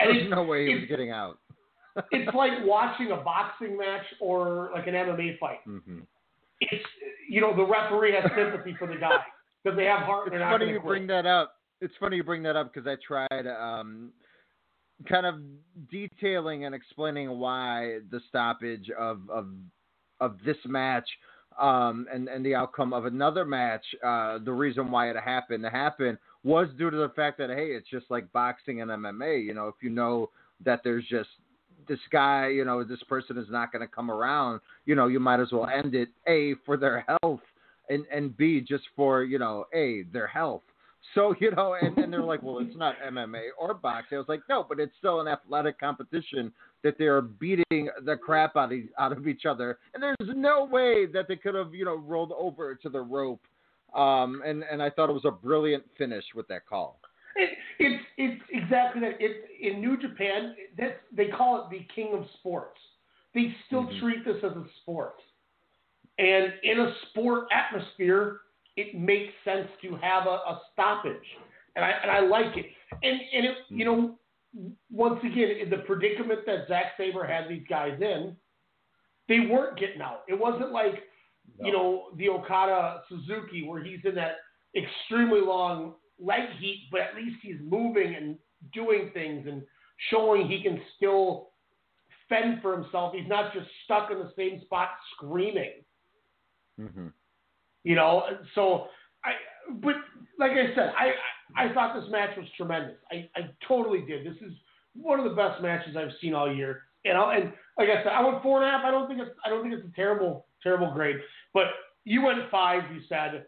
And 0.00 0.16
There's 0.16 0.30
no 0.30 0.42
way 0.42 0.66
he 0.66 0.74
was 0.74 0.84
getting 0.88 1.10
out. 1.10 1.38
it's 2.10 2.34
like 2.34 2.52
watching 2.64 3.12
a 3.12 3.16
boxing 3.16 3.76
match 3.76 4.04
or 4.20 4.70
like 4.74 4.86
an 4.86 4.94
MMA 4.94 5.38
fight. 5.38 5.60
hmm 5.64 6.00
It's 6.60 6.84
you 7.28 7.40
know 7.40 7.54
the 7.54 7.64
referee 7.64 8.14
has 8.14 8.30
sympathy 8.36 8.74
for 8.78 8.86
the 8.86 8.96
guy 8.96 9.18
because 9.62 9.76
they 9.76 9.84
have 9.84 10.00
heart. 10.00 10.26
and 10.26 10.34
It's 10.34 10.40
They're 10.40 10.48
not 10.48 10.58
funny 10.58 10.70
you 10.72 10.80
quit. 10.80 10.88
bring 10.88 11.06
that 11.08 11.26
up. 11.26 11.54
It's 11.80 11.94
funny 12.00 12.16
you 12.16 12.24
bring 12.24 12.42
that 12.44 12.56
up 12.56 12.72
because 12.72 12.86
I 12.88 12.96
tried 13.06 13.46
um, 13.46 14.10
kind 15.08 15.26
of 15.26 15.34
detailing 15.90 16.64
and 16.64 16.74
explaining 16.74 17.28
why 17.38 17.98
the 18.10 18.20
stoppage 18.28 18.90
of 18.98 19.20
of 19.30 19.48
of 20.24 20.36
this 20.44 20.56
match 20.66 21.08
um, 21.60 22.06
and 22.12 22.28
and 22.28 22.44
the 22.44 22.54
outcome 22.54 22.92
of 22.92 23.04
another 23.04 23.44
match. 23.44 23.84
Uh, 24.04 24.38
the 24.44 24.52
reason 24.52 24.90
why 24.90 25.10
it 25.10 25.16
happened 25.16 25.62
to 25.62 25.70
happen 25.70 26.18
was 26.42 26.68
due 26.76 26.90
to 26.90 26.96
the 26.96 27.10
fact 27.10 27.38
that 27.38 27.50
hey, 27.50 27.68
it's 27.68 27.88
just 27.88 28.06
like 28.10 28.30
boxing 28.32 28.80
and 28.80 28.90
MMA. 28.90 29.44
You 29.44 29.54
know, 29.54 29.68
if 29.68 29.74
you 29.82 29.90
know 29.90 30.30
that 30.64 30.80
there's 30.84 31.04
just 31.08 31.28
this 31.88 31.98
guy, 32.10 32.48
you 32.48 32.64
know, 32.64 32.82
this 32.82 33.02
person 33.08 33.38
is 33.38 33.46
not 33.50 33.70
going 33.70 33.86
to 33.86 33.92
come 33.92 34.10
around, 34.10 34.60
you 34.86 34.94
know, 34.94 35.06
you 35.06 35.20
might 35.20 35.40
as 35.40 35.52
well 35.52 35.66
end 35.66 35.94
it 35.94 36.08
a 36.26 36.54
for 36.64 36.76
their 36.76 37.04
health 37.22 37.40
and 37.88 38.04
and 38.12 38.36
b 38.36 38.60
just 38.60 38.84
for 38.96 39.24
you 39.24 39.38
know 39.38 39.66
a 39.74 40.04
their 40.12 40.26
health. 40.26 40.62
So 41.14 41.34
you 41.40 41.50
know, 41.52 41.76
and, 41.80 41.96
and 41.98 42.12
they're 42.12 42.22
like, 42.22 42.42
well, 42.42 42.58
it's 42.58 42.76
not 42.76 42.96
MMA 43.06 43.48
or 43.58 43.74
boxing. 43.74 44.16
I 44.16 44.18
was 44.18 44.28
like, 44.28 44.42
no, 44.48 44.64
but 44.68 44.80
it's 44.80 44.94
still 44.98 45.20
an 45.20 45.28
athletic 45.28 45.78
competition 45.78 46.52
that 46.84 46.98
they 46.98 47.06
are 47.06 47.22
beating 47.22 47.88
the 48.04 48.16
crap 48.22 48.56
out 48.56 48.72
of 48.72 48.78
out 48.98 49.10
of 49.10 49.26
each 49.26 49.46
other, 49.46 49.78
and 49.94 50.02
there's 50.02 50.36
no 50.36 50.64
way 50.64 51.06
that 51.06 51.26
they 51.26 51.34
could 51.36 51.56
have 51.56 51.74
you 51.74 51.84
know 51.84 51.96
rolled 51.96 52.32
over 52.38 52.76
to 52.76 52.88
the 52.88 53.00
rope. 53.00 53.40
Um, 53.94 54.42
and 54.44 54.62
and 54.70 54.80
I 54.82 54.90
thought 54.90 55.08
it 55.08 55.14
was 55.14 55.24
a 55.24 55.30
brilliant 55.30 55.84
finish 55.98 56.24
with 56.34 56.46
that 56.48 56.66
call. 56.66 57.00
It, 57.36 57.50
it's 57.80 58.04
it's 58.16 58.42
exactly 58.50 59.00
that. 59.00 59.14
It's 59.18 59.48
in 59.60 59.80
New 59.80 59.96
Japan. 59.96 60.54
That's 60.78 60.94
they 61.16 61.28
call 61.28 61.62
it 61.62 61.70
the 61.70 61.86
king 61.94 62.12
of 62.12 62.24
sports. 62.38 62.78
They 63.34 63.52
still 63.66 63.84
Mm-hmm. 63.84 64.00
treat 64.00 64.24
this 64.24 64.36
as 64.44 64.52
a 64.52 64.64
sport, 64.82 65.16
and 66.18 66.52
in 66.62 66.80
a 66.80 66.92
sport 67.10 67.48
atmosphere, 67.50 68.40
it 68.76 68.94
makes 68.98 69.32
sense 69.44 69.68
to 69.82 69.96
have 69.96 70.26
a, 70.26 70.30
a 70.30 70.60
stoppage, 70.72 71.26
and 71.76 71.84
I 71.84 71.90
and 72.02 72.10
I 72.10 72.20
like 72.20 72.56
it. 72.56 72.66
And 73.02 73.20
and 73.34 73.46
it, 73.46 73.56
you 73.70 73.84
know, 73.84 74.14
once 74.90 75.20
again, 75.24 75.50
in 75.60 75.70
the 75.70 75.78
predicament 75.78 76.40
that 76.46 76.68
Zack 76.68 76.92
Sabre 76.96 77.26
had 77.26 77.48
these 77.48 77.64
guys 77.68 77.98
in, 78.00 78.36
they 79.28 79.40
weren't 79.40 79.78
getting 79.78 80.00
out. 80.00 80.22
It 80.28 80.38
wasn't 80.38 80.72
like 80.72 81.04
you 81.62 81.72
know 81.72 82.06
the 82.16 82.28
Okada 82.28 83.02
Suzuki 83.08 83.66
where 83.66 83.82
he's 83.82 84.00
in 84.04 84.14
that 84.14 84.36
extremely 84.76 85.40
long 85.40 85.94
leg 86.18 86.48
heat, 86.58 86.88
but 86.90 87.00
at 87.00 87.16
least 87.16 87.36
he's 87.42 87.58
moving 87.62 88.14
and 88.14 88.36
doing 88.72 89.10
things 89.12 89.46
and 89.46 89.62
showing 90.10 90.48
he 90.48 90.62
can 90.62 90.80
still 90.96 91.50
fend 92.28 92.62
for 92.62 92.80
himself. 92.80 93.14
He's 93.14 93.28
not 93.28 93.52
just 93.52 93.66
stuck 93.84 94.10
in 94.10 94.18
the 94.18 94.32
same 94.36 94.60
spot 94.62 94.88
screaming. 95.14 95.84
Mm-hmm. 96.80 97.08
You 97.84 97.94
know, 97.94 98.24
so 98.54 98.86
I, 99.24 99.32
but 99.82 99.94
like 100.38 100.52
I 100.52 100.74
said, 100.74 100.92
I 100.98 101.12
I, 101.56 101.70
I 101.70 101.74
thought 101.74 101.98
this 101.98 102.10
match 102.10 102.36
was 102.36 102.46
tremendous. 102.56 102.96
I, 103.10 103.28
I 103.36 103.50
totally 103.66 104.02
did. 104.06 104.26
This 104.26 104.40
is 104.42 104.52
one 104.94 105.18
of 105.18 105.24
the 105.24 105.36
best 105.36 105.62
matches 105.62 105.96
I've 105.96 106.12
seen 106.20 106.34
all 106.34 106.52
year. 106.52 106.82
And 107.04 107.18
I, 107.18 107.36
and 107.36 107.52
like 107.78 107.88
I 107.88 108.02
said, 108.02 108.12
I 108.12 108.22
went 108.24 108.42
four 108.42 108.62
and 108.62 108.68
a 108.68 108.70
half. 108.70 108.84
I 108.84 108.90
don't 108.90 109.08
think 109.08 109.20
it's 109.20 109.30
I 109.44 109.48
don't 109.48 109.62
think 109.62 109.74
it's 109.74 109.86
a 109.86 109.94
terrible 109.94 110.46
terrible 110.62 110.92
grade. 110.92 111.16
But 111.52 111.64
you 112.04 112.22
went 112.22 112.50
five. 112.50 112.82
You 112.92 113.00
said. 113.08 113.46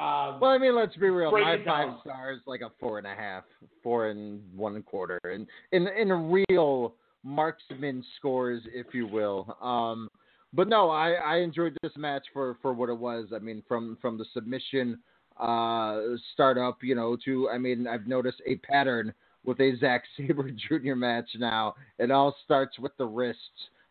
Um, 0.00 0.40
Well, 0.40 0.50
I 0.50 0.58
mean, 0.58 0.74
let's 0.74 0.96
be 0.96 1.10
real. 1.10 1.30
My 1.30 1.58
five 1.64 1.90
stars 2.00 2.40
like 2.46 2.62
a 2.62 2.70
four 2.80 2.98
and 2.98 3.06
a 3.06 3.14
half, 3.14 3.44
four 3.82 4.08
and 4.08 4.40
one 4.56 4.82
quarter, 4.82 5.20
and 5.24 5.46
in 5.72 5.86
in 5.88 6.42
real 6.48 6.94
marksman 7.24 8.04
scores, 8.16 8.62
if 8.72 8.86
you 8.94 9.06
will. 9.06 9.56
Um, 9.60 10.08
but 10.52 10.68
no, 10.68 10.90
I, 10.90 11.12
I 11.12 11.36
enjoyed 11.38 11.76
this 11.82 11.92
match 11.96 12.24
for, 12.32 12.58
for 12.60 12.72
what 12.72 12.88
it 12.88 12.98
was. 12.98 13.28
I 13.34 13.38
mean, 13.38 13.62
from 13.66 13.96
from 14.00 14.18
the 14.18 14.24
submission 14.32 14.98
uh, 15.38 16.00
startup, 16.32 16.78
you 16.82 16.94
know, 16.94 17.16
to 17.24 17.48
I 17.50 17.58
mean, 17.58 17.86
I've 17.86 18.06
noticed 18.06 18.40
a 18.46 18.56
pattern 18.56 19.12
with 19.44 19.60
a 19.60 19.76
Zack 19.78 20.04
Sabre 20.16 20.50
Jr. 20.50 20.94
match 20.94 21.28
now. 21.38 21.74
It 21.98 22.10
all 22.10 22.34
starts 22.44 22.78
with 22.78 22.96
the 22.96 23.06
wrists, 23.06 23.40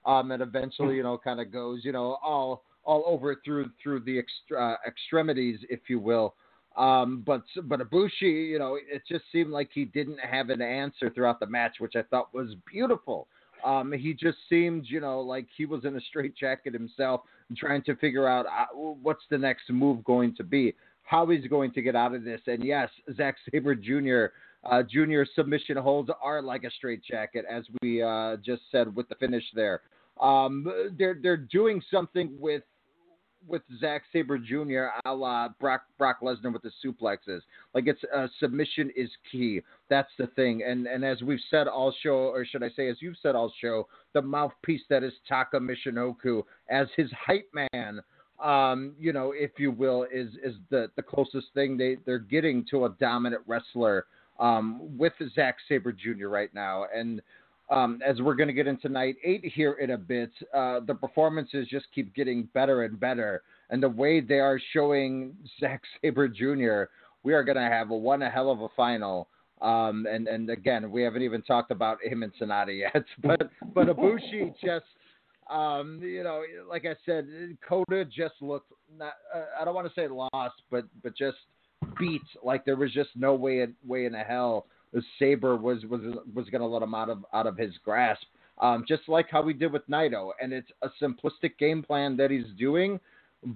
um, 0.06 0.32
and 0.32 0.42
eventually, 0.42 0.96
you 0.96 1.04
know, 1.04 1.18
kind 1.18 1.40
of 1.40 1.52
goes, 1.52 1.82
you 1.84 1.92
know, 1.92 2.18
all 2.24 2.64
all 2.84 3.04
over 3.06 3.36
through 3.46 3.70
through 3.82 4.02
the 4.02 4.18
extra, 4.18 4.74
uh, 4.74 4.76
extremities, 4.88 5.60
if 5.70 5.82
you 5.88 6.00
will. 6.00 6.36
Um, 6.78 7.24
but 7.26 7.44
but 7.64 7.82
Ibushi, 7.82 8.50
you 8.50 8.60
know, 8.60 8.76
it 8.76 9.04
just 9.08 9.26
seemed 9.32 9.52
like 9.52 9.70
he 9.74 9.86
didn't 9.86 10.20
have 10.20 10.50
an 10.50 10.62
answer 10.62 11.10
throughout 11.10 11.40
the 11.40 11.48
match, 11.48 11.76
which 11.80 11.96
I 11.96 12.04
thought 12.04 12.34
was 12.34 12.56
beautiful. 12.72 13.28
Um, 13.64 13.92
he 13.92 14.14
just 14.14 14.38
seemed, 14.50 14.86
you 14.88 15.00
know, 15.00 15.20
like 15.20 15.48
he 15.56 15.66
was 15.66 15.86
in 15.86 15.96
a 15.96 16.02
straitjacket 16.02 16.74
himself, 16.74 17.22
trying 17.58 17.84
to 17.84 17.96
figure 17.98 18.28
out 18.28 18.46
uh, 18.46 18.74
what's 18.74 19.24
the 19.30 19.38
next 19.38 19.70
move 19.70 20.04
going 20.04 20.36
to 20.36 20.44
be, 20.44 20.74
how 21.12 21.28
he's 21.28 21.46
going 21.48 21.74
to 21.74 21.82
get 21.82 21.94
out 21.94 22.16
of 22.16 22.24
this. 22.24 22.40
And 22.48 22.64
yes, 22.64 22.90
Zack 23.18 23.36
Sabre 23.52 23.76
Jr. 23.76 24.34
Uh, 24.64 24.82
junior 24.82 25.26
submission 25.36 25.76
holds 25.76 26.10
are 26.24 26.42
like 26.42 26.64
a 26.64 26.72
straitjacket, 26.72 27.44
as 27.52 27.66
we 27.82 28.02
uh, 28.02 28.38
just 28.38 28.62
said 28.72 28.96
with 28.96 29.10
the 29.10 29.16
finish 29.16 29.44
there. 29.54 29.82
Um, 30.22 30.66
they're 30.98 31.18
they're 31.22 31.36
doing 31.36 31.82
something 31.92 32.34
with 32.40 32.64
with 33.46 33.62
Zack 33.82 34.04
Sabre 34.14 34.38
Jr. 34.38 34.86
a 35.06 35.14
la 35.14 35.50
Brock 35.60 35.82
Brock 35.98 36.22
Lesnar 36.22 36.54
with 36.54 36.62
the 36.62 36.72
suplexes. 36.86 37.42
Like 37.74 37.88
it's 37.88 38.02
uh, 38.16 38.28
submission 38.40 38.90
is 38.96 39.10
key. 39.30 39.62
That's 39.90 40.12
the 40.18 40.28
thing. 40.28 40.64
And 40.66 40.88
and 40.88 41.04
as 41.04 41.22
we've 41.22 41.40
said 41.50 41.68
all 41.68 41.94
show, 42.04 42.30
or 42.30 42.46
should 42.46 42.64
I 42.64 42.70
say, 42.70 42.88
as 42.88 42.98
you've 43.02 43.18
said 43.22 43.36
all 43.36 43.52
show, 43.60 43.88
the 44.14 44.22
mouthpiece 44.22 44.84
that 44.90 45.04
is 45.04 45.14
Taka 45.28 45.60
Michinoku 45.60 46.44
as 46.70 46.88
his 46.96 47.10
hype 47.28 47.50
man. 47.54 48.02
Um, 48.42 48.94
you 49.00 49.14
know, 49.14 49.34
if 49.36 49.52
you 49.58 49.72
will, 49.72 50.08
is 50.12 50.30
is 50.44 50.56
the 50.70 50.90
the 50.96 51.04
closest 51.04 51.48
thing 51.54 51.78
they 51.78 51.98
they're 52.06 52.20
getting 52.20 52.66
to 52.72 52.86
a 52.86 52.90
dominant 53.00 53.44
wrestler 53.48 54.06
um, 54.40 54.98
with 54.98 55.14
Zack 55.36 55.58
Sabre 55.70 55.92
Jr. 55.92 56.28
right 56.28 56.54
now. 56.54 56.86
And 56.94 57.22
um, 57.70 58.02
as 58.06 58.20
we're 58.20 58.36
going 58.36 58.48
to 58.48 58.54
get 58.54 58.68
into 58.68 58.90
night 58.90 59.16
eight 59.24 59.46
here 59.46 59.74
in 59.74 59.92
a 59.92 59.98
bit, 59.98 60.32
uh, 60.54 60.82
the 60.86 60.94
performances 60.94 61.68
just 61.70 61.86
keep 61.96 62.14
getting 62.14 62.50
better 62.54 62.84
and 62.84 63.00
better. 63.00 63.44
And 63.70 63.82
the 63.82 63.90
way 63.90 64.20
they 64.20 64.40
are 64.40 64.60
showing 64.74 65.34
Zack 65.60 65.82
Sabre 66.02 66.28
Jr., 66.28 66.92
we 67.24 67.34
are 67.34 67.44
going 67.44 67.56
to 67.56 67.62
have 67.62 67.92
a 67.92 67.96
one 67.96 68.20
hell 68.20 68.52
of 68.52 68.62
a 68.62 68.68
final. 68.76 69.28
Um, 69.62 70.08
and 70.10 70.28
and 70.28 70.50
again, 70.50 70.90
we 70.90 71.04
haven't 71.04 71.22
even 71.22 71.44
talked 71.44 71.70
about 71.70 72.04
him 72.04 72.24
and 72.24 72.34
Sanada 72.42 72.78
yet, 72.78 73.06
but 73.24 73.52
but 73.74 73.88
Ibushi 73.88 74.54
just. 74.62 74.86
Um, 75.52 76.00
you 76.02 76.24
know, 76.24 76.44
like 76.70 76.86
I 76.86 76.96
said, 77.06 77.28
Kota 77.68 78.06
just 78.06 78.36
looked 78.42 78.72
not. 78.98 79.14
Uh, 79.36 79.44
I 79.60 79.66
don't 79.66 79.76
want 79.76 79.88
to 79.88 79.94
say 79.94 80.08
lost, 80.08 80.62
but 80.70 80.86
but 81.04 81.16
just 81.18 81.38
beat. 82.00 82.22
Like 82.44 82.66
there 82.66 82.78
was 82.78 82.92
just 82.94 83.10
no 83.16 83.36
way 83.36 83.68
way 83.86 84.06
in 84.06 84.14
the 84.14 84.20
hell 84.20 84.66
Sabre 85.20 85.56
was 85.56 85.84
was 85.86 86.02
was 86.34 86.50
going 86.50 86.62
to 86.62 86.68
let 86.68 86.82
him 86.82 86.94
out 86.94 87.10
of 87.10 87.26
out 87.34 87.48
of 87.48 87.58
his 87.58 87.72
grasp. 87.84 88.24
Um, 88.60 88.86
just 88.88 89.04
like 89.08 89.28
how 89.30 89.42
we 89.42 89.54
did 89.54 89.72
with 89.72 89.88
Naito, 89.90 90.32
and 90.42 90.54
it's 90.54 90.70
a 90.82 90.90
simplistic 91.02 91.58
game 91.58 91.82
plan 91.82 92.16
that 92.18 92.30
he's 92.30 92.46
doing, 92.60 93.00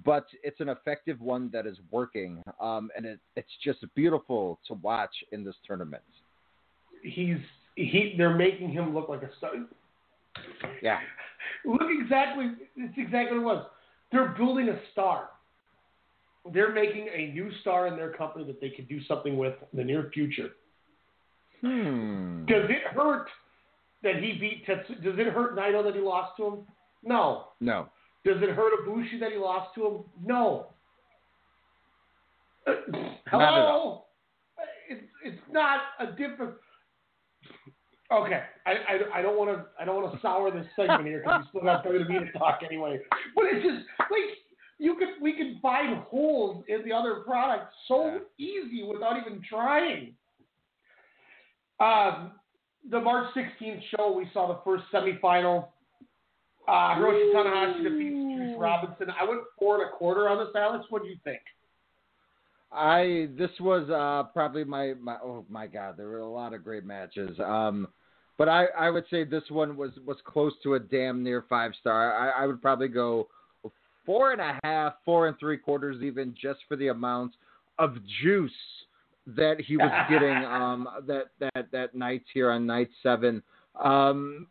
but 0.04 0.26
it's 0.42 0.60
an 0.60 0.68
effective 0.68 1.20
one 1.20 1.48
that 1.52 1.64
is 1.66 1.76
working, 1.92 2.42
um, 2.60 2.90
and 2.96 3.06
it, 3.06 3.20
it's 3.36 3.50
just 3.62 3.84
beautiful 3.94 4.58
to 4.66 4.74
watch 4.74 5.14
in 5.30 5.44
this 5.44 5.54
tournament. 5.64 6.02
He's 7.02 7.36
he. 7.76 8.14
They're 8.16 8.34
making 8.34 8.70
him 8.70 8.94
look 8.94 9.08
like 9.08 9.22
a 9.22 9.30
star. 9.36 9.52
Yeah. 10.82 10.98
Look 11.64 11.88
exactly. 12.02 12.52
It's 12.76 12.94
exactly 12.96 13.38
what 13.38 13.52
it 13.52 13.56
was. 13.56 13.66
They're 14.12 14.28
building 14.28 14.68
a 14.68 14.78
star. 14.92 15.30
They're 16.52 16.72
making 16.72 17.08
a 17.12 17.32
new 17.32 17.50
star 17.60 17.88
in 17.88 17.96
their 17.96 18.12
company 18.12 18.44
that 18.46 18.60
they 18.60 18.70
could 18.70 18.88
do 18.88 19.02
something 19.04 19.36
with 19.36 19.54
in 19.72 19.78
the 19.78 19.84
near 19.84 20.10
future. 20.14 20.50
Hmm. 21.60 22.44
Does 22.46 22.64
it 22.68 22.94
hurt 22.94 23.28
that 24.02 24.16
he 24.16 24.38
beat 24.38 24.66
Tetsu? 24.66 25.02
Does 25.02 25.18
it 25.18 25.32
hurt 25.32 25.56
Naito 25.56 25.82
that 25.82 25.94
he 25.94 26.00
lost 26.00 26.36
to 26.36 26.46
him? 26.46 26.58
No. 27.02 27.48
No. 27.60 27.88
Does 28.24 28.36
it 28.42 28.50
hurt 28.50 28.72
Ibushi 28.80 29.18
that 29.20 29.32
he 29.32 29.38
lost 29.38 29.74
to 29.74 29.86
him? 29.86 30.04
No. 30.24 30.66
Hello. 33.26 34.04
It's 34.88 35.02
it's 35.24 35.42
not 35.50 35.80
a 35.98 36.06
different. 36.06 36.54
Okay, 38.12 38.40
I, 38.64 38.70
I, 38.70 39.18
I 39.18 39.22
don't 39.22 39.36
want 39.36 39.50
to 39.50 39.66
I 39.80 39.84
don't 39.84 40.00
want 40.00 40.14
to 40.14 40.20
sour 40.20 40.52
this 40.52 40.66
segment 40.76 41.06
here 41.06 41.20
because 41.24 41.42
we 41.52 41.60
still 41.60 41.62
got 41.62 41.84
WWE 41.84 42.32
to 42.32 42.38
talk 42.38 42.60
anyway. 42.64 43.00
But 43.34 43.46
it's 43.46 43.64
just 43.64 43.84
like 43.98 44.38
you 44.78 44.94
could 44.94 45.20
we 45.20 45.32
could 45.32 45.60
find 45.60 45.96
holes 46.04 46.64
in 46.68 46.84
the 46.84 46.94
other 46.94 47.16
product 47.26 47.72
so 47.88 48.20
easy 48.38 48.84
without 48.84 49.16
even 49.18 49.42
trying. 49.48 50.14
Um, 51.80 52.32
the 52.90 53.00
March 53.00 53.34
16th 53.34 53.80
show, 53.96 54.12
we 54.12 54.28
saw 54.32 54.46
the 54.46 54.60
first 54.64 54.84
semifinal. 54.92 55.68
Uh, 56.68 56.94
Hiroshi 56.94 57.34
Tanahashi 57.34 57.82
defeats 57.82 58.16
Juice 58.16 58.56
Robinson. 58.58 59.08
I 59.20 59.24
went 59.24 59.40
four 59.58 59.80
and 59.80 59.88
a 59.88 59.96
quarter 59.96 60.28
on 60.28 60.38
this, 60.38 60.54
Alex. 60.56 60.84
What 60.90 61.02
do 61.02 61.08
you 61.08 61.16
think? 61.24 61.40
I 62.72 63.28
this 63.38 63.50
was 63.60 63.88
uh, 63.90 64.28
probably 64.32 64.64
my 64.64 64.94
my 65.00 65.16
oh 65.22 65.44
my 65.48 65.66
god 65.66 65.96
there 65.96 66.08
were 66.08 66.18
a 66.18 66.28
lot 66.28 66.54
of 66.54 66.64
great 66.64 66.84
matches 66.84 67.38
um 67.40 67.88
but 68.38 68.48
I, 68.50 68.66
I 68.78 68.90
would 68.90 69.04
say 69.10 69.24
this 69.24 69.44
one 69.48 69.76
was 69.76 69.92
was 70.04 70.18
close 70.24 70.52
to 70.62 70.74
a 70.74 70.80
damn 70.80 71.22
near 71.22 71.44
five 71.48 71.72
star 71.80 72.14
I, 72.14 72.42
I 72.42 72.46
would 72.46 72.60
probably 72.60 72.88
go 72.88 73.28
four 74.04 74.32
and 74.32 74.40
a 74.40 74.58
half 74.64 74.94
four 75.04 75.28
and 75.28 75.38
three 75.38 75.58
quarters 75.58 76.02
even 76.02 76.34
just 76.40 76.60
for 76.68 76.76
the 76.76 76.88
amount 76.88 77.32
of 77.78 77.96
juice 78.22 78.50
that 79.26 79.60
he 79.60 79.76
was 79.76 79.90
getting 80.10 80.44
um 80.44 80.88
that 81.06 81.26
that 81.38 81.68
that 81.72 81.94
night 81.94 82.24
here 82.32 82.50
on 82.50 82.66
night 82.66 82.90
seven 83.02 83.42
um 83.82 84.46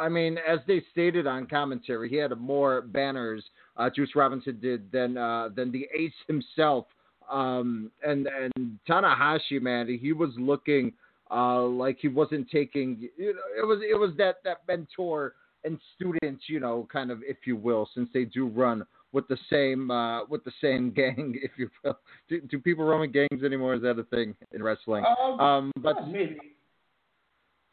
I 0.00 0.08
mean, 0.08 0.38
as 0.48 0.60
they 0.68 0.82
stated 0.92 1.26
on 1.26 1.46
commentary, 1.46 2.08
he 2.08 2.16
had 2.16 2.30
more 2.38 2.82
banners 2.82 3.42
uh, 3.76 3.88
Juice 3.90 4.10
Robinson 4.14 4.58
did 4.60 4.90
than 4.92 5.16
uh, 5.16 5.48
than 5.54 5.70
the 5.72 5.86
Ace 5.96 6.12
himself. 6.26 6.86
Um, 7.30 7.90
and 8.06 8.26
and 8.26 8.78
Tanahashi, 8.88 9.60
man, 9.60 9.98
he 10.00 10.12
was 10.12 10.30
looking 10.38 10.92
uh, 11.30 11.62
like 11.62 11.98
he 12.00 12.08
wasn't 12.08 12.50
taking. 12.50 13.08
You 13.16 13.34
know, 13.34 13.62
it 13.62 13.66
was 13.66 13.80
it 13.82 13.98
was 13.98 14.12
that 14.18 14.36
that 14.44 14.58
mentor 14.66 15.34
and 15.64 15.78
student, 15.96 16.40
you 16.46 16.60
know, 16.60 16.86
kind 16.92 17.10
of 17.10 17.22
if 17.22 17.38
you 17.44 17.56
will, 17.56 17.88
since 17.94 18.08
they 18.14 18.24
do 18.24 18.46
run 18.48 18.84
with 19.12 19.26
the 19.28 19.36
same 19.50 19.90
uh, 19.90 20.24
with 20.26 20.44
the 20.44 20.52
same 20.60 20.90
gang, 20.96 21.38
if 21.42 21.50
you 21.56 21.68
will. 21.84 21.98
Do, 22.28 22.40
do 22.42 22.58
people 22.58 22.84
run 22.84 23.00
with 23.00 23.12
gangs 23.12 23.42
anymore? 23.44 23.74
Is 23.74 23.82
that 23.82 23.98
a 23.98 24.04
thing 24.04 24.34
in 24.52 24.62
wrestling? 24.62 25.04
Um, 25.04 25.40
Um, 25.40 25.72
but 25.78 26.06
maybe. 26.08 26.38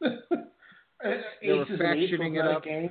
they 0.00 0.08
were 1.52 1.62
Aces 1.62 1.80
and 1.80 1.98
eights 1.98 2.12
factioning 2.12 2.38
it 2.38 2.44
up. 2.46 2.64
game. 2.64 2.90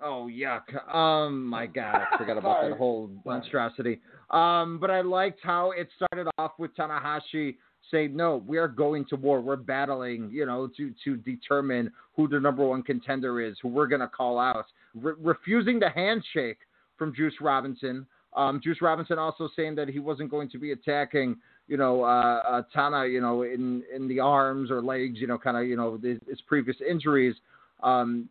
Oh 0.00 0.28
yuck! 0.30 0.94
Um, 0.94 1.44
my 1.44 1.66
God, 1.66 2.02
I 2.12 2.16
forgot 2.16 2.38
about 2.38 2.62
that 2.62 2.76
whole 2.78 3.10
monstrosity. 3.24 4.00
Um, 4.30 4.78
but 4.78 4.90
I 4.90 5.00
liked 5.00 5.40
how 5.42 5.70
it 5.70 5.88
started 5.96 6.30
off 6.38 6.52
with 6.58 6.74
Tanahashi 6.76 7.56
saying, 7.90 8.14
"No, 8.14 8.42
we 8.46 8.58
are 8.58 8.68
going 8.68 9.04
to 9.06 9.16
war. 9.16 9.40
We're 9.40 9.56
battling, 9.56 10.30
you 10.30 10.44
know, 10.44 10.68
to 10.76 10.92
to 11.04 11.16
determine 11.16 11.90
who 12.14 12.28
the 12.28 12.38
number 12.38 12.66
one 12.66 12.82
contender 12.82 13.40
is, 13.40 13.56
who 13.62 13.68
we're 13.68 13.86
gonna 13.86 14.08
call 14.08 14.38
out." 14.38 14.66
Re- 14.94 15.14
refusing 15.18 15.78
the 15.78 15.88
handshake 15.88 16.58
from 16.96 17.14
Juice 17.14 17.34
Robinson. 17.40 18.06
Um, 18.36 18.60
Juice 18.62 18.82
Robinson 18.82 19.18
also 19.18 19.48
saying 19.56 19.74
that 19.76 19.88
he 19.88 19.98
wasn't 19.98 20.30
going 20.30 20.50
to 20.50 20.58
be 20.58 20.72
attacking, 20.72 21.36
you 21.66 21.76
know, 21.76 22.04
uh, 22.04 22.42
uh, 22.46 22.62
Tana, 22.74 23.06
you 23.06 23.20
know, 23.20 23.42
in 23.42 23.82
in 23.94 24.08
the 24.08 24.20
arms 24.20 24.70
or 24.70 24.82
legs, 24.82 25.18
you 25.18 25.26
know, 25.26 25.38
kind 25.38 25.56
of, 25.56 25.66
you 25.66 25.76
know, 25.76 25.98
his, 26.02 26.18
his 26.28 26.40
previous 26.42 26.76
injuries. 26.86 27.34
Um, 27.82 28.28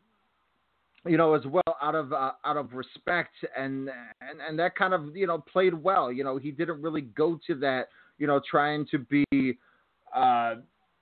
you 1.05 1.17
know, 1.17 1.33
as 1.33 1.45
well 1.45 1.77
out 1.81 1.95
of 1.95 2.13
uh, 2.13 2.31
out 2.45 2.57
of 2.57 2.73
respect 2.73 3.33
and 3.55 3.89
and 4.21 4.39
and 4.47 4.59
that 4.59 4.75
kind 4.75 4.93
of 4.93 5.15
you 5.15 5.27
know 5.27 5.39
played 5.39 5.73
well. 5.73 6.11
You 6.11 6.23
know, 6.23 6.37
he 6.37 6.51
didn't 6.51 6.81
really 6.81 7.01
go 7.01 7.39
to 7.47 7.55
that. 7.55 7.89
You 8.17 8.25
know, 8.25 8.41
trying 8.49 8.87
to 8.87 8.99
be, 8.99 9.57
uh, 10.15 10.55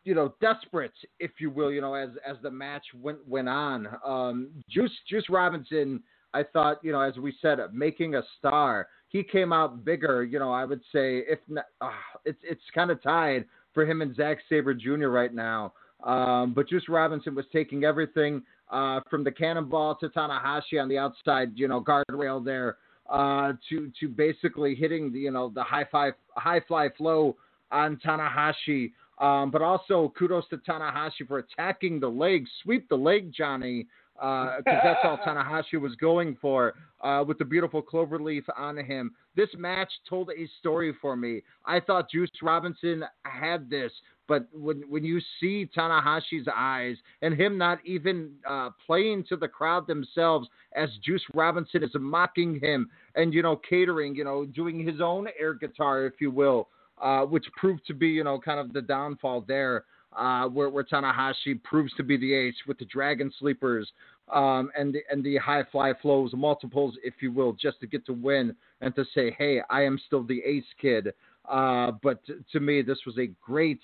you 0.03 0.13
know, 0.13 0.35
desperate, 0.41 0.93
if 1.19 1.31
you 1.39 1.49
will. 1.49 1.71
You 1.71 1.81
know, 1.81 1.93
as 1.93 2.09
as 2.27 2.37
the 2.43 2.51
match 2.51 2.83
went 3.01 3.25
went 3.27 3.49
on. 3.49 3.87
Um, 4.05 4.49
Juice 4.69 4.91
Juice 5.09 5.25
Robinson, 5.29 6.03
I 6.33 6.43
thought, 6.43 6.83
you 6.83 6.91
know, 6.91 7.01
as 7.01 7.17
we 7.17 7.33
said, 7.41 7.59
making 7.73 8.15
a 8.15 8.23
star. 8.37 8.87
He 9.09 9.23
came 9.23 9.53
out 9.53 9.85
bigger. 9.85 10.23
You 10.23 10.39
know, 10.39 10.51
I 10.51 10.65
would 10.65 10.81
say 10.91 11.19
if 11.19 11.39
not, 11.47 11.65
uh, 11.79 11.89
it's 12.25 12.39
it's 12.43 12.61
kind 12.73 12.91
of 12.91 13.01
tied 13.01 13.45
for 13.73 13.85
him 13.85 14.01
and 14.01 14.15
Zack 14.15 14.39
Sabre 14.49 14.73
Jr. 14.73 15.07
right 15.07 15.33
now. 15.33 15.73
Um, 16.03 16.53
but 16.53 16.69
Juice 16.69 16.89
Robinson 16.89 17.33
was 17.35 17.45
taking 17.51 17.83
everything 17.83 18.43
uh, 18.69 18.99
from 19.09 19.23
the 19.23 19.31
cannonball 19.31 19.95
to 19.95 20.09
Tanahashi 20.09 20.81
on 20.81 20.89
the 20.89 20.97
outside, 20.97 21.51
you 21.55 21.67
know, 21.67 21.81
guardrail 21.81 22.43
there, 22.43 22.77
uh, 23.09 23.53
to 23.69 23.91
to 23.99 24.09
basically 24.09 24.75
hitting 24.75 25.11
the 25.11 25.19
you 25.19 25.31
know 25.31 25.51
the 25.53 25.63
high 25.63 25.85
five 25.91 26.13
high 26.35 26.61
fly 26.67 26.89
flow 26.97 27.35
on 27.71 27.97
Tanahashi. 27.97 28.91
Um, 29.19 29.49
but 29.49 29.61
also 29.61 30.13
kudos 30.17 30.47
to 30.49 30.57
Tanahashi 30.57 31.25
for 31.27 31.37
attacking 31.37 31.99
the 32.01 32.07
leg, 32.07 32.45
sweep 32.63 32.89
the 32.89 32.97
leg, 32.97 33.31
Johnny, 33.31 33.87
because 34.15 34.63
that's 34.65 34.99
all 35.03 35.17
Tanahashi 35.25 35.79
was 35.79 35.95
going 35.95 36.37
for 36.41 36.73
uh, 37.01 37.23
with 37.25 37.37
the 37.37 37.45
beautiful 37.45 37.81
clover 37.81 38.19
leaf 38.19 38.43
on 38.57 38.77
him. 38.77 39.11
This 39.35 39.49
match 39.57 39.91
told 40.09 40.29
a 40.29 40.47
story 40.59 40.93
for 41.01 41.15
me. 41.15 41.41
I 41.65 41.79
thought 41.79 42.09
Juice 42.09 42.31
Robinson 42.41 43.03
had 43.23 43.69
this, 43.69 43.91
but 44.27 44.47
when 44.53 44.83
when 44.89 45.03
you 45.03 45.19
see 45.39 45.69
Tanahashi's 45.77 46.47
eyes 46.53 46.97
and 47.21 47.39
him 47.39 47.57
not 47.57 47.79
even 47.85 48.31
uh, 48.49 48.69
playing 48.85 49.23
to 49.29 49.35
the 49.35 49.47
crowd 49.47 49.87
themselves 49.87 50.47
as 50.75 50.89
Juice 51.03 51.23
Robinson 51.33 51.83
is 51.83 51.91
mocking 51.93 52.59
him 52.59 52.89
and 53.15 53.33
you 53.33 53.41
know 53.41 53.55
catering, 53.55 54.15
you 54.15 54.23
know, 54.23 54.45
doing 54.45 54.85
his 54.85 55.01
own 55.01 55.27
air 55.39 55.53
guitar, 55.53 56.05
if 56.05 56.13
you 56.19 56.31
will. 56.31 56.67
uh, 57.01 57.21
which 57.21 57.45
proved 57.57 57.85
to 57.87 57.93
be, 57.93 58.07
you 58.07 58.23
know, 58.23 58.39
kind 58.39 58.59
of 58.59 58.73
the 58.73 58.81
downfall 58.81 59.43
there, 59.47 59.85
uh, 60.17 60.45
where, 60.47 60.69
where 60.69 60.83
Tanahashi 60.83 61.61
proves 61.63 61.93
to 61.93 62.03
be 62.03 62.17
the 62.17 62.33
ace 62.33 62.55
with 62.67 62.77
the 62.77 62.85
Dragon 62.85 63.31
Sleepers 63.39 63.91
um, 64.33 64.71
and 64.77 64.93
the, 64.93 65.01
and 65.11 65.23
the 65.23 65.37
high 65.37 65.63
fly 65.71 65.93
flows, 66.01 66.31
multiples, 66.33 66.95
if 67.03 67.15
you 67.21 67.31
will, 67.31 67.53
just 67.53 67.79
to 67.81 67.87
get 67.87 68.05
to 68.05 68.13
win 68.13 68.55
and 68.81 68.95
to 68.95 69.03
say, 69.13 69.35
hey, 69.37 69.61
I 69.69 69.83
am 69.83 69.99
still 70.07 70.23
the 70.23 70.41
ace 70.45 70.63
kid. 70.81 71.13
Uh, 71.49 71.91
but 72.01 72.25
t- 72.25 72.33
to 72.53 72.59
me, 72.59 72.81
this 72.81 72.99
was 73.05 73.17
a 73.17 73.27
great 73.45 73.81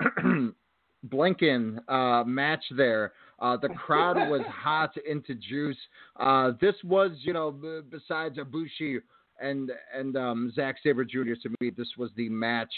Blinken 1.08 1.78
uh, 1.88 2.24
match 2.24 2.64
there. 2.76 3.12
Uh, 3.38 3.56
the 3.56 3.68
crowd 3.68 4.16
was 4.28 4.42
hot 4.48 4.92
into 5.08 5.34
juice. 5.34 5.76
Uh, 6.18 6.52
this 6.60 6.74
was, 6.84 7.12
you 7.20 7.32
know, 7.32 7.50
b- 7.50 7.80
besides 7.90 8.36
Ibushi 8.36 8.98
and 9.40 9.70
and 9.94 10.16
um, 10.16 10.52
Zack 10.54 10.76
Sabre 10.82 11.04
Jr. 11.04 11.34
To 11.42 11.50
me, 11.60 11.70
this 11.70 11.88
was 11.96 12.10
the 12.16 12.28
match 12.28 12.72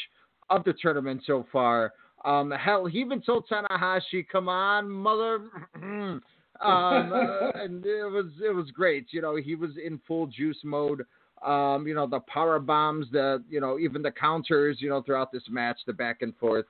of 0.51 0.65
the 0.65 0.75
tournament 0.75 1.23
so 1.27 1.47
far. 1.51 1.93
Um, 2.25 2.51
hell, 2.51 2.85
he 2.85 2.99
even 2.99 3.23
told 3.23 3.49
Tanahashi, 3.49 4.27
"Come 4.31 4.49
on, 4.49 4.91
mother." 4.91 5.41
um, 5.75 6.23
uh, 6.61 7.51
and 7.55 7.85
it 7.85 8.11
was 8.11 8.27
it 8.45 8.55
was 8.55 8.71
great. 8.71 9.07
You 9.13 9.23
know, 9.23 9.37
he 9.37 9.55
was 9.55 9.71
in 9.83 10.01
full 10.07 10.27
juice 10.27 10.61
mode. 10.63 11.05
Um, 11.43 11.87
you 11.87 11.95
know, 11.95 12.07
the 12.07 12.21
power 12.21 12.59
bombs, 12.59 13.07
the 13.13 13.43
you 13.49 13.61
know, 13.61 13.79
even 13.79 14.03
the 14.03 14.11
counters. 14.11 14.79
You 14.81 14.91
know, 14.91 15.01
throughout 15.01 15.33
this 15.33 15.45
match, 15.49 15.79
the 15.87 15.95
back 15.95 16.21
and 16.21 16.35
forths. 16.37 16.69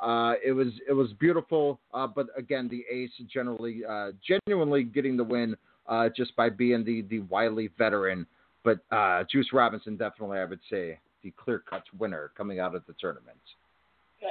Uh, 0.00 0.34
it 0.44 0.52
was 0.52 0.68
it 0.88 0.92
was 0.92 1.12
beautiful, 1.14 1.80
uh, 1.94 2.06
but 2.06 2.26
again, 2.36 2.68
the 2.68 2.84
ace 2.94 3.10
generally 3.32 3.82
uh, 3.88 4.12
genuinely 4.26 4.84
getting 4.84 5.16
the 5.16 5.24
win 5.24 5.56
uh, 5.88 6.08
just 6.14 6.34
by 6.36 6.50
being 6.50 6.84
the 6.84 7.02
the 7.02 7.20
wily 7.20 7.70
veteran. 7.78 8.26
But 8.62 8.80
uh, 8.90 9.24
Juice 9.30 9.48
Robinson 9.52 9.96
definitely, 9.96 10.38
I 10.38 10.44
would 10.44 10.60
say, 10.68 10.98
the 11.22 11.32
clear 11.36 11.62
cut 11.70 11.84
winner 11.98 12.32
coming 12.36 12.60
out 12.60 12.74
of 12.74 12.82
the 12.86 12.94
tournament. 13.00 13.38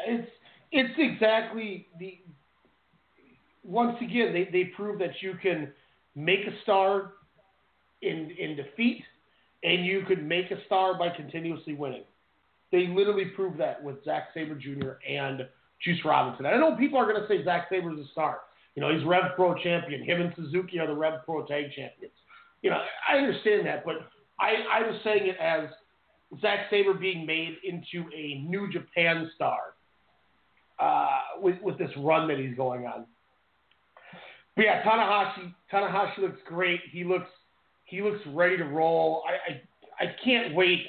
It's 0.08 0.30
it's 0.72 0.94
exactly 0.98 1.88
the. 2.00 2.20
Once 3.64 3.98
again, 4.02 4.34
they 4.34 4.48
they 4.52 4.66
prove 4.76 5.00
that 5.00 5.22
you 5.22 5.34
can 5.42 5.72
make 6.16 6.42
a 6.42 6.62
star 6.62 7.14
in 8.02 8.32
in 8.38 8.56
defeat, 8.56 9.04
and 9.64 9.86
you 9.86 10.04
could 10.08 10.24
make 10.24 10.52
a 10.52 10.64
star 10.66 10.98
by 10.98 11.10
continuously 11.10 11.74
winning. 11.74 12.04
They 12.76 12.88
literally 12.88 13.24
proved 13.24 13.58
that 13.62 13.82
with 13.82 14.04
Zack 14.04 14.32
Sabre 14.34 14.56
Jr. 14.56 15.00
and 15.10 15.48
Juice 15.82 16.00
Robinson. 16.04 16.46
I 16.46 16.58
know 16.58 16.76
people 16.76 17.00
are 17.00 17.06
going 17.06 17.22
to 17.22 17.26
say 17.30 17.42
Zack 17.46 17.68
Sabre's 17.70 17.98
a 17.98 18.12
star. 18.12 18.40
You 18.76 18.82
know, 18.82 18.94
he's 18.94 19.06
Rev 19.08 19.32
Pro 19.38 19.56
champion. 19.56 20.04
Him 20.04 20.20
and 20.20 20.34
Suzuki 20.36 20.78
are 20.80 20.88
the 20.88 20.94
Rev 20.94 21.24
Pro 21.24 21.46
tag 21.46 21.68
champions. 21.74 22.14
You 22.64 22.72
know, 22.72 22.82
I 23.10 23.16
understand 23.16 23.66
that, 23.68 23.86
but 23.86 24.10
I, 24.42 24.56
I 24.70 24.82
was 24.82 25.00
saying 25.06 25.26
it 25.26 25.38
as 25.38 25.70
Zack 26.42 26.68
Sabre 26.70 26.96
being 26.96 27.26
made 27.26 27.56
into 27.64 28.10
a 28.14 28.44
New 28.46 28.70
Japan 28.70 29.32
star 29.36 29.60
uh, 30.78 31.40
with 31.40 31.56
with 31.62 31.78
this 31.78 31.92
run 31.98 32.28
that 32.28 32.40
he's 32.40 32.58
going 32.58 32.88
on. 32.88 33.06
But 34.58 34.66
yeah, 34.66 34.84
Tanahashi 34.84 35.54
Tanahashi 35.72 36.18
looks 36.18 36.40
great. 36.46 36.82
He 36.92 37.06
looks 37.06 37.30
he 37.86 38.02
looks 38.02 38.20
ready 38.34 38.58
to 38.58 38.66
roll. 38.66 39.24
I 39.30 39.54
I, 39.54 40.08
I 40.08 40.16
can't 40.22 40.54
wait. 40.54 40.82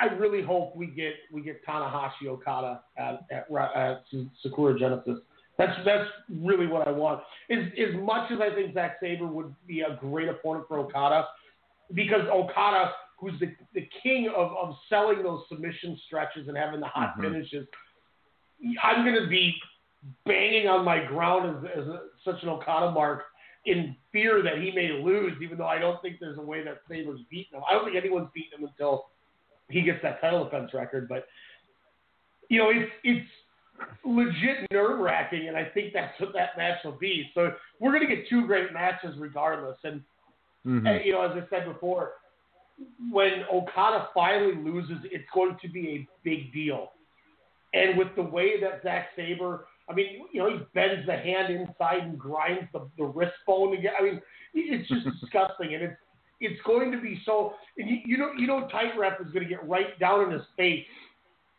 I 0.00 0.06
really 0.14 0.42
hope 0.42 0.74
we 0.74 0.86
get 0.86 1.12
we 1.32 1.42
get 1.42 1.64
Tanahashi 1.66 2.26
Okada 2.26 2.82
at 2.96 3.26
at, 3.30 3.46
at 3.76 4.04
Sakura 4.42 4.78
Genesis. 4.78 5.18
That's 5.58 5.78
that's 5.84 6.08
really 6.42 6.66
what 6.66 6.88
I 6.88 6.90
want. 6.90 7.20
As 7.50 7.58
as 7.78 7.94
much 8.00 8.30
as 8.30 8.38
I 8.40 8.54
think 8.54 8.74
Zack 8.74 8.96
Sabre 9.00 9.26
would 9.26 9.54
be 9.66 9.82
a 9.82 9.98
great 10.00 10.28
opponent 10.28 10.64
for 10.68 10.78
Okada, 10.78 11.26
because 11.92 12.22
Okada, 12.32 12.92
who's 13.18 13.38
the 13.40 13.54
the 13.74 13.86
king 14.02 14.28
of, 14.34 14.52
of 14.52 14.74
selling 14.88 15.22
those 15.22 15.42
submission 15.48 15.98
stretches 16.06 16.48
and 16.48 16.56
having 16.56 16.80
the 16.80 16.86
hot 16.86 17.16
Mhm. 17.18 17.22
finishes, 17.22 17.66
I'm 18.82 19.04
going 19.04 19.22
to 19.22 19.28
be 19.28 19.54
banging 20.24 20.66
on 20.66 20.84
my 20.84 21.04
ground 21.04 21.66
as, 21.66 21.82
as 21.82 21.86
a, 21.88 22.00
such 22.24 22.42
an 22.42 22.48
Okada 22.48 22.90
mark 22.92 23.24
in 23.66 23.94
fear 24.12 24.42
that 24.42 24.58
he 24.58 24.70
may 24.72 24.92
lose, 25.02 25.34
even 25.42 25.58
though 25.58 25.66
I 25.66 25.78
don't 25.78 26.00
think 26.00 26.16
there's 26.20 26.38
a 26.38 26.42
way 26.42 26.64
that 26.64 26.78
Sabre's 26.88 27.20
beaten 27.30 27.58
him. 27.58 27.62
I 27.68 27.74
don't 27.74 27.84
think 27.84 27.96
anyone's 27.96 28.30
beaten 28.34 28.60
him 28.60 28.66
until 28.66 29.10
he 29.70 29.82
gets 29.82 30.00
that 30.02 30.20
title 30.20 30.44
defense 30.44 30.72
record. 30.74 31.08
But 31.08 31.26
you 32.48 32.58
know, 32.58 32.70
it's 32.70 32.90
it's 33.04 33.28
legit 34.04 34.70
nerve 34.72 35.00
wracking, 35.00 35.48
and 35.48 35.56
I 35.56 35.64
think 35.64 35.92
that's 35.92 36.18
what 36.20 36.32
that 36.34 36.56
match 36.56 36.78
will 36.84 36.98
be. 36.98 37.30
So 37.34 37.52
we're 37.80 37.92
going 37.92 38.06
to 38.06 38.14
get 38.14 38.28
two 38.28 38.46
great 38.46 38.72
matches 38.72 39.16
regardless. 39.18 39.78
And 39.84 40.02
Mm-hmm. 40.66 40.86
and, 40.86 41.04
you 41.04 41.12
know, 41.12 41.22
as 41.22 41.32
I 41.32 41.48
said 41.48 41.64
before, 41.64 42.12
when 43.10 43.44
Okada 43.52 44.08
finally 44.14 44.54
loses, 44.56 44.98
it's 45.04 45.28
going 45.34 45.56
to 45.62 45.68
be 45.68 45.88
a 45.88 46.08
big 46.22 46.52
deal. 46.52 46.92
And 47.72 47.96
with 47.96 48.08
the 48.16 48.22
way 48.22 48.60
that 48.60 48.82
Zack 48.82 49.08
Sabre, 49.16 49.66
I 49.88 49.94
mean, 49.94 50.24
you 50.32 50.42
know, 50.42 50.50
he 50.50 50.58
bends 50.74 51.06
the 51.06 51.16
hand 51.16 51.52
inside 51.52 52.02
and 52.02 52.18
grinds 52.18 52.68
the, 52.72 52.88
the 52.98 53.04
wrist 53.04 53.34
bone 53.46 53.76
again. 53.76 53.92
I 53.98 54.02
mean, 54.02 54.20
it's 54.54 54.88
just 54.88 55.04
disgusting, 55.20 55.74
and 55.74 55.84
it's 55.84 55.96
it's 56.40 56.60
going 56.66 56.90
to 56.92 57.00
be 57.00 57.20
so. 57.24 57.54
And 57.76 57.88
you, 57.88 57.96
you 58.06 58.18
know, 58.18 58.30
you 58.36 58.46
know, 58.46 58.68
tight 58.68 58.98
rep 58.98 59.20
is 59.20 59.30
going 59.32 59.44
to 59.44 59.48
get 59.48 59.66
right 59.68 59.98
down 59.98 60.24
in 60.24 60.30
his 60.32 60.42
face, 60.56 60.84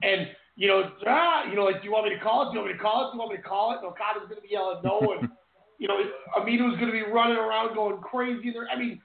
and 0.01 0.27
you 0.55 0.67
know, 0.67 0.91
ah, 1.07 1.43
you 1.49 1.55
know, 1.55 1.63
like, 1.63 1.81
do 1.81 1.85
you 1.85 1.91
want 1.91 2.07
me 2.07 2.15
to 2.15 2.21
call 2.21 2.43
it? 2.43 2.51
Do 2.51 2.59
you 2.59 2.59
want 2.59 2.71
me 2.71 2.77
to 2.77 2.83
call 2.83 3.07
it? 3.07 3.11
Do 3.11 3.13
you 3.13 3.19
want 3.19 3.31
me 3.31 3.37
to 3.37 3.43
call 3.43 3.71
it? 3.71 3.77
And 3.77 3.85
Okada's 3.85 4.27
going 4.29 4.41
to 4.41 4.47
be 4.47 4.53
yelling 4.53 4.81
no, 4.83 5.17
and 5.17 5.29
you 5.79 5.87
know, 5.87 5.97
Amino's 6.37 6.77
going 6.79 6.91
to 6.91 6.91
be 6.91 7.03
running 7.11 7.37
around 7.37 7.75
going 7.75 8.01
crazy. 8.01 8.51
There, 8.51 8.67
I 8.71 8.77
mean, 8.77 9.01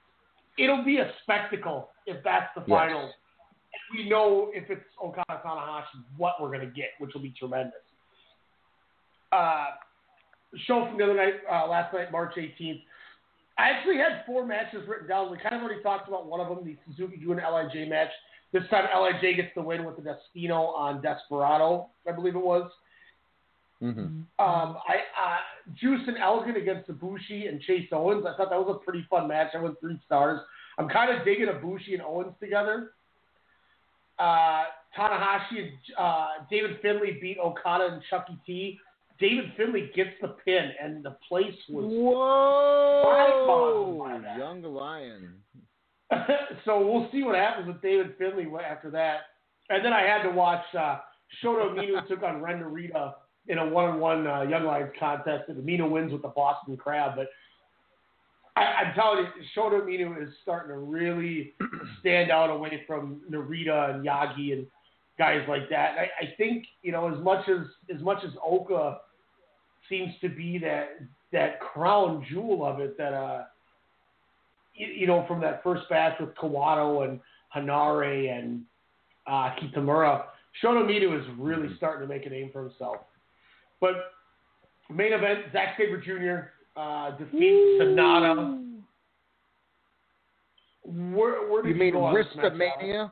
it'll 0.59 0.85
be 0.85 0.99
a 0.99 1.11
spectacle 1.23 1.91
if 2.07 2.23
that's 2.25 2.51
the 2.55 2.63
finals. 2.69 3.13
We 3.95 4.09
know 4.09 4.51
if 4.55 4.69
it's 4.71 4.85
Okada 5.03 5.43
Tanahashi 5.45 6.03
what 6.17 6.35
we're 6.41 6.49
going 6.49 6.61
to 6.61 6.75
get, 6.75 6.91
which 6.99 7.13
will 7.15 7.21
be 7.21 7.35
tremendous. 7.39 7.75
Uh, 9.33 9.67
show 10.67 10.87
from 10.89 10.99
the 10.99 11.05
other 11.05 11.15
night, 11.15 11.35
uh, 11.51 11.67
last 11.69 11.93
night, 11.93 12.11
March 12.11 12.35
18th. 12.37 12.83
I 13.59 13.71
actually 13.71 13.97
had 13.97 14.25
four 14.27 14.45
matches 14.47 14.87
written 14.87 15.09
down. 15.09 15.31
We 15.31 15.39
kind 15.39 15.55
of 15.55 15.63
already 15.63 15.83
talked 15.83 16.09
about 16.09 16.27
one 16.27 16.41
of 16.41 16.49
them, 16.49 16.65
the 16.65 16.77
Suzuki 16.87 17.17
Gun 17.17 17.39
Lij 17.39 17.89
match. 17.89 18.11
This 18.53 18.63
time, 18.71 18.85
Lij 18.85 19.21
gets 19.35 19.49
the 19.55 19.63
win 19.63 19.85
with 19.85 19.97
the 19.97 20.03
Destino 20.03 20.67
on 20.67 21.01
Desperado, 21.03 21.89
I 22.07 22.13
believe 22.13 22.37
it 22.37 22.45
was. 22.45 22.71
Mm-hmm. 23.83 24.01
Um, 24.01 24.27
I 24.39 24.97
uh, 25.21 25.37
Juice 25.79 26.01
and 26.07 26.17
Elgin 26.17 26.57
against 26.57 26.89
Ibushi 26.89 27.49
and 27.49 27.61
Chase 27.61 27.89
Owens. 27.93 28.25
I 28.27 28.37
thought 28.37 28.49
that 28.51 28.59
was 28.59 28.79
a 28.81 28.85
pretty 28.85 29.07
fun 29.11 29.29
match. 29.29 29.49
I 29.55 29.61
went 29.61 29.79
three 29.81 30.01
stars. 30.07 30.41
I'm 30.79 30.89
kind 30.89 31.15
of 31.15 31.25
digging 31.25 31.47
Ibushi 31.47 31.93
and 31.93 32.03
Owens 32.03 32.33
together. 32.41 32.93
Uh, 34.19 34.65
Tanahashi 34.97 35.59
and 35.59 35.71
uh, 35.99 36.27
David 36.51 36.79
Finley 36.81 37.19
beat 37.21 37.39
Okada 37.39 37.93
and 37.93 38.03
Chucky 38.09 38.39
T. 38.47 38.79
David 39.19 39.53
Finley 39.57 39.91
gets 39.95 40.11
the 40.21 40.29
pin, 40.45 40.71
and 40.83 41.05
the 41.05 41.17
place 41.29 41.55
was 41.69 41.85
Whoa, 41.87 43.03
mind-boggling 43.05 44.23
by 44.23 44.29
that. 44.29 44.39
young 44.39 44.63
lion. 44.63 45.35
so 46.65 46.87
we'll 46.87 47.09
see 47.11 47.23
what 47.23 47.35
happens 47.35 47.67
with 47.67 47.81
David 47.83 48.15
Finley 48.19 48.47
after 48.69 48.91
that. 48.91 49.21
And 49.71 49.85
then 49.85 49.93
I 49.93 50.03
had 50.03 50.23
to 50.23 50.31
watch 50.31 50.63
uh, 50.79 50.99
Shota 51.43 51.75
Umino 51.75 52.07
took 52.09 52.23
on 52.23 52.43
Ren 52.43 52.63
Narita 52.63 53.15
in 53.49 53.59
a 53.59 53.67
one-on-one 53.67 54.27
uh, 54.27 54.43
Young 54.43 54.65
Lions 54.65 54.93
contest, 54.99 55.49
and 55.49 55.57
Umino 55.63 55.91
wins 55.91 56.13
with 56.13 56.23
the 56.23 56.29
Boston 56.29 56.77
Crab. 56.77 57.13
But 57.17 57.29
I, 58.57 58.65
I'm 58.65 58.95
telling 58.95 59.25
you, 59.25 59.43
Shota 59.57 59.81
Umino 59.81 60.23
is 60.23 60.31
starting 60.43 60.71
to 60.71 60.79
really 60.79 61.55
stand 62.01 62.31
out 62.31 62.51
away 62.51 62.83
from 62.87 63.21
Narita 63.31 63.95
and 63.95 64.05
Yagi 64.05 64.53
and 64.53 64.67
guys 65.19 65.43
like 65.49 65.69
that. 65.71 65.93
And 65.93 66.01
I, 66.01 66.11
I 66.21 66.35
think 66.37 66.67
you 66.83 66.93
know 66.93 67.13
as 67.13 67.23
much 67.23 67.49
as 67.49 67.67
as 67.95 68.03
much 68.03 68.19
as 68.25 68.31
Oka 68.45 68.99
seems 69.89 70.13
to 70.21 70.29
be 70.29 70.59
that 70.59 71.01
that 71.33 71.61
crown 71.61 72.25
jewel 72.31 72.65
of 72.65 72.81
it 72.81 72.97
that 72.99 73.13
uh 73.13 73.45
you, 74.75 74.87
you 74.87 75.07
know 75.07 75.25
from 75.27 75.41
that 75.41 75.63
first 75.63 75.89
batch 75.89 76.19
with 76.21 76.35
Kawato 76.35 77.09
and 77.09 77.21
Hanare 77.55 78.39
and 78.39 78.63
uh, 79.27 79.51
Kitamura, 79.61 80.25
Shota 80.63 80.85
Umino 80.85 81.19
is 81.19 81.27
really 81.39 81.75
starting 81.77 82.07
to 82.07 82.15
make 82.15 82.27
a 82.27 82.31
name 82.31 82.51
for 82.53 82.63
himself. 82.63 82.99
But 83.81 84.13
main 84.91 85.13
event, 85.13 85.47
Zack 85.53 85.77
Sabre 85.79 86.01
Jr. 86.01 86.81
Uh, 86.81 87.11
defeats 87.17 87.83
Sanada. 87.83 88.63
Where, 90.85 91.51
where 91.51 91.63
did 91.63 91.71
You 91.71 91.75
mean 91.75 91.93
go 91.95 92.05
on 92.05 92.15
this 92.15 92.27
match, 92.37 92.53
Alex? 92.81 93.11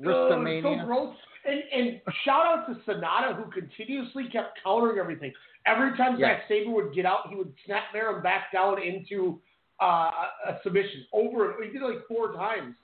Ristamania? 0.00 0.64
Oh, 0.64 0.78
so 0.78 0.86
gross. 0.86 1.16
And, 1.48 1.62
and 1.72 2.00
shout 2.24 2.46
out 2.46 2.66
to 2.66 2.74
Sanada 2.90 3.36
who 3.36 3.50
continuously 3.50 4.28
kept 4.30 4.58
countering 4.62 4.98
everything. 4.98 5.32
Every 5.66 5.96
time. 5.96 6.18
Zack 6.18 6.42
Sabre 6.48 6.70
would 6.70 6.94
get 6.94 7.06
out, 7.06 7.28
he 7.28 7.36
would 7.36 7.52
snap 7.66 7.84
him 7.92 8.22
back 8.22 8.52
down 8.52 8.82
into 8.82 9.40
uh, 9.80 10.10
a 10.46 10.58
submission. 10.62 11.06
Over, 11.12 11.54
he 11.62 11.70
did 11.70 11.82
it 11.82 11.84
like 11.84 12.06
four 12.08 12.32
times. 12.32 12.74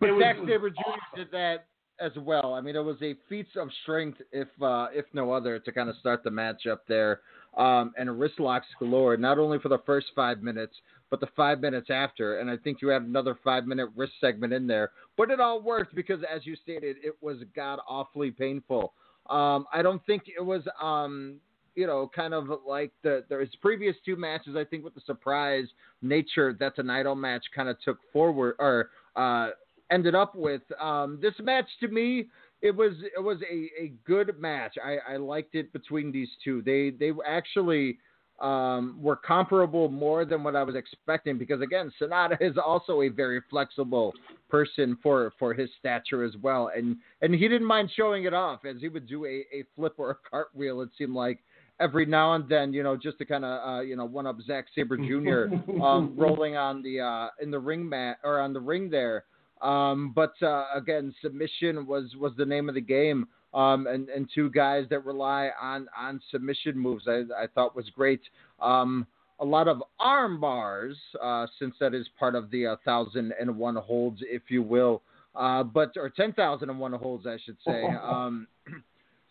But 0.00 0.10
was- 0.10 0.22
Zack 0.22 0.36
it 0.36 0.40
was 0.40 0.48
Sabre 0.48 0.70
Jr. 0.70 0.76
awesome. 0.86 1.16
did 1.16 1.30
that 1.32 1.66
as 2.00 2.12
well. 2.16 2.54
I 2.54 2.60
mean, 2.60 2.76
it 2.76 2.84
was 2.84 2.96
a 3.02 3.14
feat 3.28 3.46
of 3.56 3.68
strength, 3.82 4.18
if 4.32 4.48
uh, 4.60 4.88
if 4.92 5.06
no 5.12 5.32
other, 5.32 5.58
to 5.58 5.72
kind 5.72 5.88
of 5.88 5.96
start 5.96 6.24
the 6.24 6.30
matchup 6.30 6.80
there. 6.88 7.20
Um, 7.56 7.92
and 7.96 8.18
wrist 8.18 8.40
locks 8.40 8.66
galore, 8.80 9.16
not 9.16 9.38
only 9.38 9.60
for 9.60 9.68
the 9.68 9.78
first 9.86 10.06
five 10.16 10.42
minutes, 10.42 10.74
but 11.10 11.20
the 11.20 11.28
five 11.36 11.60
minutes 11.60 11.88
after. 11.90 12.40
And 12.40 12.50
I 12.50 12.56
think 12.56 12.82
you 12.82 12.88
had 12.88 13.02
another 13.02 13.38
five 13.44 13.66
minute 13.66 13.90
wrist 13.94 14.14
segment 14.20 14.52
in 14.52 14.66
there. 14.66 14.90
But 15.16 15.30
it 15.30 15.38
all 15.38 15.62
worked 15.62 15.94
because, 15.94 16.20
as 16.28 16.44
you 16.44 16.56
stated, 16.56 16.96
it 17.02 17.14
was 17.20 17.38
god 17.54 17.78
awfully 17.88 18.32
painful. 18.32 18.92
Um, 19.30 19.66
I 19.72 19.82
don't 19.82 20.04
think 20.06 20.24
it 20.26 20.44
was, 20.44 20.62
um, 20.82 21.36
you 21.76 21.86
know, 21.86 22.10
kind 22.14 22.34
of 22.34 22.48
like 22.66 22.92
the 23.02 23.24
there's 23.28 23.48
previous 23.62 23.94
two 24.04 24.16
matches. 24.16 24.56
I 24.56 24.64
think 24.64 24.84
with 24.84 24.94
the 24.94 25.02
surprise 25.06 25.66
nature 26.02 26.56
that 26.58 26.74
the 26.76 26.84
Idol 26.90 27.14
match 27.14 27.44
kind 27.54 27.68
of 27.68 27.80
took 27.80 27.98
forward 28.12 28.56
or 28.58 28.90
uh, 29.16 29.50
ended 29.90 30.14
up 30.14 30.34
with. 30.34 30.62
Um, 30.80 31.18
this 31.22 31.34
match 31.40 31.68
to 31.80 31.88
me, 31.88 32.26
it 32.64 32.74
was 32.74 32.94
it 33.16 33.22
was 33.22 33.38
a, 33.42 33.82
a 33.82 33.92
good 34.06 34.40
match. 34.40 34.76
I, 34.82 34.96
I 35.14 35.16
liked 35.18 35.54
it 35.54 35.70
between 35.74 36.10
these 36.10 36.30
two. 36.42 36.62
They 36.62 36.90
they 36.98 37.12
actually 37.28 37.98
um, 38.40 38.98
were 39.00 39.16
comparable 39.16 39.90
more 39.90 40.24
than 40.24 40.42
what 40.42 40.56
I 40.56 40.62
was 40.62 40.74
expecting 40.74 41.36
because 41.36 41.60
again, 41.60 41.92
Sanada 42.00 42.38
is 42.40 42.56
also 42.56 43.02
a 43.02 43.08
very 43.08 43.42
flexible 43.50 44.14
person 44.48 44.96
for 45.02 45.34
for 45.38 45.52
his 45.52 45.68
stature 45.78 46.24
as 46.24 46.32
well, 46.42 46.70
and 46.74 46.96
and 47.20 47.34
he 47.34 47.48
didn't 47.48 47.66
mind 47.66 47.90
showing 47.94 48.24
it 48.24 48.32
off 48.32 48.64
as 48.64 48.76
he 48.80 48.88
would 48.88 49.06
do 49.06 49.26
a, 49.26 49.44
a 49.54 49.64
flip 49.76 49.94
or 49.98 50.12
a 50.12 50.16
cartwheel. 50.30 50.80
It 50.80 50.88
seemed 50.96 51.14
like 51.14 51.40
every 51.80 52.06
now 52.06 52.32
and 52.32 52.48
then, 52.48 52.72
you 52.72 52.82
know, 52.82 52.96
just 52.96 53.18
to 53.18 53.26
kind 53.26 53.44
of 53.44 53.68
uh, 53.68 53.80
you 53.82 53.94
know 53.94 54.06
one 54.06 54.26
up 54.26 54.38
Zack 54.46 54.68
Sabre 54.74 54.96
Jr. 54.96 55.54
um, 55.82 56.14
rolling 56.16 56.56
on 56.56 56.82
the 56.82 57.00
uh, 57.00 57.28
in 57.42 57.50
the 57.50 57.58
ring 57.58 57.86
mat 57.86 58.20
or 58.24 58.40
on 58.40 58.54
the 58.54 58.60
ring 58.60 58.88
there. 58.88 59.24
Um, 59.62 60.12
but 60.14 60.34
uh, 60.42 60.66
again, 60.74 61.14
submission 61.22 61.86
was 61.86 62.14
was 62.18 62.32
the 62.36 62.46
name 62.46 62.68
of 62.68 62.74
the 62.74 62.80
game. 62.80 63.28
Um, 63.52 63.86
and, 63.86 64.08
and 64.08 64.28
two 64.34 64.50
guys 64.50 64.86
that 64.90 65.04
rely 65.04 65.50
on 65.60 65.86
on 65.96 66.20
submission 66.32 66.76
moves. 66.76 67.04
I, 67.06 67.22
I 67.38 67.46
thought 67.54 67.76
was 67.76 67.88
great. 67.94 68.20
Um, 68.60 69.06
a 69.40 69.44
lot 69.44 69.68
of 69.68 69.82
arm 70.00 70.40
bars, 70.40 70.96
uh, 71.22 71.46
since 71.58 71.74
that 71.80 71.94
is 71.94 72.06
part 72.18 72.34
of 72.34 72.50
the 72.50 72.66
uh, 72.66 72.76
thousand 72.84 73.32
and 73.40 73.56
one 73.56 73.76
holds, 73.76 74.20
if 74.22 74.42
you 74.48 74.62
will, 74.62 75.02
uh, 75.36 75.62
but 75.62 75.92
or 75.96 76.08
ten 76.10 76.32
thousand 76.32 76.70
and 76.70 76.78
one 76.78 76.92
holds, 76.92 77.26
I 77.26 77.38
should 77.44 77.56
say. 77.66 77.84
Um, 78.02 78.46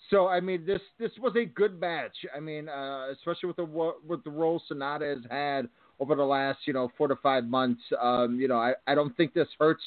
so 0.09 0.27
I 0.27 0.39
mean, 0.41 0.65
this 0.65 0.81
this 0.99 1.11
was 1.19 1.33
a 1.35 1.45
good 1.45 1.79
match. 1.79 2.15
I 2.35 2.39
mean, 2.39 2.69
uh, 2.69 3.07
especially 3.11 3.47
with 3.47 3.55
the 3.55 3.93
with 4.07 4.23
the 4.23 4.29
role 4.29 4.61
Sanada 4.71 5.15
has 5.15 5.23
had 5.31 5.69
over 5.99 6.15
the 6.15 6.23
last 6.23 6.59
you 6.65 6.73
know 6.73 6.91
four 6.97 7.07
to 7.07 7.15
five 7.17 7.45
months. 7.45 7.81
Um, 7.99 8.39
you 8.39 8.47
know, 8.47 8.57
I, 8.57 8.73
I 8.85 8.95
don't 8.95 9.15
think 9.15 9.33
this 9.33 9.47
hurts 9.57 9.81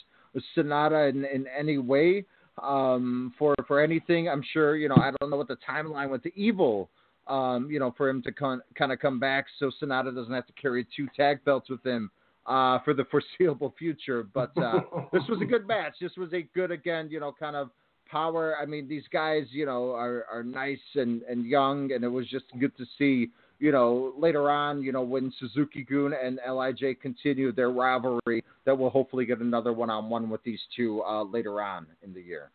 Sanada 0.56 1.10
in, 1.10 1.24
in 1.24 1.46
any 1.58 1.78
way 1.78 2.24
um, 2.62 3.34
for 3.38 3.54
for 3.66 3.80
anything. 3.80 4.28
I'm 4.28 4.42
sure 4.52 4.76
you 4.76 4.88
know. 4.88 4.96
I 4.96 5.12
don't 5.20 5.30
know 5.30 5.36
what 5.36 5.48
the 5.48 5.58
timeline 5.68 6.10
with 6.10 6.22
the 6.22 6.32
evil. 6.34 6.90
Um, 7.26 7.68
you 7.68 7.80
know, 7.80 7.92
for 7.96 8.08
him 8.08 8.22
to 8.22 8.30
con- 8.30 8.62
kind 8.76 8.92
of 8.92 9.00
come 9.00 9.18
back, 9.18 9.46
so 9.58 9.72
Sanada 9.82 10.14
doesn't 10.14 10.32
have 10.32 10.46
to 10.46 10.52
carry 10.52 10.86
two 10.96 11.08
tag 11.16 11.44
belts 11.44 11.68
with 11.68 11.84
him 11.84 12.08
uh, 12.46 12.78
for 12.84 12.94
the 12.94 13.04
foreseeable 13.10 13.74
future. 13.76 14.22
But 14.22 14.56
uh, 14.56 14.80
this 15.12 15.22
was 15.28 15.40
a 15.42 15.44
good 15.44 15.66
match. 15.66 15.94
This 16.00 16.12
was 16.16 16.32
a 16.32 16.42
good, 16.54 16.70
again, 16.70 17.08
you 17.10 17.18
know, 17.18 17.34
kind 17.36 17.56
of 17.56 17.70
power. 18.08 18.54
I 18.60 18.66
mean, 18.66 18.88
these 18.88 19.02
guys, 19.12 19.44
you 19.50 19.66
know, 19.66 19.90
are 19.92 20.24
are 20.32 20.42
nice 20.42 20.78
and 20.94 21.22
and 21.22 21.44
young, 21.44 21.92
and 21.92 22.04
it 22.04 22.08
was 22.08 22.28
just 22.28 22.44
good 22.58 22.76
to 22.76 22.84
see. 22.98 23.30
You 23.58 23.72
know, 23.72 24.12
later 24.18 24.50
on, 24.50 24.82
you 24.82 24.92
know, 24.92 25.02
when 25.02 25.32
Suzuki 25.38 25.82
Gun 25.82 26.12
and 26.12 26.38
Lij 26.46 26.82
continue 27.00 27.52
their 27.52 27.70
rivalry, 27.70 28.44
that 28.64 28.76
we'll 28.76 28.90
hopefully 28.90 29.24
get 29.24 29.40
another 29.40 29.72
one-on-one 29.72 30.28
with 30.28 30.42
these 30.42 30.60
two 30.76 31.02
uh, 31.02 31.24
later 31.24 31.62
on 31.62 31.86
in 32.02 32.12
the 32.12 32.20
year. 32.20 32.50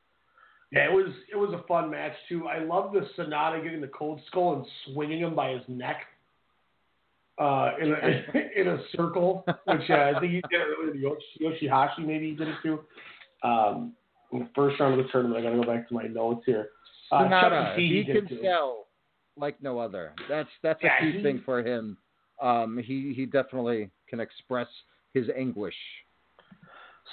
Yeah, 0.72 0.86
it 0.86 0.94
was 0.94 1.12
it 1.32 1.36
was 1.36 1.54
a 1.54 1.68
fun 1.68 1.92
match 1.92 2.14
too. 2.30 2.48
I 2.48 2.60
love 2.60 2.94
the 2.94 3.02
Sanada 3.18 3.62
getting 3.62 3.82
the 3.82 3.88
cold 3.88 4.22
skull 4.28 4.54
and 4.54 4.66
swinging 4.86 5.20
him 5.20 5.36
by 5.36 5.52
his 5.52 5.62
neck 5.68 6.06
uh, 7.38 7.72
in 7.82 7.92
a 7.92 8.60
in 8.62 8.68
a 8.70 8.78
circle, 8.96 9.44
which 9.46 9.90
uh, 9.90 9.94
I 9.94 10.20
think 10.20 10.32
he 10.32 10.42
did 10.50 10.62
it 10.62 10.86
with 10.86 10.96
Yoshi, 10.96 11.68
Yoshihashi. 11.68 12.06
Maybe 12.06 12.30
he 12.30 12.36
did 12.36 12.48
it 12.48 12.56
too. 12.64 12.80
Um, 13.44 13.94
in 14.32 14.40
the 14.40 14.50
first 14.56 14.80
round 14.80 14.98
of 14.98 15.06
the 15.06 15.12
tournament, 15.12 15.40
I 15.40 15.50
got 15.50 15.56
to 15.56 15.62
go 15.62 15.68
back 15.68 15.90
to 15.90 15.94
my 15.94 16.04
notes 16.04 16.44
here. 16.46 16.70
Uh, 17.12 17.24
Sanada, 17.24 17.78
he 17.78 18.04
did 18.04 18.30
can 18.30 18.40
sell 18.42 18.88
like 19.38 19.62
no 19.62 19.80
other. 19.80 20.14
That's 20.30 20.50
that's 20.64 20.82
a 20.84 20.86
Yeah, 20.86 21.00
key 21.00 21.12
he- 21.18 21.24
thing 21.24 21.42
for 21.46 21.60
him. 21.62 21.98
Um, 22.42 22.78
he 22.78 23.14
he 23.16 23.26
definitely 23.26 23.90
can 24.10 24.20
express 24.20 24.68
his 25.14 25.28
anguish. 25.38 25.76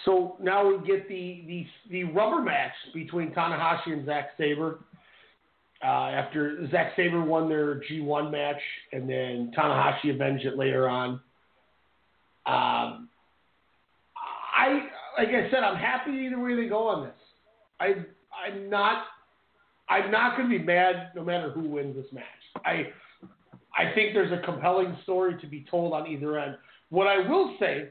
So 0.05 0.37
now 0.41 0.67
we 0.69 0.77
get 0.87 1.09
the 1.09 1.45
the 1.47 1.67
the 1.91 2.05
rubber 2.05 2.41
match 2.43 2.73
between 2.95 3.33
Tanahashi 3.33 3.93
and 3.93 4.07
Zack 4.07 4.31
Sabre. 4.39 4.79
Uh, 5.83 5.87
after 6.11 6.69
Zack 6.73 6.93
Sabre 6.97 7.23
won 7.23 7.49
their 7.49 7.77
G1 7.83 8.33
match, 8.33 8.61
and 8.93 9.09
then 9.09 9.53
Tanahashi 9.57 10.13
avenged 10.13 10.45
it 10.45 10.57
later 10.57 10.89
on. 10.89 11.21
Um, 12.47 13.09
I 14.57 14.89
like 15.19 15.29
I 15.29 15.49
said, 15.51 15.63
I'm 15.63 15.77
happy 15.77 16.11
either 16.13 16.39
way 16.41 16.57
they 16.57 16.69
go 16.69 16.89
on 16.89 17.05
this. 17.05 17.15
I 17.81 17.95
I'm 18.47 18.69
not 18.71 19.05
I'm 19.91 20.11
not 20.11 20.37
going 20.37 20.51
to 20.51 20.59
be 20.59 20.65
mad 20.65 21.11
no 21.15 21.25
matter 21.25 21.51
who 21.51 21.63
wins 21.63 21.97
this 21.97 22.13
match. 22.13 22.25
I 22.65 22.89
I 23.77 23.95
think 23.95 24.13
there's 24.13 24.33
a 24.33 24.45
compelling 24.45 24.97
story 25.05 25.41
to 25.41 25.47
be 25.47 25.65
told 25.71 25.93
on 25.93 26.07
either 26.07 26.39
end. 26.39 26.57
What 26.91 27.07
I 27.07 27.29
will 27.29 27.55
say 27.61 27.91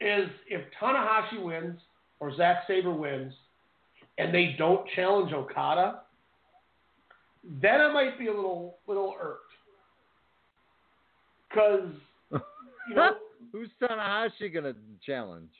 is 0.00 0.28
if 0.48 0.62
Tanahashi 0.80 1.42
wins 1.42 1.80
or 2.20 2.34
Zack 2.36 2.64
Sabre 2.68 2.92
wins 2.92 3.32
and 4.18 4.32
they 4.32 4.54
don't 4.56 4.86
challenge 4.94 5.32
Okada, 5.32 6.02
then 7.60 7.80
I 7.80 7.92
might 7.92 8.18
be 8.18 8.28
a 8.28 8.34
little 8.34 8.78
little 8.86 9.14
irked. 9.20 9.40
Because 11.50 11.88
you 12.88 12.94
know, 12.94 13.16
Who's 13.52 13.68
Tanahashi 13.80 14.52
gonna 14.52 14.74
challenge? 15.06 15.52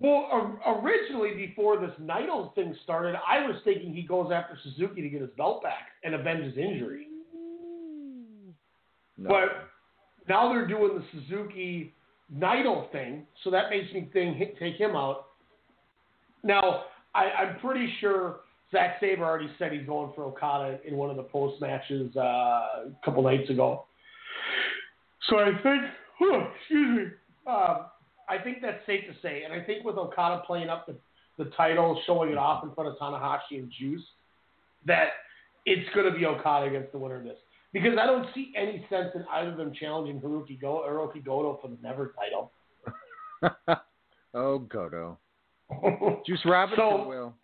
Well, 0.00 0.60
originally 0.64 1.34
before 1.34 1.76
this 1.80 1.90
Naito 2.00 2.54
thing 2.54 2.74
started, 2.84 3.16
I 3.26 3.44
was 3.46 3.56
thinking 3.64 3.92
he 3.92 4.02
goes 4.02 4.30
after 4.32 4.56
Suzuki 4.62 5.02
to 5.02 5.08
get 5.08 5.20
his 5.20 5.30
belt 5.36 5.62
back 5.62 5.88
and 6.04 6.14
avenge 6.14 6.44
his 6.44 6.56
injury. 6.56 7.08
No. 9.16 9.28
But 9.28 9.68
now 10.28 10.52
they're 10.52 10.68
doing 10.68 10.98
the 10.98 11.04
Suzuki 11.12 11.94
Naito 12.32 12.90
thing, 12.92 13.26
so 13.42 13.50
that 13.50 13.70
makes 13.70 13.92
me 13.92 14.08
think 14.12 14.38
take 14.60 14.76
him 14.76 14.94
out. 14.94 15.26
Now, 16.44 16.84
I, 17.14 17.30
I'm 17.30 17.58
pretty 17.58 17.92
sure 18.00 18.40
Zack 18.70 18.98
Sabre 19.00 19.24
already 19.24 19.50
said 19.58 19.72
he's 19.72 19.86
going 19.86 20.12
for 20.14 20.24
Okada 20.24 20.78
in 20.86 20.96
one 20.96 21.10
of 21.10 21.16
the 21.16 21.24
post 21.24 21.60
matches 21.60 22.14
uh, 22.16 22.20
a 22.20 22.92
couple 23.04 23.22
nights 23.24 23.50
ago. 23.50 23.86
So 25.28 25.38
I 25.38 25.50
think, 25.62 25.82
whew, 26.18 26.42
excuse 26.60 26.98
me, 26.98 27.52
um, 27.52 27.86
I 28.28 28.38
think 28.42 28.58
that's 28.60 28.84
safe 28.86 29.04
to 29.06 29.14
say. 29.22 29.42
And 29.44 29.52
I 29.52 29.64
think 29.64 29.84
with 29.84 29.96
Okada 29.96 30.42
playing 30.46 30.68
up 30.68 30.86
the, 30.86 30.96
the 31.42 31.50
title, 31.50 32.00
showing 32.06 32.30
it 32.30 32.38
off 32.38 32.64
in 32.64 32.74
front 32.74 32.90
of 32.90 32.96
Tanahashi 32.98 33.58
and 33.58 33.72
Juice, 33.78 34.02
that 34.86 35.08
it's 35.66 35.88
going 35.94 36.10
to 36.10 36.18
be 36.18 36.26
Okada 36.26 36.66
against 36.66 36.92
the 36.92 36.98
winner 36.98 37.16
of 37.16 37.24
this. 37.24 37.38
Because 37.72 37.98
I 38.00 38.06
don't 38.06 38.26
see 38.34 38.52
any 38.56 38.84
sense 38.88 39.08
in 39.14 39.24
either 39.30 39.50
of 39.50 39.56
them 39.56 39.72
challenging 39.78 40.20
Haruki 40.20 40.58
Go 40.60 40.84
Hiroki 40.88 41.24
Goto 41.24 41.58
for 41.60 41.68
the 41.68 41.76
Never 41.82 42.14
title. 42.16 42.50
oh, 44.34 44.58
Goto. 44.60 45.18
Juice 46.26 46.40
Robinson 46.44 46.84
So- 46.84 47.08
will. 47.08 47.34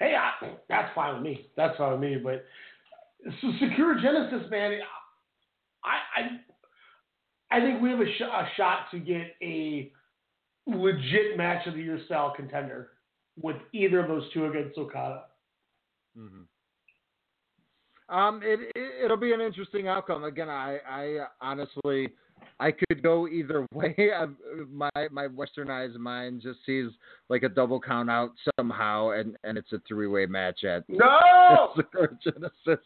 Hey, 0.00 0.14
I, 0.16 0.52
that's 0.70 0.94
fine 0.94 1.14
with 1.16 1.22
me. 1.22 1.50
That's 1.58 1.76
fine 1.76 1.92
with 1.92 2.00
me. 2.00 2.16
But 2.16 2.46
so 3.42 3.52
Sakura 3.60 4.00
Genesis, 4.00 4.50
man, 4.50 4.78
I 5.84 6.20
I, 6.20 6.40
I 7.50 7.60
think 7.60 7.82
we 7.82 7.90
have 7.90 8.00
a, 8.00 8.06
sh- 8.06 8.22
a 8.22 8.48
shot 8.56 8.90
to 8.92 8.98
get 8.98 9.34
a 9.42 9.90
legit 10.66 11.36
match 11.36 11.66
of 11.66 11.74
the 11.74 11.80
year 11.80 12.00
style 12.06 12.32
contender 12.34 12.90
with 13.40 13.56
either 13.72 14.00
of 14.00 14.08
those 14.08 14.24
two 14.32 14.46
against 14.46 14.78
Okada. 14.78 15.24
Mhm. 16.16 16.46
Um, 18.08 18.40
it, 18.42 18.60
it 18.74 19.04
it'll 19.04 19.16
be 19.16 19.32
an 19.32 19.40
interesting 19.40 19.86
outcome. 19.88 20.24
Again, 20.24 20.48
I 20.48 20.78
I 20.88 21.26
honestly 21.40 22.08
I 22.58 22.72
could 22.72 23.02
go 23.02 23.28
either 23.28 23.66
way. 23.74 23.94
I, 23.98 24.26
my 24.70 24.90
my 25.10 25.28
westernized 25.28 25.96
mind 25.96 26.42
just 26.42 26.58
sees 26.66 26.90
like 27.28 27.42
a 27.44 27.48
double 27.48 27.80
count 27.80 28.10
out 28.10 28.32
somehow, 28.58 29.10
and 29.10 29.36
and 29.44 29.56
it's 29.56 29.72
a 29.72 29.80
three 29.86 30.08
way 30.08 30.26
match 30.26 30.64
at 30.64 30.84
No! 30.88 31.74
Genesis. 32.24 32.84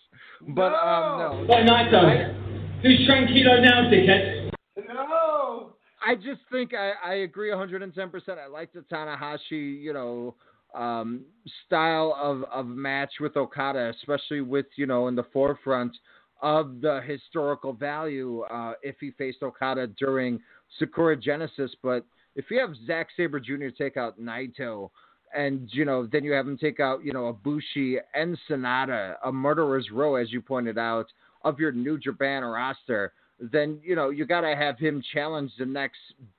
But 0.48 0.74
um 0.74 1.18
no. 1.18 1.44
What 1.46 1.64
Naito? 1.64 2.82
Who's 2.82 3.08
tranquilo 3.08 3.62
now, 3.62 3.88
dickhead? 3.90 4.43
No. 4.76 5.74
I 6.06 6.14
just 6.14 6.40
think 6.50 6.72
I, 6.74 6.92
I 7.04 7.14
agree 7.16 7.50
110%. 7.50 8.38
I 8.38 8.46
like 8.46 8.72
the 8.72 8.80
Tanahashi, 8.80 9.80
you 9.80 9.92
know, 9.92 10.34
um, 10.74 11.22
style 11.66 12.16
of, 12.20 12.44
of 12.52 12.66
match 12.66 13.12
with 13.20 13.36
Okada, 13.36 13.92
especially 14.00 14.40
with, 14.40 14.66
you 14.76 14.86
know, 14.86 15.08
in 15.08 15.14
the 15.14 15.22
forefront 15.32 15.96
of 16.42 16.80
the 16.80 17.00
historical 17.06 17.72
value 17.72 18.40
uh, 18.42 18.74
if 18.82 18.96
he 19.00 19.12
faced 19.12 19.42
Okada 19.42 19.86
during 19.86 20.40
Sakura 20.78 21.16
Genesis. 21.16 21.70
But 21.82 22.04
if 22.34 22.46
you 22.50 22.58
have 22.58 22.74
Zack 22.86 23.08
Sabre 23.16 23.40
Jr. 23.40 23.68
take 23.76 23.96
out 23.96 24.20
Naito 24.20 24.90
and 25.34 25.68
you 25.72 25.84
know, 25.84 26.06
then 26.06 26.22
you 26.24 26.32
have 26.32 26.46
him 26.46 26.56
take 26.56 26.80
out, 26.80 27.04
you 27.04 27.12
know, 27.12 27.36
Ibushi 27.44 27.96
and 28.14 28.38
Sanada, 28.48 29.16
a 29.24 29.32
murderer's 29.32 29.90
row, 29.90 30.14
as 30.14 30.30
you 30.30 30.40
pointed 30.40 30.78
out, 30.78 31.06
of 31.42 31.58
your 31.58 31.72
New 31.72 31.98
Japan 31.98 32.42
roster. 32.44 33.12
Then 33.38 33.80
you 33.82 33.96
know 33.96 34.10
you 34.10 34.26
got 34.26 34.42
to 34.42 34.54
have 34.54 34.78
him 34.78 35.02
challenge 35.12 35.52
the 35.58 35.66
next 35.66 35.98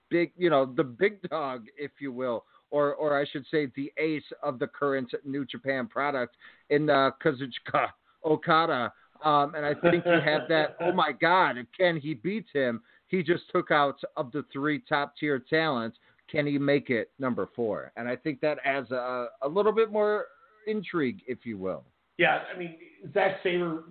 big, 0.09 0.31
you 0.37 0.49
know, 0.49 0.65
the 0.65 0.83
big 0.83 1.21
dog, 1.29 1.65
if 1.77 1.91
you 1.99 2.11
will, 2.11 2.45
or 2.71 2.93
or 2.95 3.19
I 3.19 3.25
should 3.25 3.45
say 3.51 3.67
the 3.75 3.91
ace 3.97 4.23
of 4.43 4.59
the 4.59 4.67
current 4.67 5.11
New 5.25 5.45
Japan 5.45 5.87
product 5.87 6.35
in 6.69 6.89
uh, 6.89 7.11
Kazuchika 7.23 7.89
Okada. 8.23 8.93
Um, 9.23 9.55
and 9.55 9.65
I 9.65 9.73
think 9.73 10.05
you 10.05 10.19
have 10.19 10.43
that. 10.49 10.77
Oh 10.79 10.91
my 10.91 11.11
God, 11.11 11.55
can 11.77 11.97
he 11.97 12.13
beat 12.13 12.45
him? 12.53 12.81
He 13.07 13.23
just 13.23 13.43
took 13.51 13.71
out 13.71 13.99
of 14.17 14.31
the 14.31 14.45
three 14.51 14.79
top 14.79 15.15
tier 15.17 15.39
talents. 15.39 15.97
Can 16.29 16.47
he 16.47 16.57
make 16.57 16.89
it 16.89 17.11
number 17.19 17.47
four? 17.55 17.91
And 17.97 18.07
I 18.07 18.15
think 18.15 18.41
that 18.41 18.57
adds 18.65 18.89
a, 18.91 19.27
a 19.43 19.47
little 19.47 19.71
bit 19.71 19.91
more 19.91 20.25
intrigue, 20.65 21.21
if 21.27 21.45
you 21.45 21.57
will. 21.57 21.83
Yeah, 22.17 22.39
I 22.53 22.57
mean, 22.57 22.77
Zack 23.13 23.37
Sabre 23.43 23.83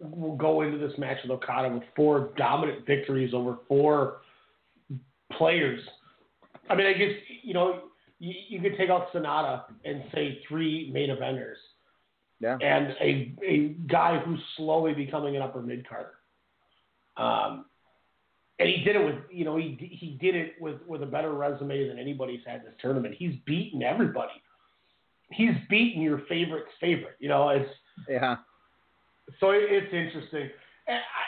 will 0.00 0.36
go 0.36 0.62
into 0.62 0.78
this 0.78 0.96
match 0.98 1.18
with 1.22 1.30
Okada 1.32 1.68
with 1.72 1.82
four 1.96 2.30
dominant 2.36 2.86
victories 2.86 3.34
over 3.34 3.58
four 3.68 4.18
players. 5.32 5.80
I 6.70 6.74
mean, 6.74 6.86
I 6.86 6.92
guess, 6.92 7.10
you 7.42 7.54
know, 7.54 7.82
you, 8.18 8.34
you 8.48 8.60
could 8.60 8.76
take 8.76 8.90
out 8.90 9.12
Sanada 9.12 9.64
and 9.84 10.02
say 10.14 10.40
three 10.48 10.90
main 10.92 11.10
eventers 11.10 11.56
Yeah. 12.40 12.58
and 12.60 12.94
a, 13.00 13.34
a 13.44 13.68
guy 13.90 14.18
who's 14.18 14.40
slowly 14.56 14.92
becoming 14.94 15.36
an 15.36 15.42
upper 15.42 15.62
mid 15.62 15.88
carder. 15.88 16.14
Um, 17.16 17.64
and 18.60 18.68
he 18.68 18.82
did 18.82 18.96
it 18.96 19.04
with, 19.04 19.16
you 19.30 19.44
know, 19.44 19.56
he 19.56 19.76
he 20.00 20.18
did 20.20 20.34
it 20.34 20.54
with 20.60 20.76
with 20.86 21.02
a 21.02 21.06
better 21.06 21.32
resume 21.32 21.88
than 21.88 21.98
anybody's 21.98 22.40
had 22.46 22.62
this 22.64 22.74
tournament. 22.80 23.14
He's 23.16 23.34
beaten 23.46 23.82
everybody. 23.82 24.32
He's 25.30 25.54
beaten 25.70 26.02
your 26.02 26.22
favorite's 26.28 26.70
favorite. 26.80 27.16
You 27.20 27.28
know, 27.28 27.48
it's 27.50 27.70
Yeah. 28.08 28.36
So 29.40 29.50
it's 29.50 29.92
interesting, 29.92 30.50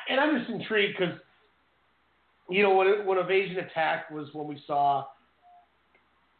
and, 0.08 0.20
I'm 0.20 0.38
just 0.38 0.50
intrigued 0.50 0.98
because, 0.98 1.14
you 2.48 2.62
know, 2.62 2.74
when 2.74 3.06
when 3.06 3.18
Invasion 3.18 3.58
Attack 3.58 4.10
was 4.10 4.28
when 4.32 4.46
we 4.46 4.60
saw, 4.66 5.04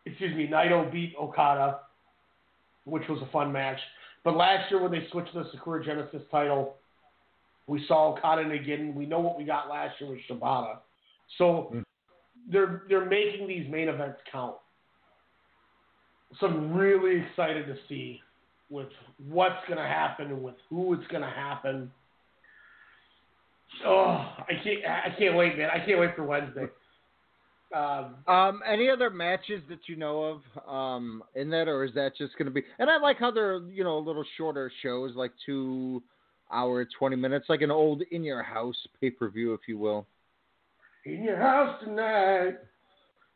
excuse 0.07 0.35
me, 0.35 0.49
Naito 0.49 0.91
beat 0.91 1.15
Okada, 1.20 1.81
which 2.85 3.07
was 3.09 3.20
a 3.23 3.31
fun 3.31 3.53
match. 3.53 3.78
But 4.24 4.37
last 4.37 4.70
year 4.70 4.82
when 4.82 4.91
they 4.91 5.07
switched 5.12 5.35
the 5.35 5.45
Sakura 5.53 5.85
Genesis 5.85 6.23
title, 6.31 6.77
we 7.66 7.85
saw 7.87 8.15
Okada 8.15 8.43
and 8.43 8.53
again. 8.53 8.95
We 8.95 9.07
know 9.07 9.20
what 9.20 9.39
we 9.39 9.45
got 9.45 9.69
last 9.69 10.01
year 10.01 10.11
with 10.11 10.20
Shibata, 10.28 10.78
so 11.39 11.69
hmm. 11.73 11.81
they're 12.51 12.82
they're 12.89 13.07
making 13.07 13.47
these 13.47 13.70
main 13.70 13.89
events 13.89 14.19
count. 14.32 14.57
So 16.39 16.47
I'm 16.47 16.73
really 16.73 17.23
excited 17.23 17.66
to 17.66 17.77
see 17.89 18.20
with 18.70 18.88
what's 19.28 19.62
going 19.66 19.78
to 19.78 19.84
happen 19.84 20.28
and 20.28 20.42
with 20.42 20.55
who 20.68 20.94
it's 20.94 21.06
going 21.09 21.22
to 21.22 21.28
happen. 21.28 21.90
Oh, 23.86 24.06
I 24.48 24.52
can't! 24.64 24.84
I 24.86 25.14
can't 25.18 25.36
wait, 25.36 25.56
man! 25.56 25.70
I 25.72 25.84
can't 25.84 26.01
wait 26.01 26.14
for 26.16 26.24
Wednesday. 26.24 26.66
Um, 27.74 28.16
Um, 28.26 28.60
any 28.66 28.90
other 28.90 29.10
matches 29.10 29.62
that 29.68 29.78
you 29.86 29.94
know 29.94 30.40
of 30.64 30.68
um, 30.68 31.22
in 31.36 31.51
that, 31.51 31.68
or 31.68 31.84
is 31.84 31.94
that 31.94 32.16
just 32.16 32.36
going 32.36 32.47
to 32.47 32.51
be? 32.51 32.64
And 32.80 32.90
I 32.90 32.98
like 32.98 33.18
how 33.18 33.30
they're 33.30 33.59
you 33.68 33.84
know 33.84 33.97
a 33.98 34.01
little 34.05 34.24
shorter 34.36 34.72
shows, 34.82 35.14
like 35.14 35.30
two 35.47 36.02
hour, 36.52 36.84
twenty 36.98 37.16
minutes, 37.16 37.47
like 37.48 37.62
an 37.62 37.70
old 37.70 38.02
in 38.10 38.24
your 38.24 38.42
house 38.42 38.76
pay 39.01 39.10
per 39.10 39.28
view, 39.28 39.55
if 39.55 39.60
you 39.68 39.78
will. 39.78 40.05
in 41.06 41.22
your 41.22 41.36
house 41.36 41.80
tonight. 41.84 42.55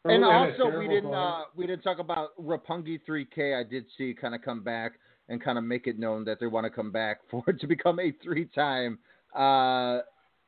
And 0.06 0.22
Oh, 0.24 0.30
also, 0.30 0.78
we 0.78 0.88
didn't 0.88 1.14
uh, 1.14 1.42
we 1.56 1.66
didn't 1.66 1.82
talk 1.82 1.98
about 2.00 2.30
Roppongi 2.38 3.00
3K. 3.08 3.58
I 3.58 3.62
did 3.62 3.86
see 3.96 4.14
kind 4.20 4.34
of 4.34 4.42
come 4.42 4.62
back 4.62 4.94
and 5.28 5.42
kind 5.42 5.58
of 5.58 5.64
make 5.64 5.86
it 5.86 5.98
known 5.98 6.24
that 6.24 6.38
they 6.40 6.46
want 6.46 6.64
to 6.64 6.70
come 6.70 6.90
back 6.90 7.18
for 7.30 7.42
to 7.44 7.66
become 7.66 8.00
a 8.00 8.12
three 8.22 8.46
time 8.46 8.98
uh, 9.34 10.00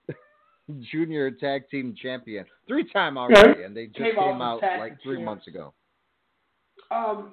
junior 0.93 1.31
tag 1.31 1.69
team 1.71 1.95
champion, 2.01 2.45
three 2.69 2.91
time 2.93 3.19
already, 3.19 3.63
and 3.63 3.77
they 3.77 3.87
just 3.87 3.99
Came 3.99 4.15
came, 4.15 4.19
out 4.19 4.43
out 4.43 4.55
as 4.57 4.61
tag 4.61 4.81
like 4.81 5.03
three 5.03 5.23
months 5.23 5.47
ago. 5.47 5.73
Um, 6.91 7.33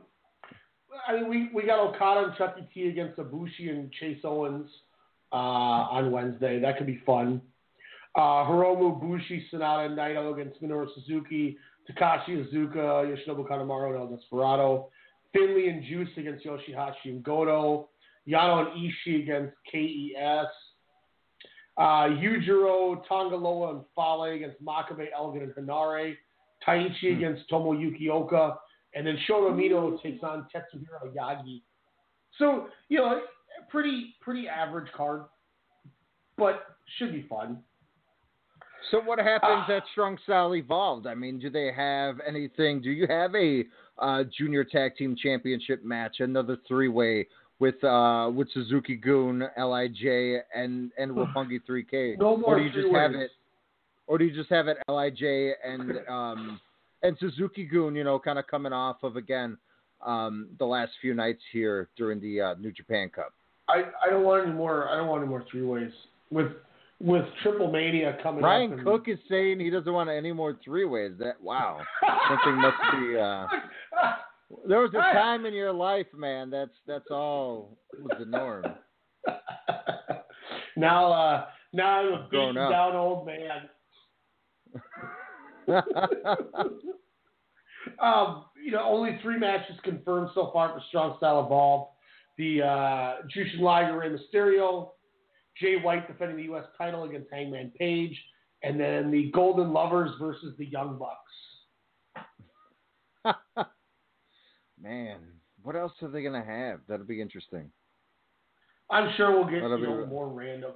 I 1.07 1.13
mean, 1.13 1.29
we, 1.29 1.49
we 1.53 1.65
got 1.65 1.79
Okada 1.79 2.27
and 2.27 2.37
Chucky 2.37 2.67
T 2.73 2.87
against 2.87 3.17
Ibushi 3.17 3.69
and 3.69 3.91
Chase 3.93 4.19
Owens 4.23 4.69
uh, 5.31 5.35
on 5.35 6.11
Wednesday. 6.11 6.59
That 6.59 6.77
could 6.77 6.87
be 6.87 7.01
fun. 7.05 7.41
Uh, 8.15 8.45
Hiromu 8.45 9.01
Bushi, 9.01 9.43
Sanada, 9.51 9.87
and 9.87 9.97
Naito 9.97 10.33
against 10.33 10.61
Minoru 10.61 10.87
Suzuki, 10.93 11.57
Takashi 11.89 12.29
Iizuka, 12.29 13.05
Yoshinobu 13.05 13.47
Kanemaru, 13.47 13.95
and 13.95 14.11
El 14.11 14.17
Desperado. 14.17 14.89
Finley 15.33 15.69
and 15.69 15.83
Juice 15.83 16.09
against 16.17 16.45
Yoshihashi 16.45 17.05
and 17.05 17.23
Goto. 17.23 17.89
Yano 18.27 18.67
and 18.67 18.91
Ishii 19.07 19.23
against 19.23 19.55
KES. 19.71 20.47
Uh, 21.75 22.07
Yujiro, 22.21 23.01
Tonga 23.07 23.35
Loa, 23.35 23.75
and 23.75 23.83
Fale 23.95 24.23
against 24.35 24.63
Makabe, 24.63 25.07
Elgin, 25.15 25.41
and 25.43 25.53
Hanare. 25.53 26.15
Taichi 26.65 27.15
against 27.15 27.49
Tomoyuki 27.49 28.09
Oka. 28.09 28.57
And 28.95 29.05
then 29.05 29.17
Shota 29.27 29.51
Umino 29.51 30.01
takes 30.01 30.23
on 30.23 30.47
Tetsuhiro 30.55 31.13
Yagi. 31.15 31.61
So, 32.37 32.67
you 32.89 32.99
know, 32.99 33.21
pretty 33.69 34.15
pretty 34.21 34.47
average 34.47 34.91
card, 34.95 35.23
but 36.37 36.63
should 36.97 37.11
be 37.11 37.25
fun. 37.27 37.59
So 38.91 38.99
what 39.01 39.19
happens 39.19 39.63
at 39.69 39.83
Strong 39.91 40.17
Style 40.23 40.55
Evolved? 40.55 41.07
I 41.07 41.15
mean, 41.15 41.39
do 41.39 41.49
they 41.49 41.71
have 41.75 42.17
anything? 42.27 42.81
Do 42.81 42.91
you 42.91 43.07
have 43.07 43.33
a 43.35 43.63
uh, 43.97 44.23
junior 44.37 44.63
tag 44.63 44.95
team 44.95 45.15
championship 45.21 45.83
match, 45.83 46.17
another 46.19 46.57
three 46.67 46.89
way 46.89 47.27
with 47.59 47.81
uh, 47.83 48.29
with 48.33 48.47
Suzuki 48.53 48.95
Gun, 48.95 49.43
Lij, 49.57 50.43
and 50.53 50.91
and 50.97 51.11
Roppongi 51.15 51.59
3K? 51.69 52.19
No 52.19 52.37
more 52.37 52.55
or 52.55 52.59
do 52.59 52.65
you 52.65 52.71
just 52.71 52.93
have 52.93 53.13
it? 53.13 53.31
Or 54.07 54.17
do 54.17 54.25
you 54.25 54.35
just 54.35 54.49
have 54.49 54.67
it 54.67 54.77
Lij 54.87 55.21
and 55.65 55.99
um, 56.09 56.59
and 57.03 57.17
Suzuki 57.19 57.65
Gun? 57.65 57.95
You 57.95 58.03
know, 58.03 58.19
kind 58.19 58.37
of 58.37 58.47
coming 58.47 58.73
off 58.73 58.97
of 59.03 59.15
again 59.15 59.57
um, 60.05 60.49
the 60.59 60.65
last 60.65 60.91
few 61.01 61.13
nights 61.13 61.41
here 61.51 61.89
during 61.97 62.19
the 62.19 62.41
uh, 62.41 62.53
New 62.55 62.71
Japan 62.71 63.09
Cup. 63.09 63.33
I, 63.69 63.83
I 64.05 64.09
don't 64.09 64.23
want 64.23 64.45
any 64.45 64.53
more. 64.53 64.89
I 64.89 64.97
don't 64.97 65.07
want 65.07 65.21
any 65.21 65.29
more 65.29 65.45
three 65.49 65.63
ways 65.63 65.91
with 66.29 66.47
with 67.03 67.25
Triple 67.43 67.69
Mania 67.71 68.17
coming 68.23 68.41
Ryan 68.41 68.71
up. 68.71 68.77
and- 68.77 68.87
Cook 68.87 69.07
is 69.07 69.19
saying 69.29 69.59
he 69.59 69.69
doesn't 69.69 69.91
want 69.91 70.09
any 70.09 70.31
more 70.31 70.57
three 70.63 70.85
ways. 70.85 71.11
That 71.19 71.39
wow, 71.41 71.79
something 72.29 72.55
must 72.61 72.77
be. 72.93 73.17
Uh, 73.19 73.45
there 74.67 74.79
was 74.79 74.91
a 74.93 75.13
time 75.13 75.45
in 75.45 75.53
your 75.53 75.73
life, 75.73 76.07
man. 76.15 76.49
That's 76.49 76.71
that's 76.87 77.11
all 77.11 77.77
was 77.99 78.17
the 78.17 78.25
norm. 78.25 78.63
now, 80.77 81.11
uh, 81.11 81.45
now 81.73 81.99
I'm 81.99 82.13
a 82.13 82.27
beaten 82.31 82.55
down 82.55 82.95
old 82.95 83.27
man. 83.27 83.69
Um, 87.99 88.45
you 88.63 88.71
know, 88.71 88.83
only 88.83 89.19
three 89.21 89.37
matches 89.37 89.75
confirmed 89.83 90.29
so 90.33 90.51
far 90.53 90.69
for 90.69 90.81
Strong 90.87 91.17
Style 91.17 91.45
Evolved. 91.45 91.91
The 92.37 92.61
uh, 92.61 93.15
Jushin 93.35 93.59
Liger 93.59 93.97
Rey 93.99 94.09
Mysterio, 94.09 94.91
Jay 95.59 95.75
White 95.81 96.07
defending 96.07 96.37
the 96.37 96.43
U.S. 96.43 96.65
title 96.77 97.03
against 97.03 97.29
Hangman 97.31 97.71
Page, 97.77 98.19
and 98.63 98.79
then 98.79 99.11
the 99.11 99.29
Golden 99.31 99.71
Lovers 99.73 100.11
versus 100.19 100.55
the 100.57 100.65
Young 100.65 100.97
Bucks. 100.97 101.19
man, 104.81 105.19
what 105.61 105.75
else 105.75 105.93
are 106.01 106.07
they 106.09 106.23
gonna 106.23 106.43
have? 106.43 106.79
That'll 106.87 107.05
be 107.05 107.21
interesting. 107.21 107.69
I'm 108.89 109.13
sure 109.15 109.31
we'll 109.31 109.45
get 109.45 109.63
you 109.63 109.69
know, 109.87 110.05
more 110.07 110.27
random 110.27 110.73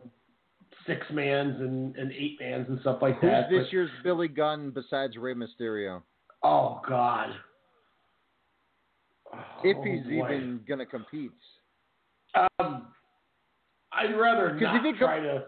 six 0.85 1.05
mans 1.11 1.59
and, 1.59 1.95
and 1.97 2.11
eight 2.13 2.37
mans 2.39 2.67
and 2.69 2.79
stuff 2.81 2.99
like 3.01 3.19
Who's 3.19 3.29
that. 3.29 3.49
this 3.49 3.63
but- 3.65 3.73
year's 3.73 3.89
Billy 4.03 4.27
Gunn 4.27 4.71
besides 4.71 5.17
Rey 5.17 5.33
Mysterio? 5.33 6.01
oh 6.43 6.81
God. 6.87 7.29
If 9.63 9.75
Oh, 9.77 9.83
he's 9.83 10.03
boy. 10.03 10.11
even 10.25 10.61
gonna 10.67 10.85
compete. 10.85 11.31
Um, 12.59 12.87
I'd 13.97 14.17
rather 14.17 14.53
not 14.59 14.75
if 14.77 14.83
he 14.83 14.91
com- 14.91 14.99
try 14.99 15.19
to 15.19 15.45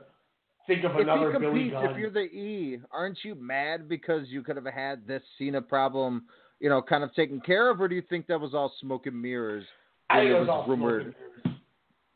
think 0.67 0.83
of 0.83 0.91
If 0.95 1.01
another 1.01 1.31
he 1.31 1.39
Billy 1.39 1.51
competes, 1.69 1.73
Gunn. 1.73 1.85
if 1.91 1.97
you're 1.97 2.09
the 2.09 2.19
E, 2.21 2.79
aren't 2.91 3.17
you 3.23 3.35
mad 3.35 3.87
because 3.87 4.27
you 4.27 4.41
could 4.43 4.55
have 4.55 4.65
had 4.65 5.05
this 5.07 5.21
Cena 5.37 5.61
problem, 5.61 6.23
you 6.59 6.69
know, 6.69 6.81
kind 6.81 7.03
of 7.03 7.13
taken 7.13 7.39
care 7.41 7.69
of, 7.69 7.79
or 7.79 7.87
do 7.87 7.95
you 7.95 8.03
think 8.09 8.27
that 8.27 8.39
was 8.39 8.53
all 8.53 8.73
smoke 8.81 9.05
and 9.07 9.19
mirrors? 9.21 9.65
I 10.09 10.19
think 10.19 10.31
it 10.31 10.33
it 10.33 10.39
was 10.39 10.49
all 10.49 10.65
smoke 10.65 10.69
rumored? 10.79 11.01
and 11.05 11.15
mirrors. 11.45 11.59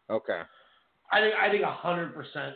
Okay. 0.09 0.41
I 1.11 1.19
think 1.19 1.33
I 1.41 1.49
think 1.51 1.63
a 1.63 1.71
hundred 1.71 2.13
percent, 2.15 2.55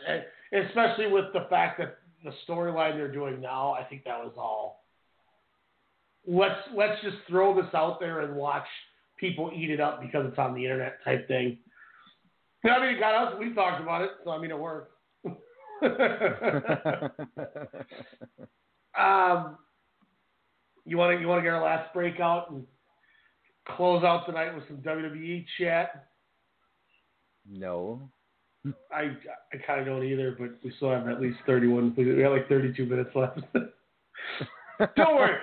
especially 0.52 1.06
with 1.06 1.26
the 1.32 1.46
fact 1.48 1.78
that 1.78 1.98
the 2.24 2.32
storyline 2.48 2.94
they're 2.94 3.12
doing 3.12 3.40
now. 3.40 3.72
I 3.72 3.84
think 3.84 4.04
that 4.04 4.18
was 4.18 4.32
all. 4.36 4.84
Let's 6.26 6.60
let's 6.76 7.00
just 7.02 7.16
throw 7.28 7.54
this 7.54 7.72
out 7.74 8.00
there 8.00 8.20
and 8.20 8.34
watch 8.34 8.66
people 9.18 9.50
eat 9.54 9.70
it 9.70 9.80
up 9.80 10.00
because 10.00 10.26
it's 10.28 10.38
on 10.38 10.54
the 10.54 10.62
internet 10.64 10.98
type 11.04 11.26
thing. 11.28 11.58
I 12.64 12.80
mean, 12.80 12.96
it 12.96 13.00
got 13.00 13.14
us. 13.14 13.34
We 13.38 13.54
talked 13.54 13.80
about 13.80 14.02
it, 14.02 14.10
so 14.24 14.30
I 14.30 14.38
mean, 14.38 14.50
it 14.50 14.58
worked. 14.58 14.92
um, 18.98 19.58
you 20.84 20.96
want 20.96 21.16
to 21.16 21.20
you 21.20 21.28
want 21.28 21.38
to 21.38 21.42
get 21.42 21.52
our 21.52 21.62
last 21.62 21.94
breakout 21.94 22.50
and 22.50 22.64
close 23.76 24.02
out 24.02 24.26
the 24.26 24.32
night 24.32 24.54
with 24.54 24.66
some 24.66 24.78
WWE 24.78 25.44
chat. 25.58 26.08
No. 27.48 28.10
I 28.92 29.12
I 29.52 29.56
kind 29.66 29.80
of 29.80 29.86
don't 29.86 30.04
either, 30.04 30.34
but 30.38 30.50
we 30.64 30.72
still 30.76 30.90
have 30.90 31.06
at 31.08 31.20
least 31.20 31.38
31. 31.46 31.94
We 31.96 32.20
got 32.22 32.32
like 32.32 32.48
32 32.48 32.84
minutes 32.86 33.10
left. 33.14 33.38
don't 34.96 35.16
worry, 35.16 35.36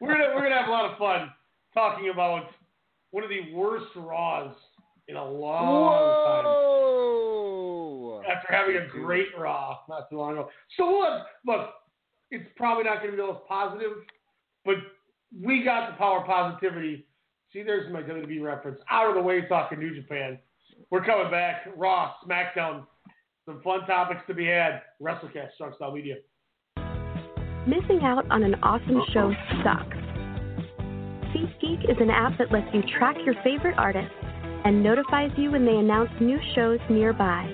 we're 0.00 0.12
gonna 0.12 0.32
we're 0.34 0.42
gonna 0.42 0.56
have 0.56 0.68
a 0.68 0.72
lot 0.72 0.90
of 0.90 0.96
fun 0.96 1.30
talking 1.74 2.10
about 2.12 2.50
one 3.10 3.24
of 3.24 3.30
the 3.30 3.52
worst 3.52 3.86
Raws 3.96 4.54
in 5.08 5.16
a 5.16 5.24
long 5.24 5.66
Whoa! 5.66 5.92
time. 8.22 8.36
After 8.36 8.52
having 8.52 8.76
a 8.76 8.86
great 8.88 9.28
Raw 9.38 9.78
not 9.88 10.10
too 10.10 10.18
long 10.18 10.32
ago. 10.32 10.50
So 10.76 10.84
look, 10.84 11.22
look, 11.46 11.70
it's 12.30 12.48
probably 12.56 12.84
not 12.84 12.98
going 12.98 13.12
to 13.12 13.16
be 13.16 13.22
the 13.22 13.26
most 13.26 13.46
positive, 13.48 13.92
but 14.64 14.76
we 15.40 15.62
got 15.62 15.90
the 15.90 15.96
power 15.96 16.20
of 16.20 16.26
positivity. 16.26 17.06
See, 17.52 17.62
there's 17.62 17.92
my 17.92 18.02
WWE 18.02 18.42
reference. 18.42 18.80
Out 18.90 19.08
of 19.08 19.14
the 19.14 19.22
way, 19.22 19.46
talking 19.48 19.78
New 19.78 19.94
Japan. 19.94 20.38
We're 20.90 21.04
coming 21.04 21.30
back. 21.30 21.68
Raw, 21.76 22.14
SmackDown, 22.26 22.84
some 23.46 23.62
fun 23.62 23.86
topics 23.86 24.22
to 24.26 24.34
be 24.34 24.46
had. 24.46 24.82
WrestleCast, 25.00 25.54
Strong 25.54 25.74
Style 25.76 25.92
Media. 25.92 26.16
Missing 27.66 28.00
out 28.02 28.24
on 28.30 28.42
an 28.42 28.56
awesome 28.62 29.02
show 29.12 29.32
sucks. 29.64 29.96
SeatGeek 31.34 31.90
is 31.90 31.96
an 32.00 32.10
app 32.10 32.38
that 32.38 32.52
lets 32.52 32.66
you 32.72 32.82
track 32.98 33.16
your 33.24 33.34
favorite 33.42 33.74
artists 33.76 34.14
and 34.66 34.82
notifies 34.82 35.30
you 35.36 35.52
when 35.52 35.64
they 35.64 35.76
announce 35.76 36.10
new 36.20 36.40
shows 36.56 36.80
nearby. 36.90 37.48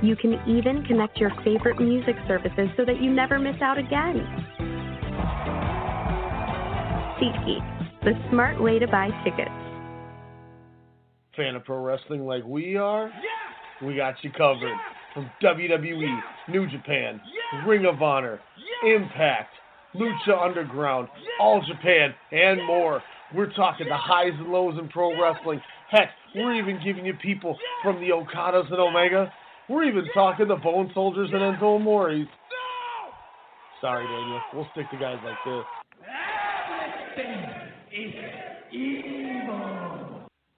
You 0.00 0.14
can 0.14 0.34
even 0.46 0.84
connect 0.84 1.18
your 1.18 1.32
favorite 1.42 1.80
music 1.80 2.14
services 2.28 2.68
so 2.76 2.84
that 2.84 3.02
you 3.02 3.12
never 3.12 3.40
miss 3.40 3.56
out 3.60 3.78
again. 3.78 4.24
SeatGeek, 7.18 8.04
the 8.04 8.12
smart 8.30 8.62
way 8.62 8.78
to 8.78 8.86
buy 8.86 9.08
tickets. 9.24 9.50
Fan 11.34 11.56
of 11.56 11.64
pro 11.64 11.82
wrestling 11.82 12.24
like 12.24 12.44
we 12.44 12.76
are? 12.76 13.10
We 13.84 13.96
got 13.96 14.14
you 14.22 14.30
covered. 14.30 14.76
From 15.14 15.28
WWE, 15.42 16.20
New 16.48 16.70
Japan, 16.70 17.20
Ring 17.66 17.86
of 17.86 18.00
Honor, 18.00 18.38
Impact, 18.86 19.50
Lucha 19.96 20.40
Underground, 20.40 21.08
All 21.40 21.60
Japan, 21.66 22.14
and 22.30 22.64
more. 22.64 23.02
We're 23.34 23.52
talking 23.54 23.88
the 23.88 23.96
highs 23.96 24.34
and 24.38 24.52
lows 24.52 24.78
in 24.78 24.88
pro 24.88 25.20
wrestling. 25.20 25.60
Heck, 25.90 26.10
we're 26.34 26.54
even 26.54 26.80
giving 26.84 27.06
you 27.06 27.14
people 27.14 27.56
from 27.82 28.00
the 28.00 28.08
Okadas 28.08 28.70
and 28.70 28.80
Omega. 28.80 29.32
We're 29.68 29.84
even 29.84 30.04
talking 30.14 30.48
the 30.48 30.56
Bone 30.56 30.90
Soldiers 30.94 31.30
and 31.32 31.40
Enzo 31.40 31.76
Amores. 31.76 32.26
Sorry, 33.80 34.04
Daniel. 34.04 34.40
We'll 34.52 34.66
stick 34.72 34.90
to 34.90 34.96
guys 34.98 35.18
like 35.24 35.36
this. 35.44 35.64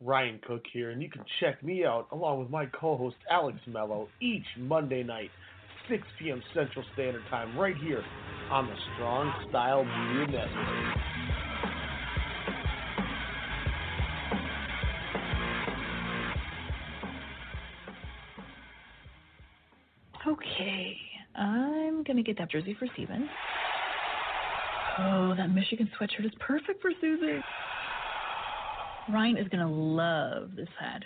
Ryan 0.01 0.41
Cook 0.47 0.63
here, 0.73 0.91
and 0.91 1.03
you 1.03 1.11
can 1.11 1.23
check 1.41 1.63
me 1.63 1.85
out 1.85 2.07
along 2.13 2.41
with 2.41 2.49
my 2.49 2.65
co-host 2.67 3.17
Alex 3.31 3.59
Mello 3.67 4.09
each 4.23 4.47
Monday 4.57 5.03
night, 5.03 5.31
6 5.91 6.03
p.m. 6.19 6.43
Central 6.55 6.85
Standard 6.95 7.23
Time, 7.29 7.59
right 7.59 7.77
here 7.77 8.03
on 8.51 8.67
the 8.67 8.75
Strong 8.95 9.47
Style 9.51 9.85
Media 9.85 10.47
Network. 10.47 11.18
Okay, 20.39 20.97
I'm 21.35 22.03
gonna 22.05 22.23
get 22.23 22.39
that 22.39 22.51
jersey 22.51 22.77
for 22.79 22.87
Steven. 22.95 23.29
Oh, 24.99 25.35
that 25.37 25.51
Michigan 25.51 25.91
sweatshirt 25.99 26.25
is 26.25 26.33
perfect 26.41 26.81
for 26.83 26.91
Susie. 27.01 27.41
Ryan 29.13 29.37
is 29.37 29.49
gonna 29.49 29.71
love 29.71 30.51
this 30.57 30.69
hat. 30.79 31.03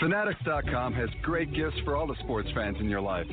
Fanatics.com 0.00 0.94
has 0.94 1.10
great 1.20 1.52
gifts 1.52 1.76
for 1.84 1.94
all 1.94 2.06
the 2.06 2.16
sports 2.20 2.48
fans 2.54 2.78
in 2.80 2.88
your 2.88 3.02
life. 3.02 3.26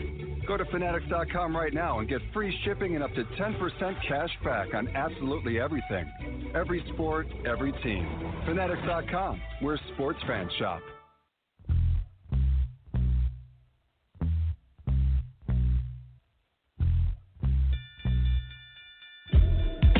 Go 0.46 0.58
to 0.58 0.66
Fanatics.com 0.66 1.56
right 1.56 1.74
now 1.74 2.00
and 2.00 2.10
get 2.10 2.20
free 2.34 2.54
shipping 2.66 2.96
and 2.96 3.04
up 3.04 3.14
to 3.14 3.24
10% 3.24 3.96
cash 4.06 4.30
back 4.44 4.74
on 4.74 4.90
absolutely 4.90 5.62
everything. 5.62 6.52
Every 6.54 6.84
sport, 6.94 7.28
every 7.46 7.72
team. 7.84 8.06
Fanatics.com, 8.46 9.42
where 9.62 9.80
sports 9.94 10.20
fans 10.28 10.52
shop. 10.60 10.82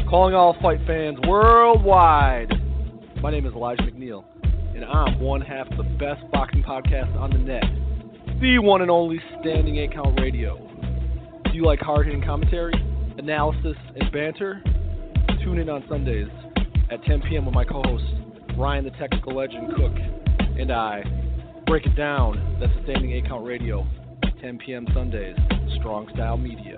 Calling 0.10 0.34
all 0.34 0.56
fight 0.62 0.80
fans 0.88 1.18
worldwide. 1.28 2.50
My 3.22 3.30
name 3.30 3.46
is 3.46 3.52
Elijah 3.52 3.84
McNeil, 3.84 4.24
and 4.74 4.86
I'm 4.86 5.20
one 5.20 5.42
half 5.42 5.70
of 5.70 5.76
the 5.76 5.84
best 5.84 6.22
boxing 6.32 6.64
podcast 6.64 7.14
on 7.18 7.30
the 7.32 7.38
net, 7.38 7.66
the 8.40 8.58
one 8.60 8.82
and 8.82 8.90
only 8.90 9.20
Standing 9.42 9.76
Eight 9.76 9.92
Count 9.92 10.18
Radio. 10.18 10.56
Do 11.44 11.52
you 11.52 11.66
like 11.66 11.80
hard 11.80 12.06
hitting 12.06 12.24
commentary, 12.24 12.74
analysis, 13.18 13.76
and 13.98 14.10
banter? 14.14 14.64
Tune 15.44 15.60
in 15.60 15.68
on 15.68 15.84
Sundays 15.90 16.30
at 16.90 17.04
10 17.04 17.24
p.m. 17.24 17.46
with 17.46 17.54
my 17.54 17.66
co 17.66 17.82
host, 17.84 18.06
Ryan 18.58 18.86
the 18.86 18.92
Technical 18.92 19.36
Legend 19.36 19.76
Cook, 19.76 19.92
and 20.58 20.72
I. 20.72 21.04
Break 21.66 21.86
it 21.86 21.98
down. 21.98 22.58
That's 22.62 22.72
Standing 22.86 23.12
Eight 23.12 23.28
Count 23.28 23.46
Radio, 23.46 23.86
10 24.40 24.58
p.m. 24.66 24.88
Sundays, 24.94 25.36
Strong 25.80 26.08
Style 26.14 26.38
Media. 26.38 26.78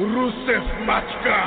Rusev 0.00 0.64
Machka. 0.86 1.40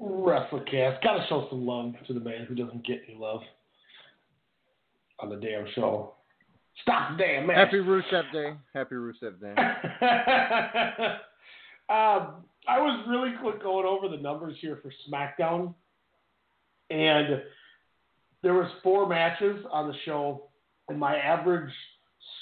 WrestleCast. 0.00 1.00
Gotta 1.04 1.24
show 1.28 1.46
some 1.48 1.64
love 1.64 1.94
to 2.08 2.12
the 2.12 2.18
man 2.18 2.44
who 2.48 2.56
doesn't 2.56 2.84
get 2.84 3.02
any 3.08 3.16
love 3.16 3.42
on 5.20 5.28
the 5.28 5.36
damn 5.36 5.66
show. 5.76 6.14
Stop 6.80 7.16
the 7.16 7.24
damn 7.24 7.46
man. 7.46 7.56
Happy 7.56 7.78
Rusev 7.78 8.32
Day. 8.32 8.54
Happy 8.72 8.94
Rusev 8.94 9.40
Day. 9.40 9.54
um, 11.88 12.44
I 12.68 12.78
was 12.80 13.04
really 13.08 13.32
quick 13.40 13.62
going 13.62 13.86
over 13.86 14.08
the 14.08 14.20
numbers 14.20 14.56
here 14.60 14.80
for 14.82 14.90
SmackDown, 15.08 15.74
and 16.90 17.42
there 18.42 18.54
was 18.54 18.70
four 18.82 19.08
matches 19.08 19.64
on 19.70 19.88
the 19.88 19.94
show, 20.04 20.44
and 20.88 20.98
my 20.98 21.16
average 21.16 21.70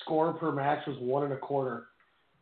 score 0.02 0.32
per 0.34 0.52
match 0.52 0.86
was 0.86 0.96
one 1.00 1.24
and 1.24 1.32
a 1.32 1.38
quarter, 1.38 1.86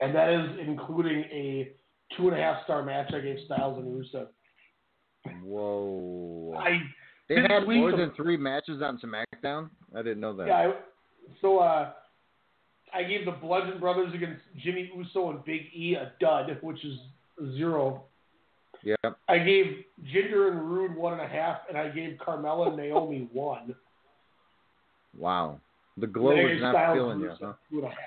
and 0.01 0.15
that 0.15 0.29
is 0.29 0.59
including 0.67 1.25
a 1.33 1.73
two 2.17 2.29
and 2.29 2.39
a 2.39 2.41
half 2.41 2.65
star 2.65 2.83
match 2.83 3.13
I 3.15 3.21
gave 3.21 3.39
Styles 3.47 3.79
and 3.79 3.87
Rusev. 3.87 4.29
Whoa. 5.43 6.55
I 6.59 6.81
They 7.29 7.37
had 7.43 7.67
more 7.67 7.97
than 7.97 8.13
three 8.17 8.37
matches 8.37 8.83
on 8.83 8.99
SmackDown? 8.99 9.71
I 9.95 10.03
didn't 10.03 10.21
know 10.21 10.35
that. 10.37 10.47
Yeah, 10.47 10.55
I, 10.55 10.73
so 11.41 11.59
uh, 11.59 11.91
I 12.95 13.03
gave 13.05 13.25
the 13.25 13.33
Bludgeon 13.33 13.79
Brothers 13.81 14.13
against 14.15 14.41
Jimmy 14.63 14.91
Uso 14.97 15.31
and 15.31 15.45
Big 15.45 15.63
E 15.75 15.95
a 15.95 16.13
dud, 16.21 16.59
which 16.63 16.85
is 16.85 16.99
zero. 17.57 18.05
Yep. 18.85 19.19
I 19.29 19.39
gave 19.39 19.85
Jinder 20.15 20.51
and 20.53 20.71
Roode 20.71 20.95
one 20.97 21.13
and 21.15 21.23
a 21.23 21.27
half, 21.27 21.59
and 21.69 21.77
I 21.77 21.89
gave 21.89 22.17
Carmella 22.25 22.69
and 22.69 22.77
Naomi 22.77 23.29
one. 23.33 23.75
Wow. 25.17 25.61
The 25.97 26.07
glow 26.07 26.31
And 26.31 26.41
I 26.41 26.43
was 26.45 26.53
gave 26.53 26.61
not 26.63 26.73
Styles 26.75 26.97
feeling 26.97 27.21
you, 27.21 27.31
huh? 27.41 27.53
two 27.71 27.79
and 27.79 27.87
a 27.87 27.89
half. 27.89 27.99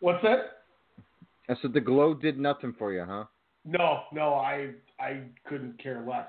What's 0.00 0.22
that? 0.22 0.38
I 1.48 1.54
said 1.60 1.72
the 1.72 1.80
glow 1.80 2.14
did 2.14 2.38
nothing 2.38 2.74
for 2.78 2.92
you, 2.92 3.04
huh? 3.06 3.24
No, 3.64 4.02
no, 4.12 4.34
I 4.34 4.70
I 5.00 5.22
couldn't 5.46 5.80
care 5.82 6.04
less. 6.08 6.28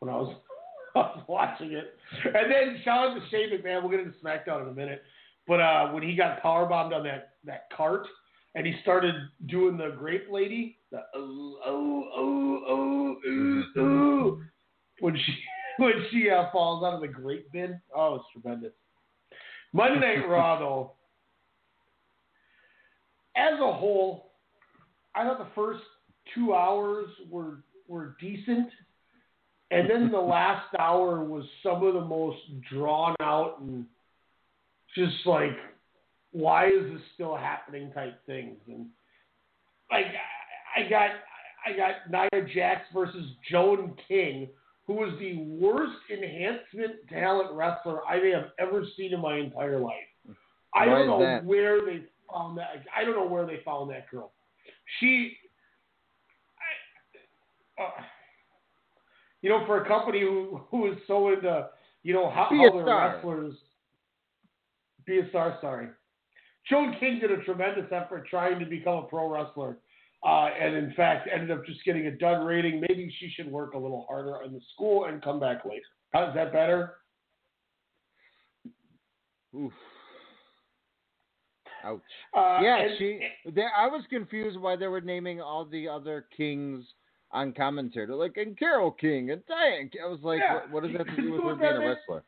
when 0.00 0.12
I 0.12 0.16
was, 0.16 0.34
I 0.96 0.98
was 0.98 1.24
watching 1.28 1.72
it. 1.72 1.94
And 2.24 2.50
then 2.50 2.80
shout 2.84 3.10
out 3.10 3.14
to 3.14 3.20
Shane 3.30 3.50
McMahon. 3.50 3.82
We'll 3.82 3.90
get 3.90 4.00
into 4.00 4.18
SmackDown 4.18 4.62
in 4.62 4.68
a 4.68 4.74
minute. 4.74 5.02
But 5.46 5.60
uh, 5.60 5.88
when 5.88 6.02
he 6.02 6.16
got 6.16 6.40
power 6.42 6.66
bombed 6.66 6.92
on 6.92 7.04
that 7.04 7.34
that 7.44 7.64
cart, 7.76 8.06
and 8.54 8.66
he 8.66 8.74
started 8.82 9.14
doing 9.46 9.76
the 9.76 9.94
grape 9.98 10.26
lady, 10.30 10.78
the 10.90 11.00
oh 11.14 11.58
oh 11.64 12.08
oh 12.16 12.64
oh 12.68 13.28
ooh 13.28 13.64
ooh, 13.78 14.42
when 15.00 15.16
she 15.16 15.34
when 15.82 15.92
she 16.10 16.30
uh, 16.30 16.50
falls 16.52 16.84
out 16.84 16.94
of 16.94 17.00
the 17.00 17.08
grape 17.08 17.50
bin. 17.52 17.80
Oh, 17.94 18.16
it's 18.16 18.24
tremendous. 18.32 18.72
Monday 19.72 20.00
Night 20.00 20.28
Raw 20.28 20.58
though, 20.58 20.92
as 23.36 23.54
a 23.54 23.72
whole, 23.72 24.32
I 25.14 25.24
thought 25.24 25.38
the 25.38 25.54
first 25.54 25.82
two 26.34 26.54
hours 26.54 27.08
were 27.28 27.58
were 27.86 28.16
decent, 28.18 28.70
and 29.70 29.90
then 29.90 30.10
the 30.10 30.18
last 30.18 30.74
hour 30.78 31.22
was 31.22 31.44
some 31.62 31.82
of 31.82 31.92
the 31.92 32.00
most 32.00 32.38
drawn 32.70 33.14
out 33.20 33.60
and 33.60 33.84
just 34.94 35.14
like 35.26 35.56
why 36.32 36.66
is 36.66 36.92
this 36.92 37.02
still 37.14 37.36
happening 37.36 37.92
type 37.92 38.18
things 38.26 38.58
and 38.66 38.86
like 39.90 40.06
I 40.76 40.88
got 40.88 41.10
I 41.64 41.72
got 41.76 42.10
Nia 42.10 42.46
Jax 42.54 42.82
versus 42.92 43.24
Joan 43.50 43.96
King, 44.06 44.48
who 44.86 44.94
was 44.94 45.14
the 45.18 45.36
worst 45.38 45.96
enhancement 46.10 47.08
talent 47.08 47.52
wrestler 47.52 48.04
I 48.06 48.20
may 48.20 48.30
have 48.30 48.50
ever 48.58 48.84
seen 48.96 49.14
in 49.14 49.20
my 49.20 49.38
entire 49.38 49.78
life. 49.78 49.94
I 50.74 50.84
don't 50.84 51.06
know 51.06 51.20
that? 51.20 51.44
where 51.44 51.80
they 51.80 52.02
found 52.30 52.58
that. 52.58 52.84
I 52.94 53.04
don't 53.04 53.14
know 53.14 53.26
where 53.26 53.46
they 53.46 53.60
found 53.64 53.90
that 53.90 54.10
girl. 54.10 54.32
She, 54.98 55.36
I, 57.78 57.82
uh, 57.82 58.02
you 59.40 59.48
know, 59.48 59.64
for 59.66 59.82
a 59.82 59.88
company 59.88 60.20
who 60.20 60.60
who 60.70 60.90
is 60.90 60.98
so 61.06 61.32
into 61.32 61.68
you 62.02 62.12
know 62.12 62.28
how, 62.28 62.48
how 62.50 62.72
their 62.72 62.82
star. 62.82 63.14
wrestlers 63.14 63.54
be 65.06 65.18
a 65.18 65.28
star. 65.30 65.58
Sorry, 65.60 65.88
Joan 66.68 66.94
King 67.00 67.18
did 67.20 67.30
a 67.30 67.42
tremendous 67.44 67.86
effort 67.92 68.26
trying 68.28 68.58
to 68.60 68.66
become 68.66 68.98
a 68.98 69.02
pro 69.02 69.28
wrestler, 69.30 69.78
uh, 70.24 70.48
and 70.60 70.74
in 70.74 70.92
fact 70.94 71.28
ended 71.32 71.50
up 71.50 71.64
just 71.66 71.84
getting 71.84 72.06
a 72.06 72.10
dud 72.12 72.44
rating. 72.46 72.80
Maybe 72.80 73.12
she 73.18 73.30
should 73.36 73.50
work 73.50 73.74
a 73.74 73.78
little 73.78 74.06
harder 74.08 74.42
in 74.44 74.52
the 74.52 74.60
school 74.74 75.06
and 75.06 75.22
come 75.22 75.38
back 75.40 75.64
later. 75.64 75.82
How's 76.12 76.34
that 76.34 76.52
better? 76.52 76.94
Oof. 79.54 79.72
Ouch. 81.84 82.00
Uh, 82.36 82.58
yeah, 82.62 82.80
and- 82.82 82.98
she. 82.98 83.20
There, 83.52 83.70
I 83.76 83.86
was 83.86 84.02
confused 84.08 84.58
why 84.58 84.74
they 84.76 84.86
were 84.86 85.00
naming 85.00 85.40
all 85.40 85.64
the 85.64 85.86
other 85.88 86.26
kings 86.36 86.84
on 87.30 87.52
commentary. 87.52 88.06
Like, 88.14 88.36
and 88.36 88.56
Carole 88.58 88.92
King 88.92 89.30
and 89.30 89.44
Diane. 89.46 89.90
I 90.02 90.06
was 90.08 90.20
like, 90.22 90.38
Yeah. 90.40 90.54
what, 90.54 90.70
what 90.70 90.82
does 90.84 90.92
that 90.92 91.06
have 91.06 91.16
to 91.16 91.22
do 91.22 91.32
with 91.34 91.42
her 91.44 91.54
being 91.56 91.72
a 91.72 91.88
wrestler? 91.88 92.24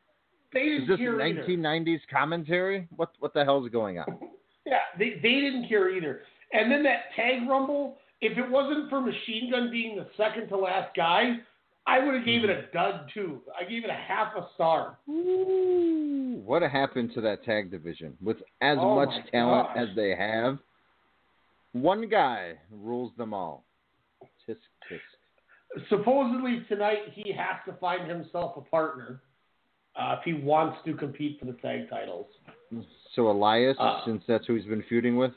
They 0.53 0.59
Is 0.59 0.81
didn't 0.81 0.87
this 0.87 0.97
care 0.99 1.21
either. 1.21 1.43
1990s 1.43 1.99
commentary? 2.11 2.87
What 2.95 3.11
what 3.19 3.33
the 3.33 3.43
hell's 3.43 3.69
going 3.69 3.99
on? 3.99 4.05
Yeah, 4.65 4.79
they, 4.99 5.19
they 5.21 5.39
didn't 5.39 5.69
care 5.69 5.95
either. 5.95 6.21
And 6.51 6.71
then 6.71 6.83
that 6.83 7.15
tag 7.15 7.47
rumble, 7.47 7.97
if 8.21 8.37
it 8.37 8.49
wasn't 8.49 8.89
for 8.89 8.99
Machine 8.99 9.49
Gun 9.51 9.69
being 9.71 9.95
the 9.95 10.07
second 10.17 10.49
to 10.49 10.57
last 10.57 10.95
guy, 10.95 11.37
I 11.85 12.03
would 12.03 12.15
have 12.15 12.25
gave 12.25 12.43
it 12.43 12.49
a 12.49 12.53
mm-hmm. 12.53 12.77
dud 12.77 13.09
too. 13.13 13.41
I 13.59 13.63
gave 13.63 13.85
it 13.85 13.89
a 13.89 13.93
half 13.93 14.33
a 14.35 14.47
star. 14.55 14.97
Ooh, 15.09 16.41
what 16.45 16.61
happened 16.61 17.11
to 17.15 17.21
that 17.21 17.43
tag 17.45 17.71
division 17.71 18.17
with 18.21 18.37
as 18.61 18.77
Oh 18.79 18.95
much 18.95 19.09
talent 19.31 19.69
gosh. 19.69 19.77
as 19.77 19.95
they 19.95 20.15
have? 20.15 20.57
One 21.71 22.09
guy 22.09 22.55
rules 22.71 23.11
them 23.17 23.33
all. 23.33 23.63
Tisk 24.47 24.57
tisk. 24.91 25.87
Supposedly 25.89 26.65
tonight 26.67 27.13
he 27.13 27.31
has 27.33 27.57
to 27.65 27.79
find 27.79 28.09
himself 28.09 28.57
a 28.57 28.61
partner 28.61 29.21
uh, 29.97 30.17
if 30.19 30.23
he 30.23 30.33
wants 30.33 30.77
to 30.85 30.93
compete 30.93 31.39
for 31.39 31.45
the 31.45 31.53
tag 31.53 31.89
titles. 31.89 32.27
So 33.15 33.31
Elias, 33.31 33.77
Uh, 33.79 34.01
since 34.05 34.23
that's 34.27 34.45
who 34.45 34.55
he's 34.55 34.65
been 34.65 34.83
feuding 34.89 35.17
with, 35.17 35.33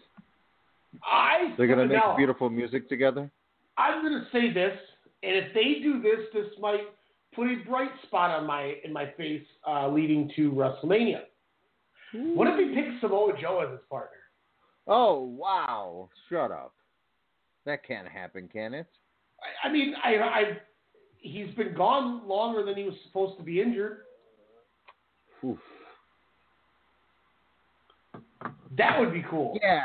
I 1.04 1.54
they're 1.56 1.66
gonna 1.66 1.86
make 1.86 1.96
now, 1.96 2.16
beautiful 2.16 2.50
music 2.50 2.88
together. 2.88 3.30
I'm 3.78 4.02
gonna 4.02 4.26
say 4.32 4.52
this, 4.52 4.76
and 5.22 5.36
if 5.36 5.54
they 5.54 5.80
do 5.82 6.02
this, 6.02 6.26
this 6.32 6.46
might 6.58 6.88
put 7.34 7.46
a 7.46 7.56
bright 7.68 7.90
spot 8.02 8.30
on 8.30 8.46
my 8.46 8.74
in 8.84 8.92
my 8.92 9.06
face 9.16 9.46
uh, 9.66 9.88
leading 9.88 10.30
to 10.36 10.50
WrestleMania. 10.52 11.22
What 12.12 12.48
if 12.48 12.58
he 12.58 12.74
picks 12.74 13.00
Samoa 13.00 13.34
Joe 13.40 13.60
as 13.60 13.70
his 13.70 13.80
partner? 13.88 14.18
Oh 14.88 15.22
wow! 15.22 16.08
Shut 16.28 16.50
up. 16.50 16.74
That 17.66 17.86
can't 17.86 18.08
happen, 18.08 18.48
can 18.52 18.74
it? 18.74 18.86
I, 19.64 19.68
I 19.68 19.72
mean, 19.72 19.94
I, 20.02 20.16
I 20.16 20.42
he's 21.18 21.54
been 21.54 21.74
gone 21.74 22.26
longer 22.26 22.64
than 22.64 22.74
he 22.76 22.84
was 22.84 22.94
supposed 23.06 23.38
to 23.38 23.44
be 23.44 23.60
injured. 23.60 23.98
Oof. 25.44 25.58
That 28.76 28.98
would 28.98 29.12
be 29.12 29.24
cool. 29.28 29.58
Yeah, 29.62 29.82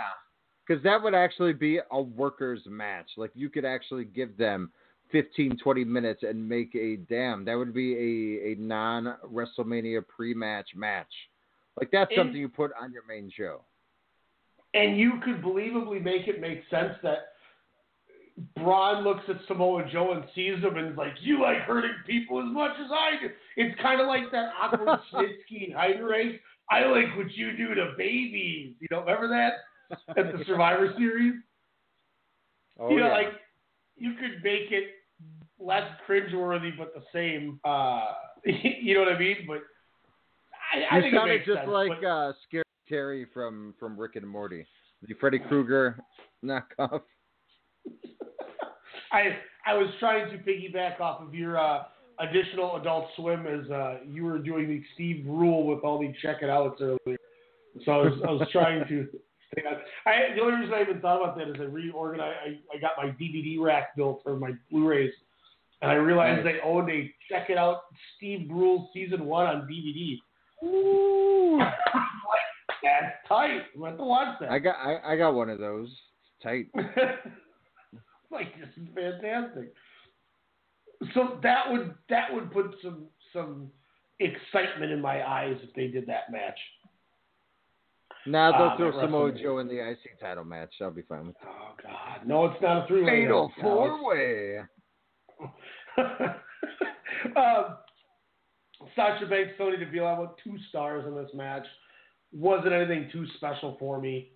because 0.68 0.82
that 0.84 1.02
would 1.02 1.14
actually 1.16 1.54
be 1.54 1.80
a 1.92 2.02
workers' 2.02 2.62
match. 2.66 3.08
Like 3.18 3.32
you 3.34 3.50
could 3.50 3.66
actually 3.66 4.06
give 4.06 4.38
them 4.38 4.72
15, 5.12 5.58
20 5.58 5.84
minutes 5.84 6.24
and 6.24 6.48
make 6.48 6.74
a 6.76 6.98
damn. 6.98 7.46
That 7.46 7.56
would 7.56 7.74
be 7.74 7.94
a, 7.96 8.52
a 8.52 8.56
non 8.60 9.16
WrestleMania 9.32 10.06
pre 10.08 10.34
match 10.34 10.70
match. 10.76 11.12
Like 11.80 11.90
that's 11.92 12.12
And- 12.12 12.20
something 12.20 12.38
you 12.38 12.50
put 12.50 12.72
on 12.80 12.92
your 12.92 13.06
main 13.08 13.32
show. 13.36 13.62
And 14.74 14.98
you 14.98 15.14
could 15.24 15.42
believably 15.42 16.04
make 16.04 16.28
it 16.28 16.42
make 16.42 16.60
sense 16.70 16.96
that 17.02 17.30
Braun 18.58 19.04
looks 19.04 19.24
at 19.30 19.38
Samoa 19.48 19.88
Joe 19.92 20.12
and 20.12 20.26
sees 20.36 20.62
him 20.62 20.76
and 20.76 20.92
is 20.92 20.98
like, 20.98 21.14
"You 21.22 21.42
like 21.42 21.60
hurting 21.60 21.96
people 22.06 22.40
as 22.40 22.52
much 22.52 22.72
as 22.84 22.92
I 22.92 23.22
do." 23.22 23.30
It's 23.56 23.80
kind 23.82 24.02
of 24.02 24.08
like 24.08 24.30
that 24.32 24.50
awkward 24.62 25.00
Snitsky 25.14 25.74
and 25.76 26.06
race. 26.06 26.40
I 26.70 26.86
like 26.86 27.16
what 27.16 27.32
you 27.34 27.56
do 27.56 27.76
to 27.76 27.94
babies. 27.98 28.76
You 28.80 28.88
know, 28.92 29.02
remember 29.02 29.30
that 29.30 29.54
at 30.18 30.38
the 30.38 30.44
Survivor 30.46 30.94
Series? 30.98 31.36
Oh, 32.80 32.90
you 32.90 33.00
know, 33.00 33.08
yeah. 33.08 33.14
like 33.14 33.28
you 33.96 34.14
could 34.16 34.44
make 34.44 34.72
it 34.72 34.96
less 35.60 35.90
cringeworthy 36.08 36.78
but 36.78 36.94
the 36.94 37.04
same. 37.14 37.60
Uh, 37.64 38.06
you 38.46 38.96
know 38.96 39.02
what 39.02 39.14
I 39.14 39.20
mean? 39.20 39.46
But 39.48 39.62
I, 40.74 40.96
I 40.96 40.98
you 40.98 41.02
think 41.04 41.14
it 41.14 41.18
sounded 41.18 41.46
just 41.46 41.58
sense. 41.60 41.70
like 41.70 42.02
but- 42.02 42.08
uh, 42.08 42.34
Scary 42.48 42.64
Terry 42.90 43.26
from 43.34 43.74
from 43.80 43.98
Rick 43.98 44.16
and 44.16 44.28
Morty, 44.28 44.66
the 45.08 45.14
Freddy 45.16 45.40
Krueger 45.40 45.98
knockoff. 46.44 47.02
I 49.16 49.38
I 49.66 49.74
was 49.74 49.88
trying 50.00 50.30
to 50.32 50.38
piggyback 50.38 51.00
off 51.00 51.22
of 51.22 51.34
your 51.34 51.58
uh, 51.58 51.84
additional 52.20 52.76
Adult 52.76 53.08
Swim 53.16 53.48
as 53.48 53.70
uh, 53.72 53.98
you 54.08 54.26
were 54.26 54.38
doing 54.40 54.68
the 54.68 54.84
Steve 54.94 55.26
Brule 55.26 55.66
with 55.66 55.80
all 55.84 56.00
the 56.00 56.14
check 56.22 56.38
it 56.42 56.50
outs 56.50 56.82
earlier. 56.82 57.18
So 57.84 57.92
I 57.92 57.98
was, 57.98 58.14
I 58.28 58.32
was 58.32 58.48
trying 58.52 58.88
to. 58.88 59.08
Stay 59.54 59.62
on. 59.68 59.76
I, 60.06 60.36
the 60.36 60.42
only 60.42 60.60
reason 60.60 60.74
I 60.74 60.82
even 60.82 61.00
thought 61.02 61.22
about 61.22 61.38
that 61.38 61.50
is 61.50 61.56
I 61.60 61.64
reorganized. 61.64 62.38
I, 62.46 62.76
I 62.76 62.80
got 62.80 62.92
my 62.98 63.12
DVD 63.12 63.60
rack 63.60 63.96
built 63.96 64.22
for 64.24 64.38
my 64.38 64.52
Blu-rays, 64.72 65.14
and 65.82 65.92
I 65.92 65.96
realized 65.96 66.44
Nice. 66.44 66.56
they 66.56 66.68
owned 66.68 66.90
a 66.90 67.12
check 67.30 67.50
it 67.50 67.58
out 67.58 67.82
Steve 68.18 68.50
Brule 68.50 68.90
season 68.94 69.26
one 69.26 69.46
on 69.46 69.68
DVD. 69.68 70.18
Ooh. 70.68 71.60
That's 72.84 73.16
tight. 73.28 73.62
I'm 73.76 73.98
to 73.98 74.04
watch 74.04 74.40
that. 74.40 74.52
I 74.52 74.60
got 74.60 74.76
I, 74.76 75.14
I 75.14 75.16
got 75.16 75.34
one 75.34 75.50
of 75.50 75.60
those. 75.60 75.90
It's 75.90 76.44
tight. 76.44 76.68
like 78.32 78.58
this 78.60 78.70
is 78.78 78.88
fantastic. 78.94 79.74
So 81.14 81.40
that 81.44 81.72
would 81.72 81.94
that 82.10 82.34
would 82.34 82.52
put 82.52 82.76
some 82.82 83.06
some 83.34 83.70
excitement 84.20 84.92
in 84.92 85.02
my 85.02 85.28
eyes 85.28 85.58
if 85.62 85.74
they 85.76 85.88
did 85.88 86.08
that 86.08 86.32
match. 86.32 86.58
Now 88.26 88.52
they'll 88.52 88.62
Ah, 88.70 88.78
throw 88.78 88.92
Samoa 89.02 89.32
Joe 89.34 89.60
in 89.60 89.68
the 89.68 89.88
IC 89.88 90.20
title 90.20 90.46
match. 90.46 90.74
I'll 90.82 90.90
be 90.92 91.04
fine 91.04 91.28
with 91.28 91.36
that. 91.40 91.48
Oh 91.48 91.74
God, 91.82 92.28
no, 92.28 92.46
it's 92.46 92.62
not 92.62 92.86
a 92.86 92.88
three 92.88 93.04
way. 93.04 93.24
Fatal 93.24 93.52
four 93.62 94.04
way. 94.04 94.60
um, 97.36 97.78
Sasha 98.96 99.26
Banks, 99.28 99.52
Sonya 99.58 99.78
Deville. 99.78 100.08
I 100.08 100.20
went 100.20 100.32
two 100.44 100.58
stars 100.70 101.06
in 101.08 101.16
this 101.16 101.30
match. 101.34 101.66
Wasn't 102.32 102.74
anything 102.74 103.10
too 103.12 103.26
special 103.38 103.76
for 103.80 104.00
me. 104.02 104.32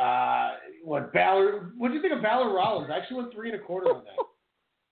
Uh, 0.00 0.52
what 0.84 1.12
Balor? 1.12 1.72
What 1.76 1.88
do 1.88 1.94
you 1.94 2.02
think 2.02 2.14
of 2.14 2.22
Balor 2.22 2.54
Rollins? 2.54 2.90
I 2.92 2.98
actually 2.98 3.18
went 3.18 3.34
three 3.34 3.50
and 3.50 3.60
a 3.60 3.64
quarter 3.64 3.94
on 3.94 4.04
that. 4.04 4.16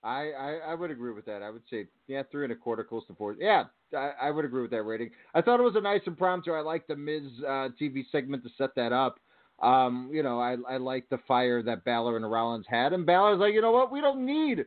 I, 0.02 0.30
I, 0.30 0.52
I 0.68 0.74
would 0.74 0.90
agree 0.90 1.12
with 1.12 1.26
that. 1.26 1.42
I 1.42 1.50
would 1.50 1.62
say 1.70 1.86
yeah, 2.06 2.22
three 2.30 2.44
and 2.44 2.52
a 2.52 2.56
quarter, 2.56 2.84
close 2.84 3.06
to 3.08 3.14
four. 3.14 3.36
Yeah, 3.38 3.64
I, 3.94 4.12
I 4.22 4.30
would 4.30 4.44
agree 4.44 4.62
with 4.62 4.70
that 4.70 4.82
rating. 4.82 5.10
I 5.34 5.42
thought 5.42 5.60
it 5.60 5.64
was 5.64 5.76
a 5.76 5.80
nice 5.80 6.00
impromptu. 6.06 6.52
I 6.52 6.60
liked 6.60 6.88
the 6.88 6.96
Miz 6.96 7.22
uh, 7.46 7.68
TV 7.80 8.04
segment 8.10 8.42
to 8.44 8.50
set 8.56 8.74
that 8.76 8.92
up. 8.92 9.18
Um, 9.60 10.10
you 10.12 10.22
know, 10.22 10.40
I 10.40 10.56
I 10.68 10.78
like 10.78 11.08
the 11.10 11.18
fire 11.28 11.62
that 11.62 11.84
Balor 11.84 12.16
and 12.16 12.30
Rollins 12.30 12.66
had, 12.68 12.92
and 12.92 13.04
Balor's 13.04 13.40
like, 13.40 13.52
you 13.52 13.60
know 13.60 13.72
what, 13.72 13.92
we 13.92 14.00
don't 14.00 14.24
need 14.24 14.64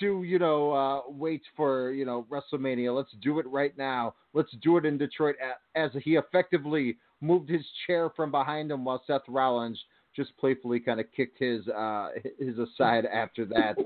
to 0.00 0.22
you 0.22 0.38
know 0.38 0.72
uh, 0.72 1.00
wait 1.08 1.42
for 1.56 1.92
you 1.92 2.04
know 2.04 2.26
WrestleMania. 2.30 2.94
Let's 2.94 3.12
do 3.22 3.38
it 3.38 3.46
right 3.46 3.76
now. 3.78 4.14
Let's 4.32 4.50
do 4.62 4.76
it 4.76 4.84
in 4.84 4.98
Detroit 4.98 5.36
as 5.74 5.90
he 6.02 6.16
effectively 6.16 6.96
moved 7.24 7.48
his 7.48 7.64
chair 7.86 8.10
from 8.10 8.30
behind 8.30 8.70
him 8.70 8.84
while 8.84 9.02
Seth 9.06 9.22
Rollins 9.28 9.82
just 10.14 10.36
playfully 10.38 10.78
kind 10.78 11.00
of 11.00 11.06
kicked 11.16 11.38
his 11.38 11.66
uh, 11.68 12.10
his 12.38 12.56
aside 12.58 13.06
after 13.06 13.44
that. 13.46 13.76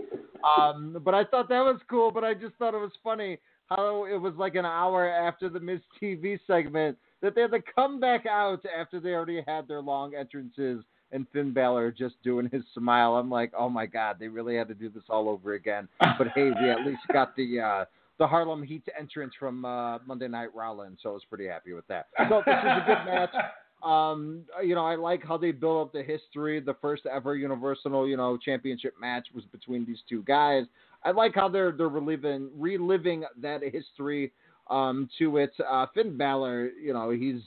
Um, 0.45 0.99
but 1.05 1.15
I 1.15 1.25
thought 1.25 1.49
that 1.49 1.61
was 1.61 1.81
cool. 1.89 2.11
But 2.11 2.25
I 2.25 2.35
just 2.35 2.55
thought 2.57 2.75
it 2.75 2.79
was 2.81 2.93
funny 3.03 3.39
how 3.67 4.05
it 4.05 4.17
was 4.17 4.35
like 4.37 4.55
an 4.55 4.65
hour 4.65 5.09
after 5.09 5.49
the 5.49 5.61
Miz 5.61 5.81
TV 6.01 6.39
segment 6.47 6.97
that 7.23 7.35
they 7.35 7.43
had 7.43 7.51
to 7.51 7.63
come 7.75 8.01
back 8.01 8.27
out 8.27 8.65
after 8.79 9.01
they 9.01 9.11
already 9.11 9.43
had 9.47 9.67
their 9.69 9.81
long 9.81 10.15
entrances 10.15 10.85
and 11.11 11.27
Finn 11.33 11.53
Balor 11.53 11.91
just 11.91 12.23
doing 12.23 12.49
his 12.53 12.63
smile. 12.75 13.17
I'm 13.17 13.31
like, 13.31 13.53
oh 13.57 13.69
my 13.69 13.87
god, 13.87 14.17
they 14.21 14.29
really 14.29 14.57
had 14.57 14.69
to 14.69 14.75
do 14.75 14.91
this 14.91 15.05
all 15.09 15.29
over 15.29 15.55
again. 15.55 15.89
But 16.01 16.29
hey, 16.35 16.51
we 16.61 16.71
at 16.71 16.87
least 16.87 17.01
got 17.13 17.35
the 17.37 17.61
uh, 17.61 17.85
the 18.19 18.27
Harlem 18.27 18.63
Heat 18.63 18.83
entrance 18.99 19.33
from 19.39 19.65
uh, 19.65 19.99
Monday 20.07 20.29
Night 20.29 20.55
Rollins, 20.55 20.99
so 21.03 21.11
I 21.11 21.13
was 21.13 21.23
pretty 21.29 21.47
happy 21.47 21.73
with 21.73 21.87
that. 21.89 22.07
So 22.29 22.43
this 22.45 22.55
was 22.63 22.83
a 22.83 22.87
good 22.87 23.05
match. 23.05 23.35
Um, 23.83 24.43
you 24.65 24.75
know, 24.75 24.85
I 24.85 24.97
like 24.97 25.25
how 25.25 25.37
they 25.37 25.53
build 25.53 25.87
up 25.87 25.93
the 25.93 26.03
history. 26.03 26.61
The 26.61 26.75
first 26.81 27.07
ever 27.07 27.37
Universal, 27.37 28.09
you 28.09 28.17
know, 28.17 28.37
championship 28.37 28.95
match 29.01 29.29
was 29.33 29.45
between 29.53 29.87
these 29.87 30.01
two 30.09 30.23
guys. 30.25 30.65
I 31.05 31.13
like 31.13 31.35
how 31.35 31.49
they're 31.49 31.71
they're 31.71 31.89
reliving 31.89 32.51
reliving 32.57 33.25
that 33.41 33.63
history 33.63 34.33
um, 34.69 35.09
to 35.19 35.37
it. 35.37 35.53
Uh, 35.67 35.87
Finn 35.95 36.17
Balor, 36.17 36.71
you 36.71 36.93
know, 36.93 37.11
he's 37.11 37.41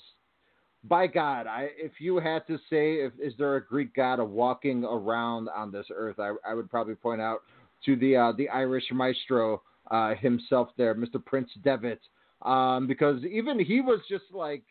by 0.86 1.06
God, 1.06 1.48
I 1.48 1.70
if 1.76 1.94
you 2.00 2.18
had 2.18 2.48
to 2.48 2.58
say 2.70 2.96
if 2.96 3.12
is 3.22 3.34
there 3.38 3.58
a 3.58 3.64
Greek 3.64 3.94
god 3.94 4.20
of 4.20 4.30
walking 4.30 4.84
around 4.84 5.50
on 5.50 5.72
this 5.72 5.86
earth, 5.94 6.20
I, 6.20 6.34
I 6.48 6.54
would 6.54 6.70
probably 6.70 6.96
point 6.96 7.22
out 7.22 7.42
to 7.86 7.96
the 7.96 8.16
uh, 8.16 8.32
the 8.38 8.50
Irish 8.50 8.86
maestro 8.92 9.62
uh, 9.92 10.16
himself 10.16 10.70
there, 10.78 10.96
Mr. 10.96 11.24
Prince 11.24 11.52
Devitt, 11.64 12.02
um, 12.42 12.88
because 12.88 13.24
even 13.26 13.60
he 13.60 13.82
was 13.82 14.00
just 14.10 14.26
like 14.34 14.64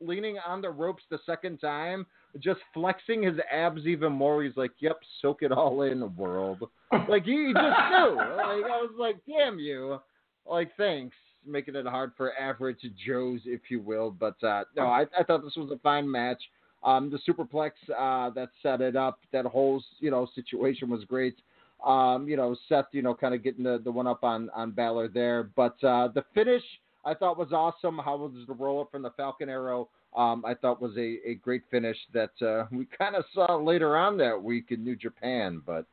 leaning 0.00 0.38
on 0.46 0.60
the 0.60 0.70
ropes 0.70 1.04
the 1.10 1.18
second 1.24 1.58
time, 1.58 2.06
just 2.40 2.60
flexing 2.74 3.22
his 3.22 3.36
abs 3.52 3.86
even 3.86 4.12
more. 4.12 4.42
He's 4.42 4.56
like, 4.56 4.72
"Yep, 4.80 4.98
soak 5.22 5.42
it 5.42 5.52
all 5.52 5.82
in, 5.82 6.14
world." 6.16 6.68
like 7.08 7.24
he, 7.24 7.46
he 7.46 7.52
just 7.52 7.90
knew. 7.90 8.16
Like 8.16 8.64
I 8.64 8.80
was 8.82 8.94
like, 8.98 9.16
"Damn 9.28 9.58
you!" 9.58 9.98
Like 10.44 10.70
thanks 10.76 11.16
making 11.46 11.76
it 11.76 11.86
hard 11.86 12.12
for 12.16 12.36
average 12.36 12.80
Joes, 13.06 13.40
if 13.44 13.60
you 13.68 13.80
will. 13.80 14.10
But 14.10 14.42
uh, 14.42 14.64
no, 14.76 14.86
I, 14.86 15.06
I 15.18 15.22
thought 15.22 15.44
this 15.44 15.56
was 15.56 15.70
a 15.70 15.78
fine 15.78 16.10
match. 16.10 16.42
Um, 16.82 17.10
the 17.10 17.18
superplex 17.28 17.72
uh, 17.96 18.30
that 18.30 18.50
set 18.62 18.80
it 18.80 18.96
up, 18.96 19.20
that 19.32 19.44
whole 19.44 19.82
you 20.00 20.10
know 20.10 20.28
situation 20.34 20.90
was 20.90 21.04
great. 21.04 21.36
Um, 21.84 22.28
you 22.28 22.36
know, 22.36 22.56
Seth, 22.68 22.86
you 22.92 23.02
know, 23.02 23.14
kind 23.14 23.34
of 23.34 23.44
getting 23.44 23.64
the, 23.64 23.80
the 23.82 23.90
one 23.90 24.06
up 24.06 24.24
on 24.24 24.50
on 24.50 24.72
Balor 24.72 25.08
there, 25.08 25.50
but 25.56 25.82
uh, 25.84 26.08
the 26.08 26.24
finish 26.34 26.62
I 27.04 27.14
thought 27.14 27.38
was 27.38 27.52
awesome. 27.52 27.98
How 27.98 28.16
was 28.16 28.32
the 28.46 28.54
roll 28.54 28.80
up 28.80 28.90
from 28.90 29.02
the 29.02 29.10
Falcon 29.10 29.48
Arrow? 29.48 29.88
Um, 30.16 30.44
I 30.46 30.54
thought 30.54 30.80
was 30.80 30.96
a, 30.96 31.18
a 31.28 31.34
great 31.34 31.62
finish 31.70 31.96
that 32.14 32.30
uh, 32.42 32.66
we 32.72 32.86
kind 32.98 33.14
of 33.14 33.24
saw 33.34 33.56
later 33.56 33.96
on 33.96 34.16
that 34.18 34.42
week 34.42 34.66
in 34.70 34.82
New 34.82 34.96
Japan, 34.96 35.62
but 35.64 35.86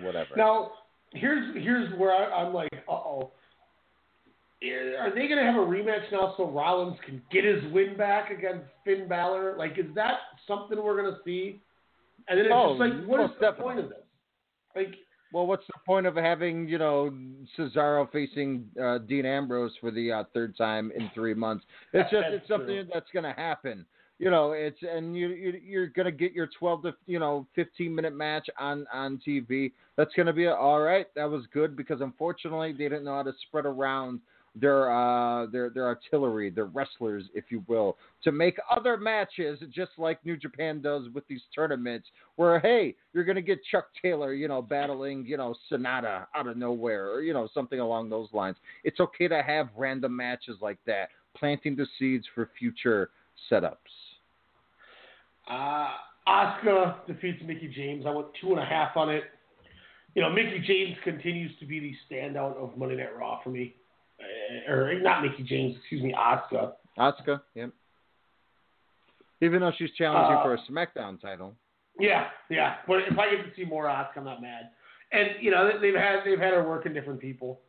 whatever. 0.00 0.30
Now, 0.36 0.72
here's 1.12 1.54
here's 1.62 1.96
where 1.98 2.12
I, 2.12 2.42
I'm 2.42 2.52
like, 2.52 2.70
uh 2.88 2.92
oh 2.92 3.30
are 5.00 5.10
they 5.14 5.26
going 5.28 5.38
to 5.38 5.44
have 5.44 5.56
a 5.56 5.66
rematch 5.66 6.10
now 6.12 6.34
so 6.36 6.48
Rollins 6.50 6.98
can 7.04 7.20
get 7.30 7.44
his 7.44 7.62
win 7.72 7.96
back 7.96 8.30
against 8.30 8.64
Finn 8.84 9.08
Balor? 9.08 9.56
Like, 9.58 9.72
is 9.78 9.86
that 9.94 10.14
something 10.48 10.82
we're 10.82 11.00
going 11.00 11.12
to 11.12 11.20
see? 11.24 11.60
And 12.28 12.38
then 12.38 12.46
it's 12.46 12.54
oh, 12.54 12.78
just 12.78 12.80
like, 12.80 13.06
what 13.06 13.20
is 13.20 13.30
the 13.38 13.50
definitely. 13.50 13.74
point 13.74 13.78
of 13.80 13.88
this? 13.90 13.98
Like, 14.74 14.94
well, 15.32 15.46
what's 15.46 15.66
the 15.66 15.74
point 15.84 16.06
of 16.06 16.14
having 16.16 16.68
you 16.68 16.78
know 16.78 17.12
Cesaro 17.58 18.10
facing 18.12 18.66
uh, 18.82 18.98
Dean 18.98 19.26
Ambrose 19.26 19.72
for 19.80 19.90
the 19.90 20.12
uh, 20.12 20.24
third 20.32 20.56
time 20.56 20.92
in 20.96 21.10
three 21.14 21.34
months? 21.34 21.64
It's 21.92 22.10
just 22.10 22.26
it's 22.28 22.48
something 22.48 22.66
true. 22.66 22.88
that's 22.92 23.10
going 23.12 23.24
to 23.24 23.32
happen. 23.32 23.84
You 24.20 24.30
know, 24.30 24.52
it's 24.52 24.78
and 24.82 25.16
you, 25.16 25.28
you 25.28 25.60
you're 25.64 25.86
going 25.88 26.06
to 26.06 26.12
get 26.12 26.32
your 26.32 26.48
12 26.58 26.82
to 26.82 26.94
you 27.06 27.18
know 27.18 27.46
15 27.56 27.92
minute 27.92 28.14
match 28.14 28.48
on 28.58 28.86
on 28.92 29.20
TV. 29.26 29.72
That's 29.96 30.14
going 30.14 30.26
to 30.26 30.32
be 30.32 30.46
all 30.46 30.80
right. 30.80 31.06
That 31.16 31.28
was 31.28 31.44
good 31.52 31.76
because 31.76 32.00
unfortunately 32.00 32.72
they 32.72 32.84
didn't 32.84 33.04
know 33.04 33.16
how 33.16 33.24
to 33.24 33.32
spread 33.48 33.66
around 33.66 34.20
their 34.60 34.90
uh, 34.90 35.46
their 35.46 35.70
their 35.70 35.86
artillery, 35.86 36.50
their 36.50 36.66
wrestlers, 36.66 37.24
if 37.34 37.44
you 37.48 37.64
will, 37.66 37.96
to 38.22 38.30
make 38.30 38.56
other 38.70 38.96
matches, 38.96 39.58
just 39.72 39.92
like 39.98 40.24
New 40.24 40.36
Japan 40.36 40.80
does 40.80 41.06
with 41.12 41.26
these 41.26 41.40
tournaments, 41.54 42.06
where 42.36 42.60
hey, 42.60 42.94
you're 43.12 43.24
gonna 43.24 43.42
get 43.42 43.58
Chuck 43.70 43.88
Taylor, 44.00 44.32
you 44.32 44.46
know, 44.46 44.62
battling, 44.62 45.26
you 45.26 45.36
know, 45.36 45.54
Sanada 45.70 46.26
out 46.36 46.46
of 46.46 46.56
nowhere, 46.56 47.10
or 47.10 47.22
you 47.22 47.32
know, 47.32 47.48
something 47.52 47.80
along 47.80 48.10
those 48.10 48.28
lines. 48.32 48.56
It's 48.84 49.00
okay 49.00 49.28
to 49.28 49.42
have 49.42 49.68
random 49.76 50.14
matches 50.14 50.56
like 50.60 50.78
that, 50.86 51.08
planting 51.36 51.74
the 51.74 51.86
seeds 51.98 52.26
for 52.34 52.48
future 52.58 53.10
setups. 53.50 53.74
Uh, 55.50 55.88
Asuka 56.28 57.06
defeats 57.06 57.42
Mickie 57.44 57.72
James. 57.74 58.06
I 58.06 58.10
went 58.10 58.28
two 58.40 58.50
and 58.52 58.60
a 58.60 58.64
half 58.64 58.96
on 58.96 59.10
it. 59.10 59.24
You 60.14 60.22
know, 60.22 60.30
Mickie 60.30 60.62
James 60.64 60.96
continues 61.02 61.50
to 61.58 61.66
be 61.66 61.80
the 61.80 61.92
standout 62.08 62.56
of 62.56 62.78
Monday 62.78 62.96
Night 62.96 63.16
Raw 63.18 63.40
for 63.42 63.50
me 63.50 63.74
or 64.68 64.98
not 65.00 65.22
Mickie 65.22 65.42
James, 65.42 65.76
excuse 65.78 66.02
me, 66.02 66.14
Asuka. 66.18 66.72
Asuka, 66.98 67.40
yep. 67.54 67.70
Even 69.40 69.60
though 69.60 69.72
she's 69.76 69.90
challenging 69.92 70.36
Uh, 70.36 70.42
for 70.42 70.54
a 70.54 70.58
SmackDown 70.70 71.20
title. 71.20 71.54
Yeah, 71.98 72.28
yeah. 72.50 72.76
But 72.86 73.00
if 73.10 73.18
I 73.18 73.30
get 73.30 73.44
to 73.44 73.54
see 73.56 73.64
more 73.64 73.84
Asuka, 73.84 74.18
I'm 74.18 74.24
not 74.24 74.40
mad. 74.40 74.70
And 75.12 75.30
you 75.40 75.50
know 75.50 75.78
they've 75.80 75.94
had 75.94 76.20
they've 76.24 76.38
had 76.38 76.54
her 76.54 76.68
working 76.68 76.92
different 76.92 77.20
people. 77.20 77.60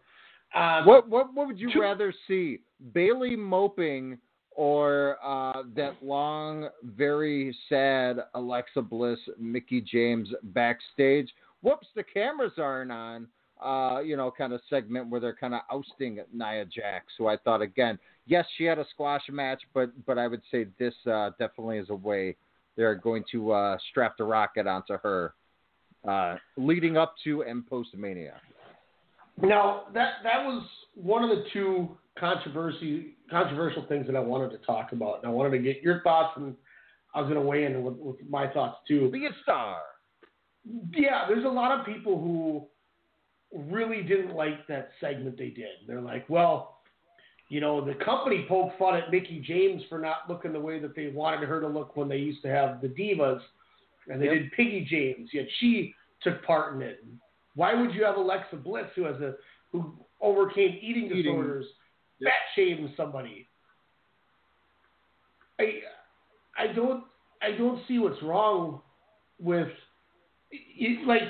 Um, 0.55 0.85
what 0.85 1.09
what 1.09 1.33
what 1.33 1.47
would 1.47 1.59
you 1.59 1.69
rather 1.79 2.13
see? 2.27 2.59
Bayley 2.93 3.35
moping 3.35 4.17
or 4.51 5.17
uh, 5.23 5.63
that 5.75 5.95
long, 6.01 6.69
very 6.83 7.55
sad 7.67 8.19
Alexa 8.35 8.81
Bliss, 8.81 9.19
Mickie 9.37 9.81
James 9.81 10.29
backstage? 10.43 11.29
Whoops, 11.61 11.87
the 11.95 12.03
cameras 12.03 12.53
aren't 12.57 12.91
on. 12.91 13.27
Uh, 13.63 14.01
you 14.03 14.17
know, 14.17 14.29
kind 14.37 14.51
of 14.51 14.59
segment 14.69 15.09
where 15.09 15.21
they're 15.21 15.35
kind 15.35 15.53
of 15.53 15.61
ousting 15.71 16.19
Nia 16.33 16.65
Jax. 16.65 17.05
So 17.17 17.27
I 17.27 17.37
thought 17.37 17.61
again, 17.61 17.97
yes, 18.25 18.45
she 18.57 18.65
had 18.65 18.79
a 18.79 18.85
squash 18.91 19.21
match, 19.29 19.61
but 19.73 19.91
but 20.05 20.17
I 20.17 20.27
would 20.27 20.41
say 20.51 20.67
this 20.77 20.93
uh, 21.09 21.29
definitely 21.39 21.77
is 21.77 21.89
a 21.89 21.95
way 21.95 22.35
they're 22.75 22.95
going 22.95 23.23
to 23.31 23.51
uh, 23.51 23.77
strap 23.89 24.17
the 24.17 24.25
rocket 24.25 24.67
onto 24.67 24.97
her, 24.97 25.33
uh, 26.07 26.35
leading 26.57 26.97
up 26.97 27.15
to 27.23 27.43
and 27.43 27.65
post 27.65 27.89
Mania. 27.95 28.33
Now 29.41 29.83
that 29.93 30.15
that 30.23 30.43
was 30.43 30.65
one 30.93 31.23
of 31.23 31.29
the 31.29 31.45
two 31.53 31.97
controversy 32.19 33.15
controversial 33.29 33.85
things 33.87 34.05
that 34.07 34.15
I 34.15 34.19
wanted 34.19 34.51
to 34.51 34.57
talk 34.65 34.91
about, 34.91 35.19
and 35.19 35.27
I 35.27 35.29
wanted 35.29 35.51
to 35.51 35.59
get 35.59 35.81
your 35.81 36.01
thoughts, 36.01 36.33
and 36.37 36.55
I 37.13 37.21
was 37.21 37.29
going 37.29 37.41
to 37.41 37.47
weigh 37.47 37.65
in 37.65 37.83
with, 37.83 37.95
with 37.95 38.15
my 38.29 38.47
thoughts 38.47 38.79
too. 38.87 39.09
Be 39.11 39.25
a 39.25 39.29
star. 39.43 39.77
Yeah, 40.91 41.25
there's 41.27 41.45
a 41.45 41.49
lot 41.49 41.79
of 41.79 41.85
people 41.85 42.19
who 42.19 42.67
really 43.53 44.03
didn't 44.03 44.35
like 44.35 44.67
that 44.67 44.89
segment 44.99 45.37
they 45.37 45.49
did. 45.49 45.87
They're 45.87 46.01
like, 46.01 46.29
well, 46.29 46.79
you 47.49 47.61
know, 47.61 47.83
the 47.83 47.93
company 48.03 48.45
poked 48.49 48.77
fun 48.79 48.95
at 48.95 49.11
Mickie 49.11 49.43
James 49.45 49.83
for 49.87 49.99
not 49.99 50.29
looking 50.29 50.51
the 50.51 50.59
way 50.59 50.79
that 50.79 50.95
they 50.95 51.07
wanted 51.07 51.47
her 51.47 51.61
to 51.61 51.67
look 51.67 51.95
when 51.95 52.09
they 52.09 52.17
used 52.17 52.41
to 52.41 52.49
have 52.49 52.81
the 52.81 52.87
divas, 52.87 53.41
and 54.07 54.21
they 54.21 54.25
Yep. 54.25 54.33
did 54.33 54.51
Piggy 54.53 54.85
James, 54.89 55.29
yet 55.33 55.45
she 55.59 55.93
took 56.21 56.43
part 56.43 56.75
in 56.75 56.81
it. 56.81 57.03
Why 57.55 57.73
would 57.73 57.93
you 57.93 58.03
have 58.03 58.17
Alexa 58.17 58.57
Bliss, 58.57 58.87
who 58.95 59.03
has 59.03 59.21
a 59.21 59.35
who 59.71 59.93
overcame 60.21 60.79
eating 60.81 61.05
Eating. 61.05 61.23
disorders, 61.23 61.65
fat 62.23 62.31
shame 62.55 62.91
somebody? 62.97 63.47
I 65.59 65.81
I 66.57 66.67
don't 66.73 67.03
I 67.41 67.51
don't 67.51 67.85
see 67.87 67.99
what's 67.99 68.21
wrong 68.23 68.81
with 69.39 69.69
like 71.05 71.21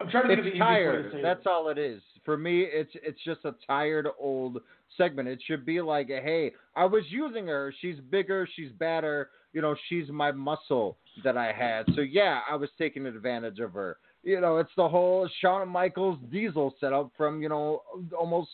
I'm 0.00 0.08
trying 0.08 0.28
to 0.28 0.28
think 0.28 0.40
of 0.40 0.46
It's 0.46 0.58
tired. 0.58 1.14
That's 1.22 1.46
all 1.46 1.68
it 1.68 1.78
is. 1.78 2.00
For 2.24 2.36
me, 2.36 2.62
it's 2.62 2.90
it's 2.94 3.18
just 3.24 3.44
a 3.44 3.54
tired 3.66 4.06
old 4.18 4.58
segment. 4.96 5.28
It 5.28 5.40
should 5.46 5.64
be 5.64 5.80
like, 5.80 6.08
hey, 6.08 6.52
I 6.76 6.84
was 6.84 7.04
using 7.08 7.46
her. 7.46 7.72
She's 7.80 7.96
bigger. 8.10 8.48
She's 8.54 8.70
better. 8.72 9.30
You 9.52 9.62
know, 9.62 9.74
she's 9.88 10.08
my 10.10 10.30
muscle 10.30 10.98
that 11.24 11.36
I 11.36 11.52
had. 11.52 11.86
So 11.94 12.02
yeah, 12.02 12.40
I 12.48 12.54
was 12.54 12.68
taking 12.78 13.06
advantage 13.06 13.60
of 13.60 13.72
her. 13.72 13.96
You 14.22 14.40
know, 14.40 14.58
it's 14.58 14.70
the 14.76 14.88
whole 14.88 15.28
Shawn 15.40 15.68
Michaels 15.68 16.18
Diesel 16.30 16.74
setup 16.80 17.10
from 17.16 17.40
you 17.42 17.48
know 17.48 17.82
almost 18.16 18.50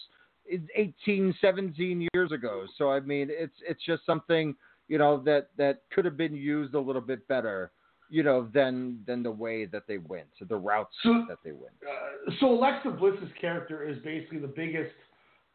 18, 0.76 1.34
17 1.40 2.08
years 2.14 2.32
ago. 2.32 2.64
So 2.78 2.90
I 2.90 3.00
mean, 3.00 3.28
it's 3.30 3.56
it's 3.68 3.84
just 3.84 4.06
something 4.06 4.54
you 4.88 4.98
know 4.98 5.22
that 5.24 5.48
that 5.58 5.82
could 5.92 6.04
have 6.04 6.16
been 6.16 6.34
used 6.34 6.74
a 6.74 6.80
little 6.80 7.02
bit 7.02 7.26
better. 7.28 7.70
You 8.14 8.22
know, 8.22 8.48
than 8.54 9.00
than 9.08 9.24
the 9.24 9.30
way 9.44 9.64
that 9.64 9.84
they 9.88 9.98
went, 9.98 10.28
the 10.48 10.54
routes 10.56 10.94
that 11.02 11.38
they 11.44 11.50
went. 11.50 11.74
uh, 11.82 12.30
so 12.38 12.44
Alexa 12.56 12.90
Bliss's 12.90 13.32
character 13.40 13.82
is 13.90 13.98
basically 14.04 14.38
the 14.38 14.54
biggest 14.62 14.92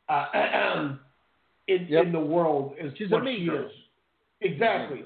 uh, 0.10 0.26
in 1.70 1.88
in 1.88 2.12
the 2.12 2.20
world 2.20 2.76
is 2.78 2.92
She's 2.98 3.08
a 3.12 3.14
what 3.14 3.24
mean 3.24 3.40
she 3.40 3.46
girl. 3.46 3.66
is. 3.66 3.72
Exactly. 4.42 5.06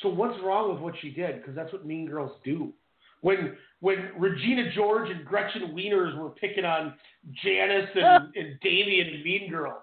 So 0.00 0.10
what's 0.10 0.38
wrong 0.44 0.72
with 0.72 0.80
what 0.80 0.94
she 1.02 1.10
did? 1.10 1.40
Because 1.40 1.56
that's 1.56 1.72
what 1.72 1.84
mean 1.84 2.06
girls 2.06 2.30
do. 2.44 2.72
When 3.22 3.56
when 3.80 4.10
Regina 4.16 4.72
George 4.76 5.10
and 5.10 5.24
Gretchen 5.24 5.74
Wieners 5.74 6.16
were 6.16 6.30
picking 6.30 6.64
on 6.64 6.94
Janis 7.42 7.88
and, 7.96 8.32
and 8.36 8.60
Damian 8.62 9.08
and 9.14 9.24
Mean 9.24 9.50
Girls, 9.50 9.82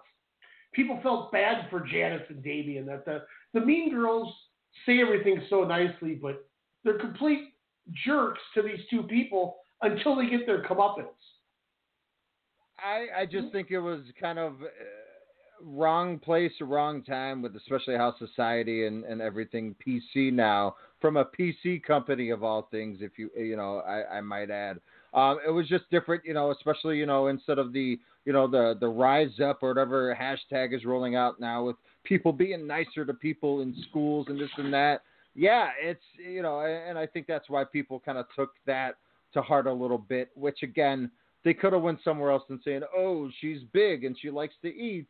people 0.71 1.01
felt 1.03 1.33
bad 1.33 1.69
for 1.69 1.81
Janis 1.85 2.21
and 2.29 2.41
Damian 2.41 2.85
that 2.85 3.03
the 3.03 3.23
the 3.53 3.59
Mean 3.59 3.89
Girls 3.89 4.33
say 4.85 4.99
everything 5.01 5.41
so 5.49 5.63
nicely, 5.63 6.15
but 6.15 6.47
they're 6.83 6.99
complete 6.99 7.53
jerks 8.05 8.39
to 8.55 8.61
these 8.61 8.79
two 8.89 9.03
people 9.03 9.57
until 9.81 10.15
they 10.15 10.29
get 10.29 10.45
their 10.45 10.63
comeuppance. 10.63 11.07
I 12.77 13.21
I 13.21 13.25
just 13.25 13.51
think 13.51 13.71
it 13.71 13.79
was 13.79 14.01
kind 14.19 14.39
of 14.39 14.53
uh, 14.53 14.65
wrong 15.61 16.19
place, 16.19 16.51
wrong 16.61 17.03
time 17.03 17.41
with 17.41 17.55
especially 17.55 17.95
how 17.95 18.15
society 18.17 18.85
and 18.85 19.03
and 19.03 19.21
everything 19.21 19.75
PC 19.85 20.31
now 20.31 20.75
from 21.01 21.17
a 21.17 21.25
PC 21.25 21.83
company 21.83 22.29
of 22.29 22.43
all 22.43 22.67
things. 22.71 22.99
If 23.01 23.17
you 23.17 23.29
you 23.37 23.55
know 23.55 23.79
I 23.79 24.17
I 24.17 24.21
might 24.21 24.49
add. 24.49 24.79
Um, 25.11 25.39
it 25.45 25.49
was 25.49 25.67
just 25.67 25.89
different, 25.89 26.23
you 26.23 26.35
know, 26.35 26.51
especially 26.51 26.97
you 26.97 27.05
know 27.05 27.27
instead 27.27 27.57
of 27.57 27.73
the 27.73 27.99
you 28.25 28.33
know 28.33 28.47
the 28.47 28.77
the 28.79 28.87
rise 28.87 29.39
up 29.43 29.63
or 29.63 29.69
whatever 29.69 30.15
hashtag 30.15 30.75
is 30.75 30.85
rolling 30.85 31.15
out 31.15 31.39
now 31.39 31.65
with 31.65 31.75
people 32.09 32.33
being 32.33 32.67
nicer 32.67 33.05
to 33.05 33.13
people 33.13 33.61
in 33.61 33.75
schools 33.89 34.25
and 34.29 34.39
this 34.39 34.49
and 34.57 34.73
that. 34.73 35.03
Yeah, 35.35 35.69
it's 35.79 36.03
you 36.17 36.41
know, 36.41 36.61
and 36.61 36.97
I 36.97 37.05
think 37.05 37.27
that's 37.27 37.49
why 37.49 37.63
people 37.63 38.01
kind 38.03 38.17
of 38.17 38.25
took 38.35 38.51
that 38.65 38.95
to 39.33 39.41
heart 39.41 39.67
a 39.67 39.71
little 39.71 39.99
bit. 39.99 40.31
Which 40.35 40.63
again, 40.63 41.11
they 41.45 41.53
could 41.53 41.71
have 41.71 41.83
went 41.83 41.99
somewhere 42.03 42.31
else 42.31 42.43
and 42.49 42.59
saying, 42.65 42.81
"Oh, 42.97 43.29
she's 43.39 43.59
big 43.71 44.03
and 44.03 44.17
she 44.19 44.31
likes 44.31 44.55
to 44.63 44.67
eat." 44.67 45.07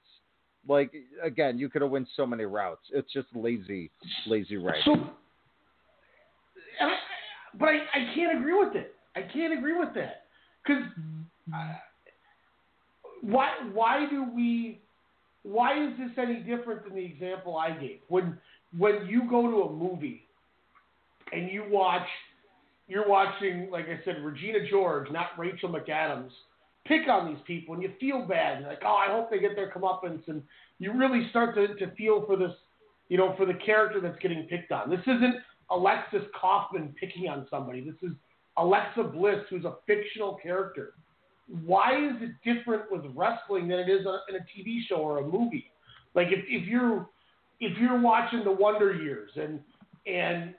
Like 0.67 0.93
again, 1.23 1.57
you 1.57 1.69
could 1.69 1.81
have 1.81 1.89
went 1.89 2.09
so 2.15 2.27
many 2.27 2.43
routes. 2.43 2.83
It's 2.93 3.11
just 3.13 3.27
lazy, 3.33 3.89
lazy 4.27 4.57
writing. 4.57 4.81
So, 4.85 4.93
I, 6.81 6.95
but 7.57 7.69
I, 7.69 7.77
I 7.95 8.13
can't 8.13 8.37
agree 8.37 8.53
with 8.53 8.75
it. 8.75 8.93
I 9.15 9.21
can't 9.21 9.57
agree 9.57 9.77
with 9.77 9.95
that 9.95 10.25
because 10.63 10.83
uh, 11.55 11.73
why 13.21 13.51
why 13.73 14.05
do 14.09 14.25
we 14.35 14.81
why 15.43 15.83
is 15.83 15.93
this 15.97 16.11
any 16.17 16.37
different 16.37 16.83
than 16.83 16.95
the 16.95 17.05
example 17.05 17.57
I 17.57 17.71
gave? 17.71 17.99
When 18.07 18.37
when 18.77 19.07
you 19.07 19.29
go 19.29 19.49
to 19.49 19.63
a 19.63 19.73
movie 19.73 20.27
and 21.31 21.49
you 21.51 21.65
watch 21.69 22.07
you're 22.87 23.07
watching, 23.07 23.69
like 23.71 23.85
I 23.85 24.03
said, 24.03 24.23
Regina 24.23 24.67
George, 24.69 25.11
not 25.11 25.27
Rachel 25.37 25.69
McAdams, 25.69 26.31
pick 26.85 27.07
on 27.07 27.27
these 27.27 27.41
people 27.45 27.75
and 27.75 27.83
you 27.83 27.91
feel 27.99 28.25
bad. 28.25 28.59
You're 28.59 28.69
like, 28.69 28.81
oh, 28.83 28.95
I 28.95 29.11
hope 29.11 29.29
they 29.29 29.39
get 29.39 29.55
their 29.55 29.71
comeuppance 29.71 30.27
and 30.27 30.41
you 30.79 30.91
really 30.93 31.29
start 31.29 31.53
to, 31.55 31.75
to 31.75 31.95
feel 31.95 32.25
for 32.25 32.35
this, 32.35 32.51
you 33.09 33.17
know, 33.17 33.35
for 33.37 33.45
the 33.45 33.53
character 33.53 34.01
that's 34.01 34.17
getting 34.19 34.43
picked 34.43 34.71
on. 34.71 34.89
This 34.89 35.01
isn't 35.01 35.35
Alexis 35.69 36.23
Kaufman 36.39 36.95
picking 36.99 37.29
on 37.29 37.45
somebody. 37.49 37.81
This 37.81 38.09
is 38.09 38.15
Alexa 38.57 39.03
Bliss, 39.03 39.39
who's 39.49 39.65
a 39.65 39.75
fictional 39.85 40.39
character. 40.41 40.93
Why 41.65 41.97
is 41.97 42.13
it 42.21 42.31
different 42.43 42.83
with 42.91 43.01
wrestling 43.15 43.67
than 43.67 43.79
it 43.79 43.89
is 43.89 44.05
in 44.29 44.35
a 44.35 44.39
TV 44.39 44.79
show 44.87 44.97
or 44.97 45.19
a 45.19 45.23
movie? 45.23 45.71
Like 46.13 46.27
if, 46.27 46.45
if 46.47 46.67
you're 46.67 47.07
if 47.59 47.77
you're 47.77 47.99
watching 47.99 48.43
the 48.43 48.51
Wonder 48.51 48.93
Years 48.93 49.31
and 49.35 49.59
and 50.05 50.53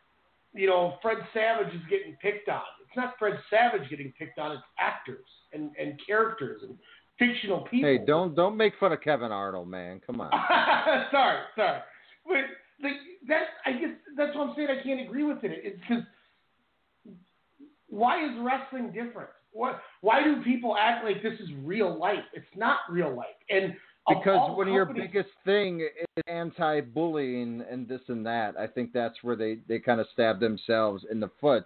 you 0.53 0.67
know 0.67 0.95
Fred 1.01 1.19
Savage 1.33 1.73
is 1.75 1.81
getting 1.89 2.17
picked 2.21 2.49
on, 2.49 2.63
it's 2.87 2.97
not 2.97 3.15
Fred 3.19 3.35
Savage 3.51 3.89
getting 3.89 4.13
picked 4.19 4.39
on; 4.39 4.53
it's 4.53 4.63
actors 4.79 5.27
and 5.53 5.71
and 5.79 6.01
characters 6.05 6.63
and 6.63 6.77
fictional 7.19 7.61
people. 7.71 7.89
Hey, 7.89 7.99
don't 8.05 8.35
don't 8.35 8.57
make 8.57 8.73
fun 8.81 8.93
of 8.93 9.01
Kevin 9.01 9.31
Arnold, 9.31 9.69
man. 9.69 10.01
Come 10.05 10.21
on. 10.21 10.31
sorry, 11.11 11.41
sorry, 11.57 11.81
but 12.27 12.35
like 12.83 12.93
that, 13.29 13.43
I 13.65 13.73
guess 13.73 13.91
that's 14.17 14.37
what 14.37 14.49
I'm 14.49 14.55
saying. 14.57 14.69
I 14.71 14.83
can't 14.83 15.01
agree 15.01 15.25
with 15.25 15.45
it. 15.45 15.53
It's 15.63 15.81
because 15.81 16.05
why 17.89 18.25
is 18.25 18.31
wrestling 18.41 18.87
different? 18.93 19.31
What? 19.53 19.81
Why 20.01 20.23
do 20.23 20.43
people 20.43 20.77
act 20.77 21.05
like 21.05 21.23
this 21.23 21.39
is 21.41 21.49
real 21.63 21.99
life? 21.99 22.25
It's 22.33 22.47
not 22.57 22.79
real 22.89 23.15
life, 23.15 23.27
and 23.49 23.75
because 24.09 24.57
when 24.57 24.69
companies, 24.69 24.75
your 24.75 24.87
biggest 24.87 25.31
thing 25.45 25.81
is 25.81 26.23
anti-bullying 26.27 27.63
and 27.71 27.87
this 27.87 28.01
and 28.09 28.25
that, 28.27 28.57
I 28.57 28.67
think 28.67 28.93
that's 28.93 29.17
where 29.23 29.37
they 29.37 29.59
they 29.69 29.79
kind 29.79 30.01
of 30.01 30.07
stab 30.13 30.41
themselves 30.41 31.05
in 31.11 31.21
the 31.21 31.31
foot. 31.41 31.65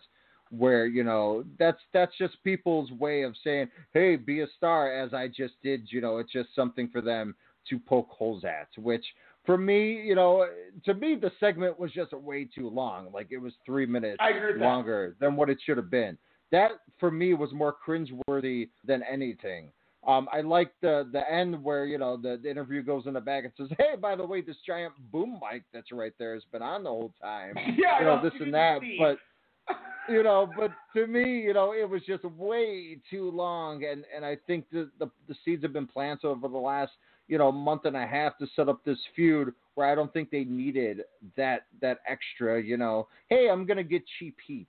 Where 0.51 0.87
you 0.87 1.05
know 1.05 1.45
that's 1.59 1.81
that's 1.93 2.13
just 2.19 2.43
people's 2.45 2.91
way 2.93 3.23
of 3.23 3.35
saying, 3.43 3.69
"Hey, 3.93 4.17
be 4.17 4.41
a 4.41 4.47
star," 4.57 4.93
as 4.93 5.15
I 5.15 5.29
just 5.29 5.55
did. 5.63 5.87
You 5.91 6.01
know, 6.01 6.19
it's 6.19 6.33
just 6.33 6.55
something 6.55 6.89
for 6.89 7.01
them 7.01 7.35
to 7.71 7.79
poke 7.79 8.09
holes 8.11 8.45
at. 8.45 8.69
Which 8.77 9.05
for 9.47 9.59
me, 9.59 10.01
you 10.03 10.15
know, 10.15 10.47
to 10.85 10.95
me 10.95 11.17
the 11.17 11.33
segment 11.41 11.79
was 11.79 11.93
just 11.93 12.13
way 12.13 12.45
too 12.45 12.69
long. 12.69 13.09
Like 13.13 13.29
it 13.31 13.39
was 13.39 13.53
three 13.65 13.87
minutes 13.87 14.19
longer 14.57 15.17
than 15.21 15.37
what 15.37 15.51
it 15.51 15.59
should 15.65 15.77
have 15.77 15.91
been. 15.91 16.19
That 16.53 16.73
for 17.01 17.11
me 17.11 17.35
was 17.35 17.53
more 17.53 17.75
cringeworthy 17.87 18.69
than 18.85 19.03
anything. 19.11 19.71
Um, 20.07 20.29
I 20.33 20.43
like 20.43 20.73
the 20.83 21.09
the 21.13 21.31
end 21.31 21.63
where 21.63 21.87
you 21.87 21.99
know 21.99 22.17
the, 22.17 22.39
the 22.43 22.51
interview 22.51 22.83
goes 22.83 23.07
in 23.07 23.15
the 23.15 23.21
back 23.21 23.45
and 23.45 23.53
says, 23.57 23.75
"Hey, 23.79 23.97
by 24.01 24.17
the 24.17 24.25
way, 24.25 24.43
this 24.43 24.57
giant 24.67 24.93
boom 25.11 25.41
mic 25.41 25.63
that's 25.73 25.93
right 25.93 26.13
there 26.19 26.35
has 26.35 26.43
been 26.53 26.63
on 26.63 26.83
the 26.83 26.91
whole 26.91 27.13
time." 27.21 27.55
Yeah, 27.77 27.99
you 27.99 28.05
know 28.05 28.21
this 28.23 28.33
and 28.41 28.53
that, 28.53 28.81
see. 28.81 28.99
but 28.99 29.19
you 30.13 30.23
know, 30.23 30.51
but 30.57 30.71
to 30.95 31.07
me, 31.07 31.41
you 31.41 31.55
know, 31.55 31.73
it 31.73 31.89
was 31.89 32.03
just 32.07 32.25
way 32.25 32.99
too 33.11 33.31
long, 33.31 33.85
and 33.85 34.05
and 34.15 34.25
I 34.25 34.37
think 34.47 34.67
the 34.71 34.91
the, 34.99 35.11
the 35.27 35.35
seeds 35.45 35.63
have 35.63 35.73
been 35.73 35.87
planted 35.87 36.27
over 36.27 36.49
the 36.49 36.59
last 36.59 36.93
you 37.27 37.39
know 37.39 37.51
month 37.51 37.87
and 37.87 37.97
a 37.97 38.07
half 38.07 38.37
to 38.39 38.47
set 38.55 38.69
up 38.69 38.85
this 38.85 38.99
feud 39.17 39.55
where 39.75 39.91
I 39.91 39.95
don't 39.95 40.13
think 40.13 40.31
they 40.31 40.45
needed 40.45 41.03
that 41.37 41.67
that 41.81 42.01
extra. 42.07 42.63
You 42.63 42.77
know, 42.77 43.09
hey, 43.29 43.49
I'm 43.51 43.65
gonna 43.65 43.83
get 43.83 44.03
cheap 44.19 44.37
heat 44.47 44.69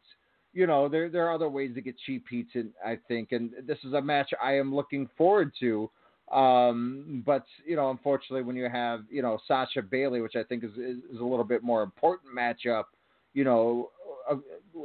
you 0.55 0.65
know, 0.65 0.87
there 0.87 1.09
there 1.09 1.27
are 1.27 1.33
other 1.33 1.49
ways 1.49 1.75
to 1.75 1.81
get 1.81 1.95
cheap 2.05 2.25
heats, 2.29 2.51
in, 2.55 2.71
I 2.83 2.97
think, 3.07 3.33
and 3.33 3.51
this 3.67 3.77
is 3.83 3.93
a 3.93 4.01
match 4.01 4.31
I 4.41 4.53
am 4.53 4.73
looking 4.73 5.09
forward 5.17 5.51
to. 5.59 5.91
Um, 6.31 7.21
but 7.25 7.45
you 7.67 7.75
know, 7.75 7.91
unfortunately, 7.91 8.41
when 8.41 8.55
you 8.55 8.69
have 8.69 9.01
you 9.11 9.21
know 9.21 9.37
Sasha 9.47 9.81
Bayley, 9.81 10.21
which 10.21 10.35
I 10.35 10.43
think 10.43 10.63
is 10.63 10.71
is, 10.71 10.97
is 11.13 11.19
a 11.19 11.23
little 11.23 11.43
bit 11.43 11.61
more 11.61 11.83
important 11.83 12.33
matchup, 12.35 12.85
you 13.33 13.43
know, 13.43 13.91
uh, 14.31 14.37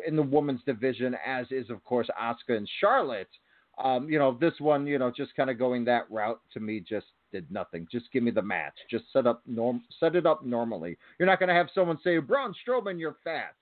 in 0.07 0.17
the 0.17 0.23
women's 0.23 0.61
division, 0.67 1.17
as 1.25 1.47
is 1.51 1.71
of 1.71 1.83
course 1.85 2.09
Asuka 2.21 2.57
and 2.57 2.69
Charlotte. 2.81 3.31
Um, 3.83 4.11
you 4.11 4.19
know, 4.19 4.37
this 4.39 4.53
one, 4.59 4.87
you 4.87 4.99
know, 4.99 5.11
just 5.17 5.35
kind 5.37 5.49
of 5.49 5.59
going 5.59 5.85
that 5.87 6.11
route 6.11 6.41
to 6.53 6.61
me 6.61 6.81
just 6.81 7.07
did 7.33 7.51
nothing. 7.51 7.87
Just 7.91 8.13
give 8.13 8.23
me 8.25 8.33
the 8.33 8.43
match. 8.43 8.75
Just 8.91 9.05
set 9.13 9.27
up 9.27 9.41
norm, 9.47 9.83
set 10.01 10.17
it 10.17 10.27
up 10.27 10.45
normally. 10.45 10.99
You're 11.19 11.27
not 11.27 11.39
going 11.39 11.49
to 11.49 11.55
have 11.55 11.69
someone 11.75 11.99
say, 12.03 12.19
"Braun 12.19 12.55
Strowman, 12.67 12.99
you're 12.99 13.17
fat." 13.23 13.55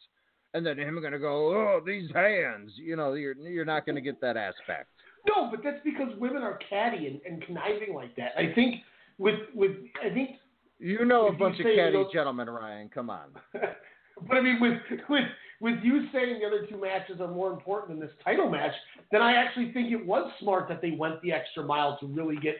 And 0.54 0.64
then 0.64 0.78
him 0.78 1.00
going 1.00 1.12
to 1.12 1.18
go, 1.18 1.54
oh, 1.54 1.80
these 1.84 2.10
hands. 2.14 2.72
You 2.76 2.96
know, 2.96 3.14
you're 3.14 3.34
you're 3.36 3.64
not 3.64 3.84
going 3.86 3.96
to 3.96 4.02
get 4.02 4.20
that 4.20 4.36
aspect. 4.36 4.88
No, 5.28 5.50
but 5.50 5.60
that's 5.62 5.80
because 5.84 6.08
women 6.18 6.42
are 6.42 6.58
catty 6.68 7.06
and, 7.06 7.20
and 7.28 7.44
conniving 7.44 7.94
like 7.94 8.14
that. 8.16 8.32
I 8.36 8.52
think 8.54 8.76
with 9.18 9.40
with 9.54 9.72
I 10.04 10.12
think 10.12 10.30
you 10.78 11.04
know 11.04 11.28
a 11.28 11.32
bunch 11.32 11.58
of 11.60 11.66
catty 11.66 11.92
those- 11.92 12.12
gentlemen, 12.12 12.48
Ryan. 12.48 12.88
Come 12.88 13.10
on. 13.10 13.28
But 14.26 14.36
I 14.36 14.40
mean, 14.40 14.58
with 14.60 15.00
with 15.08 15.24
with 15.60 15.76
you 15.82 16.06
saying 16.12 16.40
the 16.40 16.46
other 16.46 16.66
two 16.66 16.80
matches 16.80 17.20
are 17.20 17.28
more 17.28 17.52
important 17.52 17.90
than 17.90 18.00
this 18.00 18.16
title 18.24 18.48
match, 18.50 18.72
then 19.12 19.22
I 19.22 19.34
actually 19.34 19.72
think 19.72 19.92
it 19.92 20.04
was 20.04 20.30
smart 20.40 20.68
that 20.68 20.80
they 20.82 20.92
went 20.92 21.20
the 21.22 21.32
extra 21.32 21.62
mile 21.62 21.98
to 22.00 22.06
really 22.06 22.36
get 22.36 22.56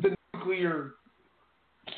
the 0.00 0.14
nuclear 0.34 0.92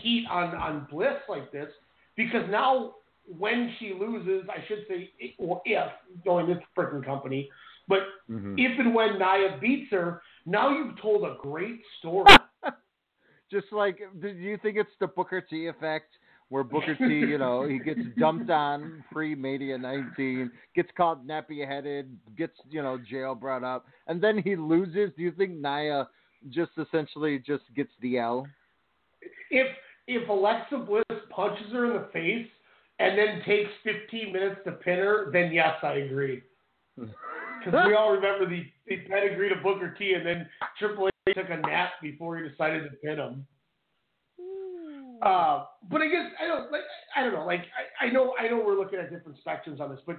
heat 0.02 0.26
on 0.30 0.54
on 0.56 0.86
Bliss 0.90 1.18
like 1.28 1.52
this, 1.52 1.68
because 2.16 2.42
now 2.50 2.94
when 3.38 3.74
she 3.78 3.94
loses, 3.98 4.48
I 4.48 4.64
should 4.66 4.84
say, 4.88 5.10
or 5.38 5.62
if 5.64 5.90
going 6.24 6.46
this 6.46 6.58
freaking 6.76 7.04
company, 7.04 7.50
but 7.88 8.00
Mhm. 8.28 8.54
if 8.58 8.78
and 8.78 8.94
when 8.94 9.18
Nia 9.18 9.58
beats 9.60 9.90
her, 9.92 10.22
now 10.46 10.70
you've 10.70 10.98
told 11.00 11.24
a 11.24 11.36
great 11.40 11.80
story. 11.98 12.26
Just 13.50 13.72
like, 13.72 14.00
do 14.20 14.28
you 14.28 14.56
think 14.58 14.76
it's 14.76 14.96
the 15.00 15.08
Booker 15.08 15.40
T 15.40 15.66
effect? 15.66 16.16
Where 16.50 16.64
Booker 16.64 16.96
T, 16.96 17.04
you 17.30 17.38
know, 17.38 17.64
he 17.64 17.78
gets 17.78 18.00
dumped 18.18 18.50
on 18.50 19.04
pre 19.12 19.34
Mania 19.34 19.78
19, 19.78 20.50
gets 20.74 20.90
caught 20.96 21.24
nappy 21.24 21.66
headed, 21.66 22.16
gets, 22.36 22.54
you 22.68 22.82
know, 22.82 22.98
jail 22.98 23.34
brought 23.34 23.62
up, 23.64 23.86
and 24.08 24.20
then 24.20 24.38
he 24.38 24.56
loses. 24.56 25.12
Do 25.16 25.22
you 25.22 25.30
think 25.32 25.52
Nia 25.52 26.08
just 26.48 26.72
essentially 26.76 27.38
just 27.38 27.62
gets 27.74 27.92
the 28.00 28.18
L? 28.18 28.48
if 29.50 29.66
if 30.06 30.28
Alexa 30.28 30.78
Bliss 30.78 31.04
punches 31.30 31.72
her 31.72 31.86
in 31.86 32.02
the 32.02 32.08
face 32.12 32.48
and 33.00 33.18
then 33.18 33.42
takes 33.46 33.70
15 33.82 34.32
minutes 34.32 34.60
to 34.64 34.72
pin 34.72 34.98
her, 34.98 35.30
then 35.32 35.50
yes, 35.52 35.74
I 35.82 35.94
agree. 35.94 36.42
Because 37.62 37.86
we 37.88 37.94
all 37.94 38.10
remember 38.12 38.48
the, 38.48 38.64
the 38.86 38.96
pedigree 39.06 39.50
to 39.50 39.56
Booker 39.56 39.94
T, 39.98 40.14
and 40.14 40.24
then 40.24 40.48
Triple 40.78 41.10
H 41.28 41.36
took 41.36 41.50
a 41.50 41.58
nap 41.58 41.90
before 42.00 42.38
he 42.38 42.48
decided 42.48 42.84
to 42.84 42.96
pin 42.96 43.18
him. 43.18 43.46
Uh, 45.20 45.66
but 45.90 46.00
I 46.00 46.08
guess 46.08 46.30
I 46.42 46.46
don't 46.46 46.72
like 46.72 46.80
I 47.14 47.22
don't 47.22 47.34
know 47.34 47.44
like 47.44 47.66
I, 48.00 48.06
I 48.06 48.10
know 48.10 48.32
I 48.40 48.48
know 48.48 48.62
we're 48.64 48.78
looking 48.78 48.98
at 48.98 49.10
different 49.10 49.36
spectrums 49.46 49.78
on 49.78 49.90
this, 49.90 50.00
but 50.06 50.16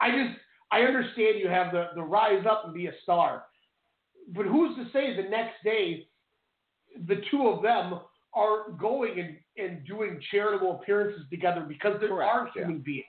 I 0.00 0.10
just 0.10 0.40
I 0.72 0.80
understand 0.80 1.38
you 1.38 1.46
have 1.46 1.70
the 1.72 1.90
the 1.94 2.02
rise 2.02 2.44
up 2.50 2.62
and 2.64 2.74
be 2.74 2.88
a 2.88 2.92
star, 3.04 3.44
but 4.34 4.44
who's 4.44 4.74
to 4.74 4.86
say 4.92 5.14
the 5.14 5.28
next 5.28 5.62
day 5.62 6.08
the 7.06 7.22
two 7.30 7.46
of 7.46 7.62
them 7.62 8.00
are 8.34 8.70
going 8.72 9.18
and, 9.18 9.36
and 9.58 9.86
doing 9.86 10.20
charitable 10.30 10.80
appearances 10.80 11.22
together 11.30 11.64
because 11.68 12.00
they 12.00 12.06
are 12.06 12.48
human 12.54 12.78
beings. 12.78 13.04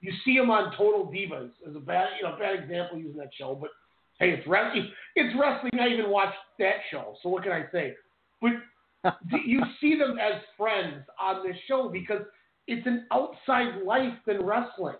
You 0.00 0.12
see 0.24 0.36
them 0.36 0.50
on 0.50 0.72
Total 0.76 1.06
Divas 1.06 1.50
as 1.68 1.74
a 1.74 1.80
bad, 1.80 2.08
you 2.20 2.28
know, 2.28 2.36
bad 2.38 2.62
example 2.62 2.98
using 2.98 3.16
that 3.16 3.30
show, 3.38 3.54
but 3.54 3.70
hey, 4.18 4.30
it's 4.30 4.46
wrestling. 4.46 4.90
It's 5.14 5.34
wrestling. 5.38 5.72
I 5.80 5.88
even 5.88 6.10
watched 6.10 6.36
that 6.58 6.76
show, 6.90 7.14
so 7.22 7.28
what 7.28 7.42
can 7.42 7.52
I 7.52 7.64
say? 7.72 7.94
But 8.40 9.14
you 9.46 9.60
see 9.80 9.96
them 9.96 10.18
as 10.18 10.42
friends 10.56 11.04
on 11.20 11.46
this 11.46 11.56
show 11.68 11.88
because 11.88 12.22
it's 12.66 12.86
an 12.86 13.06
outside 13.12 13.82
life 13.84 14.14
than 14.26 14.44
wrestling, 14.44 14.96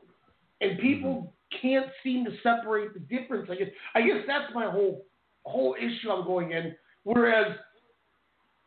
and 0.61 0.79
people 0.79 1.35
mm-hmm. 1.53 1.69
can't 1.69 1.87
seem 2.03 2.25
to 2.25 2.31
separate 2.43 2.95
the 2.95 3.01
difference. 3.01 3.49
I 3.51 3.57
guess 3.57 3.69
I 3.95 4.01
guess 4.01 4.23
that's 4.27 4.55
my 4.55 4.71
whole 4.71 5.05
whole 5.45 5.77
issue 5.79 6.11
I'm 6.11 6.27
going 6.27 6.53
in. 6.53 6.75
Whereas 7.05 7.57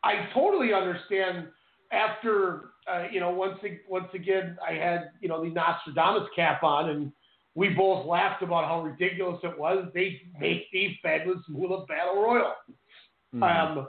I 0.02 0.28
totally 0.34 0.72
understand 0.72 1.48
after 1.92 2.70
uh, 2.90 3.04
you 3.10 3.20
know 3.20 3.30
once 3.30 3.58
once 3.88 4.08
again 4.14 4.56
I 4.66 4.74
had 4.74 5.10
you 5.20 5.28
know 5.28 5.42
the 5.42 5.50
Nostradamus 5.50 6.28
cap 6.34 6.62
on 6.62 6.90
and 6.90 7.12
we 7.54 7.70
both 7.70 8.06
laughed 8.06 8.42
about 8.42 8.66
how 8.66 8.82
ridiculous 8.82 9.40
it 9.42 9.58
was. 9.58 9.88
They 9.92 10.20
make 10.38 10.70
the 10.72 10.96
Fabulous 11.02 11.42
Moolah 11.48 11.84
Battle 11.86 12.22
Royal. 12.22 12.52
Um, 13.42 13.88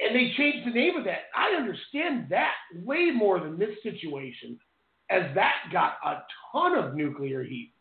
and 0.00 0.16
they 0.16 0.32
changed 0.36 0.66
the 0.66 0.72
name 0.72 0.96
of 0.96 1.04
that. 1.04 1.24
I 1.36 1.56
understand 1.56 2.26
that 2.30 2.54
way 2.84 3.10
more 3.10 3.40
than 3.40 3.58
this 3.58 3.76
situation, 3.82 4.58
as 5.10 5.22
that 5.34 5.54
got 5.72 5.94
a 6.04 6.22
ton 6.52 6.76
of 6.78 6.94
nuclear 6.94 7.42
heat. 7.42 7.72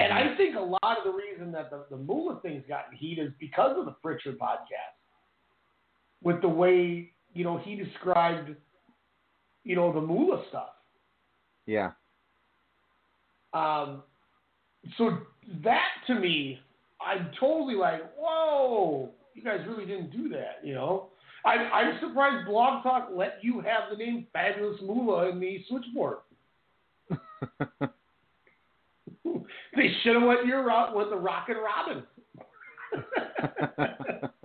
And 0.00 0.12
I 0.12 0.36
think 0.36 0.56
a 0.56 0.60
lot 0.60 0.98
of 0.98 1.04
the 1.04 1.12
reason 1.12 1.52
that 1.52 1.70
the, 1.70 1.84
the 1.90 1.96
Moolah 1.96 2.40
thing's 2.40 2.64
gotten 2.68 2.96
heat 2.96 3.18
is 3.18 3.30
because 3.38 3.76
of 3.78 3.84
the 3.84 3.92
Prichard 4.02 4.38
podcast. 4.38 4.95
With 6.22 6.40
the 6.40 6.48
way, 6.48 7.12
you 7.34 7.44
know, 7.44 7.58
he 7.58 7.76
described, 7.76 8.50
you 9.64 9.76
know, 9.76 9.92
the 9.92 10.00
Moolah 10.00 10.42
stuff. 10.48 10.70
Yeah. 11.66 11.90
Um, 13.52 14.02
so 14.98 15.18
that 15.62 15.88
to 16.06 16.14
me, 16.14 16.60
I'm 17.00 17.30
totally 17.38 17.74
like, 17.74 18.02
whoa, 18.18 19.10
you 19.34 19.42
guys 19.42 19.60
really 19.68 19.86
didn't 19.86 20.10
do 20.10 20.28
that, 20.30 20.60
you 20.62 20.74
know? 20.74 21.08
I'm, 21.44 21.70
I'm 21.72 22.00
surprised 22.00 22.46
Blog 22.46 22.82
Talk 22.82 23.10
let 23.14 23.38
you 23.42 23.60
have 23.60 23.90
the 23.90 23.96
name 23.96 24.26
Fabulous 24.32 24.80
Moolah 24.82 25.30
in 25.30 25.38
the 25.38 25.64
switchboard. 25.68 26.18
they 29.76 29.92
should 30.02 30.14
have 30.14 30.24
went 30.24 30.46
your 30.46 30.64
route 30.64 30.96
with 30.96 31.10
the 31.10 31.16
Rockin' 31.16 31.56
Robin. 31.56 32.02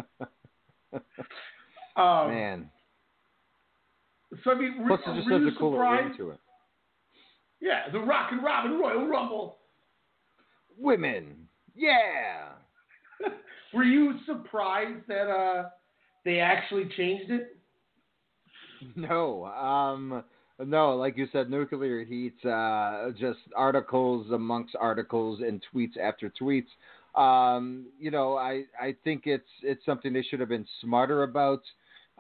um, 1.95 2.27
Man. 2.27 2.69
So 4.43 4.51
I 4.51 4.55
mean, 4.55 4.85
Plus, 4.87 4.99
it 5.05 5.15
just 5.15 5.29
has 5.29 5.41
a 5.41 5.59
cooler 5.59 5.79
ring 5.79 5.97
surprised? 6.13 6.17
to 6.17 6.29
it. 6.31 6.39
Yeah, 7.59 7.89
the 7.91 7.99
Rockin' 7.99 8.39
Robin 8.39 8.79
Royal 8.79 9.07
Rumble. 9.07 9.57
Women. 10.77 11.47
Yeah. 11.75 12.49
Were 13.73 13.83
you 13.83 14.15
surprised 14.25 15.07
that 15.07 15.29
uh, 15.29 15.69
they 16.25 16.39
actually 16.39 16.89
changed 16.97 17.31
it? 17.31 17.55
No, 18.95 19.45
um, 19.45 20.23
no, 20.59 20.95
like 20.95 21.17
you 21.17 21.27
said, 21.31 21.51
nuclear 21.51 22.03
heat. 22.03 22.43
Uh, 22.43 23.11
just 23.19 23.39
articles 23.55 24.31
amongst 24.31 24.75
articles 24.79 25.41
and 25.41 25.63
tweets 25.73 25.97
after 26.01 26.31
tweets. 26.41 26.67
Um, 27.15 27.87
you 27.99 28.09
know, 28.09 28.37
I 28.37 28.63
I 28.81 28.95
think 29.03 29.23
it's 29.25 29.43
it's 29.61 29.85
something 29.85 30.13
they 30.13 30.23
should 30.23 30.39
have 30.39 30.49
been 30.49 30.67
smarter 30.81 31.23
about. 31.23 31.61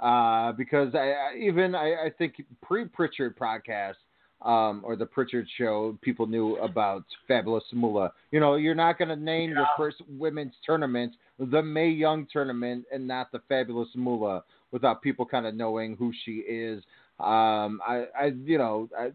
Uh, 0.01 0.51
because 0.53 0.95
I, 0.95 1.11
I 1.11 1.37
even 1.39 1.75
I, 1.75 2.05
I 2.05 2.11
think 2.17 2.41
pre 2.63 2.85
Prichard 2.85 3.37
podcast 3.37 3.95
um, 4.41 4.81
or 4.83 4.95
the 4.95 5.05
Prichard 5.05 5.47
show, 5.57 5.97
people 6.01 6.25
knew 6.25 6.57
about 6.57 7.03
Fabulous 7.27 7.63
Moolah. 7.71 8.11
You 8.31 8.39
know, 8.39 8.55
you're 8.55 8.73
not 8.73 8.97
going 8.97 9.09
to 9.09 9.15
name 9.15 9.51
your 9.51 9.67
first 9.77 9.97
women's 10.09 10.53
tournament 10.65 11.13
the 11.49 11.61
Mae 11.61 11.89
Young 11.89 12.27
tournament 12.31 12.85
and 12.93 13.07
not 13.07 13.31
the 13.31 13.41
Fabulous 13.49 13.89
Moolah 13.95 14.43
without 14.71 15.01
people 15.01 15.25
kind 15.25 15.45
of 15.45 15.55
knowing 15.55 15.95
who 15.95 16.11
she 16.23 16.31
is. 16.31 16.83
Um, 17.19 17.81
I, 17.87 18.05
I, 18.19 18.25
you 18.43 18.57
know, 18.57 18.89
I, 18.97 19.11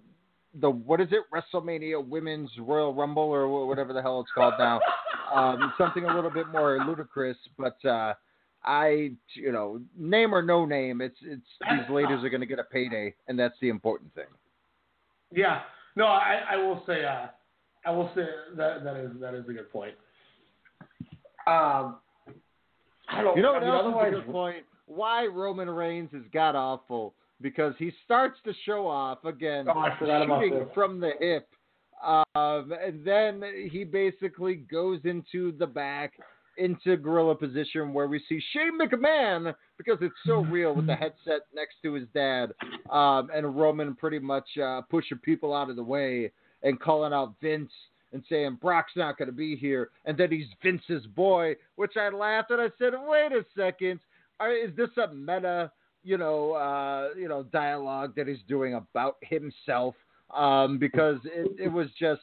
the 0.61 0.71
what 0.71 1.01
is 1.01 1.09
it? 1.11 1.23
WrestleMania 1.33 2.05
Women's 2.07 2.51
Royal 2.59 2.95
Rumble 2.95 3.23
or 3.25 3.67
whatever 3.67 3.93
the 3.93 4.03
hell 4.03 4.21
it's 4.21 4.31
called 4.35 4.55
now. 4.59 4.81
Um, 5.35 5.73
something 5.77 6.05
a 6.05 6.15
little 6.15 6.31
bit 6.31 6.47
more 6.53 6.79
ludicrous, 6.87 7.37
but 7.59 7.85
uh, 7.85 8.15
I, 8.67 9.13
you 9.35 9.53
know, 9.53 9.81
name 9.97 10.35
or 10.35 10.43
no 10.43 10.67
name, 10.67 11.01
it's 11.01 11.19
it's 11.23 11.47
these 11.71 11.89
ladies 11.89 12.25
are 12.25 12.29
going 12.29 12.41
to 12.41 12.47
get 12.47 12.59
a 12.59 12.65
payday, 12.65 13.15
and 13.29 13.39
that's 13.39 13.55
the 13.61 13.69
important 13.69 14.13
thing. 14.15 14.25
Yeah. 15.33 15.61
No, 15.95 16.07
I, 16.07 16.43
I 16.51 16.57
will 16.57 16.83
say 16.87 17.05
uh, 17.05 17.29
I 17.87 17.91
will 17.91 18.11
say 18.15 18.27
that 18.57 18.85
that 18.85 18.97
is 18.97 19.11
that 19.21 19.35
is 19.35 19.45
a 19.49 19.53
good 19.53 19.71
point. 19.73 19.95
Um, 21.47 21.97
I 23.09 23.23
don't. 23.23 23.37
You 23.37 23.43
know 23.43 23.51
I 23.51 23.55
what 23.55 23.63
mean, 23.63 23.71
else 23.71 24.13
is 24.13 24.19
a 24.19 24.23
good 24.23 24.33
point? 24.33 24.65
Why 24.87 25.27
Roman 25.27 25.71
Reigns 25.71 26.11
is 26.13 26.25
god 26.33 26.57
awful 26.57 27.15
because 27.41 27.75
he 27.79 27.93
starts 28.05 28.39
to 28.45 28.53
show 28.65 28.87
off 28.87 29.25
again 29.25 29.67
Oh, 29.69 29.79
I 29.79 29.97
shooting 29.99 30.67
from 30.75 31.01
the 31.01 31.13
hip, 31.21 31.49
um, 32.05 32.73
and 32.85 33.05
then 33.05 33.43
he 33.71 33.85
basically 33.85 34.57
goes 34.57 35.01
into 35.05 35.53
the 35.59 35.67
back 35.67 36.15
into 36.59 36.97
gorilla 36.97 37.35
position 37.35 37.93
where 37.93 38.07
we 38.07 38.23
see 38.29 38.41
Shane 38.53 38.79
McMahon 38.79 39.55
because 39.79 39.99
it's 40.01 40.15
so 40.27 40.41
real 40.41 40.75
with 40.75 40.87
the 40.87 40.95
headset 40.95 41.43
next 41.55 41.77
to 41.83 41.93
his 41.95 42.07
dad, 42.15 42.53
um, 42.91 43.31
and 43.35 43.57
Roman 43.57 43.95
pretty 43.95 44.19
much 44.19 44.47
uh, 44.59 44.83
pushing 44.91 45.19
people 45.19 45.55
out 45.55 45.71
of 45.71 45.77
the 45.77 45.83
way 45.83 46.33
and 46.63 46.81
calling 46.81 47.13
out 47.13 47.35
Vince 47.43 47.71
and 48.13 48.23
saying 48.29 48.59
Brock's 48.61 48.93
not 48.97 49.19
going 49.19 49.29
to 49.29 49.35
be 49.35 49.57
here, 49.57 49.91
and 50.05 50.17
then 50.17 50.31
he's 50.31 50.47
Vince's 50.63 51.07
boy, 51.09 51.55
which 51.75 51.97
I 51.97 52.09
laughed 52.09 52.51
and 52.51 52.61
I 52.61 52.71
said, 52.79 52.95
wait 53.07 53.33
a 53.33 53.45
second, 53.57 54.01
is 54.43 54.75
this 54.77 54.91
a 54.97 55.13
meta, 55.13 55.71
you 56.05 56.19
know, 56.19 56.53
uh, 56.53 57.09
you 57.19 57.29
know, 57.29 57.43
dialogue 57.45 58.15
that 58.17 58.27
he's 58.27 58.39
doing 58.49 58.75
about 58.75 59.17
himself? 59.23 59.95
Um, 60.35 60.79
because 60.79 61.19
it, 61.25 61.53
it 61.57 61.69
was 61.69 61.87
just 61.99 62.21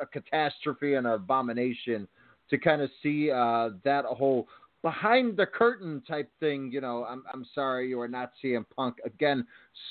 a 0.00 0.06
catastrophe 0.06 0.94
and 0.94 1.06
an 1.06 1.12
abomination 1.12 2.08
to 2.52 2.58
kind 2.58 2.82
of 2.82 2.90
see 3.02 3.30
uh, 3.30 3.70
that 3.82 4.04
whole 4.04 4.46
behind 4.82 5.36
the 5.36 5.46
curtain 5.46 6.02
type 6.06 6.30
thing. 6.38 6.70
You 6.70 6.80
know, 6.80 7.04
I'm 7.08 7.24
I'm 7.32 7.44
sorry 7.54 7.88
you 7.88 8.00
are 8.00 8.08
not 8.08 8.32
CM 8.42 8.64
Punk 8.76 8.96
again. 9.04 9.44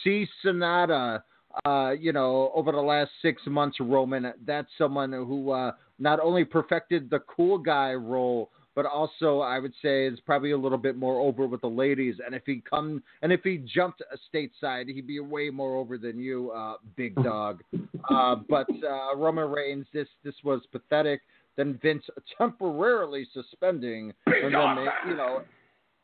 See 0.03 0.25
Sanada. 0.45 1.23
Uh, 1.65 1.91
you 1.99 2.13
know, 2.13 2.49
over 2.55 2.71
the 2.71 2.79
last 2.79 3.11
six 3.21 3.41
months, 3.45 3.75
Roman, 3.81 4.31
that's 4.45 4.69
someone 4.77 5.11
who 5.11 5.51
uh, 5.51 5.73
not 5.99 6.21
only 6.21 6.45
perfected 6.45 7.09
the 7.09 7.19
cool 7.27 7.57
guy 7.57 7.93
role, 7.93 8.51
but 8.73 8.85
also 8.85 9.39
I 9.41 9.59
would 9.59 9.73
say 9.81 10.07
is 10.07 10.17
probably 10.21 10.51
a 10.51 10.57
little 10.57 10.77
bit 10.77 10.95
more 10.95 11.19
over 11.19 11.45
with 11.45 11.59
the 11.59 11.67
ladies. 11.67 12.15
And 12.25 12.33
if 12.33 12.43
he 12.45 12.63
come 12.69 13.03
and 13.21 13.33
if 13.33 13.41
he 13.43 13.57
jumped 13.57 14.01
a 14.01 14.17
stateside, 14.33 14.87
he'd 14.87 15.07
be 15.07 15.19
way 15.19 15.49
more 15.49 15.75
over 15.75 15.97
than 15.97 16.19
you, 16.19 16.51
uh, 16.51 16.75
big 16.95 17.15
dog. 17.23 17.63
Uh, 18.09 18.35
but 18.47 18.67
uh, 18.87 19.15
Roman 19.17 19.49
Reigns, 19.49 19.87
this 19.93 20.07
this 20.23 20.35
was 20.45 20.61
pathetic. 20.71 21.21
Then 21.57 21.79
Vince 21.81 22.03
temporarily 22.37 23.27
suspending, 23.33 24.13
and 24.25 24.53
then 24.53 24.75
they, 24.75 25.09
you 25.09 25.17
know, 25.17 25.41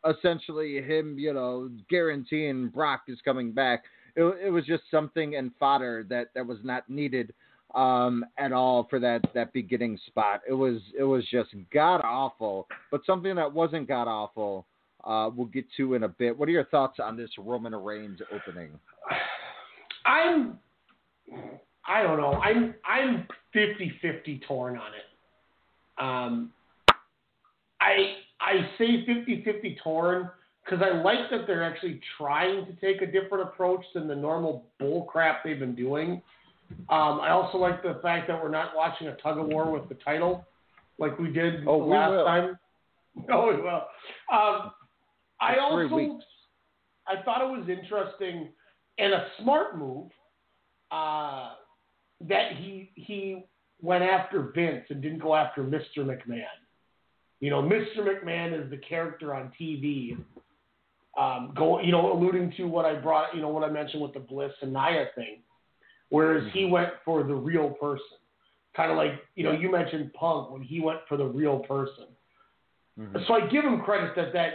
essentially 0.08 0.82
him, 0.82 1.18
you 1.18 1.34
know, 1.34 1.70
guaranteeing 1.90 2.70
Brock 2.70 3.04
is 3.08 3.20
coming 3.24 3.52
back. 3.52 3.84
It, 4.16 4.24
it 4.48 4.50
was 4.50 4.66
just 4.66 4.84
something 4.90 5.36
and 5.36 5.52
fodder 5.60 6.06
that 6.10 6.30
that 6.36 6.46
was 6.46 6.58
not 6.64 6.90
needed 6.90 7.34
um, 7.76 8.26
at 8.38 8.52
all 8.52 8.88
for 8.90 9.00
that 9.00 9.22
that 9.34 9.54
beginning 9.54 10.00
spot. 10.08 10.42
It 10.48 10.54
was 10.54 10.78
it 10.98 11.04
was 11.04 11.24
just 11.30 11.50
god 11.74 12.02
awful, 12.04 12.68
but 12.92 13.02
something 13.06 13.36
that 13.36 13.52
wasn't 13.52 13.88
god 13.88 14.08
awful. 14.08 14.66
Uh, 15.04 15.30
we'll 15.34 15.48
get 15.48 15.66
to 15.78 15.94
in 15.94 16.04
a 16.04 16.10
bit. 16.10 16.38
What 16.38 16.50
are 16.50 16.52
your 16.52 16.66
thoughts 16.66 17.00
on 17.02 17.16
this 17.16 17.30
Roman 17.38 17.76
Reigns 17.76 18.20
opening? 18.34 18.72
I'm. 20.06 20.60
I 21.88 22.04
don't 22.04 22.18
know. 22.18 22.34
I'm 22.34 22.76
I'm 22.86 23.28
50-50 23.56 24.46
torn 24.46 24.78
on 24.78 24.94
it. 24.94 25.07
Um, 26.00 26.52
I 27.80 28.16
I 28.40 28.70
say 28.78 29.06
50-50 29.06 29.78
torn 29.84 30.30
because 30.64 30.84
I 30.84 30.98
like 31.02 31.30
that 31.32 31.48
they're 31.48 31.64
actually 31.64 32.02
trying 32.18 32.66
to 32.66 32.74
take 32.74 33.02
a 33.02 33.06
different 33.06 33.48
approach 33.48 33.84
than 33.94 34.08
the 34.08 34.16
normal 34.16 34.66
bull 34.80 35.04
crap 35.04 35.44
they've 35.44 35.60
been 35.60 35.76
doing. 35.76 36.22
Um, 36.90 37.22
I 37.22 37.30
also 37.30 37.58
like 37.58 37.82
the 37.82 38.00
fact 38.02 38.28
that 38.28 38.42
we're 38.42 38.50
not 38.50 38.76
watching 38.76 39.08
a 39.08 39.16
tug 39.18 39.38
of 39.38 39.48
war 39.48 39.72
with 39.72 39.88
the 39.88 39.96
title 39.96 40.46
like 41.00 41.18
we 41.18 41.32
did 41.32 41.66
Oh, 41.68 41.78
we 41.78 41.92
last 41.92 42.12
will. 42.12 42.26
time. 42.26 42.60
Oh, 43.32 43.48
we 43.48 43.60
will. 43.60 43.82
Um, 44.32 44.72
I 45.42 45.56
also. 45.60 46.20
I 47.08 47.24
thought 47.24 47.42
it 47.42 47.50
was 47.50 47.68
interesting 47.68 48.50
and 49.00 49.14
a 49.14 49.28
smart 49.42 49.78
move 49.78 50.12
uh, 50.92 51.54
that 52.22 52.54
he 52.58 52.92
he 52.96 53.46
went 53.82 54.04
after 54.04 54.52
Vince 54.56 54.86
and 54.90 55.02
didn't 55.02 55.20
go 55.20 55.36
after 55.36 55.64
Mr. 55.64 56.00
McMahon. 56.00 56.46
You 57.40 57.52
know, 57.52 57.62
Mr. 57.62 58.00
McMahon 58.00 58.64
is 58.64 58.70
the 58.72 58.78
character 58.78 59.36
on 59.36 59.52
TV. 59.60 60.18
Um, 61.18 61.54
go, 61.56 61.80
you 61.82 61.92
know, 61.92 62.12
alluding 62.12 62.54
to 62.58 62.66
what 62.66 62.86
I 62.86 62.96
brought, 62.96 63.36
you 63.36 63.42
know, 63.42 63.50
what 63.50 63.64
I 63.64 63.72
mentioned 63.72 64.02
with 64.02 64.14
the 64.14 64.20
Bliss 64.20 64.52
and 64.62 64.72
Nia 64.74 65.08
thing, 65.16 65.40
whereas 66.10 66.44
he 66.54 66.66
went 66.66 66.90
for 67.04 67.24
the 67.24 67.34
real 67.34 67.72
person, 67.72 68.18
kind 68.76 68.92
of 68.92 68.98
like 68.98 69.14
you 69.36 69.44
know 69.44 69.52
you 69.52 69.72
mentioned 69.72 70.14
Punk 70.14 70.52
when 70.52 70.62
he 70.62 70.80
went 70.80 71.00
for 71.08 71.18
the 71.18 71.26
real 71.26 71.60
person. 71.60 72.06
So 73.28 73.34
I 73.34 73.48
give 73.48 73.64
him 73.64 73.82
credit 73.82 74.16
that 74.16 74.34
that 74.34 74.54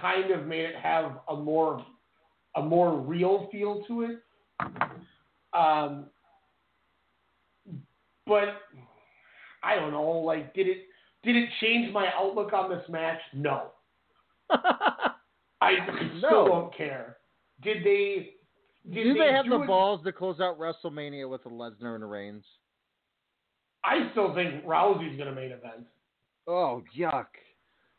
kind 0.00 0.30
of 0.32 0.46
made 0.46 0.64
it 0.64 0.76
have 0.76 1.18
a 1.28 1.36
more 1.36 1.84
a 2.56 2.62
more 2.62 2.96
real 2.98 3.48
feel 3.52 3.84
to 3.86 4.02
it. 4.02 4.18
Um, 5.54 6.06
but 8.26 8.60
I 9.62 9.76
don't 9.76 9.90
know. 9.92 10.10
Like, 10.10 10.54
did 10.54 10.66
it 10.68 10.78
did 11.22 11.36
it 11.36 11.48
change 11.60 11.92
my 11.92 12.08
outlook 12.14 12.52
on 12.52 12.70
this 12.70 12.82
match? 12.88 13.18
No. 13.32 13.68
I 14.50 15.72
still 16.18 16.30
No. 16.30 16.48
don't 16.48 16.76
care. 16.76 17.16
Did 17.62 17.78
they? 17.84 18.34
Did 18.92 19.02
Do 19.04 19.14
they 19.14 19.32
have 19.32 19.44
do 19.46 19.50
the 19.52 19.62
it- 19.62 19.66
balls 19.66 20.04
to 20.04 20.12
close 20.12 20.38
out 20.40 20.58
WrestleMania 20.58 21.28
with 21.28 21.44
a 21.46 21.48
Lesnar 21.48 21.94
and 21.94 22.04
a 22.04 22.06
Reigns? 22.06 22.44
I 23.84 24.08
still 24.12 24.34
think 24.34 24.64
Rousey's 24.64 25.16
going 25.16 25.28
to 25.28 25.34
main 25.34 25.52
event. 25.52 25.86
Oh, 26.48 26.82
yuck. 26.96 27.26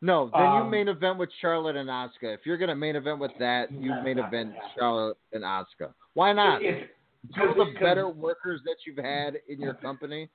No, 0.01 0.29
then 0.33 0.41
Um, 0.45 0.65
you 0.65 0.69
main 0.69 0.87
event 0.89 1.17
with 1.17 1.29
Charlotte 1.41 1.75
and 1.75 1.89
Asuka. 1.89 2.33
If 2.35 2.41
you're 2.45 2.57
gonna 2.57 2.75
main 2.75 2.95
event 2.95 3.19
with 3.19 3.31
that, 3.39 3.71
you 3.71 3.91
main 4.03 4.19
event. 4.27 4.53
Charlotte 4.77 5.17
and 5.33 5.43
Asuka. 5.43 5.91
Why 6.13 6.33
not? 6.33 6.61
If- 6.61 6.87
Two 7.35 7.43
of 7.43 7.55
the 7.57 7.73
better 7.79 8.09
workers 8.09 8.61
that 8.65 8.77
you've 8.85 9.03
had 9.03 9.35
in 9.47 9.59
your 9.59 9.73
company. 9.75 10.29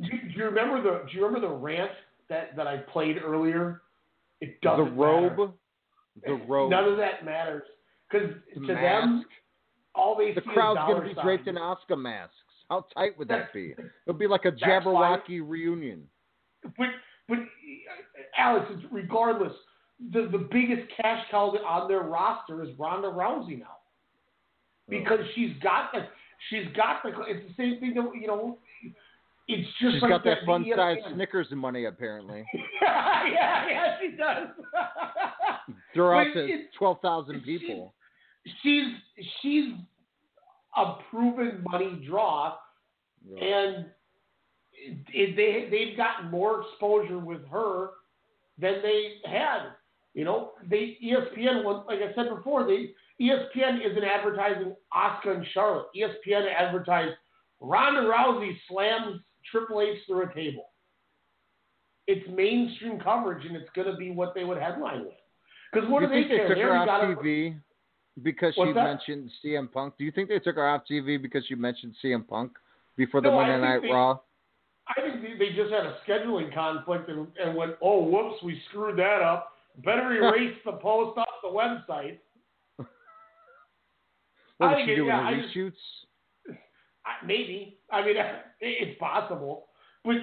Do 0.00 0.08
you, 0.12 0.20
do 0.32 0.38
you 0.38 0.44
remember 0.44 0.82
the 0.82 1.06
Do 1.08 1.16
you 1.16 1.24
remember 1.24 1.48
the 1.48 1.54
rant 1.54 1.90
that 2.28 2.54
that 2.56 2.66
I 2.66 2.78
played 2.78 3.16
earlier? 3.24 3.82
It 4.40 4.60
doesn't 4.60 4.84
the 4.84 4.90
robe, 4.90 5.38
matter. 5.38 5.52
the 6.26 6.34
robe, 6.46 6.70
None 6.70 6.84
of 6.84 6.96
that 6.98 7.24
matters 7.24 7.62
because 8.10 8.30
the 8.54 8.66
to 8.66 8.74
them, 8.74 9.24
all 9.94 10.16
they 10.16 10.34
The 10.34 10.42
see 10.42 10.50
crowd's 10.52 10.78
gonna 10.78 11.00
be 11.02 11.14
signs. 11.14 11.24
draped 11.24 11.48
in 11.48 11.54
Asuka 11.56 11.98
masks. 11.98 12.34
How 12.68 12.84
tight 12.94 13.16
would 13.18 13.28
that 13.28 13.52
be? 13.54 13.74
It'll 14.06 14.18
be 14.18 14.26
like 14.26 14.44
a. 14.44 14.52
Jabberwocky 14.52 15.40
reunion. 15.42 16.02
But 16.62 16.88
but 17.28 17.38
Alex, 18.36 18.70
regardless, 18.90 19.52
the 20.12 20.28
the 20.30 20.46
biggest 20.50 20.82
cash 21.00 21.24
cow 21.30 21.54
on 21.66 21.88
their 21.88 22.02
roster 22.02 22.62
is 22.62 22.70
Ronda 22.78 23.08
Rousey 23.08 23.58
now, 23.58 23.78
because 24.88 25.20
she's 25.34 25.52
got 25.62 25.92
the 25.92 26.06
she's 26.50 26.66
got 26.76 27.02
the 27.02 27.10
it's 27.26 27.46
the 27.48 27.54
same 27.56 27.80
thing 27.80 27.94
that 27.94 28.10
you 28.20 28.26
know. 28.26 28.58
It's 29.48 29.68
just 29.80 29.94
She's 29.94 30.02
like 30.02 30.10
got 30.10 30.24
that 30.24 30.38
fun 30.44 30.66
size. 30.74 30.96
Snickers 31.14 31.46
money 31.52 31.84
apparently. 31.84 32.44
yeah, 32.82 33.68
yeah, 33.70 33.96
she 34.00 34.16
does. 34.16 34.48
Throw 35.94 36.18
out 36.18 36.34
to 36.34 36.64
twelve 36.76 37.00
thousand 37.00 37.42
people. 37.44 37.94
she's 38.62 38.86
she's 39.40 39.72
a 40.76 40.94
proven 41.10 41.64
money 41.70 42.02
draw, 42.08 42.56
and 43.40 43.86
it, 45.12 45.36
they 45.36 45.68
they've 45.70 45.96
gotten 45.96 46.30
more 46.30 46.62
exposure 46.62 47.18
with 47.18 47.46
her 47.48 47.90
than 48.58 48.82
they 48.82 49.14
had. 49.24 49.70
You 50.14 50.24
know, 50.24 50.52
they 50.68 50.98
ESPN 51.04 51.62
was 51.62 51.84
like 51.86 52.00
I 52.00 52.14
said 52.14 52.34
before, 52.34 52.66
they 52.66 52.90
ESPN 53.20 53.78
isn't 53.90 54.04
advertising 54.04 54.74
Asuka 54.94 55.36
and 55.36 55.46
Charlotte. 55.54 55.86
ESPN 55.96 56.46
advertised 56.52 57.14
Ronda 57.60 58.00
Rousey 58.02 58.52
slams 58.68 59.20
Triple 59.50 59.80
H 59.80 59.98
through 60.06 60.28
a 60.30 60.34
table. 60.34 60.66
It's 62.06 62.26
mainstream 62.30 63.00
coverage, 63.00 63.44
and 63.46 63.56
it's 63.56 63.70
going 63.74 63.90
to 63.90 63.96
be 63.96 64.10
what 64.10 64.34
they 64.34 64.44
would 64.44 64.58
headline 64.58 65.00
with. 65.04 65.14
Because 65.72 65.88
what 65.88 66.00
do 66.00 66.06
do 66.06 66.12
they 66.12 66.28
think 66.28 66.42
they 66.42 66.48
took 66.48 66.58
her 66.58 66.76
off 66.76 66.88
a- 66.88 67.16
TV 67.16 67.56
because 68.22 68.54
she 68.54 68.72
that? 68.72 68.74
mentioned 68.84 69.30
CM 69.44 69.70
Punk? 69.72 69.94
Do 69.98 70.04
you 70.04 70.12
think 70.12 70.28
they 70.28 70.38
took 70.38 70.56
her 70.56 70.68
off 70.68 70.82
TV 70.90 71.20
because 71.20 71.44
she 71.46 71.54
mentioned 71.54 71.94
CM 72.04 72.26
Punk 72.26 72.52
before 72.96 73.20
the 73.20 73.28
No, 73.30 73.36
Monday 73.36 73.60
Night 73.60 73.82
they- 73.82 73.88
Raw? 73.90 74.18
I 74.88 75.00
think 75.00 75.20
they- 75.22 75.36
they 75.36 75.52
just 75.54 75.72
had 75.72 75.84
a 75.84 75.98
scheduling 76.06 76.54
conflict 76.54 77.08
and, 77.08 77.26
and 77.42 77.56
went, 77.56 77.74
oh, 77.82 78.04
whoops, 78.04 78.40
we 78.44 78.60
screwed 78.68 78.98
that 78.98 79.20
up. 79.20 79.52
Better 79.84 80.12
erase 80.12 80.56
the 80.64 80.72
post 80.72 81.18
off 81.18 81.26
the 81.42 81.48
website. 81.48 82.18
What 84.58 84.68
I 84.68 84.72
was 84.74 84.82
she 84.86 84.94
doing? 84.94 85.08
yeah, 85.08 85.30
reshoots? 85.30 85.72
I- 87.04 87.24
Maybe. 87.24 87.78
I 87.90 88.04
mean, 88.04 88.16
it's 88.60 88.98
possible. 88.98 89.66
But 90.04 90.16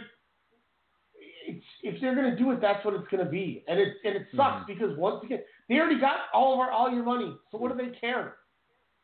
it's, 1.45 1.65
if 1.81 2.01
they're 2.01 2.15
going 2.15 2.31
to 2.31 2.38
do 2.38 2.51
it, 2.51 2.61
that's 2.61 2.84
what 2.85 2.93
it's 2.93 3.07
going 3.10 3.23
to 3.23 3.30
be. 3.30 3.64
And 3.68 3.80
it, 3.80 3.95
and 4.03 4.15
it 4.15 4.27
sucks 4.35 4.64
mm-hmm. 4.64 4.73
because 4.73 4.97
once 4.97 5.23
again, 5.23 5.39
they 5.69 5.76
already 5.76 5.99
got 5.99 6.18
all 6.34 6.53
of 6.53 6.60
our, 6.60 6.72
all 6.72 6.91
your 6.91 7.03
money. 7.03 7.35
So 7.51 7.57
what 7.57 7.76
do 7.76 7.84
they 7.84 7.95
care? 7.97 8.35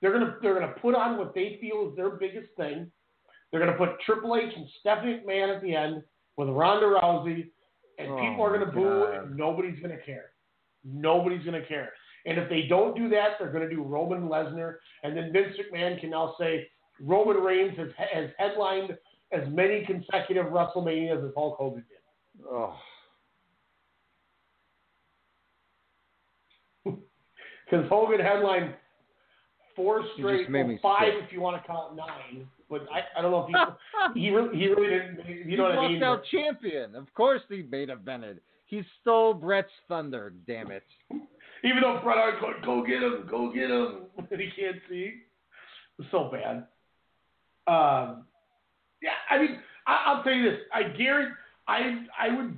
They're 0.01 0.11
going 0.11 0.25
to, 0.25 0.35
they're 0.41 0.59
to 0.59 0.73
put 0.81 0.95
on 0.95 1.17
what 1.17 1.35
they 1.35 1.57
feel 1.59 1.89
is 1.89 1.95
their 1.95 2.11
biggest 2.11 2.49
thing. 2.57 2.89
They're 3.51 3.59
going 3.59 3.71
to 3.71 3.77
put 3.77 3.99
Triple 4.05 4.35
H 4.35 4.53
and 4.55 4.67
Stephanie 4.79 5.21
McMahon 5.25 5.55
at 5.55 5.61
the 5.61 5.75
end 5.75 6.03
with 6.37 6.49
Ronda 6.49 6.85
Rousey, 6.85 7.49
and 7.97 8.11
Oh, 8.11 8.15
people 8.17 8.45
are 8.45 8.55
going 8.55 8.65
to 8.65 8.71
boo, 8.71 9.05
and 9.05 9.35
nobody's 9.35 9.79
going 9.79 9.95
to 9.95 10.01
care. 10.03 10.31
Nobody's 10.85 11.43
going 11.43 11.59
to 11.59 11.67
care. 11.67 11.91
And 12.25 12.37
if 12.37 12.49
they 12.49 12.63
don't 12.67 12.95
do 12.95 13.09
that, 13.09 13.31
they're 13.39 13.51
going 13.51 13.67
to 13.67 13.73
do 13.73 13.81
Roman 13.81 14.27
Lesnar, 14.27 14.75
and 15.03 15.15
then 15.15 15.31
Vince 15.31 15.55
McMahon 15.57 15.99
can 15.99 16.09
now 16.09 16.35
say 16.39 16.67
Roman 17.01 17.37
Reigns 17.37 17.77
has, 17.77 17.89
has 17.97 18.29
headlined 18.37 18.97
as 19.31 19.47
many 19.49 19.85
consecutive 19.85 20.47
WrestleManias 20.47 21.25
as 21.25 21.33
Hulk 21.35 21.57
Hogan 21.57 21.85
did. 21.87 22.45
Oh. 22.49 22.75
Because 26.83 27.85
Hogan 27.89 28.19
headlined 28.19 28.73
four 29.75 30.03
straight, 30.17 30.47
five 30.81 31.13
if 31.23 31.31
you 31.31 31.39
want 31.39 31.61
to 31.61 31.67
count 31.67 31.95
nine. 31.95 32.47
But 32.69 32.81
I, 32.93 33.17
I 33.17 33.21
don't 33.21 33.31
know 33.31 33.47
if 33.49 34.13
he 34.13 34.21
he 34.21 34.29
really, 34.29 34.57
he 34.57 34.67
really 34.67 34.89
didn't. 34.89 35.47
You 35.49 35.57
know 35.57 35.63
what 35.63 35.79
I 35.79 35.87
mean? 35.87 36.03
out 36.03 36.21
champion. 36.31 36.95
Of 36.95 37.11
course 37.13 37.41
he 37.49 37.63
made 37.63 37.89
a 37.89 37.95
evented. 37.95 38.39
He 38.67 38.83
stole 39.01 39.33
Bret's 39.33 39.69
thunder. 39.87 40.33
Damn 40.45 40.71
it. 40.71 40.83
Even 41.63 41.81
though 41.81 41.99
Bret 42.03 42.17
Hart's 42.17 42.39
going, 42.41 42.55
go 42.63 42.85
get 42.85 43.03
him, 43.03 43.27
go 43.29 43.51
get 43.51 43.69
him, 43.69 44.03
and 44.31 44.41
he 44.41 44.49
can't 44.59 44.77
see. 44.89 45.15
It's 45.97 46.07
so 46.11 46.31
bad. 46.31 46.67
Um, 47.67 48.25
yeah, 49.01 49.11
I 49.29 49.37
mean, 49.39 49.59
I, 49.85 50.03
I'll 50.07 50.23
tell 50.23 50.33
you 50.33 50.49
this. 50.49 50.59
I 50.73 50.83
guarantee, 50.83 51.33
I 51.67 52.05
I 52.19 52.35
would 52.35 52.57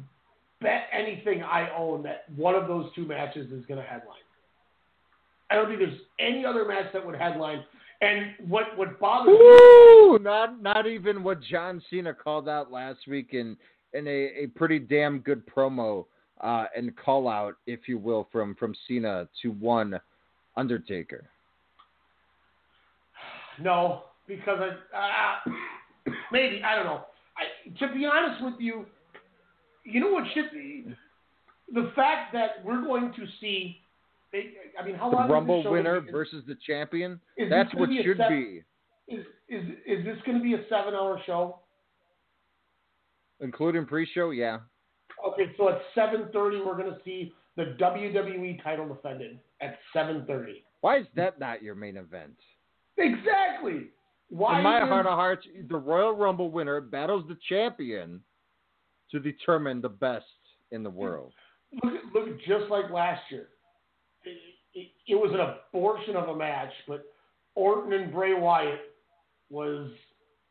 bet 0.62 0.88
anything 0.94 1.44
I 1.44 1.70
own 1.76 2.04
that 2.04 2.26
one 2.36 2.56
of 2.56 2.68
those 2.68 2.86
two 2.96 3.06
matches 3.06 3.52
is 3.52 3.66
going 3.66 3.80
to 3.80 3.86
headline. 3.86 4.18
I 5.50 5.56
don't 5.56 5.68
think 5.68 5.80
there's 5.80 6.00
any 6.20 6.46
other 6.46 6.66
match 6.66 6.94
that 6.94 7.06
would 7.06 7.16
headline. 7.16 7.64
And 8.02 8.50
what 8.50 8.78
what 8.78 9.00
bothers 9.00 9.38
me 9.38 10.24
Not 10.24 10.62
not 10.62 10.88
even 10.88 11.24
what 11.24 11.42
John 11.42 11.82
Cena 11.90 12.14
called 12.14 12.48
out 12.48 12.72
last 12.72 13.00
week 13.08 13.30
in 13.34 13.58
in 13.94 14.08
a, 14.08 14.44
a 14.44 14.48
pretty 14.56 14.80
damn 14.80 15.20
good 15.20 15.44
promo 15.46 16.06
uh, 16.42 16.66
and 16.76 16.96
call 16.98 17.28
out, 17.28 17.56
if 17.68 17.88
you 17.88 17.98
will, 17.98 18.28
from 18.32 18.56
from 18.56 18.76
Cena 18.88 19.28
to 19.42 19.52
one 19.52 20.00
Undertaker. 20.58 21.30
No, 23.60 24.04
because 24.28 24.60
I 24.94 25.40
uh, 25.46 25.52
maybe 26.32 26.62
I 26.64 26.76
don't 26.76 26.86
know. 26.86 27.02
I, 27.38 27.80
to 27.80 27.94
be 27.94 28.06
honest 28.06 28.44
with 28.44 28.56
you, 28.60 28.86
you 29.84 30.00
know 30.00 30.12
what 30.12 30.24
should 30.34 30.52
be 30.52 30.86
the 31.74 31.92
fact 31.96 32.34
that 32.34 32.64
we're 32.64 32.82
going 32.82 33.14
to 33.14 33.26
see. 33.40 33.78
I 34.80 34.86
mean, 34.86 34.96
how 34.96 35.10
The 35.10 35.16
long 35.18 35.26
is 35.26 35.32
Rumble 35.32 35.72
winner 35.72 36.00
gonna 36.00 36.12
versus 36.12 36.44
the 36.48 36.56
champion. 36.66 37.20
That's 37.50 37.74
what 37.76 37.90
be 37.90 38.02
should 38.02 38.18
be, 38.30 38.64
Is 39.08 39.26
is 39.50 39.64
is 39.86 40.06
this 40.06 40.18
going 40.26 40.38
to 40.38 40.44
be 40.44 40.54
a 40.54 40.64
seven-hour 40.70 41.22
show? 41.26 41.60
including 43.42 43.86
pre-show. 43.86 44.30
Yeah. 44.30 44.60
Okay, 45.28 45.52
so 45.58 45.70
at 45.70 45.82
seven 45.96 46.28
thirty, 46.34 46.58
we're 46.58 46.78
going 46.78 46.92
to 46.92 47.00
see 47.04 47.34
the 47.58 47.76
WWE 47.80 48.64
title 48.64 48.88
defended 48.88 49.40
at 49.62 49.78
seven 49.94 50.26
thirty. 50.28 50.64
Why 50.82 51.00
is 51.00 51.06
that 51.16 51.40
not 51.40 51.62
your 51.62 51.76
main 51.76 51.98
event? 51.98 52.36
Exactly. 52.98 53.88
Why? 54.30 54.58
In 54.58 54.64
my 54.64 54.84
is- 54.84 54.90
heart 54.90 55.06
of 55.06 55.14
hearts, 55.14 55.46
the 55.70 55.78
Royal 55.78 56.16
Rumble 56.16 56.50
winner 56.50 56.82
battles 56.82 57.26
the 57.28 57.38
champion 57.50 58.22
to 59.12 59.20
determine 59.20 59.82
the 59.82 59.90
best 59.90 60.26
in 60.72 60.84
the 60.84 60.90
world. 60.90 61.34
look, 61.84 61.94
look, 62.14 62.40
just 62.48 62.70
like 62.70 62.90
last 62.90 63.22
year. 63.30 63.50
It, 64.24 64.38
it, 64.74 64.88
it 65.08 65.16
was 65.16 65.32
an 65.34 65.40
abortion 65.40 66.16
of 66.16 66.30
a 66.30 66.36
match, 66.36 66.72
but 66.88 67.04
Orton 67.56 67.92
and 67.94 68.12
Bray 68.12 68.34
Wyatt 68.34 68.80
was 69.50 69.90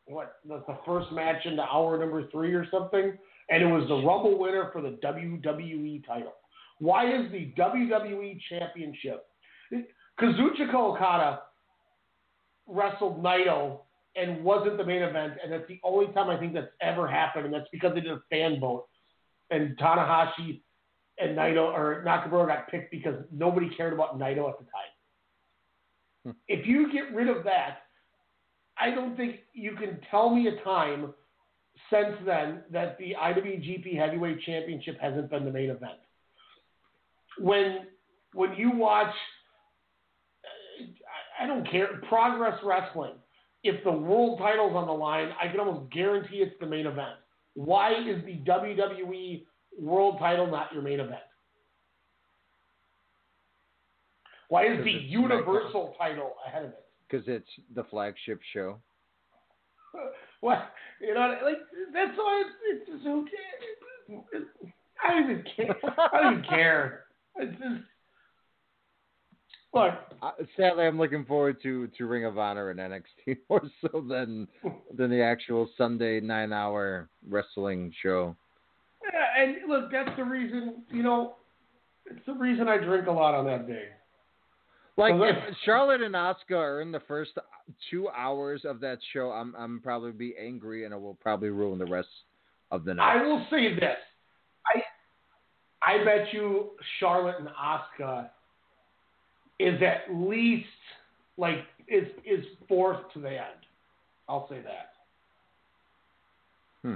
what 0.05 0.35
the, 0.47 0.63
the 0.67 0.77
first 0.85 1.11
match 1.11 1.45
into 1.45 1.63
hour 1.63 1.97
number 1.97 2.29
three 2.29 2.53
or 2.53 2.67
something, 2.69 3.17
and 3.51 3.61
it 3.61 3.67
was 3.67 3.87
the 3.89 3.95
Rumble 3.95 4.39
winner 4.39 4.69
for 4.71 4.81
the 4.81 4.97
WWE 5.03 6.05
title. 6.07 6.33
Why 6.79 7.05
is 7.13 7.31
the 7.31 7.53
WWE 7.57 8.39
Championship? 8.49 9.25
Kazuchika 10.19 10.73
Okada 10.73 11.41
wrestled 12.65 13.21
Naito 13.21 13.81
and 14.15 14.43
wasn't 14.43 14.77
the 14.77 14.85
main 14.85 15.01
event, 15.01 15.33
and 15.43 15.51
that's 15.51 15.67
the 15.67 15.79
only 15.83 16.11
time 16.13 16.29
I 16.29 16.37
think 16.37 16.53
that's 16.53 16.71
ever 16.81 17.07
happened, 17.07 17.45
and 17.45 17.53
that's 17.53 17.67
because 17.71 17.93
they 17.93 18.01
did 18.01 18.11
a 18.11 18.21
fan 18.29 18.59
vote, 18.59 18.87
and 19.51 19.77
Tanahashi 19.77 20.61
and 21.19 21.37
Naito 21.37 21.65
or 21.65 22.03
Nakamura 22.05 22.47
got 22.47 22.69
picked 22.69 22.89
because 22.89 23.15
nobody 23.31 23.69
cared 23.75 23.93
about 23.93 24.17
Naito 24.17 24.49
at 24.49 24.57
the 24.57 24.65
time. 24.65 24.91
Hmm. 26.23 26.31
if 26.47 26.67
you 26.67 26.91
get 26.93 27.13
rid 27.15 27.27
of 27.27 27.43
that, 27.45 27.79
I 28.77 28.91
don't 28.91 29.17
think 29.17 29.39
you 29.53 29.75
can 29.75 29.99
tell 30.09 30.29
me 30.29 30.47
a 30.47 30.63
time 30.63 31.13
since 31.89 32.15
then 32.25 32.63
that 32.71 32.97
the 32.97 33.15
IWGP 33.21 33.97
Heavyweight 33.97 34.41
Championship 34.41 34.99
hasn't 34.99 35.29
been 35.29 35.45
the 35.45 35.51
main 35.51 35.69
event. 35.69 35.99
When 37.39 37.87
when 38.33 38.53
you 38.55 38.71
watch, 38.71 39.13
I- 40.79 41.43
I 41.43 41.47
don't 41.47 41.69
care, 41.69 41.97
Progress 42.07 42.61
Wrestling, 42.63 43.15
if 43.63 43.83
the 43.83 43.91
world 43.91 44.39
title's 44.39 44.73
on 44.73 44.87
the 44.87 44.93
line, 44.93 45.33
I 45.39 45.49
can 45.49 45.59
almost 45.59 45.91
guarantee 45.91 46.37
it's 46.37 46.57
the 46.59 46.65
main 46.65 46.87
event. 46.87 47.17
Why 47.55 47.93
is 47.93 48.23
the 48.23 48.37
WWE 48.45 49.45
world 49.77 50.17
title 50.19 50.47
not 50.47 50.71
your 50.71 50.81
main 50.81 51.01
event? 51.01 51.23
Why 54.47 54.65
is 54.67 54.83
the 54.83 54.91
Universal 54.91 55.95
title 55.97 56.35
ahead 56.45 56.63
of 56.65 56.71
it? 56.71 56.85
Because 57.09 57.27
it's 57.27 57.49
the 57.73 57.83
flagship 57.85 58.39
show. 58.53 58.79
What 60.41 60.71
you 60.99 61.13
know, 61.13 61.37
like 61.43 61.57
that's 61.93 62.17
why 62.17 62.43
it's, 62.45 62.83
it's 62.83 62.91
just 62.91 63.03
who 63.03 63.25
cares? 63.25 64.45
I 65.03 65.13
don't 65.13 65.23
even 65.23 65.43
care. 65.55 65.75
I 66.13 66.21
don't 66.21 66.33
even 66.33 66.45
care. 66.49 67.03
It's 67.37 67.51
just 67.53 67.81
look. 69.73 69.93
Sadly, 70.57 70.85
I'm 70.85 70.97
looking 70.97 71.25
forward 71.25 71.61
to, 71.63 71.87
to 71.87 72.05
Ring 72.05 72.25
of 72.25 72.37
Honor 72.37 72.69
and 72.71 72.79
NXT 72.79 73.37
more 73.49 73.63
so 73.81 74.03
than 74.07 74.47
than 74.95 75.09
the 75.09 75.21
actual 75.21 75.69
Sunday 75.77 76.19
nine 76.19 76.51
hour 76.51 77.09
wrestling 77.27 77.93
show. 78.01 78.35
Yeah, 79.03 79.43
and 79.43 79.69
look, 79.69 79.91
that's 79.91 80.15
the 80.17 80.23
reason. 80.23 80.83
You 80.91 81.03
know, 81.03 81.35
it's 82.05 82.25
the 82.25 82.33
reason 82.33 82.67
I 82.67 82.77
drink 82.77 83.07
a 83.07 83.11
lot 83.11 83.33
on 83.33 83.45
that 83.45 83.67
day. 83.67 83.89
Like 84.97 85.13
if 85.15 85.55
Charlotte 85.65 86.01
and 86.01 86.13
Asuka 86.15 86.57
are 86.57 86.81
in 86.81 86.91
the 86.91 86.99
first 87.01 87.31
two 87.89 88.09
hours 88.09 88.61
of 88.65 88.79
that 88.81 88.99
show, 89.13 89.31
I'm 89.31 89.55
I'm 89.57 89.79
probably 89.81 90.11
be 90.11 90.35
angry 90.39 90.85
and 90.85 90.93
it 90.93 90.99
will 90.99 91.17
probably 91.21 91.49
ruin 91.49 91.79
the 91.79 91.85
rest 91.85 92.09
of 92.71 92.83
the 92.83 92.93
night. 92.93 93.17
I 93.17 93.23
will 93.23 93.45
say 93.49 93.73
this. 93.73 93.97
I 94.65 94.81
I 95.83 96.03
bet 96.03 96.33
you 96.33 96.71
Charlotte 96.99 97.37
and 97.39 97.47
Asuka 97.47 98.29
is 99.59 99.81
at 99.81 100.13
least 100.13 100.67
like 101.37 101.59
is 101.87 102.07
is 102.25 102.45
fourth 102.67 102.99
to 103.13 103.19
the 103.19 103.29
end. 103.29 103.65
I'll 104.27 104.47
say 104.49 104.59
that. 104.61 104.91
Hmm. 106.83 106.95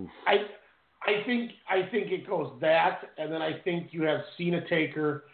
Oof. 0.00 0.10
I 0.26 0.36
I 1.02 1.24
think 1.24 1.52
I 1.68 1.88
think 1.90 2.10
it 2.12 2.26
goes 2.26 2.52
that, 2.60 3.00
and 3.18 3.32
then 3.32 3.40
I 3.40 3.58
think 3.64 3.88
you 3.92 4.02
have 4.02 4.20
Cena 4.36 4.60
Taker, 4.68 5.24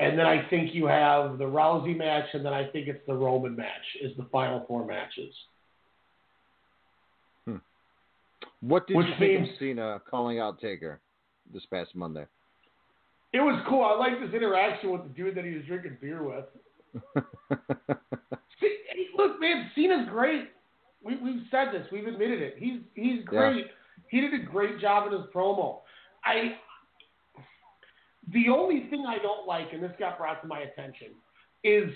and 0.00 0.18
then 0.18 0.26
I 0.26 0.48
think 0.48 0.74
you 0.74 0.86
have 0.86 1.38
the 1.38 1.44
Rousey 1.44 1.96
match, 1.96 2.26
and 2.32 2.44
then 2.44 2.52
I 2.52 2.66
think 2.68 2.88
it's 2.88 3.04
the 3.06 3.14
Roman 3.14 3.54
match 3.54 3.68
is 4.00 4.16
the 4.16 4.26
final 4.32 4.64
four 4.66 4.84
matches. 4.84 5.32
Hmm. 7.46 7.56
What 8.60 8.86
did 8.86 8.96
Which 8.96 9.06
you 9.06 9.14
think 9.18 9.48
of 9.48 9.54
Cena 9.58 10.02
calling 10.10 10.40
out 10.40 10.60
Taker 10.60 11.00
this 11.52 11.62
past 11.72 11.94
Monday? 11.94 12.26
It 13.32 13.40
was 13.40 13.62
cool. 13.68 13.82
I 13.82 13.96
liked 13.96 14.20
his 14.20 14.34
interaction 14.34 14.90
with 14.90 15.04
the 15.04 15.08
dude 15.10 15.36
that 15.36 15.44
he 15.44 15.54
was 15.54 15.64
drinking 15.66 15.98
beer 16.00 16.22
with. 16.22 16.44
See, 18.60 19.06
look, 19.16 19.40
man, 19.40 19.70
Cena's 19.74 20.08
great. 20.10 20.50
We, 21.02 21.16
we've 21.16 21.42
said 21.50 21.68
this. 21.72 21.86
We've 21.90 22.06
admitted 22.06 22.42
it. 22.42 22.56
He's 22.58 22.80
he's 22.94 23.24
great. 23.24 23.66
He 24.12 24.20
did 24.20 24.34
a 24.34 24.44
great 24.44 24.78
job 24.78 25.10
in 25.10 25.18
his 25.18 25.26
promo. 25.34 25.78
I. 26.22 26.56
The 28.30 28.50
only 28.50 28.86
thing 28.90 29.06
I 29.08 29.16
don't 29.16 29.48
like, 29.48 29.72
and 29.72 29.82
this 29.82 29.90
got 29.98 30.18
brought 30.18 30.42
to 30.42 30.46
my 30.46 30.60
attention, 30.60 31.08
is 31.64 31.90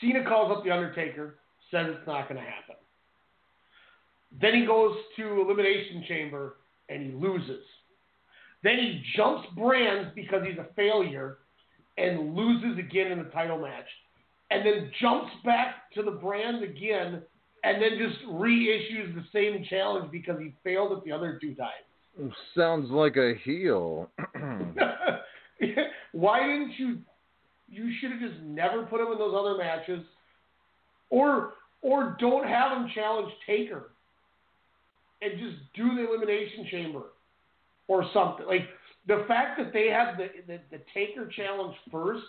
Cena 0.00 0.24
calls 0.24 0.56
up 0.56 0.62
the 0.62 0.70
Undertaker, 0.70 1.40
says 1.72 1.86
it's 1.90 2.06
not 2.06 2.28
going 2.28 2.40
to 2.40 2.48
happen. 2.48 2.76
Then 4.40 4.54
he 4.54 4.66
goes 4.66 4.96
to 5.16 5.40
Elimination 5.40 6.04
Chamber 6.06 6.56
and 6.88 7.02
he 7.02 7.12
loses. 7.12 7.64
Then 8.62 8.76
he 8.76 9.02
jumps 9.16 9.48
brands 9.56 10.10
because 10.14 10.42
he's 10.48 10.58
a 10.58 10.72
failure 10.76 11.38
and 11.98 12.36
loses 12.36 12.78
again 12.78 13.10
in 13.10 13.18
the 13.18 13.30
title 13.30 13.58
match. 13.58 13.86
And 14.52 14.64
then 14.64 14.92
jumps 15.00 15.32
back 15.44 15.90
to 15.94 16.02
the 16.02 16.12
brand 16.12 16.62
again 16.62 17.22
and 17.64 17.82
then 17.82 17.98
just 17.98 18.22
reissues 18.26 19.14
the 19.14 19.24
same 19.32 19.64
challenge 19.68 20.10
because 20.10 20.38
he 20.38 20.54
failed 20.64 20.92
it 20.92 21.04
the 21.04 21.12
other 21.12 21.38
two 21.40 21.54
times. 21.54 22.32
Sounds 22.56 22.90
like 22.90 23.16
a 23.16 23.34
heel. 23.44 24.10
Why 26.12 26.40
didn't 26.40 26.72
you? 26.78 26.98
You 27.70 27.92
should 28.00 28.12
have 28.12 28.20
just 28.20 28.40
never 28.42 28.84
put 28.84 29.00
him 29.00 29.12
in 29.12 29.18
those 29.18 29.34
other 29.36 29.56
matches, 29.56 30.04
or 31.10 31.54
or 31.82 32.16
don't 32.18 32.46
have 32.46 32.76
him 32.76 32.88
challenge 32.94 33.32
Taker, 33.46 33.90
and 35.22 35.32
just 35.38 35.56
do 35.74 35.94
the 35.94 36.08
elimination 36.08 36.66
chamber, 36.70 37.02
or 37.86 38.08
something. 38.12 38.46
Like 38.46 38.68
the 39.06 39.24
fact 39.28 39.58
that 39.58 39.72
they 39.72 39.88
have 39.88 40.16
the 40.16 40.28
the, 40.46 40.60
the 40.70 40.82
Taker 40.94 41.28
challenge 41.28 41.76
first 41.90 42.24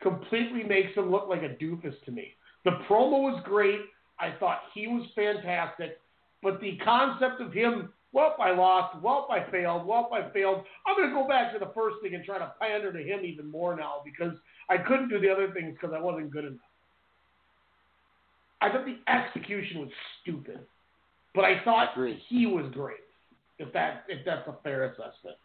completely 0.00 0.62
makes 0.62 0.94
him 0.96 1.10
look 1.10 1.28
like 1.28 1.42
a 1.42 1.56
doofus 1.62 1.94
to 2.04 2.10
me. 2.10 2.28
The 2.64 2.72
promo 2.88 3.20
was 3.22 3.42
great. 3.44 3.80
I 4.18 4.34
thought 4.38 4.60
he 4.74 4.86
was 4.86 5.06
fantastic, 5.14 5.98
but 6.42 6.60
the 6.60 6.78
concept 6.84 7.40
of 7.40 7.52
him 7.52 7.90
well, 8.14 8.32
if 8.32 8.40
I 8.40 8.52
lost. 8.52 9.02
Well, 9.02 9.26
if 9.28 9.30
I 9.30 9.50
failed. 9.50 9.84
Well, 9.84 10.08
if 10.08 10.12
I 10.12 10.32
failed. 10.32 10.62
I'm 10.86 10.96
going 10.96 11.08
to 11.08 11.14
go 11.14 11.26
back 11.26 11.52
to 11.52 11.58
the 11.58 11.72
first 11.74 11.96
thing 12.00 12.14
and 12.14 12.24
try 12.24 12.38
to 12.38 12.54
pander 12.60 12.92
to 12.92 12.98
him 13.02 13.24
even 13.24 13.50
more 13.50 13.76
now 13.76 13.94
because 14.04 14.34
I 14.70 14.78
couldn't 14.78 15.08
do 15.08 15.18
the 15.18 15.28
other 15.28 15.52
things 15.52 15.74
because 15.74 15.92
I 15.94 16.00
wasn't 16.00 16.30
good 16.30 16.44
enough. 16.44 16.60
I 18.60 18.70
thought 18.70 18.86
the 18.86 18.98
execution 19.12 19.80
was 19.80 19.88
stupid, 20.22 20.60
but 21.34 21.44
I 21.44 21.60
thought 21.64 21.88
he 22.28 22.46
was 22.46 22.70
great. 22.72 22.98
If 23.58 23.72
that 23.72 24.04
if 24.08 24.24
that's 24.24 24.46
a 24.46 24.54
fair 24.62 24.84
assessment. 24.84 25.36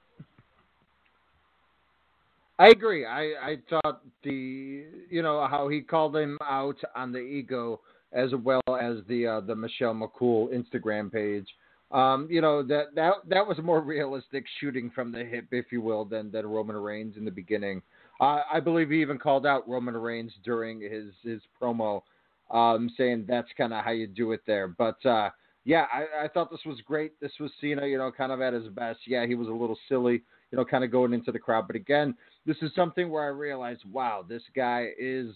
I 2.60 2.70
agree. 2.70 3.06
I, 3.06 3.22
I 3.42 3.58
thought 3.70 4.02
the 4.24 4.86
you 5.10 5.22
know 5.24 5.48
how 5.48 5.70
he 5.70 5.82
called 5.82 6.16
him 6.16 6.38
out 6.44 6.78
on 6.96 7.12
the 7.12 7.20
ego 7.20 7.82
as 8.14 8.30
well 8.44 8.62
as 8.80 8.98
the 9.08 9.28
uh, 9.28 9.40
the 9.42 9.56
Michelle 9.56 9.94
McCool 9.94 10.50
Instagram 10.54 11.12
page. 11.12 11.48
Um, 11.92 12.28
you 12.30 12.42
know 12.42 12.62
that 12.64 12.96
that 12.96 13.14
that 13.28 13.48
was 13.48 13.58
more 13.64 13.82
realistic 13.82 14.46
shooting 14.60 14.92
from 14.94 15.12
the 15.12 15.24
hip, 15.24 15.48
if 15.52 15.72
you 15.72 15.82
will, 15.82 16.06
than 16.06 16.32
than 16.32 16.46
Roman 16.46 16.76
Reigns 16.78 17.18
in 17.18 17.26
the 17.26 17.32
beginning. 17.32 17.82
Uh, 18.20 18.42
I 18.52 18.60
believe 18.60 18.90
he 18.90 19.02
even 19.02 19.18
called 19.18 19.46
out 19.46 19.68
Roman 19.68 19.98
Reigns 19.98 20.34
during 20.44 20.82
his 20.82 21.14
his 21.24 21.42
promo, 21.62 22.04
um, 22.52 22.92
saying 22.98 23.26
that's 23.28 23.50
kind 23.58 23.74
of 23.74 23.84
how 23.84 23.92
you 23.92 24.08
do 24.08 24.34
it 24.34 24.42
there. 24.46 24.68
But 24.68 25.04
uh, 25.06 25.30
yeah, 25.66 25.86
I, 25.92 26.26
I 26.26 26.28
thought 26.28 26.52
this 26.52 26.66
was 26.66 26.80
great. 26.86 27.20
This 27.20 27.32
was 27.40 27.52
Cena, 27.62 27.86
you 27.86 27.98
know, 27.98 28.12
kind 28.12 28.32
of 28.32 28.42
at 28.42 28.54
his 28.54 28.68
best. 28.70 29.00
Yeah, 29.08 29.26
he 29.26 29.36
was 29.36 29.48
a 29.48 29.52
little 29.52 29.78
silly, 29.88 30.22
you 30.52 30.58
know, 30.58 30.66
kind 30.66 30.84
of 30.84 30.92
going 30.92 31.14
into 31.14 31.32
the 31.32 31.40
crowd. 31.40 31.68
But 31.68 31.76
again, 31.76 32.16
this 32.46 32.58
is 32.62 32.72
something 32.76 33.10
where 33.10 33.24
I 33.24 33.28
realized, 33.28 33.82
wow, 33.92 34.26
this 34.28 34.42
guy 34.56 34.90
is, 34.98 35.28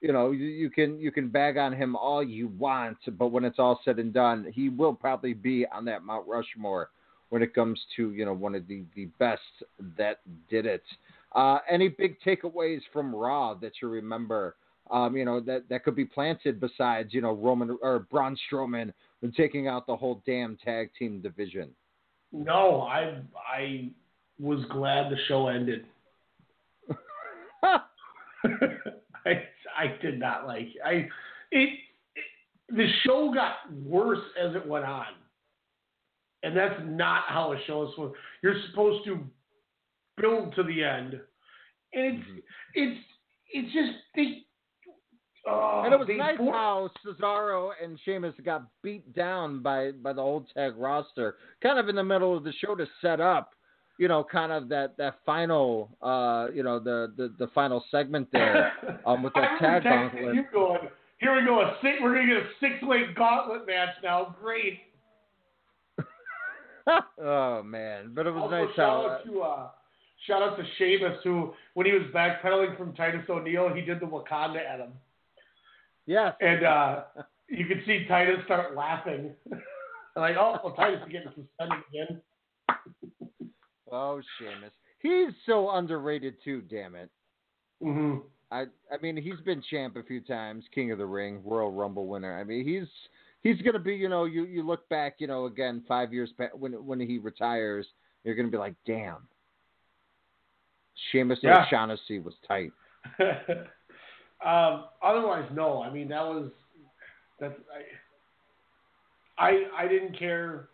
you 0.00 0.12
know, 0.12 0.32
you, 0.32 0.46
you 0.46 0.70
can 0.70 0.98
you 0.98 1.10
can 1.10 1.28
bag 1.28 1.56
on 1.56 1.72
him 1.72 1.96
all 1.96 2.22
you 2.22 2.48
want, 2.48 2.98
but 3.18 3.28
when 3.28 3.44
it's 3.44 3.58
all 3.58 3.80
said 3.84 3.98
and 3.98 4.12
done, 4.12 4.46
he 4.52 4.68
will 4.68 4.94
probably 4.94 5.32
be 5.34 5.66
on 5.72 5.84
that 5.86 6.04
Mount 6.04 6.26
Rushmore 6.28 6.90
when 7.30 7.42
it 7.42 7.54
comes 7.54 7.80
to 7.96 8.12
you 8.12 8.24
know 8.24 8.32
one 8.32 8.54
of 8.54 8.68
the 8.68 8.84
the 8.94 9.06
best 9.18 9.40
that 9.96 10.20
did 10.50 10.66
it. 10.66 10.82
Uh, 11.34 11.58
any 11.68 11.88
big 11.88 12.16
takeaways 12.20 12.80
from 12.92 13.14
Raw 13.14 13.54
that 13.54 13.72
you 13.80 13.88
remember? 13.88 14.56
Um, 14.90 15.16
you 15.16 15.24
know 15.24 15.40
that 15.40 15.68
that 15.70 15.84
could 15.84 15.96
be 15.96 16.04
planted 16.04 16.60
besides 16.60 17.14
you 17.14 17.22
know 17.22 17.32
Roman 17.32 17.78
or 17.80 18.00
Braun 18.00 18.36
Strowman 18.50 18.92
when 19.20 19.32
taking 19.32 19.68
out 19.68 19.86
the 19.86 19.96
whole 19.96 20.22
damn 20.26 20.56
tag 20.62 20.90
team 20.98 21.20
division. 21.20 21.70
No, 22.30 22.82
I 22.82 23.22
I 23.36 23.88
was 24.38 24.64
glad 24.70 25.10
the 25.10 25.16
show 25.28 25.48
ended. 25.48 25.86
I 29.26 29.42
I 29.76 29.96
did 30.00 30.18
not 30.18 30.46
like 30.46 30.66
it. 30.66 30.80
I 30.84 30.90
it, 30.92 31.08
it 31.52 31.78
the 32.68 32.86
show 33.04 33.32
got 33.34 33.72
worse 33.84 34.22
as 34.42 34.54
it 34.54 34.66
went 34.66 34.84
on, 34.84 35.06
and 36.42 36.56
that's 36.56 36.80
not 36.84 37.24
how 37.28 37.52
a 37.52 37.56
show 37.66 37.84
is 37.84 37.90
supposed. 37.94 38.14
You're 38.42 38.60
supposed 38.70 39.04
to 39.06 39.20
build 40.20 40.54
to 40.56 40.62
the 40.62 40.82
end, 40.82 41.20
and 41.92 42.06
it's 42.06 42.24
mm-hmm. 42.24 42.38
it's 42.74 43.00
it's 43.52 43.72
just 43.72 43.92
they. 44.14 44.40
Oh, 45.46 45.82
and 45.84 45.92
it 45.92 45.98
was 45.98 46.08
nice 46.16 46.38
for- 46.38 46.52
how 46.52 46.90
Cesaro 47.04 47.72
and 47.82 47.98
Sheamus 48.02 48.34
got 48.44 48.66
beat 48.82 49.14
down 49.14 49.62
by 49.62 49.92
by 49.92 50.12
the 50.12 50.22
old 50.22 50.46
tag 50.54 50.72
roster, 50.76 51.36
kind 51.62 51.78
of 51.78 51.88
in 51.88 51.96
the 51.96 52.04
middle 52.04 52.36
of 52.36 52.44
the 52.44 52.52
show 52.52 52.74
to 52.74 52.86
set 53.02 53.20
up, 53.20 53.53
you 53.98 54.08
know, 54.08 54.24
kind 54.24 54.52
of 54.52 54.68
that 54.70 54.96
that 54.96 55.16
final, 55.24 55.96
uh, 56.02 56.48
you 56.52 56.62
know, 56.62 56.78
the 56.78 57.12
the, 57.16 57.32
the 57.38 57.46
final 57.54 57.84
segment 57.90 58.28
there 58.32 58.72
um, 59.06 59.22
with 59.22 59.34
that 59.34 59.58
tag 59.60 59.84
gauntlet. 59.84 60.34
You 60.34 60.44
going? 60.52 60.88
Here 61.18 61.34
we 61.34 61.46
go. 61.46 61.60
A 61.60 61.76
six, 61.80 61.98
we're 62.02 62.14
gonna 62.14 62.26
get 62.26 62.36
a 62.36 62.48
six-way 62.60 63.12
gauntlet 63.16 63.66
match 63.66 63.94
now. 64.02 64.34
Great. 64.42 64.80
oh 67.18 67.62
man, 67.62 68.12
but 68.14 68.26
it 68.26 68.30
was 68.30 68.42
Also, 68.42 68.66
nice 68.66 68.74
shout 68.76 69.10
out 69.10 69.24
to 69.24 69.40
uh, 69.40 69.68
shout 70.26 70.42
out 70.42 70.56
to 70.58 70.64
Sheamus, 70.76 71.18
who 71.24 71.54
when 71.74 71.86
he 71.86 71.92
was 71.92 72.02
backpedaling 72.14 72.76
from 72.76 72.94
Titus 72.94 73.22
O'Neil, 73.28 73.72
he 73.74 73.80
did 73.80 74.00
the 74.00 74.06
Wakanda 74.06 74.58
at 74.58 74.80
him, 74.80 74.92
Yes. 76.06 76.34
and 76.40 76.64
uh, 76.64 77.02
you 77.48 77.66
could 77.66 77.82
see 77.86 78.04
Titus 78.06 78.40
start 78.44 78.76
laughing, 78.76 79.30
like, 80.16 80.36
oh, 80.38 80.58
well, 80.62 80.74
Titus 80.74 81.00
is 81.06 81.12
getting 81.12 81.28
suspended 81.28 81.78
again. 81.88 82.20
Oh, 83.94 84.20
Sheamus. 84.38 84.72
He's 85.00 85.34
so 85.46 85.70
underrated 85.70 86.36
too, 86.44 86.62
damn 86.62 86.94
it. 86.94 87.10
Mm-hmm. 87.82 88.20
I 88.50 88.64
I 88.92 88.98
mean 89.02 89.16
he's 89.16 89.40
been 89.44 89.62
champ 89.70 89.96
a 89.96 90.02
few 90.02 90.20
times, 90.20 90.64
King 90.74 90.92
of 90.92 90.98
the 90.98 91.06
Ring, 91.06 91.40
Royal 91.44 91.70
Rumble 91.70 92.06
winner. 92.06 92.38
I 92.38 92.44
mean 92.44 92.66
he's 92.66 92.88
he's 93.42 93.60
gonna 93.62 93.78
be 93.78 93.94
you 93.94 94.08
know 94.08 94.24
you 94.24 94.44
you 94.44 94.62
look 94.62 94.88
back 94.88 95.16
you 95.18 95.26
know 95.26 95.46
again 95.46 95.82
five 95.86 96.12
years 96.12 96.30
back 96.38 96.50
when 96.56 96.72
when 96.72 97.00
he 97.00 97.18
retires 97.18 97.86
you're 98.24 98.34
gonna 98.34 98.48
be 98.48 98.56
like 98.56 98.74
damn. 98.86 99.28
Sheamus 101.10 101.38
Yeah. 101.42 101.64
O'Shaughnessy 101.66 102.20
was 102.20 102.34
tight. 102.46 102.72
um, 104.44 104.84
otherwise, 105.02 105.48
no. 105.52 105.82
I 105.82 105.92
mean, 105.92 106.08
that 106.08 106.22
was 106.22 106.50
that's 107.40 107.54
I 109.38 109.46
I, 109.46 109.84
I 109.84 109.88
didn't 109.88 110.18
care 110.18 110.68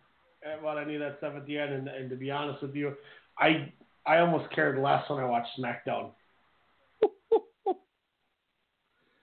about 0.59 0.81
any 0.81 0.95
of 0.95 1.01
that 1.01 1.17
stuff 1.19 1.33
at 1.35 1.45
the 1.45 1.57
end, 1.57 1.73
and, 1.73 1.87
and 1.87 2.09
to 2.09 2.15
be 2.15 2.31
honest 2.31 2.61
with 2.61 2.75
you, 2.75 2.93
I 3.37 3.71
I 4.05 4.17
almost 4.17 4.53
cared 4.53 4.81
less 4.81 5.07
when 5.09 5.19
I 5.19 5.25
watched 5.25 5.49
SmackDown. 5.59 6.09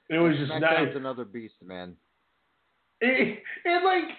it 0.09 0.19
was 0.19 0.37
just 0.37 0.53
SmackDown's 0.53 0.95
not. 0.95 0.97
another 0.97 1.25
beast, 1.25 1.55
man. 1.65 1.97
It, 3.01 3.39
it 3.65 3.85
like 3.85 4.11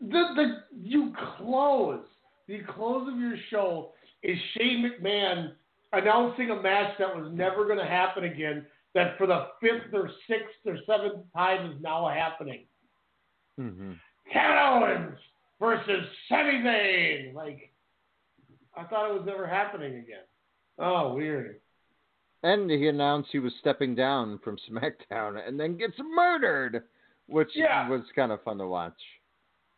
the 0.00 0.22
the 0.34 0.62
you 0.82 1.12
close 1.38 2.04
the 2.48 2.60
close 2.74 3.12
of 3.12 3.18
your 3.18 3.36
show 3.50 3.92
is 4.22 4.38
Shane 4.56 4.90
McMahon 4.90 5.52
announcing 5.92 6.50
a 6.50 6.62
match 6.62 6.92
that 6.98 7.14
was 7.14 7.30
never 7.32 7.66
going 7.66 7.78
to 7.78 7.86
happen 7.86 8.24
again. 8.24 8.66
That 8.94 9.18
for 9.18 9.26
the 9.26 9.48
fifth 9.60 9.92
or 9.92 10.10
sixth 10.26 10.64
or 10.64 10.78
seventh 10.86 11.24
time 11.34 11.70
is 11.70 11.76
now 11.82 12.08
happening. 12.08 12.64
Mm-hmm. 13.60 13.92
Kevin 14.32 14.56
Owens 14.58 15.18
versus 15.60 16.04
Sami 16.28 16.60
Zayn. 16.62 17.34
Like 17.34 17.72
I 18.76 18.84
thought 18.84 19.10
it 19.10 19.14
was 19.14 19.26
never 19.26 19.46
happening 19.46 19.94
again. 19.96 20.24
Oh, 20.78 21.14
weird. 21.14 21.56
And 22.42 22.70
he 22.70 22.88
announced 22.88 23.30
he 23.32 23.38
was 23.38 23.52
stepping 23.60 23.94
down 23.94 24.38
from 24.44 24.56
SmackDown 24.70 25.46
and 25.46 25.58
then 25.58 25.76
gets 25.78 25.94
murdered, 26.14 26.82
which 27.26 27.48
Yeah. 27.54 27.88
was 27.88 28.02
kind 28.14 28.30
of 28.30 28.42
fun 28.42 28.58
to 28.58 28.66
watch. 28.66 29.00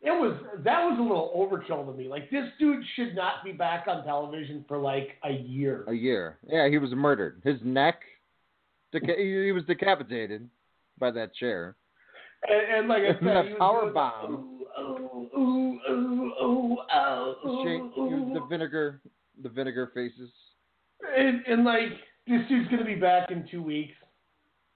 It 0.00 0.10
was 0.10 0.36
that 0.64 0.84
was 0.84 0.96
a 0.98 1.02
little 1.02 1.32
overkill 1.36 1.84
to 1.90 1.96
me. 1.96 2.09
Like 2.09 2.30
this 2.30 2.48
dude 2.59 2.84
should 2.94 3.14
not 3.16 3.42
be 3.44 3.52
back 3.52 3.86
on 3.88 4.05
television 4.05 4.64
for 4.68 4.78
like 4.78 5.16
a 5.24 5.32
year. 5.32 5.84
A 5.88 5.92
year. 5.94 6.38
Yeah, 6.46 6.68
he 6.68 6.78
was 6.78 6.90
murdered. 6.92 7.40
His 7.44 7.59
neck, 7.64 8.00
deca- 8.94 9.18
he 9.18 9.50
was 9.52 9.64
decapitated 9.64 10.48
by 11.00 11.10
that 11.12 11.34
chair. 11.34 11.74
And, 12.48 12.76
and 12.80 12.88
like 12.88 13.02
I 13.02 13.12
said, 13.14 13.46
he 13.46 13.52
was 13.52 13.56
power 13.59 13.90
bomb. 13.90 14.57
The, 15.30 15.38
Ooh, 15.38 15.78
ooh, 15.88 15.90
ooh, 15.90 16.32
ooh, 16.42 16.76
oh, 16.94 17.34
ooh, 17.46 17.64
Shake, 17.64 17.98
ooh. 17.98 18.30
the 18.34 18.46
vinegar, 18.48 19.00
the 19.42 19.48
vinegar 19.48 19.90
faces. 19.94 20.30
And, 21.16 21.42
and 21.46 21.64
like 21.64 21.90
this 22.26 22.40
dude's 22.48 22.68
gonna 22.70 22.84
be 22.84 22.94
back 22.94 23.30
in 23.30 23.46
two 23.50 23.62
weeks, 23.62 23.94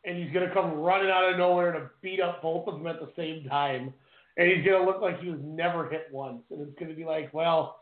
and 0.04 0.16
he's 0.16 0.32
gonna 0.32 0.52
come 0.52 0.74
running 0.74 1.10
out 1.10 1.30
of 1.30 1.38
nowhere 1.38 1.72
to 1.72 1.90
beat 2.00 2.20
up 2.20 2.42
both 2.42 2.66
of 2.68 2.74
them 2.74 2.86
at 2.86 3.00
the 3.00 3.10
same 3.16 3.48
time, 3.48 3.92
and 4.36 4.50
he's 4.50 4.64
gonna 4.64 4.84
look 4.84 5.00
like 5.00 5.20
he 5.20 5.30
was 5.30 5.40
never 5.42 5.88
hit 5.88 6.08
once, 6.10 6.42
and 6.50 6.60
it's 6.62 6.78
gonna 6.78 6.94
be 6.94 7.04
like, 7.04 7.32
well, 7.34 7.80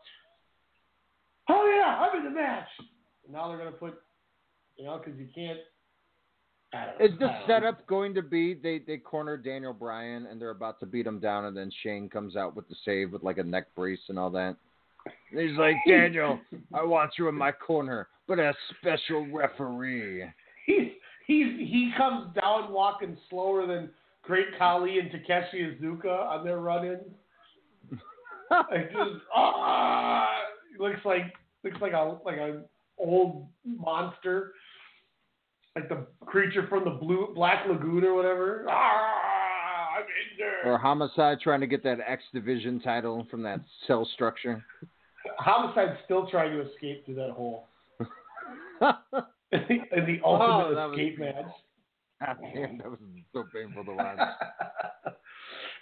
oh 1.49 1.73
yeah, 1.75 1.99
I'm 1.99 2.17
in 2.17 2.25
the 2.25 2.39
match. 2.39 2.67
And 3.23 3.33
now 3.33 3.47
they're 3.47 3.57
gonna 3.57 3.71
put, 3.71 4.01
you 4.77 4.85
know, 4.85 4.99
because 5.03 5.19
you 5.19 5.27
can't. 5.33 5.59
I 6.73 6.85
don't 6.85 6.99
know. 6.99 7.05
Is 7.05 7.19
the 7.19 7.25
I 7.25 7.31
don't 7.31 7.39
know. 7.39 7.47
setup 7.47 7.87
going 7.87 8.13
to 8.15 8.21
be 8.21 8.53
they 8.53 8.79
they 8.79 8.97
corner 8.97 9.37
Daniel 9.37 9.73
Bryan 9.73 10.27
and 10.27 10.41
they're 10.41 10.51
about 10.51 10.79
to 10.79 10.85
beat 10.85 11.05
him 11.05 11.19
down 11.19 11.45
and 11.45 11.55
then 11.55 11.71
Shane 11.83 12.09
comes 12.09 12.35
out 12.35 12.55
with 12.55 12.67
the 12.69 12.75
save 12.85 13.11
with 13.11 13.23
like 13.23 13.37
a 13.37 13.43
neck 13.43 13.67
brace 13.75 13.99
and 14.07 14.17
all 14.17 14.29
that? 14.31 14.55
And 15.31 15.39
he's 15.39 15.57
like, 15.57 15.75
Daniel, 15.87 16.39
I 16.73 16.83
want 16.83 17.11
you 17.17 17.27
in 17.27 17.35
my 17.35 17.51
corner, 17.51 18.07
but 18.27 18.39
as 18.39 18.55
special 18.79 19.27
referee. 19.27 20.23
He's 20.65 20.89
he's 21.25 21.47
he 21.57 21.91
comes 21.97 22.33
down 22.39 22.71
walking 22.71 23.17
slower 23.29 23.65
than 23.65 23.89
Great 24.23 24.47
Khali 24.57 24.99
and 24.99 25.09
Takashi 25.09 25.81
Iizuka 25.81 26.05
on 26.05 26.45
their 26.45 26.59
run-ins. 26.59 27.01
It 28.71 28.91
just 28.91 29.23
ah, 29.33 30.27
looks 30.77 30.99
like 31.05 31.33
looks 31.63 31.79
like 31.79 31.93
a 31.93 32.17
like 32.25 32.35
a 32.35 32.63
old 32.97 33.47
monster, 33.65 34.51
like 35.75 35.89
the 35.89 36.05
creature 36.25 36.65
from 36.67 36.83
the 36.83 36.91
blue 36.91 37.31
Black 37.33 37.65
Lagoon 37.67 38.03
or 38.03 38.13
whatever. 38.13 38.65
Ah, 38.69 39.95
I'm 39.97 40.03
in 40.03 40.37
there. 40.37 40.71
Or 40.73 40.77
Homicide 40.77 41.39
trying 41.41 41.61
to 41.61 41.67
get 41.67 41.83
that 41.83 41.99
X 42.05 42.23
Division 42.33 42.79
title 42.79 43.25
from 43.31 43.41
that 43.43 43.61
cell 43.87 44.07
structure. 44.13 44.63
Homicide's 45.37 45.97
still 46.05 46.27
trying 46.29 46.51
to 46.51 46.61
escape 46.71 47.05
through 47.05 47.15
that 47.15 47.31
hole. 47.31 47.67
in 49.51 50.05
the 50.05 50.19
Oh, 50.23 50.35
ultimate 50.35 50.75
was- 50.75 50.91
escape 50.91 51.19
match. 51.19 51.35
God 52.21 52.37
damn, 52.53 52.77
that 52.77 52.89
was 52.89 52.99
so 53.33 53.43
painful 53.51 53.83
to 53.85 53.91
watch. 53.93 54.19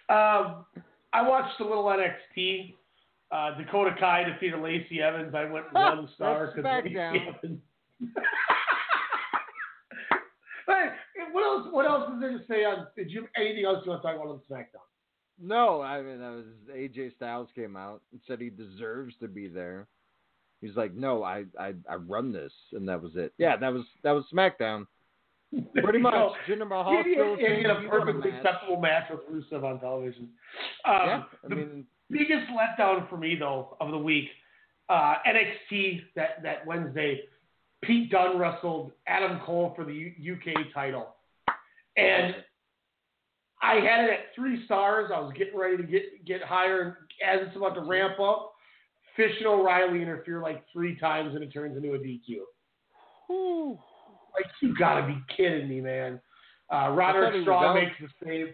um, 0.07 0.66
I 1.11 1.22
watched 1.28 1.60
a 1.60 1.64
little 1.66 1.84
NXT. 1.84 2.76
Uh, 3.32 3.57
Dakota 3.57 3.94
Kai 3.99 4.24
defeated 4.24 4.60
Lacey 4.61 5.02
Evans. 5.02 5.36
I 5.36 5.44
went 5.52 5.72
one 5.74 6.07
star 6.16 6.48
because 6.56 6.64
Lacey 6.86 6.98
Evans. 6.98 7.60
Hey, 10.74 11.24
what 11.32 11.44
else? 11.44 11.68
What 11.72 11.86
else 11.86 12.12
is 12.14 12.20
there 12.20 12.38
to 12.38 12.44
say 12.48 12.64
on? 12.66 12.88
Did 12.96 13.12
you 13.12 13.22
have 13.22 13.30
anything 13.36 13.66
else 13.66 13.84
you 13.86 13.91
want 13.91 14.02
to 14.02 14.08
talk 14.08 14.16
about 14.16 14.28
on 14.28 14.41
SmackDown? 14.50 14.86
No, 15.41 15.82
I 15.82 16.02
mean 16.02 16.20
that 16.20 16.32
was 16.32 16.46
AJ 16.72 17.16
Styles 17.16 17.50
came 17.56 17.78
out 17.78 18.02
and 18.12 18.20
said 18.28 18.41
he 18.41 18.50
deserves 18.50 19.16
to 19.22 19.28
be 19.28 19.48
there. 19.48 19.88
He's 20.62 20.76
like, 20.76 20.94
no, 20.94 21.24
I, 21.24 21.46
I, 21.58 21.74
I 21.90 21.96
run 21.96 22.34
this, 22.34 22.52
and 22.74 22.88
that 22.90 23.02
was 23.02 23.14
it. 23.16 23.34
Yeah, 23.38 23.56
that 23.56 23.72
was 23.72 23.84
that 24.04 24.12
was 24.12 24.26
SmackDown. 24.34 24.86
Pretty 25.82 26.00
much. 26.00 26.14
So, 26.48 26.54
Jinder 26.54 26.68
Mahal 26.68 27.04
he, 27.04 27.14
still 27.14 27.36
he, 27.38 27.41
he 27.41 27.48
had 27.48 27.72
a 27.72 27.76
saying 27.76 27.82
he 27.82 27.88
won 27.88 28.02
a 28.02 28.06
perfectly 28.06 28.32
acceptable 28.32 28.80
match 28.80 29.10
with 29.10 29.22
Rusev 29.32 29.64
on 29.64 29.80
television. 29.80 30.30
Um, 30.86 30.94
Yeah, 31.06 31.24
I 31.44 31.48
the 31.48 31.56
mean, 31.56 31.86
biggest 32.12 32.48
letdown 32.52 33.10
for 33.10 33.18
me 33.18 33.36
though 33.40 33.78
of 33.80 33.91
the 33.91 33.98
week, 33.98 34.26
uh, 34.90 35.16
NXT 35.26 36.02
that 36.16 36.44
that 36.44 36.68
Wednesday, 36.68 37.22
Pete 37.84 38.12
Dunne 38.12 38.38
wrestled 38.38 38.92
Adam 39.08 39.40
Cole 39.46 39.74
for 39.76 39.86
the 39.86 39.94
U- 39.94 40.34
UK 40.34 40.74
title, 40.74 41.16
and 41.98 42.36
I 43.62 43.76
had 43.76 44.06
it 44.06 44.12
at 44.12 44.20
three 44.36 44.66
stars. 44.66 45.12
I 45.14 45.20
was 45.20 45.34
getting 45.38 45.58
ready 45.58 45.78
to 45.78 45.84
get 45.84 46.26
get 46.26 46.42
higher, 46.42 46.82
and 46.82 46.94
as 47.26 47.48
it's 47.48 47.56
about 47.56 47.76
to 47.76 47.82
ramp 47.82 48.20
up, 48.20 48.54
Fish 49.16 49.32
and 49.40 49.48
O'Reilly 49.48 50.02
interfere 50.02 50.42
like 50.42 50.64
three 50.72 50.98
times, 50.98 51.36
and 51.36 51.44
it 51.44 51.52
turns 51.52 51.76
into 51.76 51.94
a 51.94 51.98
DQ. 51.98 52.42
Like 54.34 54.46
you 54.62 54.76
gotta 54.78 55.08
be 55.08 55.18
kidding 55.36 55.68
me, 55.68 55.82
man. 55.82 56.20
Uh, 56.72 56.92
Roderick 56.92 57.42
Strong 57.44 57.76
makes 57.76 57.96
the 58.00 58.26
save. 58.26 58.54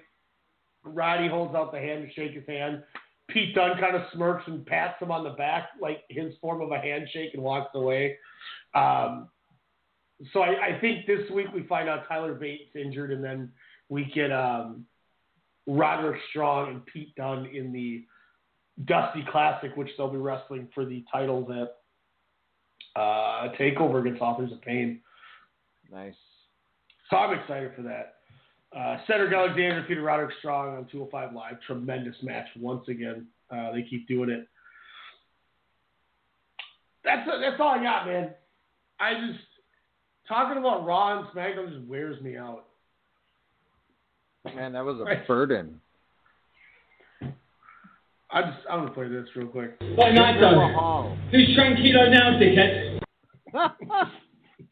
Roddy 0.84 1.28
holds 1.28 1.56
out 1.56 1.72
the 1.72 1.80
hand 1.80 2.08
to 2.08 2.14
shake 2.14 2.34
his 2.34 2.48
hand. 2.48 2.84
Pete 3.28 3.56
Dunne 3.56 3.80
kind 3.80 3.96
of 3.96 4.04
smirks 4.14 4.44
and 4.48 4.66
pats 4.66 5.02
him 5.02 5.12
on 5.12 5.24
the 5.24 5.32
back, 5.32 5.70
like 5.82 6.04
his 6.10 6.34
form 6.40 6.62
of 6.62 6.72
a 6.72 6.80
handshake, 6.80 7.32
and 7.34 7.42
walks 7.42 7.72
away. 7.74 8.18
Um, 8.76 9.30
so 10.34 10.42
I, 10.42 10.76
I 10.76 10.80
think 10.80 11.06
this 11.08 11.30
week 11.32 11.48
we 11.54 11.64
find 11.64 11.90
out 11.90 12.08
Tyler 12.08 12.34
Bates 12.34 12.76
injured, 12.76 13.12
and 13.12 13.24
then 13.24 13.52
we 13.90 14.12
get 14.14 14.32
um, 14.32 14.86
Roderick 15.68 16.20
Strong 16.30 16.70
and 16.70 16.86
Pete 16.86 17.16
Dunne 17.16 17.48
in 17.48 17.72
the 17.72 18.06
Dusty 18.86 19.26
Classic, 19.32 19.72
which 19.76 19.90
they'll 19.98 20.12
be 20.12 20.18
wrestling 20.18 20.68
for 20.74 20.86
the 20.86 21.04
titles 21.12 21.50
at 21.50 21.78
uh, 23.00 23.50
Takeover 23.60 24.02
against 24.02 24.22
Authors 24.22 24.52
of 24.52 24.62
Pain. 24.62 25.02
nice. 25.92 26.14
So 27.10 27.18
I'm 27.18 27.38
excited 27.38 27.72
for 27.76 27.84
that. 27.84 28.16
Uh, 28.76 28.98
Cedric 29.08 29.32
Alexander 29.32 29.82
defeated 29.82 30.02
Roderick 30.02 30.36
Strong 30.40 30.78
on 30.78 30.88
205 30.92 31.34
Live. 31.34 31.62
Tremendous 31.66 32.16
match 32.24 32.48
once 32.60 32.88
again. 32.88 33.28
Uh, 33.50 33.72
they 33.72 33.84
keep 33.84 34.08
doing 34.08 34.30
it. 34.30 34.48
That's 37.04 37.28
that's 37.28 37.60
all 37.60 37.70
I 37.70 37.84
got, 37.84 38.08
man. 38.08 38.32
I 39.00 39.14
just 39.16 39.44
talking 40.28 40.58
about 40.58 40.86
Raw 40.86 41.20
and 41.20 41.28
SmackDown 41.30 41.70
just 41.74 41.86
wears 41.88 42.22
me 42.22 42.38
out. 42.38 42.66
Man, 44.56 44.74
that 44.74 44.86
was 44.86 45.00
a 45.00 45.04
Right. 45.04 45.28
burden. 45.28 45.82
I 48.32 48.42
just 48.42 48.66
I'm 48.70 48.80
gonna 48.82 48.92
play 48.92 49.08
this 49.08 49.28
real 49.36 49.48
quick. 49.48 49.76
What 49.96 50.12
night 50.14 50.36
Jinder 50.36 50.40
though? 50.42 50.68
Mahal. 50.68 51.16
Who's 51.32 51.56
tranquilo 51.56 52.10
now, 52.12 52.38
dickhead? 52.40 53.00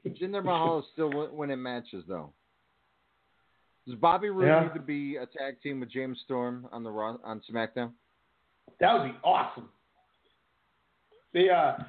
Jinder 0.08 0.44
Mahal 0.44 0.80
is 0.80 0.86
still 0.94 1.30
winning 1.32 1.62
matches 1.62 2.04
though. 2.08 2.34
Does 3.86 3.96
Bobby 3.96 4.30
Roode 4.30 4.48
Yeah. 4.48 4.64
need 4.68 4.74
to 4.74 4.80
be 4.80 5.18
a 5.18 5.26
tag 5.26 5.62
team 5.62 5.80
with 5.80 5.90
James 5.92 6.20
Storm 6.22 6.68
on 6.72 6.84
the 6.84 6.92
Raw, 6.92 7.18
on 7.24 7.42
SmackDown? 7.50 7.92
That 8.80 8.94
would 8.94 9.12
be 9.12 9.18
awesome. 9.24 9.70
The 11.34 11.50
uh, 11.52 11.84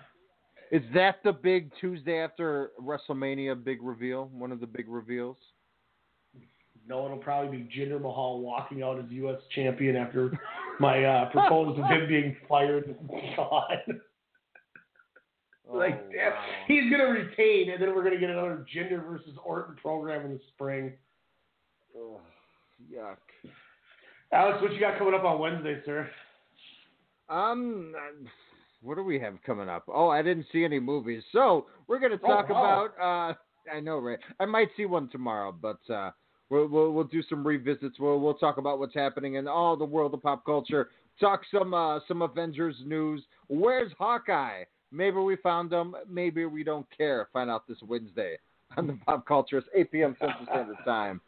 Is 0.71 0.83
that 0.95 1.17
the 1.25 1.33
big 1.33 1.71
Tuesday 1.81 2.19
after 2.19 2.71
WrestleMania 2.81 3.63
big 3.63 3.83
reveal? 3.83 4.31
One 4.33 4.51
of 4.51 4.61
the 4.61 4.67
big 4.67 4.89
reveals? 4.89 5.37
no, 6.87 7.05
it'll 7.05 7.19
probably 7.19 7.59
be 7.59 7.65
Jinder 7.65 8.01
Mahal 8.01 8.41
walking 8.41 8.83
out 8.83 8.99
as 8.99 9.07
U.S. 9.11 9.39
champion 9.55 9.97
after 9.97 10.39
my 10.79 11.05
uh, 11.05 11.31
proposal 11.31 11.83
of 11.83 11.91
him 11.91 12.07
being 12.09 12.37
fired. 12.49 12.95
God. 13.37 14.01
like 15.73 16.05
wow. 16.13 16.45
he's 16.69 16.91
gonna 16.91 17.05
retain, 17.05 17.71
and 17.71 17.83
then 17.83 17.95
we're 17.95 18.05
gonna 18.05 18.19
get 18.19 18.31
another 18.31 18.67
Jinder 18.75 19.05
versus 19.05 19.37
Orton 19.45 19.77
program 19.77 20.27
in 20.27 20.33
the 20.33 20.41
spring. 20.55 20.93
Oh, 21.97 22.21
yuck. 22.93 23.17
Alex, 24.33 24.61
what 24.61 24.73
you 24.73 24.81
got 24.81 24.99
coming 24.99 25.15
up 25.15 25.25
on 25.25 25.39
Wednesday, 25.39 25.81
sir? 25.87 26.11
Um, 27.29 27.95
what 28.85 28.97
do 28.97 29.03
we 29.03 29.19
have 29.19 29.35
coming 29.45 29.69
up? 29.69 29.85
Oh, 29.89 30.09
I 30.09 30.23
didn't 30.23 30.47
see 30.53 30.65
any 30.65 30.79
movies, 30.79 31.23
so 31.33 31.67
we're 31.89 31.99
gonna 31.99 32.19
Oh, 32.23 32.27
talk 32.29 32.49
wow. 32.51 32.85
about. 32.87 33.31
Uh, 33.31 33.35
I 33.75 33.81
know, 33.81 33.99
right? 33.99 34.19
I 34.39 34.45
might 34.45 34.69
see 34.77 34.85
one 34.85 35.09
tomorrow, 35.09 35.51
but 35.53 35.79
uh, 35.93 36.11
we'll, 36.51 36.67
we'll 36.69 36.93
we'll 36.93 37.05
do 37.05 37.23
some 37.23 37.43
revisits. 37.45 37.99
We'll 37.99 38.21
we'll 38.21 38.35
talk 38.35 38.59
about 38.59 38.79
what's 38.79 38.95
happening 38.95 39.35
in 39.35 39.49
all 39.49 39.77
the 39.77 39.85
world 39.85 40.13
of 40.15 40.23
pop 40.23 40.45
culture. 40.45 40.91
Talk 41.19 41.43
some 41.51 41.73
uh, 41.73 42.01
some 42.07 42.23
Avengers 42.23 42.77
news. 42.85 43.23
Where's 43.49 43.93
Hawkeye? 43.99 44.65
Maybe 44.93 45.17
we 45.17 45.37
found 45.37 45.73
him. 45.73 45.97
Maybe 46.09 46.45
we 46.45 46.63
don't 46.63 46.87
care. 46.97 47.29
Find 47.33 47.51
out 47.51 47.67
this 47.67 47.79
Wednesday 47.87 48.37
on 48.77 48.87
the 48.87 48.99
Pop 49.07 49.27
Cultures, 49.27 49.65
8 49.75 49.91
p.m. 49.91 50.17
Central 50.21 50.47
Standard 50.47 50.77
Time, 50.85 51.21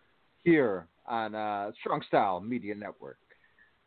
here 0.45 0.87
on 1.07 1.35
uh, 1.35 1.73
Strong 1.81 2.03
Style 2.07 2.41
Media 2.41 2.75
Network. 2.75 3.19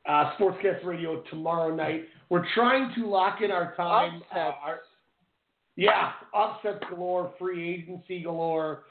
Uh, 0.08 0.32
Sportscast 0.38 0.86
Radio 0.86 1.22
tomorrow 1.30 1.74
night. 1.74 2.06
We're 2.30 2.46
trying 2.56 2.94
to 2.96 3.08
lock 3.08 3.42
in 3.42 3.52
our 3.52 3.76
time. 3.76 4.22
Uh, 4.34 4.40
our, 4.40 4.80
yeah, 5.76 6.12
upsets 6.36 6.84
galore, 6.90 7.34
free 7.40 7.74
agency 7.74 8.22
galore, 8.22 8.84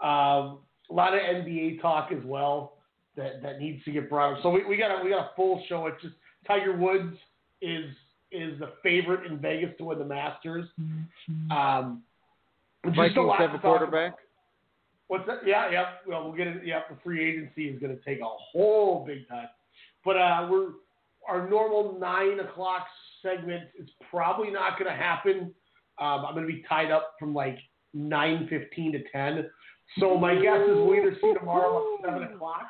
um, 0.00 0.58
a 0.90 0.92
lot 0.92 1.14
of 1.14 1.20
NBA 1.20 1.80
talk 1.80 2.10
as 2.12 2.22
well 2.24 2.74
that, 3.16 3.42
that 3.42 3.60
needs 3.60 3.82
to 3.84 3.92
get 3.92 4.10
brought 4.10 4.34
up. 4.34 4.42
So 4.42 4.50
we, 4.50 4.64
we 4.64 4.76
got 4.76 4.90
a, 4.90 5.02
we 5.02 5.10
got 5.10 5.20
a 5.20 5.30
full 5.36 5.62
show. 5.68 5.86
It's 5.86 6.00
just 6.02 6.14
Tiger 6.46 6.76
Woods 6.76 7.16
is 7.62 7.86
is 8.30 8.58
the 8.58 8.72
favorite 8.82 9.30
in 9.30 9.38
Vegas 9.38 9.70
to 9.78 9.84
win 9.84 9.98
the 9.98 10.04
Masters. 10.04 10.66
Um, 11.50 12.02
just 12.84 12.96
a 12.96 13.02
Vikings 13.02 13.26
lot 13.26 13.40
have 13.40 13.54
a 13.54 13.58
quarterback. 13.58 14.16
What's 15.06 15.26
that? 15.26 15.46
Yeah, 15.46 15.70
yeah. 15.70 15.84
Well, 16.06 16.24
we'll 16.24 16.36
get 16.36 16.48
it. 16.48 16.62
Yeah, 16.64 16.80
the 16.90 16.96
free 17.04 17.24
agency 17.24 17.68
is 17.68 17.80
going 17.80 17.96
to 17.96 18.04
take 18.04 18.20
a 18.20 18.24
whole 18.24 19.04
big 19.06 19.28
time. 19.28 19.48
But 20.04 20.16
uh, 20.16 20.48
we're 20.50 20.68
our 21.28 21.48
normal 21.48 21.98
nine 21.98 22.40
o'clock 22.40 22.86
segment 23.22 23.64
is 23.78 23.88
probably 24.10 24.50
not 24.50 24.78
going 24.78 24.90
to 24.90 24.96
happen. 24.96 25.54
Um, 25.98 26.24
I'm 26.26 26.34
going 26.34 26.46
to 26.46 26.52
be 26.52 26.64
tied 26.68 26.90
up 26.90 27.14
from 27.18 27.34
like 27.34 27.58
nine 27.94 28.46
fifteen 28.48 28.92
to 28.92 29.02
ten. 29.10 29.48
So 29.98 30.16
my 30.16 30.34
guess 30.34 30.60
is 30.60 30.76
we'll 30.76 30.94
either 30.94 31.16
see 31.20 31.34
tomorrow 31.38 31.96
at 31.98 32.04
seven 32.04 32.22
o'clock. 32.24 32.66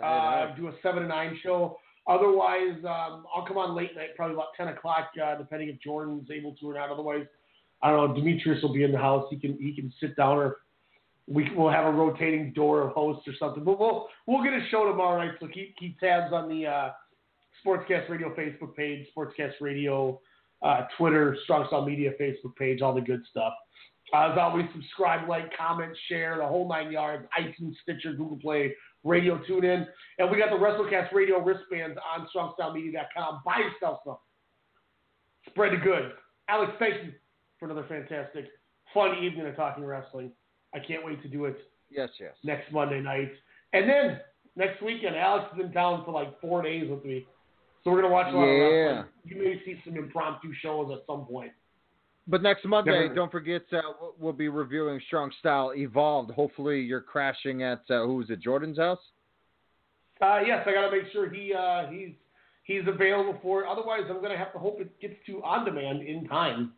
Uh, 0.00 0.54
do 0.54 0.68
a 0.68 0.72
seven 0.82 1.02
to 1.02 1.08
nine 1.08 1.38
show. 1.42 1.76
Otherwise, 2.06 2.76
um, 2.78 3.24
I'll 3.34 3.44
come 3.46 3.58
on 3.58 3.76
late 3.76 3.94
night, 3.96 4.16
probably 4.16 4.34
about 4.34 4.48
ten 4.56 4.68
o'clock, 4.68 5.10
uh, 5.22 5.36
depending 5.36 5.68
if 5.68 5.80
Jordan's 5.80 6.30
able 6.30 6.54
to 6.56 6.70
or 6.70 6.74
not. 6.74 6.90
Otherwise, 6.90 7.26
I 7.82 7.90
don't 7.90 8.08
know. 8.08 8.14
Demetrius 8.14 8.62
will 8.62 8.72
be 8.72 8.84
in 8.84 8.92
the 8.92 8.98
house. 8.98 9.26
He 9.30 9.36
can 9.36 9.58
he 9.58 9.74
can 9.74 9.92
sit 10.00 10.16
down, 10.16 10.38
or 10.38 10.56
we 11.26 11.48
will 11.54 11.70
have 11.70 11.86
a 11.86 11.90
rotating 11.90 12.52
door 12.52 12.82
of 12.82 12.92
hosts 12.92 13.26
or 13.28 13.32
something. 13.38 13.64
But 13.64 13.78
we'll 13.78 14.08
we'll 14.26 14.42
get 14.42 14.52
a 14.52 14.66
show 14.70 14.86
tomorrow 14.86 15.24
night. 15.24 15.36
So 15.40 15.48
keep 15.48 15.76
keep 15.76 15.98
tabs 16.00 16.32
on 16.32 16.48
the 16.48 16.66
uh, 16.66 16.90
Sportscast 17.64 18.08
Radio 18.08 18.34
Facebook 18.34 18.74
page, 18.74 19.06
Sportscast 19.16 19.54
Radio 19.60 20.20
uh, 20.62 20.82
Twitter, 20.96 21.36
Strong 21.44 21.66
Style 21.68 21.84
Media 21.84 22.12
Facebook 22.20 22.54
page, 22.56 22.82
all 22.82 22.94
the 22.94 23.00
good 23.00 23.22
stuff. 23.30 23.52
Uh, 24.12 24.32
as 24.32 24.38
always, 24.38 24.66
subscribe, 24.74 25.28
like, 25.28 25.56
comment, 25.56 25.96
share, 26.08 26.36
the 26.36 26.46
whole 26.46 26.68
nine 26.68 26.90
yards. 26.90 27.24
iTunes, 27.38 27.74
Stitcher, 27.82 28.12
Google 28.12 28.38
Play, 28.38 28.74
Radio 29.04 29.40
Tune 29.46 29.64
In, 29.64 29.86
and 30.18 30.30
we 30.30 30.38
got 30.38 30.50
the 30.50 30.56
WrestleCast 30.56 31.12
Radio 31.12 31.40
wristbands 31.40 31.96
on 32.14 32.26
StrongStyleMedia.com. 32.34 33.42
Buy 33.44 33.58
yourself 33.58 34.00
some. 34.04 34.18
Spread 35.48 35.72
the 35.72 35.78
good. 35.78 36.12
Alex, 36.48 36.72
thank 36.78 36.94
you 37.04 37.12
for 37.58 37.66
another 37.66 37.86
fantastic, 37.88 38.46
fun 38.92 39.16
evening 39.22 39.46
of 39.46 39.56
talking 39.56 39.84
wrestling. 39.84 40.32
I 40.74 40.78
can't 40.78 41.04
wait 41.04 41.22
to 41.22 41.28
do 41.28 41.46
it 41.46 41.56
Yes, 41.90 42.10
yes. 42.20 42.34
next 42.44 42.70
Monday 42.72 43.00
night. 43.00 43.30
And 43.72 43.88
then 43.88 44.20
next 44.56 44.82
weekend, 44.82 45.16
Alex 45.16 45.46
is 45.54 45.64
in 45.64 45.72
town 45.72 46.04
for 46.04 46.12
like 46.12 46.40
four 46.40 46.62
days 46.62 46.88
with 46.88 47.04
me. 47.04 47.26
So 47.82 47.90
we're 47.90 48.00
going 48.02 48.10
to 48.10 48.14
watch 48.14 48.32
a 48.32 48.36
lot 48.36 48.44
Yeah. 48.44 48.60
of 48.60 48.96
wrestling. 48.96 49.06
You 49.24 49.36
may 49.42 49.62
see 49.64 49.80
some 49.84 49.96
impromptu 49.96 50.52
shows 50.62 50.90
at 50.92 51.04
some 51.06 51.26
point. 51.26 51.52
But 52.26 52.42
next 52.42 52.64
Monday, 52.64 52.92
Never- 53.02 53.14
don't 53.14 53.32
forget, 53.32 53.62
uh, 53.72 53.80
we'll- 54.00 54.14
we'll 54.18 54.32
be 54.32 54.48
reviewing 54.48 55.00
Strong 55.00 55.32
Style 55.40 55.72
Evolved. 55.74 56.30
Hopefully, 56.30 56.80
you're 56.80 57.00
crashing 57.00 57.62
at 57.62 57.80
uh, 57.90 58.04
who 58.04 58.20
is 58.20 58.30
it, 58.30 58.40
Jordan's 58.40 58.78
house? 58.78 59.00
Uh, 60.20 60.40
yes, 60.46 60.64
I 60.66 60.72
got 60.72 60.90
to 60.90 60.96
make 60.96 61.10
sure 61.12 61.30
he 61.30 61.54
uh, 61.54 61.86
he's 61.86 62.12
he's 62.64 62.86
available 62.86 63.38
for 63.42 63.62
it. 63.62 63.66
Otherwise, 63.68 64.02
I'm 64.10 64.18
going 64.18 64.30
to 64.30 64.36
have 64.36 64.52
to 64.52 64.58
hope 64.58 64.80
it 64.80 65.00
gets 65.00 65.14
to 65.26 65.42
on 65.42 65.64
demand 65.64 66.02
in 66.02 66.28
time 66.28 66.74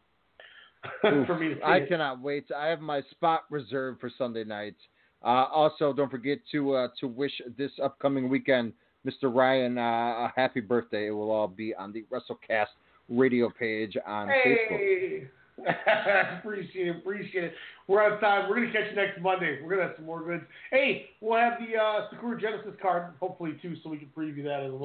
for 1.01 1.39
me 1.39 1.55
I 1.65 1.79
it. 1.79 1.89
cannot 1.89 2.21
wait. 2.21 2.47
I 2.57 2.67
have 2.67 2.81
my 2.81 3.03
spot 3.11 3.45
reserved 3.51 4.01
for 4.01 4.11
Sunday 4.19 4.45
night. 4.45 4.77
Uh, 5.25 5.47
also, 5.53 5.93
don't 5.93 6.11
forget 6.11 6.39
to 6.51 6.75
uh, 6.75 6.89
to 7.01 7.07
wish 7.07 7.33
this 7.57 7.71
upcoming 7.83 8.29
weekend, 8.29 8.73
Mr. 9.07 9.35
Ryan, 9.35 9.79
uh, 9.79 9.81
a 9.81 10.33
happy 10.35 10.61
birthday. 10.61 11.09
It 11.09 11.13
will 11.13 11.31
all 11.31 11.49
be 11.49 11.75
on 11.75 11.93
the 11.93 12.05
WrestleCast 12.13 12.67
radio 13.09 13.49
page 13.51 13.97
on 14.05 14.29
Facebook. 14.29 14.69
Hey, 14.69 15.29
appreciate 16.39 16.89
it, 16.89 16.97
appreciate 16.97 17.45
it. 17.45 17.55
We're 17.87 18.03
out 18.03 18.13
of 18.13 18.21
time. 18.21 18.49
We're 18.49 18.57
gonna 18.57 18.73
catch 18.73 18.91
you 18.91 18.97
next 18.97 19.21
Monday. 19.21 19.61
We're 19.63 19.71
gonna 19.71 19.89
have 19.89 19.97
some 19.97 20.07
more 20.07 20.25
goods. 20.25 20.43
Hey, 20.71 21.11
we'll 21.21 21.39
have 21.39 21.55
the 21.61 21.79
uh, 21.79 22.11
Sakura 22.11 22.41
Genesis 22.41 22.75
card 22.81 23.13
hopefully 23.21 23.59
too, 23.63 23.77
so 23.83 23.91
we 23.91 23.99
can 23.99 24.09
preview 24.17 24.43
that 24.45 24.65
as 24.65 24.73
well. 24.73 24.83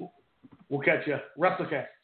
Yes. 0.00 0.08
We'll 0.68 0.80
catch 0.80 1.06
you. 1.06 1.16
WrestleCast, 1.38 1.86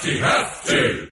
hefty. 0.00 1.11